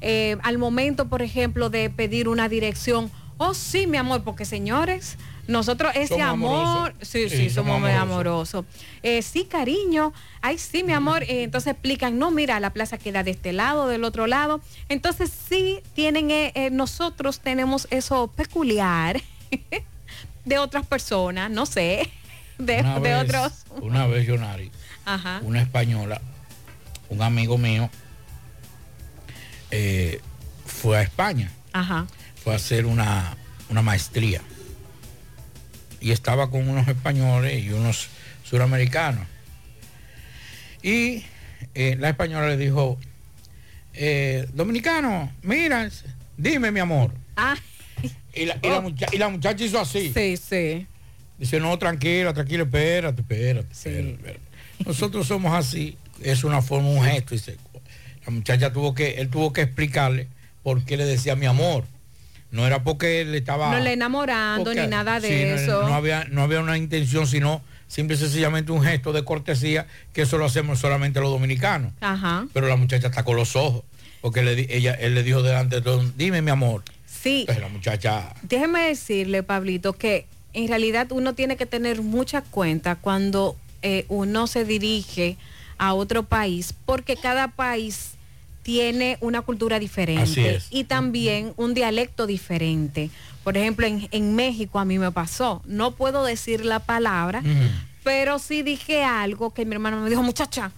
Eh, 0.03 0.37
al 0.43 0.59
momento, 0.59 1.09
por 1.09 1.23
ejemplo, 1.23 1.71
de 1.71 1.89
pedir 1.89 2.29
una 2.29 2.49
dirección, 2.49 3.11
oh 3.39 3.55
sí, 3.55 3.87
mi 3.87 3.97
amor, 3.97 4.23
porque 4.25 4.45
señores, 4.45 5.17
nosotros 5.49 5.93
ese 5.95 6.09
Somos 6.15 6.27
amor, 6.29 6.95
sí, 7.01 7.29
sí, 7.29 7.37
Sí, 7.37 7.51
somos 7.51 7.81
muy 7.81 7.91
amorosos. 7.91 8.65
amorosos. 8.65 8.65
Eh, 9.03 9.23
sí, 9.23 9.45
cariño, 9.45 10.13
ay, 10.41 10.59
sí, 10.59 10.83
mi 10.85 10.93
amor. 10.93 11.23
Eh, 11.25 11.43
entonces 11.45 11.73
explican, 11.73 12.19
no, 12.19 12.31
mira, 12.31 12.61
la 12.61 12.71
plaza 12.71 12.99
queda 12.99 13.23
de 13.25 13.33
este 13.33 13.53
lado, 13.53 13.89
del 13.89 14.05
otro 14.05 14.27
lado. 14.27 14.61
Entonces 14.89 15.31
sí 15.49 15.81
tienen, 15.95 16.31
eh, 16.31 16.69
nosotros 16.73 17.41
tenemos 17.41 17.89
eso 17.91 18.29
peculiar 18.37 19.21
de 20.45 20.59
otras 20.59 20.87
personas, 20.87 21.51
no 21.51 21.67
sé, 21.67 22.09
de, 22.59 22.81
Una 22.81 22.95
de 22.95 23.01
vez- 23.01 23.25
otros. 23.25 23.53
Una 23.81 24.07
vez, 24.07 24.29
una 25.43 25.61
española, 25.61 26.21
un 27.09 27.23
amigo 27.23 27.59
mío, 27.59 27.91
eh, 29.73 30.21
fue 30.65 30.99
a 30.99 31.03
España, 31.03 31.51
Ajá. 31.73 32.07
fue 32.45 32.53
a 32.53 32.57
hacer 32.57 32.87
una, 32.87 33.37
una 33.69 33.83
maestría. 33.83 34.41
Y 36.01 36.13
estaba 36.13 36.51
con 36.51 36.69
unos 36.69 36.87
españoles 36.89 37.65
y 37.65 37.71
unos 37.71 38.09
suramericanos. 38.45 39.27
Y 40.83 41.25
eh, 41.75 41.97
la 41.99 42.09
española 42.11 42.49
le 42.49 42.57
dijo, 42.57 42.99
eh, 43.95 44.47
dominicano, 44.53 45.33
mira, 45.43 45.89
dime 46.37 46.71
mi 46.73 46.81
amor. 46.81 47.13
Ah. 47.37 47.55
Y 48.35 48.47
la, 48.47 48.59
y 48.63 48.69
la 48.69 48.81
mucha- 48.81 49.07
y 49.13 49.19
la 49.19 49.29
muchacha 49.29 49.65
hizo 49.65 49.79
así. 49.81 50.13
Sí, 50.13 50.37
sí. 50.37 50.87
Dice, 51.39 51.61
no, 51.61 51.77
tranquila, 51.79 52.33
tranquila, 52.33 52.65
espérate, 52.65 53.21
espérate, 53.23 53.73
espérate, 53.73 54.11
espérate. 54.11 54.41
Nosotros 54.85 55.27
somos 55.27 55.53
así, 55.55 55.97
es 56.21 56.43
una 56.45 56.63
forma, 56.63 56.89
un 56.89 57.03
gesto. 57.05 57.35
Dice, 57.35 57.57
la 58.27 58.33
muchacha 58.33 58.73
tuvo 58.73 58.95
que, 58.95 59.21
él 59.21 59.29
tuvo 59.29 59.53
que 59.53 59.63
explicarle 59.63 60.29
por 60.63 60.85
qué 60.85 60.97
le 60.97 61.05
decía 61.05 61.37
mi 61.37 61.47
amor. 61.47 61.85
No 62.51 62.67
era 62.67 62.85
porque 62.85 63.23
él 63.23 63.35
estaba... 63.35 63.73
No 63.73 63.83
le 63.83 63.95
enamorando 63.95 64.65
porque- 64.65 64.83
ni 64.83 64.87
nada 64.87 65.21
de 65.21 65.29
sí, 65.29 65.35
eso. 65.35 65.89
No, 65.89 65.95
había, 65.95 66.25
no 66.31 66.43
había 66.43 66.61
una 66.61 66.77
intención, 66.77 67.27
sino 67.27 67.63
simple 67.89 68.17
y 68.17 68.19
sencillamente 68.19 68.73
un 68.73 68.83
gesto 68.83 69.13
de 69.13 69.25
cortesía, 69.25 69.87
que 70.13 70.23
eso 70.23 70.39
lo 70.39 70.45
hacemos 70.45 70.79
solamente 70.79 71.21
los 71.21 71.31
dominicanos. 71.31 71.93
Ajá. 72.01 72.47
Pero 72.53 72.69
la 72.69 72.77
muchacha 72.77 73.09
está 73.09 73.25
con 73.25 73.37
los 73.37 73.57
ojos, 73.57 73.85
porque 74.21 74.43
le 74.43 74.75
ella, 74.75 74.93
él 74.95 75.15
le 75.15 75.23
dijo 75.23 75.43
delante 75.43 75.77
de 75.77 75.83
todo, 75.83 76.05
dime 76.17 76.43
mi 76.43 76.51
amor. 76.51 76.83
Sí. 77.07 77.41
Entonces 77.41 77.63
la 77.63 77.69
muchacha... 77.69 78.35
Déjeme 78.43 78.83
decirle, 78.83 79.43
Pablito, 79.43 79.95
que 79.95 80.27
en 80.53 80.69
realidad 80.69 81.11
uno 81.13 81.35
tiene 81.35 81.57
que 81.57 81.67
tener 81.67 82.03
mucha 82.03 82.43
cuenta 82.43 82.97
cuando 82.97 83.57
eh, 83.81 84.05
uno 84.09 84.47
se 84.47 84.65
dirige 84.65 85.37
a 85.83 85.95
otro 85.95 86.23
país, 86.23 86.75
porque 86.87 87.17
cada 87.17 87.49
país 87.49 88.13
tiene 88.63 89.19
una 89.21 89.43
cultura 89.43 89.81
diferente 89.81 90.61
y 90.71 90.85
también 90.85 91.55
un 91.57 91.75
dialecto 91.75 92.29
diferente. 92.29 93.11
Por 93.43 93.57
ejemplo, 93.57 93.85
en, 93.89 94.07
en 94.13 94.37
México 94.37 94.79
a 94.79 94.85
mí 94.85 95.01
me 95.01 95.11
pasó, 95.11 95.61
no 95.67 95.91
puedo 95.97 96.25
decir 96.25 96.65
la 96.65 96.79
palabra, 96.79 97.43
pero 98.05 98.39
sí 98.39 98.63
dije 98.63 99.03
algo 99.03 99.53
que 99.53 99.65
mi 99.65 99.73
hermano 99.75 100.01
me 100.01 100.09
dijo, 100.09 100.23
muchacha, 100.23 100.71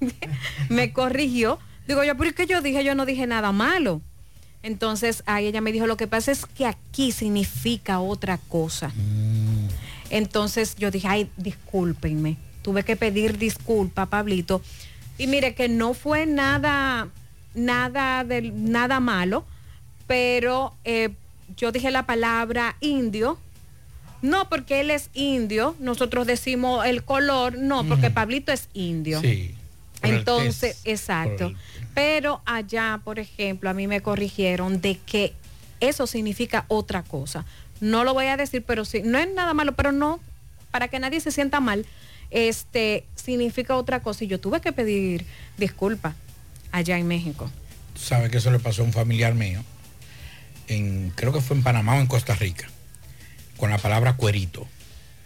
me 0.68 0.92
corrigió. 0.92 1.58
Digo 1.88 2.04
yo, 2.04 2.14
pero 2.14 2.28
es 2.28 2.36
que 2.36 2.46
yo 2.46 2.60
dije, 2.60 2.84
yo 2.84 2.94
no 2.94 3.06
dije 3.06 3.26
nada 3.26 3.52
malo. 3.52 4.02
Entonces 4.62 5.22
ahí 5.24 5.46
ella 5.46 5.62
me 5.62 5.72
dijo, 5.72 5.86
lo 5.86 5.96
que 5.96 6.06
pasa 6.06 6.30
es 6.30 6.44
que 6.44 6.66
aquí 6.66 7.10
significa 7.10 8.00
otra 8.00 8.36
cosa. 8.36 8.92
Entonces 10.10 10.76
yo 10.76 10.90
dije, 10.90 11.08
ay, 11.08 11.30
discúlpenme. 11.38 12.36
Tuve 12.62 12.84
que 12.84 12.96
pedir 12.96 13.38
disculpa, 13.38 14.06
Pablito. 14.06 14.62
Y 15.18 15.26
mire 15.26 15.54
que 15.54 15.68
no 15.68 15.94
fue 15.94 16.26
nada, 16.26 17.08
nada, 17.54 18.24
de, 18.24 18.42
nada 18.52 19.00
malo, 19.00 19.44
pero 20.06 20.74
eh, 20.84 21.10
yo 21.56 21.72
dije 21.72 21.90
la 21.90 22.06
palabra 22.06 22.76
indio. 22.80 23.38
No, 24.22 24.48
porque 24.48 24.80
él 24.80 24.90
es 24.90 25.10
indio. 25.14 25.74
Nosotros 25.80 26.26
decimos 26.26 26.86
el 26.86 27.02
color, 27.02 27.58
no, 27.58 27.84
porque 27.84 28.10
Pablito 28.10 28.52
es 28.52 28.68
indio. 28.72 29.20
Sí. 29.20 29.54
Entonces, 30.02 30.76
test, 30.76 30.86
exacto. 30.86 31.46
el- 31.46 31.56
Pero 31.94 32.40
allá, 32.44 33.00
por 33.04 33.18
ejemplo, 33.18 33.68
a 33.70 33.74
mí 33.74 33.86
me 33.86 34.00
corrigieron 34.00 34.80
de 34.80 34.98
que 34.98 35.34
eso 35.80 36.06
significa 36.06 36.64
otra 36.68 37.02
cosa. 37.02 37.44
No 37.80 38.04
lo 38.04 38.14
voy 38.14 38.26
a 38.26 38.36
decir, 38.36 38.62
pero 38.64 38.84
sí, 38.84 39.02
no 39.04 39.18
es 39.18 39.28
nada 39.34 39.54
malo, 39.54 39.72
pero 39.72 39.90
no, 39.92 40.20
para 40.70 40.86
que 40.88 40.98
nadie 41.00 41.20
se 41.20 41.32
sienta 41.32 41.58
mal, 41.60 41.84
este 42.32 43.04
significa 43.14 43.76
otra 43.76 44.00
cosa. 44.00 44.24
Y 44.24 44.26
yo 44.26 44.40
tuve 44.40 44.60
que 44.60 44.72
pedir 44.72 45.24
disculpas 45.58 46.14
allá 46.72 46.98
en 46.98 47.06
México. 47.06 47.50
sabe 47.94 48.30
que 48.30 48.38
eso 48.38 48.50
le 48.50 48.58
pasó 48.58 48.82
a 48.82 48.84
un 48.86 48.92
familiar 48.92 49.34
mío, 49.34 49.62
en, 50.68 51.12
creo 51.14 51.32
que 51.32 51.40
fue 51.40 51.56
en 51.56 51.62
Panamá 51.62 51.96
o 51.96 52.00
en 52.00 52.06
Costa 52.06 52.34
Rica, 52.34 52.68
con 53.56 53.70
la 53.70 53.78
palabra 53.78 54.14
cuerito. 54.14 54.66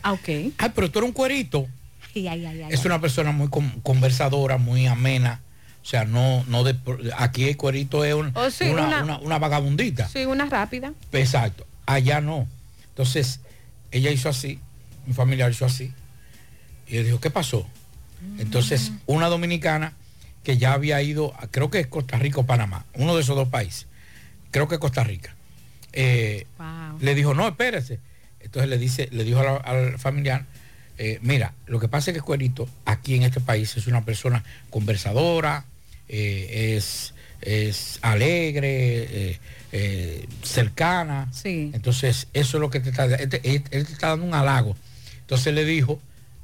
Ah, 0.03 0.12
ok. 0.12 0.28
Ay, 0.59 0.73
pero 0.74 0.91
tú 0.91 0.99
eres 0.99 1.09
un 1.09 1.15
cuerito. 1.15 1.66
Ay, 2.15 2.28
ay, 2.28 2.47
ay, 2.47 2.62
ay, 2.62 2.69
Es 2.73 2.85
una 2.85 3.01
persona 3.01 3.33
muy 3.33 3.49
con- 3.49 3.81
conversadora, 3.83 4.59
muy 4.59 4.87
amena. 4.87 5.41
O 5.83 5.89
sea, 5.89 6.05
no, 6.05 6.45
no 6.49 6.65
de, 6.65 6.77
aquí 7.16 7.45
el 7.49 7.57
cuerito 7.57 8.05
es 8.05 8.15
un- 8.15 8.33
Oh, 8.35 8.51
sí, 8.51 8.65
una, 8.65 8.87
una- 8.89 9.03
una- 9.03 9.19
una 9.19 9.39
vagabundita. 9.39 10.09
Sí, 10.09 10.24
una 10.24 10.47
rápida. 10.47 10.93
Exacto. 11.12 11.66
Allá 11.87 12.20
no. 12.20 12.49
Entonces, 12.89 13.41
ella 13.93 14.11
hizo 14.11 14.28
así, 14.28 14.59
mi 15.07 15.12
familiar 15.15 15.51
hizo 15.51 15.65
así. 15.65 15.93
Y 16.88 16.96
él 16.98 17.04
dijo, 17.04 17.20
¿qué 17.20 17.30
pasó? 17.30 17.66
Entonces, 18.38 18.92
una 19.06 19.28
dominicana 19.28 19.92
que 20.44 20.56
ya 20.58 20.72
había 20.72 21.00
ido, 21.02 21.34
a- 21.38 21.48
creo 21.48 21.70
que 21.70 21.80
es 21.80 21.86
Costa 21.86 22.18
Rica 22.18 22.40
o 22.40 22.46
Panamá, 22.46 22.84
uno 22.94 23.14
de 23.16 23.22
esos 23.22 23.34
dos 23.36 23.48
países, 23.48 23.86
creo 24.50 24.68
que 24.68 24.78
Costa 24.78 25.02
Rica, 25.04 25.34
eh, 25.92 26.46
le 27.00 27.14
dijo, 27.14 27.34
no, 27.34 27.48
espérese. 27.48 27.98
Entonces 28.40 28.70
le 28.70 28.78
dice, 28.78 29.08
le 29.10 29.24
dijo 29.24 29.42
la- 29.42 29.56
al 29.56 29.98
familiar, 29.98 30.44
eh, 30.98 31.18
mira, 31.22 31.52
lo 31.66 31.80
que 31.80 31.88
pasa 31.88 32.10
es 32.10 32.16
que 32.16 32.20
Cuerito 32.22 32.68
aquí 32.84 33.14
en 33.16 33.22
este 33.24 33.40
país 33.40 33.76
es 33.76 33.86
una 33.86 34.04
persona 34.04 34.44
conversadora, 34.70 35.64
eh, 36.08 36.74
es, 36.76 37.12
es 37.42 37.98
alegre, 38.02 39.38
cercana. 40.42 41.28
Entonces, 41.74 42.28
eso 42.32 42.56
es 42.56 42.60
lo 42.60 42.70
que 42.70 42.80
te 42.80 42.90
está, 42.90 43.04
él 43.06 43.28
te, 43.28 43.36
él- 43.44 43.64
él 43.70 43.86
te 43.86 43.92
está 43.92 44.08
dando 44.08 44.24
un 44.24 44.34
halago. 44.34 44.76
Entonces 45.20 45.52
le 45.52 45.64
dijo 45.64 46.00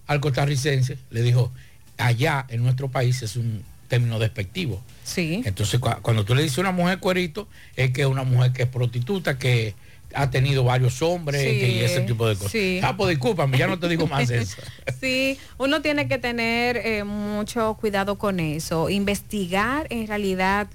al 0.06 0.20
costarricense, 0.20 0.98
le 1.10 1.22
dijo, 1.22 1.52
allá 1.98 2.46
en 2.48 2.62
nuestro 2.62 2.88
país 2.90 3.22
es 3.22 3.36
un 3.36 3.62
término 3.88 4.18
despectivo. 4.18 4.82
Sí. 5.04 5.42
Entonces, 5.44 5.80
cua- 5.80 6.00
cuando 6.02 6.24
tú 6.24 6.34
le 6.34 6.42
dices 6.42 6.58
a 6.58 6.62
una 6.62 6.72
mujer 6.72 6.98
cuerito, 6.98 7.46
es 7.76 7.90
que 7.92 8.02
es 8.02 8.06
una 8.06 8.24
mujer 8.24 8.52
que 8.52 8.62
es 8.62 8.68
prostituta, 8.68 9.38
que 9.38 9.74
ha 10.14 10.30
tenido 10.30 10.62
varios 10.64 11.00
hombres 11.02 11.40
Sí, 11.40 11.58
que- 11.58 11.68
y 11.70 11.78
ese 11.80 12.00
tipo 12.02 12.26
de 12.28 12.34
cosas. 12.36 12.52
sí. 12.52 12.80
Ah, 12.82 12.96
pues 12.96 13.10
discúlpame, 13.10 13.56
ya 13.58 13.66
no 13.66 13.78
te 13.78 13.88
digo 13.88 14.06
más 14.06 14.28
eso. 14.30 14.56
Sí, 15.00 15.38
uno 15.58 15.80
tiene 15.82 16.06
que 16.08 16.18
tener 16.18 16.76
eh, 16.76 17.04
mucho 17.04 17.76
cuidado 17.80 18.18
con 18.18 18.38
eso. 18.40 18.88
Investigar 18.90 19.86
en 19.90 20.06
realidad 20.06 20.68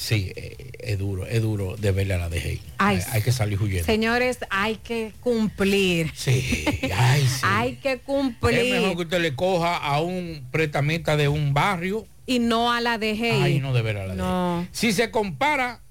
Sí, 0.00 0.32
eh, 0.34 0.56
es 0.78 0.98
duro, 0.98 1.26
es 1.26 1.42
duro 1.42 1.76
de 1.76 1.92
verle 1.92 2.14
a 2.14 2.18
la 2.18 2.30
DGI. 2.30 2.62
Ay, 2.78 3.00
hay, 3.12 3.20
que 3.20 3.32
salir 3.32 3.60
huyendo. 3.60 3.84
Señores, 3.84 4.38
hay 4.48 4.76
que 4.76 5.12
cumplir. 5.20 6.10
Sí, 6.14 6.64
ay, 6.96 7.28
sí. 7.28 7.40
Hay 7.44 7.76
que 7.76 7.92
Es 7.92 7.98
mejor 7.98 8.06
cumplir. 8.06 8.96
que 8.96 9.02
usted 9.02 9.20
le 9.20 9.36
coja 9.36 9.76
a 9.76 10.00
un 10.00 10.48
prestamista 10.50 11.18
de 11.18 11.28
un 11.28 11.52
barrio. 11.52 12.06
Y 12.24 12.38
no 12.38 12.72
a 12.72 12.80
la 12.80 12.96
DGI. 12.96 13.42
Ay, 13.42 13.60
no 13.60 13.74
de 13.74 13.82
ver 13.82 13.98
a 13.98 14.06
la 14.06 14.14
No. 14.14 14.66
Si 14.72 14.92
se 14.92 15.10
compara 15.10 15.82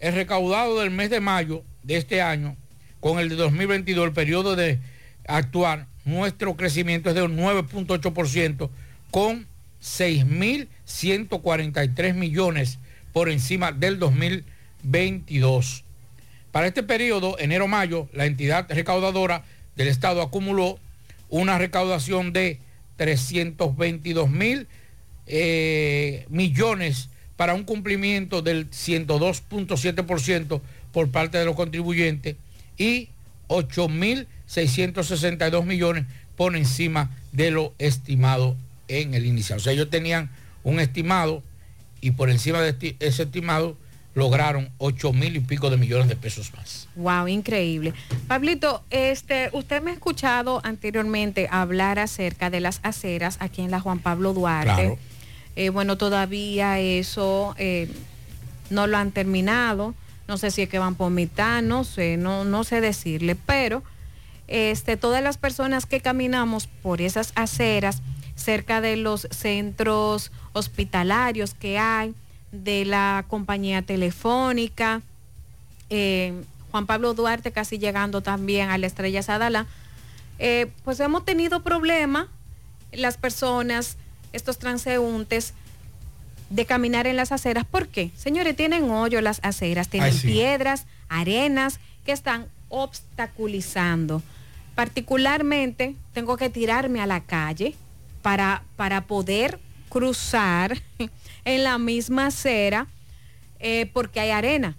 el 0.00 0.14
recaudado 0.14 0.80
del 0.80 0.90
mes 0.90 1.08
de 1.08 1.20
mayo 1.20 1.64
de 1.82 1.96
este 1.96 2.20
año 2.20 2.58
con 3.00 3.18
el 3.18 3.30
de 3.30 3.36
2022, 3.36 4.08
el 4.08 4.12
periodo 4.12 4.54
de 4.54 4.80
actuar, 5.26 5.86
nuestro 6.04 6.56
crecimiento 6.56 7.08
es 7.08 7.14
de 7.14 7.22
un 7.22 7.38
9.8% 7.38 8.68
con 9.10 9.46
6.143 9.80 12.12
millones 12.12 12.80
por 13.16 13.30
encima 13.30 13.72
del 13.72 13.98
2022. 13.98 15.84
Para 16.52 16.66
este 16.66 16.82
periodo, 16.82 17.38
enero-mayo, 17.38 18.10
la 18.12 18.26
entidad 18.26 18.66
recaudadora 18.68 19.42
del 19.74 19.88
Estado 19.88 20.20
acumuló 20.20 20.78
una 21.30 21.56
recaudación 21.56 22.34
de 22.34 22.58
322 22.98 24.28
mil 24.28 24.68
eh, 25.26 26.26
millones 26.28 27.08
para 27.38 27.54
un 27.54 27.64
cumplimiento 27.64 28.42
del 28.42 28.70
102.7% 28.70 30.60
por 30.92 31.10
parte 31.10 31.38
de 31.38 31.46
los 31.46 31.56
contribuyentes 31.56 32.36
y 32.76 33.08
8.662 33.48 35.64
millones 35.64 36.04
por 36.36 36.54
encima 36.54 37.16
de 37.32 37.50
lo 37.50 37.72
estimado 37.78 38.58
en 38.88 39.14
el 39.14 39.24
inicial. 39.24 39.58
O 39.58 39.62
sea, 39.62 39.72
ellos 39.72 39.88
tenían 39.88 40.28
un 40.64 40.80
estimado 40.80 41.42
y 42.06 42.12
por 42.12 42.30
encima 42.30 42.60
de 42.60 42.96
ese 43.00 43.24
estimado 43.24 43.76
lograron 44.14 44.70
8 44.78 45.12
mil 45.12 45.34
y 45.34 45.40
pico 45.40 45.70
de 45.70 45.76
millones 45.76 46.06
de 46.06 46.14
pesos 46.14 46.52
más. 46.56 46.86
Wow, 46.94 47.26
increíble. 47.26 47.94
Pablito, 48.28 48.84
este, 48.90 49.50
usted 49.52 49.82
me 49.82 49.90
ha 49.90 49.94
escuchado 49.94 50.60
anteriormente 50.62 51.48
hablar 51.50 51.98
acerca 51.98 52.48
de 52.48 52.60
las 52.60 52.78
aceras 52.84 53.38
aquí 53.40 53.60
en 53.60 53.72
la 53.72 53.80
Juan 53.80 53.98
Pablo 53.98 54.34
Duarte. 54.34 54.72
Claro. 54.72 54.98
Eh, 55.56 55.70
bueno, 55.70 55.98
todavía 55.98 56.78
eso 56.78 57.56
eh, 57.58 57.90
no 58.70 58.86
lo 58.86 58.98
han 58.98 59.10
terminado. 59.10 59.92
No 60.28 60.38
sé 60.38 60.52
si 60.52 60.62
es 60.62 60.68
que 60.68 60.78
van 60.78 60.94
por 60.94 61.10
mitad, 61.10 61.60
no 61.60 61.82
sé, 61.82 62.16
no, 62.16 62.44
no 62.44 62.62
sé 62.62 62.80
decirle, 62.80 63.34
pero 63.34 63.82
este, 64.46 64.96
todas 64.96 65.24
las 65.24 65.38
personas 65.38 65.86
que 65.86 66.00
caminamos 66.00 66.68
por 66.68 67.00
esas 67.00 67.32
aceras 67.34 68.00
cerca 68.36 68.80
de 68.80 68.96
los 68.96 69.26
centros 69.30 70.30
hospitalarios 70.52 71.54
que 71.54 71.78
hay, 71.78 72.14
de 72.52 72.84
la 72.84 73.24
compañía 73.28 73.82
telefónica, 73.82 75.02
eh, 75.90 76.32
Juan 76.70 76.86
Pablo 76.86 77.14
Duarte 77.14 77.50
casi 77.50 77.78
llegando 77.78 78.22
también 78.22 78.70
a 78.70 78.78
la 78.78 78.86
Estrella 78.86 79.22
Sadala, 79.22 79.66
eh, 80.38 80.70
pues 80.84 81.00
hemos 81.00 81.24
tenido 81.24 81.62
problemas 81.62 82.26
las 82.92 83.16
personas, 83.16 83.96
estos 84.32 84.58
transeúntes, 84.58 85.54
de 86.50 86.64
caminar 86.64 87.06
en 87.06 87.16
las 87.16 87.32
aceras. 87.32 87.64
¿Por 87.64 87.88
qué? 87.88 88.10
Señores, 88.16 88.54
tienen 88.54 88.90
hoyo 88.90 89.20
las 89.20 89.40
aceras, 89.42 89.88
tienen 89.88 90.12
Ay, 90.12 90.18
sí. 90.18 90.28
piedras, 90.28 90.86
arenas 91.08 91.80
que 92.04 92.12
están 92.12 92.46
obstaculizando. 92.68 94.22
Particularmente, 94.74 95.96
tengo 96.12 96.36
que 96.36 96.50
tirarme 96.50 97.00
a 97.00 97.06
la 97.06 97.20
calle 97.20 97.74
para, 98.26 98.64
para 98.74 99.02
poder 99.06 99.60
cruzar 99.88 100.82
en 101.44 101.62
la 101.62 101.78
misma 101.78 102.26
acera 102.26 102.88
eh, 103.60 103.88
porque 103.92 104.18
hay 104.18 104.30
arena. 104.30 104.74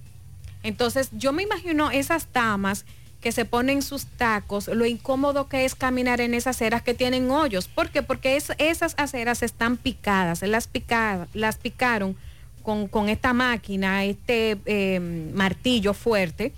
Entonces, 0.63 1.07
yo 1.13 1.31
me 1.31 1.43
imagino 1.43 1.89
esas 1.89 2.27
damas 2.33 2.83
que 3.21 3.31
se 3.31 3.45
ponen 3.45 3.83
sus 3.83 4.05
tacos, 4.05 4.67
lo 4.67 4.85
incómodo 4.85 5.47
que 5.47 5.63
es 5.63 5.75
caminar 5.75 6.19
en 6.19 6.33
esas 6.33 6.57
aceras 6.57 6.81
que 6.81 6.93
tienen 6.93 7.31
hoyos. 7.31 7.69
¿Por 7.69 7.89
qué? 7.89 8.03
Porque 8.03 8.35
es- 8.35 8.51
esas 8.57 8.95
aceras 8.97 9.41
están 9.41 9.77
picadas, 9.77 10.41
las, 10.41 10.67
las 11.33 11.55
picaron 11.55 12.17
con, 12.63 12.89
con 12.89 13.07
esta 13.07 13.31
máquina, 13.31 14.03
este 14.03 14.57
eh, 14.65 14.99
martillo 15.33 15.93
fuerte. 15.93 16.51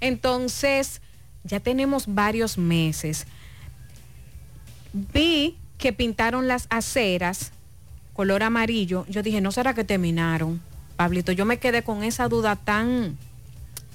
Entonces, 0.00 1.00
ya 1.44 1.60
tenemos 1.60 2.12
varios 2.12 2.58
meses. 2.58 3.24
Vi 4.92 5.56
que 5.78 5.92
pintaron 5.92 6.48
las 6.48 6.66
aceras 6.70 7.52
color 8.14 8.42
amarillo. 8.42 9.04
Yo 9.08 9.22
dije, 9.22 9.40
¿no 9.40 9.52
será 9.52 9.74
que 9.74 9.84
terminaron? 9.84 10.60
Pablito, 10.96 11.32
yo 11.32 11.44
me 11.44 11.58
quedé 11.58 11.82
con 11.82 12.04
esa 12.04 12.28
duda 12.28 12.56
tan 12.56 13.18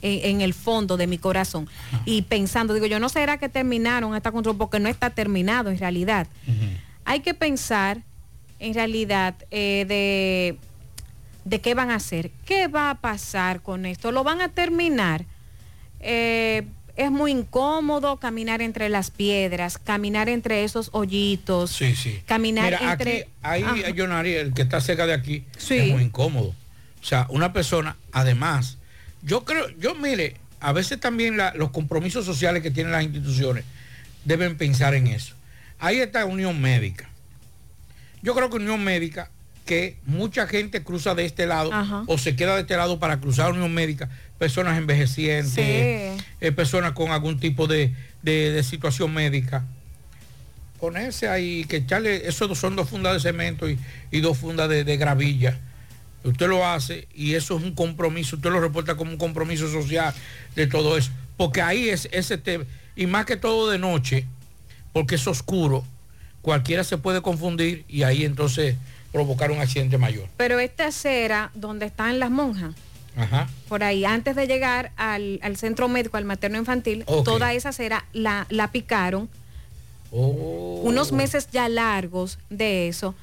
en, 0.02 0.36
en 0.36 0.42
el 0.42 0.54
fondo 0.54 0.98
de 0.98 1.08
mi 1.08 1.18
corazón 1.18 1.68
y 2.06 2.24
pensando, 2.24 2.74
digo, 2.74 2.86
yo 2.86 3.00
no 3.00 3.10
será 3.10 3.38
que 3.38 3.50
terminaron 3.50 4.16
esta 4.16 4.32
control 4.32 4.58
porque 4.58 4.80
no 4.80 4.90
está 4.90 5.10
terminado 5.10 5.72
en 5.72 5.80
realidad. 5.80 6.28
Hay 7.06 7.22
que 7.22 7.34
pensar 7.34 8.02
en 8.60 8.74
realidad 8.74 9.36
eh, 9.52 9.86
de, 9.88 10.58
de 11.46 11.62
qué 11.62 11.74
van 11.74 11.90
a 11.90 11.96
hacer, 11.96 12.32
qué 12.46 12.68
va 12.68 12.92
a 12.92 12.96
pasar 12.96 13.62
con 13.62 13.86
esto, 13.86 14.12
lo 14.12 14.24
van 14.24 14.42
a 14.42 14.50
terminar. 14.50 15.26
Eh, 16.02 16.68
es 17.00 17.12
muy 17.12 17.32
incómodo 17.32 18.18
caminar 18.18 18.62
entre 18.62 18.90
las 18.90 19.10
piedras, 19.10 19.78
caminar 19.78 20.28
entre 20.28 20.66
esos 20.66 20.90
hoyitos, 20.92 21.72
Sí, 21.72 21.96
sí. 21.96 22.22
caminar 22.26 22.66
Mira, 22.80 22.92
entre... 22.92 23.22
aquí, 23.22 23.30
ahí, 23.42 23.64
Ajá. 23.64 23.94
Jonari, 23.98 24.34
el 24.34 24.54
que 24.54 24.62
está 24.64 24.82
cerca 24.82 25.06
de 25.08 25.14
aquí, 25.14 25.46
Sí. 25.58 25.76
es 25.78 25.88
muy 25.94 26.04
incómodo. 26.04 26.54
O 27.02 27.06
sea, 27.06 27.26
una 27.30 27.54
persona, 27.54 27.96
además, 28.12 28.78
yo 29.22 29.46
creo, 29.46 29.70
yo 29.80 29.96
mire, 29.96 30.36
a 30.60 30.74
veces 30.74 31.00
también 31.00 31.38
la- 31.38 31.54
los 31.54 31.72
compromisos 31.72 32.26
sociales 32.26 32.62
que 32.62 32.70
tienen 32.70 32.92
las 32.92 33.04
instituciones 33.04 33.64
deben 34.26 34.58
pensar 34.58 34.94
en 34.94 35.08
eso. 35.08 35.36
Ahí 35.80 36.02
está 36.02 36.26
Unión 36.26 36.60
Médica. 36.60 37.10
Yo 38.22 38.36
creo 38.36 38.50
que 38.50 38.58
Unión 38.58 38.84
Médica, 38.84 39.32
que 39.70 39.98
mucha 40.08 40.48
gente 40.48 40.84
cruza 40.84 41.14
de 41.14 41.26
este 41.26 41.46
lado 41.46 41.72
Ajá. 41.72 42.02
o 42.08 42.18
se 42.18 42.36
queda 42.36 42.56
de 42.56 42.62
este 42.62 42.76
lado 42.76 42.98
para 42.98 43.20
cruzar 43.22 43.52
Unión 43.52 43.72
Médica, 43.72 44.10
personas 44.40 44.80
envejecientes, 44.80 45.54
Sí. 45.54 45.62
eh, 46.42 46.52
personas 46.56 46.94
con 46.94 47.12
algún 47.12 47.40
tipo 47.40 47.68
de, 47.68 47.94
de- 48.24 48.50
de 48.52 48.64
situación 48.64 49.14
médica. 49.14 49.64
Ponerse 50.80 51.28
ahí, 51.28 51.66
que 51.66 51.78
echarle, 51.78 52.28
esos 52.28 52.58
son 52.58 52.76
dos 52.76 52.90
fundas 52.90 53.14
de 53.14 53.20
cemento 53.20 53.70
y, 53.70 53.78
y 54.12 54.22
dos 54.22 54.40
fundas 54.40 54.70
de, 54.70 54.84
de 54.84 54.98
gravilla. 54.98 55.60
Usted 56.24 56.48
lo 56.48 56.66
hace 56.66 57.08
y 57.14 57.36
eso 57.36 57.56
es 57.58 57.64
un 57.64 57.76
compromiso, 57.76 58.38
usted 58.38 58.50
lo 58.50 58.60
reporta 58.60 58.96
como 58.96 59.12
un 59.12 59.18
compromiso 59.18 59.70
social 59.72 60.14
de 60.56 60.66
todo 60.66 60.98
eso. 60.98 61.12
Porque 61.38 61.62
ahí 61.62 61.90
es 61.90 62.10
ese 62.12 62.40
tema, 62.40 62.64
y 62.96 63.06
más 63.06 63.26
que 63.28 63.36
todo 63.38 63.70
de 63.70 63.78
noche, 63.78 64.26
porque 64.94 65.16
es 65.16 65.28
oscuro, 65.28 65.86
cualquiera 66.42 66.84
se 66.84 66.98
puede 66.98 67.22
confundir 67.22 67.86
y 67.88 68.02
ahí 68.04 68.26
entonces 68.26 68.76
provocar 69.12 69.52
un 69.52 69.60
accidente 69.60 69.98
mayor. 69.98 70.28
Pero 70.38 70.60
esta 70.60 70.88
acera 70.88 71.52
donde 71.54 71.86
están 71.86 72.20
las 72.20 72.30
monjas, 72.30 72.76
Ajá. 73.16 73.48
por 73.68 73.84
ahí, 73.84 74.06
antes 74.06 74.36
de 74.36 74.48
llegar 74.48 74.92
al, 74.98 75.40
al 75.42 75.58
centro 75.58 75.88
médico, 75.88 76.18
al 76.18 76.26
materno 76.26 76.58
infantil, 76.58 77.06
toda 77.06 77.54
esa 77.54 77.70
acera 77.70 78.06
la, 78.14 78.46
la 78.50 78.72
picaron. 78.72 79.30
Oh. 80.12 80.82
Unos 80.84 81.12
meses 81.12 81.50
ya 81.52 81.70
largos 81.70 82.40
de 82.50 82.88
eso. 82.88 83.16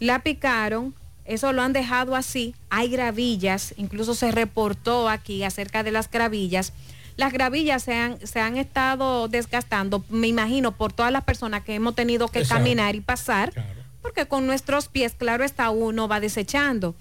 La 0.00 0.20
picaron, 0.20 0.94
eso 1.24 1.52
lo 1.52 1.62
han 1.62 1.72
dejado 1.72 2.16
así. 2.16 2.54
Hay 2.70 2.88
gravillas, 2.88 3.74
incluso 3.76 4.14
se 4.14 4.32
reportó 4.32 5.08
aquí 5.08 5.44
acerca 5.44 5.82
de 5.82 5.92
las 5.92 6.10
gravillas. 6.10 6.72
Las 7.16 7.32
gravillas 7.32 7.82
se 7.82 7.94
han, 7.94 8.26
se 8.26 8.40
han 8.40 8.56
estado 8.56 9.28
desgastando, 9.28 10.02
me 10.08 10.28
imagino, 10.28 10.72
por 10.72 10.92
todas 10.92 11.12
las 11.12 11.22
personas 11.24 11.62
que 11.62 11.74
hemos 11.74 11.94
tenido 11.94 12.26
que 12.28 12.40
Exacto. 12.40 12.64
caminar 12.64 12.94
y 12.96 13.00
pasar, 13.00 13.52
porque 14.02 14.26
con 14.26 14.46
nuestros 14.46 14.88
pies, 14.88 15.14
claro 15.16 15.44
está, 15.44 15.70
uno 15.70 16.08
va 16.08 16.20
desechando. 16.20 16.94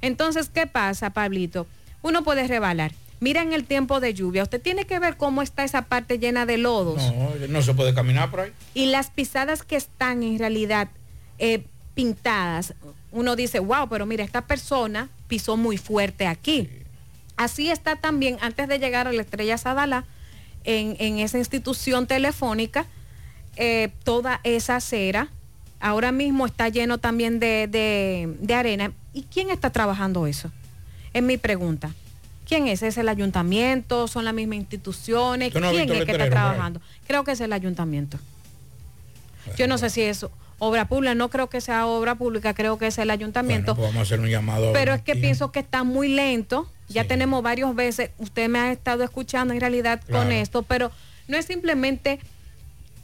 Entonces, 0.00 0.50
¿qué 0.52 0.66
pasa, 0.66 1.10
Pablito? 1.10 1.66
Uno 2.02 2.22
puede 2.24 2.46
rebalar. 2.46 2.92
Mira 3.20 3.40
en 3.42 3.52
el 3.52 3.64
tiempo 3.64 4.00
de 4.00 4.14
lluvia, 4.14 4.42
usted 4.42 4.60
tiene 4.60 4.84
que 4.84 4.98
ver 4.98 5.16
cómo 5.16 5.42
está 5.42 5.62
esa 5.64 5.82
parte 5.82 6.18
llena 6.18 6.44
de 6.44 6.58
lodos 6.58 7.00
No, 7.14 7.30
no 7.48 7.62
se 7.62 7.72
puede 7.72 7.94
caminar 7.94 8.30
por 8.32 8.40
ahí. 8.40 8.52
y 8.74 8.86
las 8.86 9.10
pisadas 9.10 9.62
que 9.62 9.76
están 9.76 10.24
en 10.24 10.40
realidad 10.40 10.88
eh, 11.38 11.64
pintadas, 11.94 12.74
uno 13.12 13.36
dice, 13.36 13.60
wow, 13.60 13.88
pero 13.88 14.06
mira, 14.06 14.24
esta 14.24 14.46
persona 14.46 15.08
pisó 15.28 15.56
muy 15.56 15.76
fuerte 15.78 16.26
aquí. 16.26 16.68
Así 17.36 17.70
está 17.70 17.94
también, 17.96 18.38
antes 18.40 18.66
de 18.68 18.78
llegar 18.80 19.06
a 19.06 19.12
la 19.12 19.22
Estrella 19.22 19.56
Sadala, 19.56 20.04
en, 20.64 20.96
en 20.98 21.18
esa 21.18 21.38
institución 21.38 22.06
telefónica, 22.08 22.86
eh, 23.56 23.90
toda 24.04 24.40
esa 24.44 24.76
acera, 24.76 25.28
ahora 25.82 26.12
mismo 26.12 26.46
está 26.46 26.68
lleno 26.70 26.96
también 26.98 27.38
de, 27.40 27.66
de- 27.68 28.36
de 28.40 28.54
arena. 28.54 28.92
¿Y 29.12 29.22
quién 29.24 29.50
está 29.50 29.70
trabajando 29.70 30.26
eso? 30.26 30.50
Es 31.12 31.22
mi 31.22 31.36
pregunta. 31.36 31.92
¿Quién 32.48 32.66
es? 32.68 32.82
¿Es 32.82 32.96
el 32.98 33.08
ayuntamiento? 33.08 34.08
¿Son 34.08 34.24
las 34.24 34.32
mismas 34.34 34.56
instituciones? 34.58 35.52
¿Tú 35.52 35.60
no 35.60 35.66
has 35.68 35.72
¿Quién 35.74 35.90
es 35.92 36.04
que 36.04 36.12
está 36.12 36.30
trabajando? 36.30 36.80
Creo 37.06 37.24
que 37.24 37.32
es 37.32 37.40
el 37.40 37.52
ayuntamiento. 37.52 38.18
Yo 39.56 39.66
no 39.66 39.76
sé 39.78 39.90
si 39.90 40.02
es 40.02 40.24
obra 40.58 40.86
pública, 40.86 41.14
no 41.14 41.28
creo 41.28 41.48
que 41.48 41.60
sea 41.60 41.86
obra 41.86 42.14
pública, 42.14 42.54
creo 42.54 42.78
que 42.78 42.86
es 42.86 42.98
el 42.98 43.10
ayuntamiento. 43.10 43.74
Pues 43.74 43.88
vamos 43.88 44.00
a 44.00 44.02
hacer 44.02 44.20
un 44.20 44.28
llamado. 44.28 44.72
Pero 44.72 44.94
es 44.94 45.02
que 45.02 45.16
pienso 45.16 45.50
que 45.50 45.58
está 45.60 45.82
muy 45.82 46.08
lento. 46.08 46.68
Ya 46.88 47.04
tenemos 47.04 47.42
varias 47.42 47.74
veces, 47.74 48.10
usted 48.18 48.48
me 48.48 48.58
ha 48.58 48.70
estado 48.70 49.02
escuchando 49.02 49.54
en 49.54 49.60
realidad 49.60 50.00
con 50.10 50.30
esto, 50.30 50.62
pero 50.62 50.90
no 51.26 51.36
es 51.38 51.46
simplemente 51.46 52.20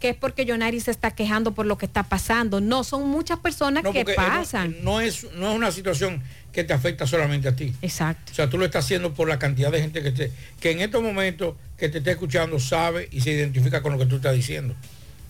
que 0.01 0.11
es 0.11 0.17
porque 0.17 0.47
Jonari 0.47 0.81
se 0.81 0.91
está 0.91 1.11
quejando 1.11 1.53
por 1.53 1.67
lo 1.67 1.77
que 1.79 1.87
está 1.87 2.05
pasando. 2.05 2.61
No, 2.61 2.85
son 2.85 3.09
muchas 3.09 3.39
personas 3.41 3.83
No, 3.85 3.93
que 3.93 4.01
eh, 4.01 4.05
no- 4.07 4.15
pasan. 4.15 4.77
No, 4.83 5.01
es, 5.01 5.25
no 5.35 5.51
es 5.51 5.57
una 5.57 5.73
situación 5.73 6.23
que 6.53 6.63
te 6.65 6.73
afecta 6.73 7.07
solamente 7.07 7.49
a 7.49 7.57
ti. 7.57 7.75
Exacto. 7.83 8.33
O 8.33 8.35
sea, 8.35 8.49
tú 8.49 8.59
lo 8.59 8.65
estás 8.65 8.85
haciendo 8.85 9.13
por 9.15 9.29
la 9.29 9.39
cantidad 9.39 9.71
de 9.73 9.81
gente 9.81 10.03
que 10.03 10.13
te, 10.13 10.33
que 10.61 10.71
en 10.71 10.81
estos 10.81 11.03
momentos 11.03 11.55
que 11.77 11.89
te 11.89 11.99
está 11.99 12.13
escuchando 12.13 12.59
sabe 12.61 13.09
y 13.13 13.21
se 13.21 13.33
identifica 13.33 13.83
con 13.83 13.93
lo 13.93 13.99
que 13.99 14.07
tú 14.07 14.17
estás 14.17 14.35
diciendo. 14.35 14.75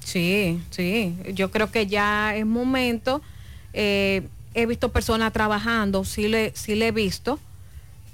Sí, 0.05 0.61
sí. 0.71 1.15
Yo 1.35 1.51
creo 1.51 1.71
que 1.71 1.87
ya 1.87 2.35
es 2.37 2.47
momento. 2.47 3.21
eh, 3.73 4.23
he 4.55 4.67
visto 4.67 4.91
personas 4.91 5.33
trabajando, 5.33 6.05
sí 6.05 6.27
le, 6.27 6.53
sí 6.57 6.75
le 6.75 6.89
he 6.89 6.93
visto, 6.93 7.39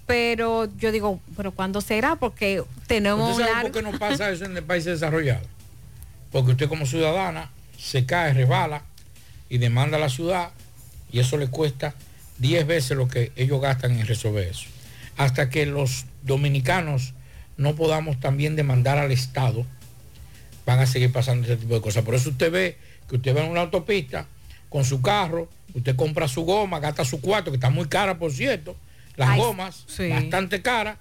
pero 0.06 0.68
yo 0.76 0.92
digo, 0.92 1.20
pero 1.36 1.52
¿cuándo 1.52 1.80
será? 1.80 2.16
Porque 2.16 2.62
tenemos 2.86 3.30
¿Usted 3.30 3.44
sabe 3.44 3.54
largo- 3.54 3.72
por 3.72 3.82
qué 3.84 3.90
no 3.92 3.98
pasa 3.98 4.30
eso 4.30 4.44
en 4.44 4.56
el 4.56 4.62
país 4.62 4.84
desarrollado? 4.84 5.46
Porque 6.34 6.50
usted 6.50 6.68
como 6.68 6.84
ciudadana 6.84 7.52
se 7.78 8.06
cae, 8.06 8.34
rebala 8.34 8.82
y 9.48 9.58
demanda 9.58 9.98
a 9.98 10.00
la 10.00 10.08
ciudad 10.08 10.50
y 11.12 11.20
eso 11.20 11.36
le 11.36 11.46
cuesta 11.46 11.94
10 12.38 12.66
veces 12.66 12.96
lo 12.96 13.06
que 13.06 13.30
ellos 13.36 13.60
gastan 13.60 13.92
en 14.00 14.04
resolver 14.04 14.48
eso. 14.48 14.66
Hasta 15.16 15.48
que 15.48 15.64
los 15.64 16.06
dominicanos 16.22 17.14
no 17.56 17.76
podamos 17.76 18.18
también 18.18 18.56
demandar 18.56 18.98
al 18.98 19.12
Estado, 19.12 19.64
van 20.66 20.80
a 20.80 20.86
seguir 20.86 21.12
pasando 21.12 21.46
ese 21.46 21.56
tipo 21.56 21.72
de 21.74 21.80
cosas. 21.80 22.02
Por 22.02 22.16
eso 22.16 22.30
usted 22.30 22.50
ve 22.50 22.78
que 23.08 23.14
usted 23.14 23.36
va 23.36 23.44
en 23.44 23.52
una 23.52 23.60
autopista 23.60 24.26
con 24.70 24.84
su 24.84 25.02
carro, 25.02 25.48
usted 25.72 25.94
compra 25.94 26.26
su 26.26 26.42
goma, 26.42 26.80
gasta 26.80 27.04
su 27.04 27.20
cuarto, 27.20 27.52
que 27.52 27.58
está 27.58 27.70
muy 27.70 27.86
cara, 27.86 28.18
por 28.18 28.32
cierto, 28.32 28.74
las 29.14 29.28
Ay, 29.28 29.38
gomas, 29.38 29.84
sí. 29.86 30.08
bastante 30.08 30.62
cara. 30.62 30.98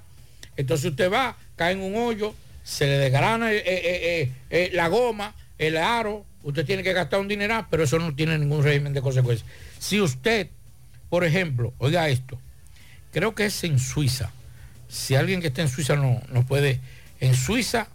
Entonces 0.57 0.91
usted 0.91 1.11
va, 1.11 1.35
cae 1.55 1.73
en 1.73 1.79
un 1.81 1.95
hoyo, 1.95 2.35
se 2.63 2.85
le 2.85 2.97
desgrana 2.97 3.51
eh, 3.51 3.61
eh, 3.65 4.31
eh, 4.49 4.69
la 4.73 4.87
goma, 4.87 5.35
el 5.57 5.77
aro, 5.77 6.25
usted 6.43 6.65
tiene 6.65 6.81
que 6.81 6.93
gastar 6.93 7.19
un 7.19 7.27
dineral, 7.27 7.67
pero 7.69 7.83
eso 7.83 7.99
no 7.99 8.15
tiene 8.15 8.37
ningún 8.37 8.63
régimen 8.63 8.93
de 8.93 9.01
consecuencias. 9.01 9.47
Si 9.79 9.99
usted, 9.99 10.49
por 11.09 11.25
ejemplo, 11.25 11.73
oiga 11.77 12.07
esto, 12.07 12.39
creo 13.11 13.35
que 13.35 13.45
es 13.45 13.63
en 13.63 13.79
Suiza, 13.79 14.31
si 14.87 15.15
alguien 15.15 15.41
que 15.41 15.47
esté 15.47 15.61
en 15.61 15.69
Suiza 15.69 15.95
no, 15.95 16.21
no 16.29 16.45
puede, 16.45 16.79
en 17.19 17.35
Suiza, 17.35 17.87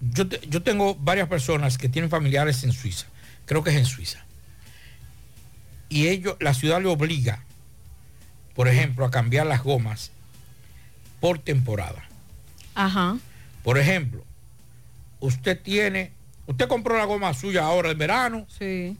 yo, 0.00 0.24
yo 0.48 0.62
tengo 0.62 0.94
varias 0.94 1.28
personas 1.28 1.78
que 1.78 1.88
tienen 1.88 2.10
familiares 2.10 2.64
en 2.64 2.72
Suiza, 2.72 3.06
creo 3.44 3.62
que 3.62 3.70
es 3.70 3.76
en 3.76 3.86
Suiza, 3.86 4.24
y 5.90 6.08
ellos, 6.08 6.36
la 6.40 6.54
ciudad 6.54 6.80
le 6.80 6.88
obliga, 6.88 7.44
por 8.54 8.68
ejemplo, 8.68 9.04
a 9.04 9.10
cambiar 9.10 9.46
las 9.46 9.62
gomas 9.62 10.12
por 11.20 11.38
temporada. 11.38 12.08
Ajá. 12.74 13.18
Por 13.62 13.78
ejemplo, 13.78 14.24
usted 15.20 15.60
tiene, 15.60 16.10
usted 16.46 16.66
compró 16.68 16.96
la 16.96 17.04
goma 17.04 17.32
suya 17.34 17.64
ahora 17.64 17.90
en 17.90 17.98
verano 17.98 18.46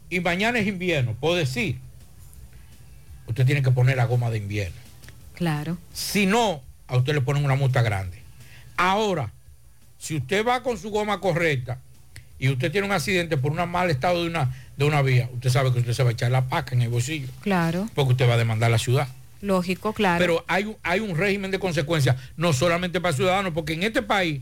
y 0.09 0.19
mañana 0.21 0.59
es 0.59 0.67
invierno, 0.67 1.13
puedo 1.19 1.35
decir, 1.35 1.77
usted 3.27 3.45
tiene 3.45 3.61
que 3.61 3.71
poner 3.71 3.97
la 3.97 4.05
goma 4.05 4.29
de 4.29 4.37
invierno. 4.37 4.75
Claro. 5.35 5.77
Si 5.93 6.25
no, 6.25 6.61
a 6.87 6.97
usted 6.97 7.13
le 7.13 7.21
ponen 7.21 7.43
una 7.43 7.55
multa 7.55 7.81
grande. 7.81 8.21
Ahora, 8.77 9.31
si 9.97 10.15
usted 10.17 10.45
va 10.45 10.63
con 10.63 10.77
su 10.77 10.89
goma 10.91 11.19
correcta 11.19 11.79
y 12.39 12.49
usted 12.49 12.71
tiene 12.71 12.87
un 12.87 12.93
accidente 12.93 13.37
por 13.37 13.51
un 13.51 13.69
mal 13.69 13.89
estado 13.89 14.21
de 14.23 14.29
una, 14.29 14.53
de 14.77 14.85
una 14.85 15.01
vía, 15.01 15.29
usted 15.33 15.49
sabe 15.49 15.71
que 15.73 15.79
usted 15.79 15.93
se 15.93 16.03
va 16.03 16.09
a 16.09 16.13
echar 16.13 16.31
la 16.31 16.47
paca 16.47 16.75
en 16.75 16.81
el 16.81 16.89
bolsillo, 16.89 17.27
Claro. 17.41 17.87
porque 17.95 18.11
usted 18.11 18.29
va 18.29 18.33
a 18.33 18.37
demandar 18.37 18.67
a 18.67 18.71
la 18.71 18.77
ciudad. 18.77 19.07
Lógico, 19.43 19.91
claro. 19.93 20.19
Pero 20.19 20.45
hay, 20.47 20.63
un- 20.63 20.77
hay 20.83 20.99
un 21.01 21.17
régimen 21.17 21.51
de 21.51 21.59
consecuencias, 21.59 22.15
no 22.37 22.53
solamente 22.53 23.01
para 23.01 23.13
ciudadanos, 23.15 23.51
porque 23.53 23.73
en 23.73 23.83
este 23.83 24.01
país, 24.01 24.41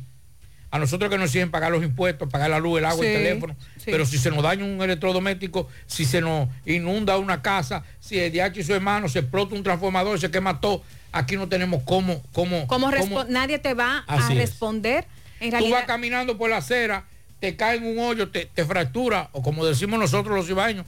a 0.69 0.78
nosotros 0.80 1.10
que 1.10 1.18
nos 1.18 1.26
exigen 1.26 1.49
pagar 1.52 1.72
los 1.72 1.84
impuestos, 1.84 2.30
pagar 2.30 2.49
la 2.52 2.60
luz, 2.60 2.78
el 2.80 2.86
agua, 2.86 3.03
el 3.06 3.11
Sí, 3.11 3.18
teléfono, 3.23 3.56
sí. 3.78 3.86
pero 3.91 4.06
si 4.06 4.18
se 4.18 4.30
nos 4.30 4.44
daña 4.44 4.64
un 4.64 4.82
electrodoméstico, 4.82 5.68
si 5.88 6.06
se 6.06 6.22
nos 6.22 6.48
inunda 6.65 7.18
una 7.18 7.41
casa, 7.41 7.84
si 7.99 8.19
el 8.19 8.32
DH 8.32 8.60
y 8.60 8.64
su 8.64 8.73
hermano 8.73 9.10
se 9.10 9.19
explota 9.19 9.56
un 9.56 9.64
transformador, 9.64 10.19
se 10.19 10.30
quema 10.32 10.61
todo, 10.61 10.84
aquí 11.11 11.36
no 11.36 11.49
tenemos 11.49 11.82
cómo, 11.84 12.22
cómo, 12.32 12.68
¿Cómo 12.68 12.90
nadie 13.28 13.57
te 13.60 13.73
va 13.73 14.06
a 14.07 14.15
Así 14.26 14.36
responder? 14.36 15.06
En 15.41 15.49
Tú 15.57 15.69
vas 15.72 15.86
caminando 15.86 16.38
por 16.38 16.49
la 16.52 16.57
acera, 16.57 17.06
te 17.40 17.56
cae 17.56 17.78
en 17.78 17.86
un 17.86 17.98
hoyo, 17.98 18.30
te, 18.30 18.45
te 18.45 18.64
fractura, 18.64 19.30
o 19.32 19.41
como 19.41 19.65
decimos 19.65 19.99
nosotros 19.99 20.36
los 20.36 20.48
ibaños, 20.48 20.86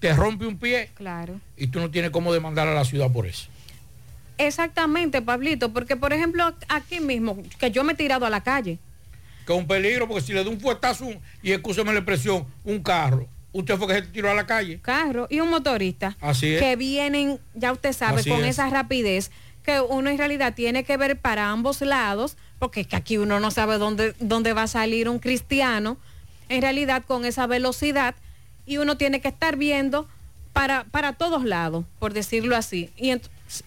te 0.00 0.12
rompe 0.12 0.44
un 0.46 0.58
pie 0.58 0.90
claro. 0.94 1.40
y 1.56 1.68
tú 1.68 1.78
no 1.78 1.88
tienes 1.92 2.10
cómo 2.10 2.34
demandar 2.34 2.66
a 2.66 2.74
la 2.74 2.84
ciudad 2.84 3.10
por 3.12 3.24
eso. 3.28 3.46
Exactamente, 4.46 5.22
Pablito, 5.22 5.72
porque 5.72 5.96
por 5.96 6.12
ejemplo 6.12 6.54
aquí 6.68 7.00
mismo, 7.00 7.36
que 7.58 7.70
yo 7.70 7.84
me 7.84 7.92
he 7.92 7.96
tirado 7.96 8.26
a 8.26 8.30
la 8.30 8.42
calle. 8.42 8.78
que 9.46 9.52
es 9.52 9.58
un 9.58 9.66
peligro, 9.66 10.06
porque 10.06 10.22
si 10.22 10.32
le 10.32 10.44
da 10.44 10.50
un 10.50 10.60
fuetazo 10.60 11.08
y 11.42 11.52
escúcheme 11.52 11.92
la 11.92 11.98
expresión, 11.98 12.46
un 12.64 12.82
carro, 12.82 13.28
usted 13.52 13.76
fue 13.76 13.88
que 13.88 13.94
se 13.94 14.02
tiró 14.02 14.30
a 14.30 14.34
la 14.34 14.46
calle. 14.46 14.80
Carro 14.80 15.26
y 15.30 15.40
un 15.40 15.50
motorista. 15.50 16.16
Así 16.20 16.54
es. 16.54 16.60
Que 16.60 16.76
vienen, 16.76 17.38
ya 17.54 17.72
usted 17.72 17.92
sabe, 17.92 18.20
Así 18.20 18.30
con 18.30 18.40
es. 18.44 18.50
esa 18.50 18.70
rapidez 18.70 19.30
que 19.64 19.80
uno 19.80 20.10
en 20.10 20.18
realidad 20.18 20.54
tiene 20.54 20.82
que 20.84 20.96
ver 20.96 21.18
para 21.18 21.50
ambos 21.50 21.80
lados, 21.82 22.36
porque 22.58 22.80
es 22.80 22.86
que 22.86 22.96
aquí 22.96 23.18
uno 23.18 23.38
no 23.40 23.50
sabe 23.50 23.78
dónde, 23.78 24.14
dónde 24.18 24.52
va 24.52 24.64
a 24.64 24.66
salir 24.66 25.08
un 25.08 25.18
cristiano, 25.20 25.98
en 26.48 26.62
realidad 26.62 27.04
con 27.06 27.24
esa 27.24 27.46
velocidad, 27.46 28.14
y 28.66 28.78
uno 28.78 28.96
tiene 28.96 29.20
que 29.20 29.28
estar 29.28 29.56
viendo 29.56 30.08
para, 30.52 30.84
para 30.84 31.12
todos 31.12 31.44
lados, 31.44 31.84
por 31.98 32.12
decirlo 32.12 32.56
así. 32.56 32.90
Y 32.96 33.10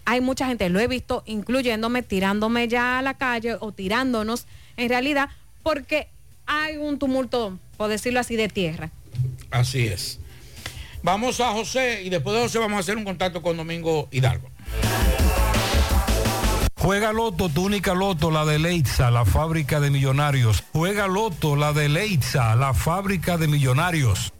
hay 0.05 0.21
mucha 0.21 0.47
gente, 0.47 0.69
lo 0.69 0.79
he 0.79 0.87
visto, 0.87 1.23
incluyéndome, 1.25 2.01
tirándome 2.01 2.67
ya 2.67 2.99
a 2.99 3.01
la 3.01 3.15
calle 3.15 3.57
o 3.59 3.71
tirándonos, 3.71 4.45
en 4.77 4.89
realidad, 4.89 5.29
porque 5.63 6.07
hay 6.45 6.77
un 6.77 6.99
tumulto, 6.99 7.57
por 7.77 7.89
decirlo 7.89 8.19
así, 8.19 8.35
de 8.35 8.47
tierra. 8.47 8.91
Así 9.51 9.87
es. 9.87 10.19
Vamos 11.03 11.39
a 11.39 11.51
José 11.51 12.01
y 12.03 12.09
después 12.09 12.35
de 12.35 12.41
José 12.41 12.59
vamos 12.59 12.77
a 12.77 12.79
hacer 12.79 12.97
un 12.97 13.03
contacto 13.03 13.41
con 13.41 13.57
Domingo 13.57 14.07
Hidalgo. 14.11 14.49
Juega 16.85 17.13
Loto, 17.13 17.49
tu 17.49 17.65
única 17.65 17.95
Loto, 17.95 18.29
la 18.29 18.45
de 18.45 18.59
Leitza, 18.59 19.09
la 19.09 19.25
fábrica 19.25 19.79
de 19.79 19.89
millonarios. 19.89 20.63
Juega 20.71 21.07
Loto, 21.07 21.55
la 21.55 21.73
de 21.73 21.89
Leitza, 21.89 22.55
la 22.55 22.75
fábrica 22.75 23.37
de 23.37 23.47
millonarios. 23.47 24.33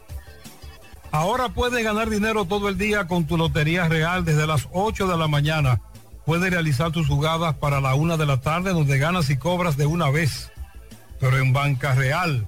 Ahora 1.11 1.49
puedes 1.49 1.83
ganar 1.83 2.09
dinero 2.09 2.45
todo 2.45 2.69
el 2.69 2.77
día 2.77 3.05
con 3.05 3.27
tu 3.27 3.37
Lotería 3.37 3.89
Real 3.89 4.23
desde 4.25 4.47
las 4.47 4.67
8 4.71 5.07
de 5.07 5.17
la 5.17 5.27
mañana. 5.27 5.81
Puedes 6.25 6.49
realizar 6.51 6.91
tus 6.91 7.07
jugadas 7.07 7.53
para 7.55 7.79
la 7.81 7.95
una 7.95 8.15
de 8.17 8.25
la 8.25 8.41
tarde 8.41 8.71
donde 8.71 8.97
ganas 8.97 9.29
y 9.29 9.37
cobras 9.37 9.77
de 9.77 9.85
una 9.85 10.09
vez. 10.09 10.51
Pero 11.19 11.37
en 11.37 11.53
Banca 11.53 11.93
Real, 11.93 12.47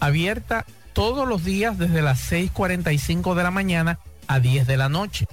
Abierta 0.00 0.64
todos 0.92 1.28
los 1.28 1.44
días 1.44 1.78
desde 1.78 2.02
las 2.02 2.30
6.45 2.30 3.34
de 3.34 3.42
la 3.42 3.50
mañana 3.50 3.98
a 4.26 4.40
10 4.40 4.66
de 4.66 4.76
la 4.76 4.88
noche. 4.88 5.26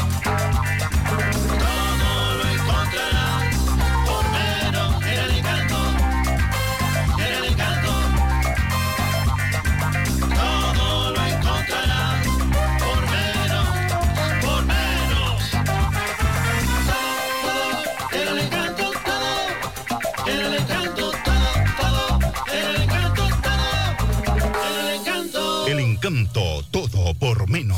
Encanto. 26.01 26.63
Todo 26.71 27.13
por 27.13 27.47
menos. 27.47 27.77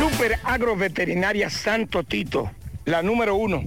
Super 0.00 0.38
Agroveterinaria 0.44 1.50
Santo 1.50 2.02
Tito, 2.04 2.50
la 2.86 3.02
número 3.02 3.34
uno. 3.34 3.62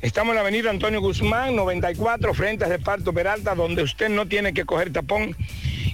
Estamos 0.00 0.30
en 0.30 0.34
la 0.36 0.42
avenida 0.42 0.70
Antonio 0.70 1.00
Guzmán, 1.00 1.56
94, 1.56 2.32
frente 2.32 2.64
a 2.64 2.68
Reparto 2.68 3.12
Peralta, 3.12 3.56
donde 3.56 3.82
usted 3.82 4.08
no 4.08 4.28
tiene 4.28 4.54
que 4.54 4.64
coger 4.64 4.92
tapón. 4.92 5.36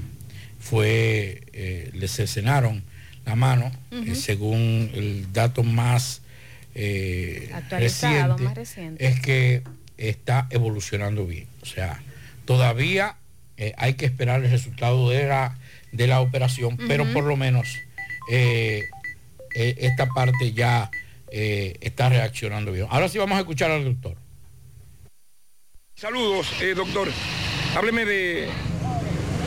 fue, 0.59 1.43
eh, 1.53 1.91
le 1.93 2.07
cercenaron 2.07 2.83
la 3.23 3.35
mano, 3.35 3.71
eh, 3.91 4.15
según 4.15 4.89
el 4.95 5.31
dato 5.31 5.61
más 5.63 6.21
eh, 6.73 7.51
Actualizado, 7.53 8.33
reciente, 8.33 8.43
más 8.43 8.55
reciente. 8.55 9.07
es 9.07 9.19
que 9.19 9.61
está 9.97 10.47
evolucionando 10.49 11.27
bien. 11.27 11.45
O 11.61 11.67
sea, 11.67 12.01
todavía 12.45 13.15
hay 13.77 13.93
que 13.93 14.05
esperar 14.05 14.43
el 14.43 14.49
resultado 14.49 15.09
de 15.09 15.27
la, 15.27 15.57
de 15.91 16.07
la 16.07 16.19
operación, 16.19 16.77
pero 16.87 17.05
por 17.13 17.23
lo 17.23 17.37
menos 17.37 17.67
esta 19.53 20.07
parte 20.07 20.51
ya 20.51 20.89
eh, 21.37 21.75
está 21.81 22.07
reaccionando 22.07 22.71
bien. 22.71 22.87
Ahora 22.89 23.09
sí 23.09 23.17
vamos 23.17 23.35
a 23.35 23.41
escuchar 23.41 23.69
al 23.69 23.83
doctor. 23.83 24.15
Saludos, 25.93 26.47
eh, 26.61 26.73
doctor. 26.73 27.09
Hábleme 27.75 28.05
de, 28.05 28.47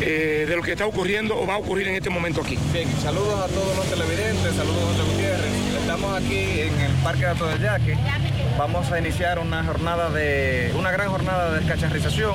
eh, 0.03 0.45
de 0.47 0.55
lo 0.57 0.63
que 0.63 0.73
está 0.73 0.87
ocurriendo 0.87 1.41
o 1.41 1.47
va 1.47 1.55
a 1.55 1.57
ocurrir 1.57 1.89
en 1.89 1.95
este 1.95 2.11
momento 2.11 2.43
aquí. 2.43 2.59
Bien, 2.75 2.91
saludos 3.01 3.41
a 3.41 3.47
todos 3.49 3.75
los 3.75 3.87
televidentes, 3.87 4.55
saludos 4.55 4.83
a 4.83 4.87
José 4.87 5.03
Gutiérrez. 5.13 5.53
Estamos 5.81 6.23
aquí 6.23 6.61
en 6.61 6.79
el 6.79 6.93
Parque 7.03 7.21
de 7.21 7.27
Alto 7.27 7.47
del 7.47 7.63
Yaque. 7.63 7.97
Vamos 8.59 8.93
a 8.93 8.99
iniciar 8.99 9.39
una 9.39 9.65
jornada 9.65 10.11
de, 10.11 10.71
una 10.79 10.91
gran 10.91 11.09
jornada 11.09 11.53
de 11.53 11.61
descacharrización. 11.61 12.35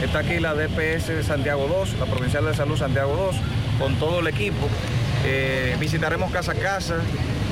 Está 0.00 0.20
aquí 0.20 0.38
la 0.38 0.54
DPS 0.54 1.08
de 1.08 1.24
Santiago 1.24 1.66
2, 1.66 1.94
la 1.98 2.06
Provincial 2.06 2.44
de 2.44 2.54
Salud 2.54 2.76
Santiago 2.76 3.16
2, 3.16 3.36
con 3.80 3.96
todo 3.96 4.20
el 4.20 4.28
equipo. 4.28 4.68
Eh, 5.24 5.76
visitaremos 5.80 6.30
casa 6.30 6.52
a 6.52 6.54
casa, 6.54 7.00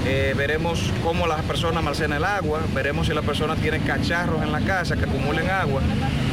eh, 0.06 0.35
veremos 0.36 0.90
cómo 1.05 1.27
las 1.27 1.43
personas 1.43 1.78
almacenan 1.78 2.18
el 2.18 2.24
agua, 2.24 2.60
veremos 2.74 3.06
si 3.06 3.14
las 3.14 3.24
personas 3.24 3.59
tienen 3.59 3.82
cacharros 3.82 4.43
en 4.43 4.51
la 4.51 4.60
casa 4.60 4.97
que 4.97 5.05
acumulen 5.05 5.51
agua, 5.51 5.82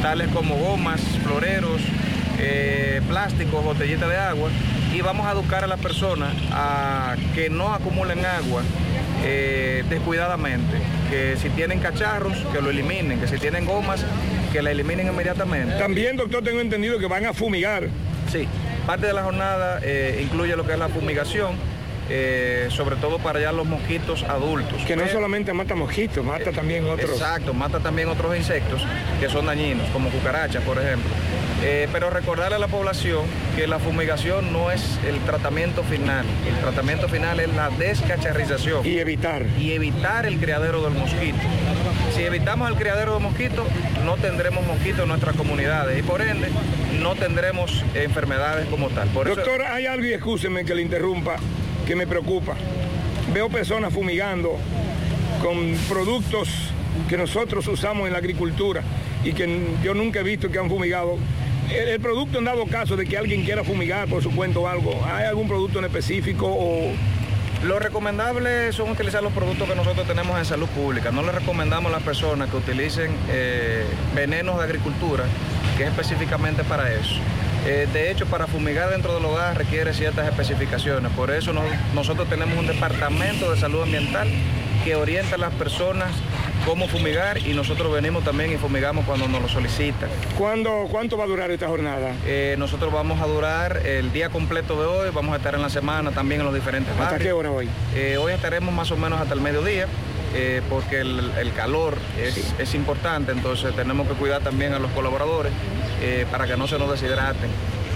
tales 0.00 0.28
como 0.28 0.56
gomas, 0.56 1.00
floreros, 1.22 1.82
eh, 2.38 3.02
plásticos, 3.08 3.62
botellitas 3.62 4.08
de 4.08 4.16
agua, 4.16 4.48
y 4.94 5.02
vamos 5.02 5.26
a 5.26 5.32
educar 5.32 5.64
a 5.64 5.66
las 5.66 5.80
personas 5.80 6.32
a 6.50 7.16
que 7.34 7.50
no 7.50 7.74
acumulen 7.74 8.24
agua 8.24 8.62
eh, 9.22 9.84
descuidadamente, 9.90 10.78
que 11.10 11.36
si 11.36 11.50
tienen 11.50 11.80
cacharros, 11.80 12.38
que 12.52 12.62
lo 12.62 12.70
eliminen, 12.70 13.20
que 13.20 13.28
si 13.28 13.36
tienen 13.36 13.66
gomas, 13.66 14.02
que 14.50 14.62
la 14.62 14.70
eliminen 14.70 15.08
inmediatamente. 15.08 15.74
También, 15.74 16.16
doctor, 16.16 16.42
tengo 16.42 16.60
entendido 16.60 16.98
que 16.98 17.06
van 17.06 17.26
a 17.26 17.34
fumigar. 17.34 17.88
Sí, 18.32 18.48
parte 18.86 19.06
de 19.06 19.12
la 19.12 19.24
jornada 19.24 19.80
incluye 20.22 20.56
lo 20.56 20.66
que 20.66 20.72
es 20.72 20.78
la 20.78 20.88
fumigación, 20.88 21.56
eh, 22.10 22.68
sobre 22.70 22.96
todo 22.96 23.18
para 23.18 23.40
ya 23.40 23.52
los 23.52 23.66
mosquitos 23.66 24.22
adultos. 24.24 24.82
Que 24.86 24.96
no 24.96 25.02
Pero- 25.02 25.14
solamente 25.14 25.52
mata 25.52 25.74
mosquitos, 25.74 26.24
mata 26.24 26.52
también 26.52 26.84
otros. 26.88 27.10
Exacto, 27.10 27.52
mata 27.54 27.80
también 27.80 28.08
otros 28.08 28.36
insectos 28.36 28.82
que 29.20 29.28
son 29.28 29.46
dañinos, 29.46 29.88
como 29.90 30.08
cucarachas, 30.10 30.62
por 30.64 30.78
ejemplo. 30.78 31.10
Eh, 31.64 31.88
pero 31.92 32.08
recordarle 32.08 32.54
a 32.54 32.58
la 32.60 32.68
población 32.68 33.24
que 33.56 33.66
la 33.66 33.80
fumigación 33.80 34.52
no 34.52 34.70
es 34.70 34.96
el 35.08 35.18
tratamiento 35.20 35.82
final. 35.82 36.24
El 36.46 36.54
tratamiento 36.60 37.08
final 37.08 37.40
es 37.40 37.52
la 37.52 37.68
descacharrización. 37.70 38.86
Y 38.86 38.98
evitar. 38.98 39.44
Y 39.58 39.72
evitar 39.72 40.24
el 40.24 40.38
criadero 40.38 40.82
del 40.82 40.94
mosquito. 40.94 41.38
Si 42.14 42.22
evitamos 42.22 42.68
el 42.70 42.76
criadero 42.76 43.14
de 43.14 43.20
mosquitos, 43.20 43.66
no 44.04 44.14
tendremos 44.16 44.64
mosquitos 44.66 45.00
en 45.00 45.08
nuestras 45.08 45.34
comunidades 45.36 45.98
y 45.98 46.02
por 46.02 46.22
ende 46.22 46.48
no 47.02 47.14
tendremos 47.16 47.84
enfermedades 47.94 48.66
como 48.68 48.88
tal. 48.90 49.08
Por 49.08 49.26
eso- 49.26 49.36
Doctor, 49.36 49.62
hay 49.62 49.86
algo, 49.86 50.04
y 50.06 50.12
excúseme 50.12 50.64
que 50.64 50.74
le 50.74 50.82
interrumpa, 50.82 51.36
que 51.88 51.96
me 51.96 52.06
preocupa. 52.06 52.54
Veo 53.32 53.48
personas 53.48 53.94
fumigando 53.94 54.58
con 55.42 55.74
productos 55.88 56.50
que 57.08 57.16
nosotros 57.16 57.66
usamos 57.66 58.06
en 58.06 58.12
la 58.12 58.18
agricultura 58.18 58.82
y 59.24 59.32
que 59.32 59.48
yo 59.82 59.94
nunca 59.94 60.20
he 60.20 60.22
visto 60.22 60.50
que 60.50 60.58
han 60.58 60.68
fumigado. 60.68 61.16
El, 61.70 61.98
producto 61.98 62.38
en 62.38 62.44
dado 62.44 62.66
caso 62.66 62.94
de 62.94 63.06
que 63.06 63.16
alguien 63.16 63.42
quiera 63.42 63.64
fumigar 63.64 64.06
por 64.06 64.22
su 64.22 64.30
cuento 64.30 64.68
algo, 64.68 65.02
¿hay 65.06 65.24
algún 65.24 65.48
producto 65.48 65.78
en 65.78 65.86
específico 65.86 66.46
o 66.46 66.92
Lo 67.64 67.78
recomendable 67.78 68.70
son 68.72 68.90
utilizar 68.90 69.22
los 69.22 69.32
productos 69.32 69.66
que 69.66 69.74
nosotros 69.74 70.06
tenemos 70.06 70.38
en 70.38 70.44
salud 70.44 70.68
pública. 70.68 71.10
No 71.10 71.22
le 71.22 71.32
recomendamos 71.32 71.90
a 71.90 71.96
las 71.96 72.02
personas 72.02 72.50
que 72.50 72.56
utilicen 72.58 73.10
eh, 73.30 73.84
venenos 74.14 74.58
de 74.58 74.64
agricultura, 74.64 75.24
que 75.78 75.84
es 75.84 75.88
específicamente 75.88 76.64
para 76.64 76.92
eso. 76.92 77.16
Eh, 77.68 77.86
de 77.92 78.10
hecho, 78.10 78.24
para 78.26 78.46
fumigar 78.46 78.90
dentro 78.90 79.14
del 79.14 79.24
hogar 79.26 79.56
requiere 79.58 79.92
ciertas 79.92 80.26
especificaciones. 80.26 81.12
Por 81.12 81.30
eso 81.30 81.52
no- 81.52 81.62
nosotros 81.94 82.28
tenemos 82.28 82.56
un 82.58 82.66
departamento 82.66 83.50
de 83.52 83.58
salud 83.60 83.82
ambiental 83.82 84.26
que 84.84 84.94
orienta 84.96 85.34
a 85.34 85.38
las 85.38 85.52
personas 85.54 86.08
cómo 86.64 86.88
fumigar 86.88 87.38
y 87.46 87.52
nosotros 87.52 87.92
venimos 87.92 88.24
también 88.24 88.52
y 88.52 88.56
fumigamos 88.56 89.04
cuando 89.04 89.28
nos 89.28 89.42
lo 89.42 89.48
solicitan. 89.48 90.08
¿Cuándo, 90.38 90.86
¿Cuánto 90.90 91.16
va 91.18 91.24
a 91.24 91.26
durar 91.26 91.50
esta 91.50 91.66
jornada? 91.68 92.12
Eh, 92.26 92.56
nosotros 92.58 92.92
vamos 92.92 93.20
a 93.20 93.26
durar 93.26 93.82
el 93.86 94.12
día 94.12 94.30
completo 94.30 94.80
de 94.80 94.86
hoy, 94.86 95.10
vamos 95.12 95.34
a 95.34 95.36
estar 95.36 95.54
en 95.54 95.62
la 95.62 95.70
semana 95.70 96.10
también 96.10 96.40
en 96.40 96.46
los 96.46 96.54
diferentes 96.54 96.90
¿Hasta 96.92 97.04
barrios. 97.04 97.22
qué 97.22 97.32
hora 97.32 97.50
hoy? 97.50 97.68
Eh, 97.94 98.16
hoy 98.18 98.32
estaremos 98.32 98.72
más 98.74 98.90
o 98.90 98.96
menos 98.96 99.20
hasta 99.20 99.34
el 99.34 99.40
mediodía, 99.40 99.86
eh, 100.34 100.62
porque 100.68 101.00
el, 101.00 101.30
el 101.38 101.52
calor 101.52 101.96
es, 102.20 102.54
es 102.58 102.74
importante, 102.74 103.32
entonces 103.32 103.74
tenemos 103.74 104.06
que 104.08 104.14
cuidar 104.14 104.42
también 104.42 104.72
a 104.74 104.78
los 104.78 104.90
colaboradores 104.92 105.52
eh, 106.02 106.26
para 106.30 106.46
que 106.46 106.56
no 106.56 106.66
se 106.68 106.78
nos 106.78 106.90
deshidraten. 106.90 107.50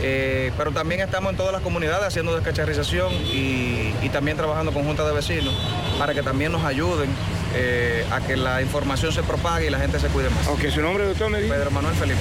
Eh, 0.04 0.50
pero 0.58 0.72
también 0.72 1.00
estamos 1.00 1.30
en 1.30 1.36
todas 1.36 1.52
las 1.52 1.62
comunidades 1.62 2.04
haciendo 2.04 2.34
descacharrización 2.34 3.12
y, 3.12 3.94
y 4.02 4.08
también 4.12 4.36
trabajando 4.36 4.72
con 4.72 4.82
juntas 4.84 5.06
de 5.06 5.12
vecinos 5.12 5.54
para 5.96 6.12
que 6.12 6.22
también 6.24 6.50
nos 6.50 6.64
ayuden 6.64 7.08
eh, 7.54 8.04
a 8.10 8.20
que 8.20 8.36
la 8.36 8.60
información 8.62 9.12
se 9.12 9.22
propague 9.22 9.68
y 9.68 9.70
la 9.70 9.78
gente 9.78 10.00
se 10.00 10.08
cuide 10.08 10.28
más. 10.30 10.48
Ok, 10.48 10.66
su 10.74 10.80
nombre, 10.80 11.04
doctor, 11.04 11.30
me 11.30 11.38
Pedro 11.38 11.70
Manuel 11.70 11.94
Felipe. 11.94 12.18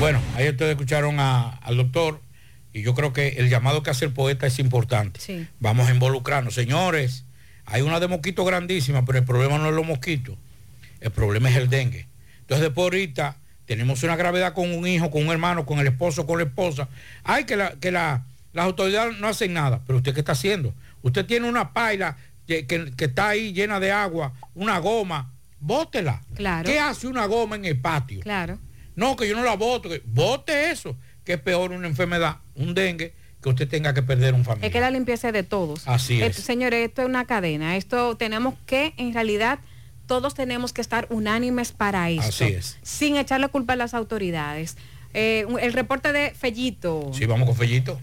Bueno, 0.00 0.20
ahí 0.34 0.48
ustedes 0.48 0.72
escucharon 0.72 1.20
a- 1.20 1.50
al 1.62 1.76
doctor 1.76 2.20
y 2.72 2.82
yo 2.82 2.94
creo 2.94 3.12
que 3.12 3.28
el 3.38 3.48
llamado 3.48 3.84
que 3.84 3.90
hace 3.90 4.04
el 4.06 4.12
poeta 4.12 4.48
es 4.48 4.58
importante. 4.58 5.20
Sí. 5.20 5.46
Vamos 5.60 5.88
a 5.88 5.92
involucrarnos. 5.92 6.54
Señores, 6.54 7.24
hay 7.72 7.82
una 7.82 7.98
de 8.00 8.06
mosquitos 8.08 8.46
grandísima, 8.46 9.04
pero 9.04 9.18
el 9.18 9.24
problema 9.24 9.58
no 9.58 9.68
es 9.70 9.74
los 9.74 9.86
mosquitos, 9.86 10.36
el 11.00 11.10
problema 11.10 11.48
es 11.50 11.56
el 11.56 11.68
dengue. 11.70 12.06
Entonces 12.40 12.62
después 12.66 12.84
ahorita 12.84 13.36
tenemos 13.66 14.02
una 14.02 14.14
gravedad 14.16 14.52
con 14.52 14.70
un 14.72 14.86
hijo, 14.86 15.10
con 15.10 15.22
un 15.26 15.30
hermano, 15.32 15.64
con 15.64 15.78
el 15.78 15.86
esposo, 15.86 16.26
con 16.26 16.38
la 16.38 16.44
esposa. 16.44 16.88
Ay, 17.24 17.44
que, 17.44 17.56
la, 17.56 17.72
que 17.80 17.90
la- 17.90 18.24
las 18.52 18.66
autoridades 18.66 19.18
no 19.18 19.26
hacen 19.28 19.54
nada, 19.54 19.80
pero 19.86 19.96
usted 19.98 20.12
qué 20.12 20.20
está 20.20 20.32
haciendo? 20.32 20.74
Usted 21.00 21.24
tiene 21.24 21.48
una 21.48 21.72
paila 21.72 22.16
que, 22.46 22.66
que- 22.66 22.92
que 22.94 23.06
está 23.06 23.28
ahí 23.30 23.52
llena 23.54 23.80
de 23.80 23.90
agua, 23.90 24.32
una 24.54 24.78
goma, 24.78 25.32
bótela. 25.58 26.20
Claro. 26.34 26.68
¿Qué 26.68 26.78
hace 26.78 27.06
una 27.06 27.24
goma 27.26 27.56
en 27.56 27.64
el 27.64 27.78
patio? 27.80 28.20
Claro. 28.20 28.58
No, 28.94 29.16
que 29.16 29.26
yo 29.26 29.34
no 29.34 29.42
la 29.44 29.56
voto. 29.56 29.88
Vote 30.04 30.70
eso, 30.70 30.94
que 31.24 31.34
es 31.34 31.40
peor 31.40 31.72
una 31.72 31.86
enfermedad, 31.86 32.36
un 32.54 32.74
dengue, 32.74 33.14
que 33.42 33.48
usted 33.48 33.68
tenga 33.68 33.92
que 33.92 34.02
perder 34.02 34.34
un 34.34 34.44
familiar. 34.44 34.66
Es 34.66 34.72
que 34.72 34.80
la 34.80 34.90
limpieza 34.90 35.28
es 35.28 35.34
de 35.34 35.42
todos. 35.42 35.86
Así 35.88 36.20
es. 36.22 36.30
Esto, 36.30 36.42
señores, 36.42 36.88
esto 36.88 37.02
es 37.02 37.08
una 37.08 37.24
cadena. 37.26 37.76
Esto 37.76 38.16
tenemos 38.16 38.54
que, 38.66 38.94
en 38.96 39.12
realidad, 39.12 39.58
todos 40.06 40.34
tenemos 40.34 40.72
que 40.72 40.80
estar 40.80 41.06
unánimes 41.10 41.72
para 41.72 42.08
esto. 42.10 42.28
Así 42.28 42.44
es. 42.44 42.78
Sin 42.82 43.16
echarle 43.16 43.48
culpa 43.48 43.72
a 43.72 43.76
las 43.76 43.94
autoridades. 43.94 44.76
Eh, 45.12 45.46
el 45.60 45.72
reporte 45.72 46.12
de 46.12 46.30
Fellito. 46.30 47.10
Sí, 47.12 47.26
vamos 47.26 47.46
con 47.48 47.56
Fellito. 47.56 48.00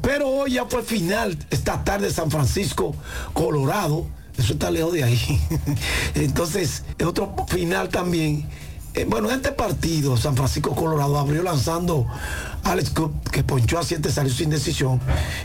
Pero 0.00 0.28
hoy 0.28 0.52
ya 0.52 0.66
fue 0.66 0.82
final 0.82 1.36
esta 1.50 1.82
tarde 1.82 2.10
San 2.10 2.30
Francisco, 2.30 2.94
Colorado. 3.32 4.06
Eso 4.36 4.52
está 4.54 4.70
lejos 4.70 4.92
de 4.92 5.04
ahí. 5.04 5.40
Entonces, 6.14 6.82
otro 7.04 7.34
final 7.48 7.88
también. 7.88 8.46
Eh, 8.96 9.04
bueno, 9.08 9.28
este 9.32 9.50
partido, 9.50 10.16
San 10.16 10.36
Francisco, 10.36 10.72
Colorado, 10.76 11.18
abrió 11.18 11.42
lanzando 11.42 12.06
Alex 12.62 12.90
Cook, 12.90 13.28
que 13.30 13.42
ponchó 13.42 13.80
a 13.80 13.82
7, 13.82 14.08
salió 14.08 14.32
sin 14.32 14.50
decisión. 14.50 15.00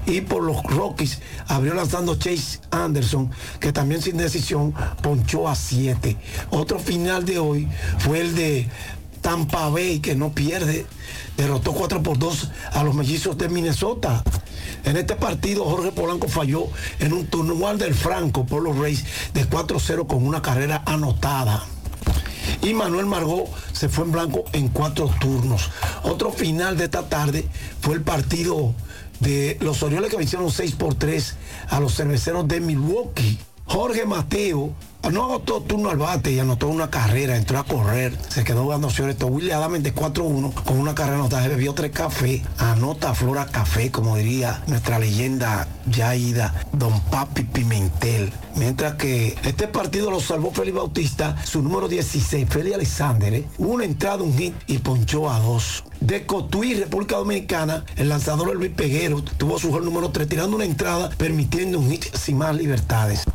Y 0.06 0.22
por 0.22 0.44
los 0.44 0.62
Rockies, 0.64 1.20
abrió 1.48 1.74
lanzando 1.74 2.16
Chase 2.16 2.60
Anderson, 2.70 3.32
que 3.60 3.74
también 3.74 4.04
sin 4.04 4.18
decisión, 4.18 4.76
ponchó 5.02 5.48
a 5.48 5.56
7. 5.56 6.16
Otro 6.52 6.78
final 6.78 7.26
de 7.26 7.40
hoy 7.40 7.68
fue 7.98 8.22
el 8.22 8.36
de 8.36 8.70
Tampa 9.22 9.68
Bay, 9.70 10.00
que 10.00 10.14
no 10.14 10.30
pierde, 10.30 10.86
derrotó 11.36 11.74
4 11.74 12.04
por 12.04 12.20
2 12.20 12.52
a 12.74 12.84
los 12.84 12.94
mellizos 12.94 13.36
de 13.36 13.50
Minnesota. 13.50 14.24
En 14.84 14.96
este 14.96 15.16
partido, 15.16 15.66
Jorge 15.66 15.92
Polanco 15.92 16.28
falló 16.28 16.68
en 17.00 17.14
un 17.14 17.26
turno 17.26 17.56
del 17.78 17.96
Franco 17.96 18.46
por 18.46 18.62
los 18.62 18.78
Rays 18.78 19.04
de 19.34 19.50
4-0 19.50 20.06
con 20.06 20.26
una 20.26 20.44
carrera 20.44 20.84
anotada. 20.86 21.66
Y 22.62 22.74
Manuel 22.74 23.06
Margot 23.06 23.48
se 23.74 23.90
fue 23.90 24.06
en 24.06 24.12
blanco 24.12 24.46
en 24.54 24.70
cuatro 24.70 25.10
turnos. 25.20 25.70
Otro 26.04 26.32
final 26.32 26.78
de 26.78 26.86
esta 26.86 27.08
tarde 27.08 27.48
fue 27.82 27.96
el 27.96 28.02
partido 28.02 28.74
de 29.20 29.58
los 29.62 29.84
Orioles 29.84 30.10
que 30.10 30.18
vencieron 30.18 30.52
6 30.52 30.76
por 30.76 30.96
3 30.96 31.36
a 31.70 31.80
los 31.80 31.96
cerveceros 31.96 32.48
de 32.48 32.60
Milwaukee. 32.60 33.38
Jorge 33.66 34.06
Mateo 34.06 34.74
no 35.12 35.24
agotó 35.24 35.62
turno 35.62 35.90
al 35.90 35.98
bate 35.98 36.32
y 36.32 36.40
anotó 36.40 36.68
una 36.68 36.90
carrera, 36.90 37.36
entró 37.36 37.58
a 37.58 37.64
correr, 37.64 38.16
se 38.28 38.44
quedó 38.44 38.64
jugando 38.64 38.90
esto. 38.90 39.28
William 39.28 39.60
Adams 39.60 39.84
de 39.84 39.94
4-1 39.96 40.54
con 40.54 40.80
una 40.80 40.94
carrera 40.94 41.20
anotada, 41.20 41.48
bebió 41.48 41.74
tres 41.74 41.92
cafés, 41.92 42.42
anota 42.58 43.14
Flora 43.16 43.46
Café, 43.46 43.92
como 43.92 44.18
diría 44.18 44.62
nuestra 44.68 45.00
leyenda 45.00 45.68
ya 45.88 46.16
ida, 46.16 46.54
Don 46.74 47.00
Papi 47.06 47.44
Pimentel. 47.44 48.32
Mientras 48.56 48.96
que 48.96 49.36
este 49.44 49.68
partido 49.68 50.12
lo 50.12 50.20
salvó 50.20 50.52
Félix 50.52 50.78
Bautista, 50.78 51.36
su 51.44 51.62
número 51.62 51.88
16, 51.88 52.48
Félix 52.50 52.76
Alexander, 52.76 53.34
¿eh? 53.34 53.46
una 53.58 53.86
entrada, 53.86 54.22
un 54.22 54.38
hit 54.38 54.54
y 54.68 54.80
ponchó 54.80 55.30
a 55.30 55.40
dos. 55.40 55.84
De 56.02 56.26
Cotuí, 56.26 56.76
República 56.76 57.18
Dominicana, 57.18 57.84
el 57.96 58.10
lanzador 58.10 58.56
Luis 58.56 58.72
Peguero 58.72 59.22
tuvo 59.22 59.60
su 59.60 59.70
gol 59.70 59.86
número 59.86 60.12
3, 60.12 60.28
tirando 60.28 60.56
una 60.56 60.66
entrada, 60.66 61.10
permitiendo 61.18 61.80
un 61.80 61.90
hit 61.90 62.06
sin 62.16 62.38
más 62.38 62.56
libertades. 62.56 63.26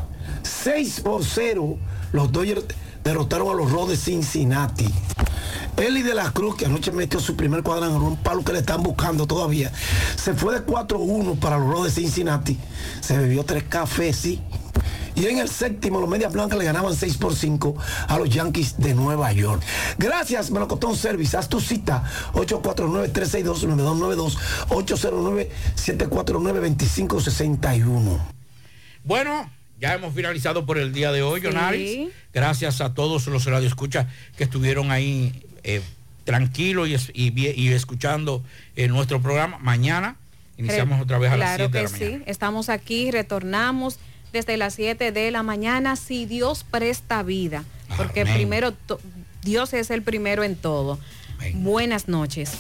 6 0.45 1.01
por 1.01 1.25
0, 1.25 1.79
los 2.13 2.31
Dodgers 2.31 2.65
derrotaron 3.03 3.51
a 3.51 3.55
los 3.55 3.71
Rojos 3.71 3.91
de 3.91 3.97
Cincinnati. 3.97 4.87
Eli 5.77 6.03
de 6.03 6.15
la 6.15 6.31
Cruz, 6.31 6.57
que 6.57 6.67
anoche 6.67 6.93
metió 6.93 7.19
su 7.19 7.35
primer 7.35 7.63
cuadrangular, 7.63 8.09
un 8.09 8.17
palo 8.17 8.45
que 8.45 8.53
le 8.53 8.61
están 8.61 8.83
buscando 8.83 9.27
todavía, 9.27 9.73
se 10.17 10.35
fue 10.35 10.55
de 10.55 10.65
4-1 10.65 11.39
para 11.39 11.59
los 11.59 11.69
Rojos 11.69 11.87
de 11.87 12.03
Cincinnati. 12.03 12.59
Se 13.01 13.19
bebió 13.19 13.45
tres 13.45 13.65
cafés, 13.65 14.17
sí. 14.17 14.41
Y 15.17 15.27
en 15.27 15.39
el 15.39 15.49
séptimo, 15.49 16.01
los 16.01 16.09
Medias 16.09 16.33
Blancas 16.33 16.59
le 16.59 16.65
ganaban 16.65 16.95
6 16.95 17.19
por 17.19 17.37
5 17.37 17.77
a 18.09 18.19
los 18.19 18.29
Yankees 18.31 18.79
de 18.79 18.95
Nueva 18.95 19.31
York. 19.33 19.63
Gracias, 19.99 20.51
Melocotón 20.51 20.97
Service. 20.97 21.37
Haz 21.37 21.49
tu 21.49 21.61
cita 21.61 22.03
849-362-9292, 22.35 24.37
809-749-2561. 25.77 28.19
Bueno, 29.05 29.49
ya 29.85 29.93
hemos 29.93 30.15
finalizado 30.15 30.65
por 30.65 30.79
el 30.79 30.95
día 30.95 31.13
de 31.13 31.21
hoy, 31.21 31.43
Sí. 31.43 31.47
Jonaris. 31.47 32.09
Gracias 32.33 32.81
a 32.81 32.95
todos 32.95 33.27
los 33.27 33.45
radioescuchas 33.45 34.07
que 34.35 34.45
estuvieron 34.45 34.91
ahí 34.91 35.45
eh, 35.63 35.83
tranquilos 36.25 36.89
y, 37.13 37.69
escuchando 37.71 38.43
eh, 38.77 38.89
nuestro 38.89 39.21
programa. 39.21 39.59
Mañana 39.59 40.17
iniciamos 40.57 41.03
otra 41.03 41.19
vez 41.19 41.31
a 41.33 41.37
las 41.37 41.57
claro 41.57 41.71
7 41.71 41.77
de 41.79 41.85
la 41.85 41.91
mañana. 41.91 42.19
sí. 42.19 42.31
Estamos 42.31 42.71
aquí, 42.71 43.11
retornamos 43.11 43.99
desde 44.33 44.57
las 44.57 44.75
7 44.75 45.13
de 45.13 45.31
la 45.31 45.43
mañana, 45.43 45.97
si 45.97 46.25
Dios 46.25 46.65
presta 46.65 47.23
vida. 47.23 47.63
Porque 47.99 48.23
Amén. 48.23 48.33
primero, 48.37 48.73
Dios 49.43 49.75
es 49.75 49.91
el 49.91 50.01
primero 50.01 50.45
en 50.45 50.57
todo. 50.57 50.99
Buenas 51.57 52.09
noches. 52.09 52.53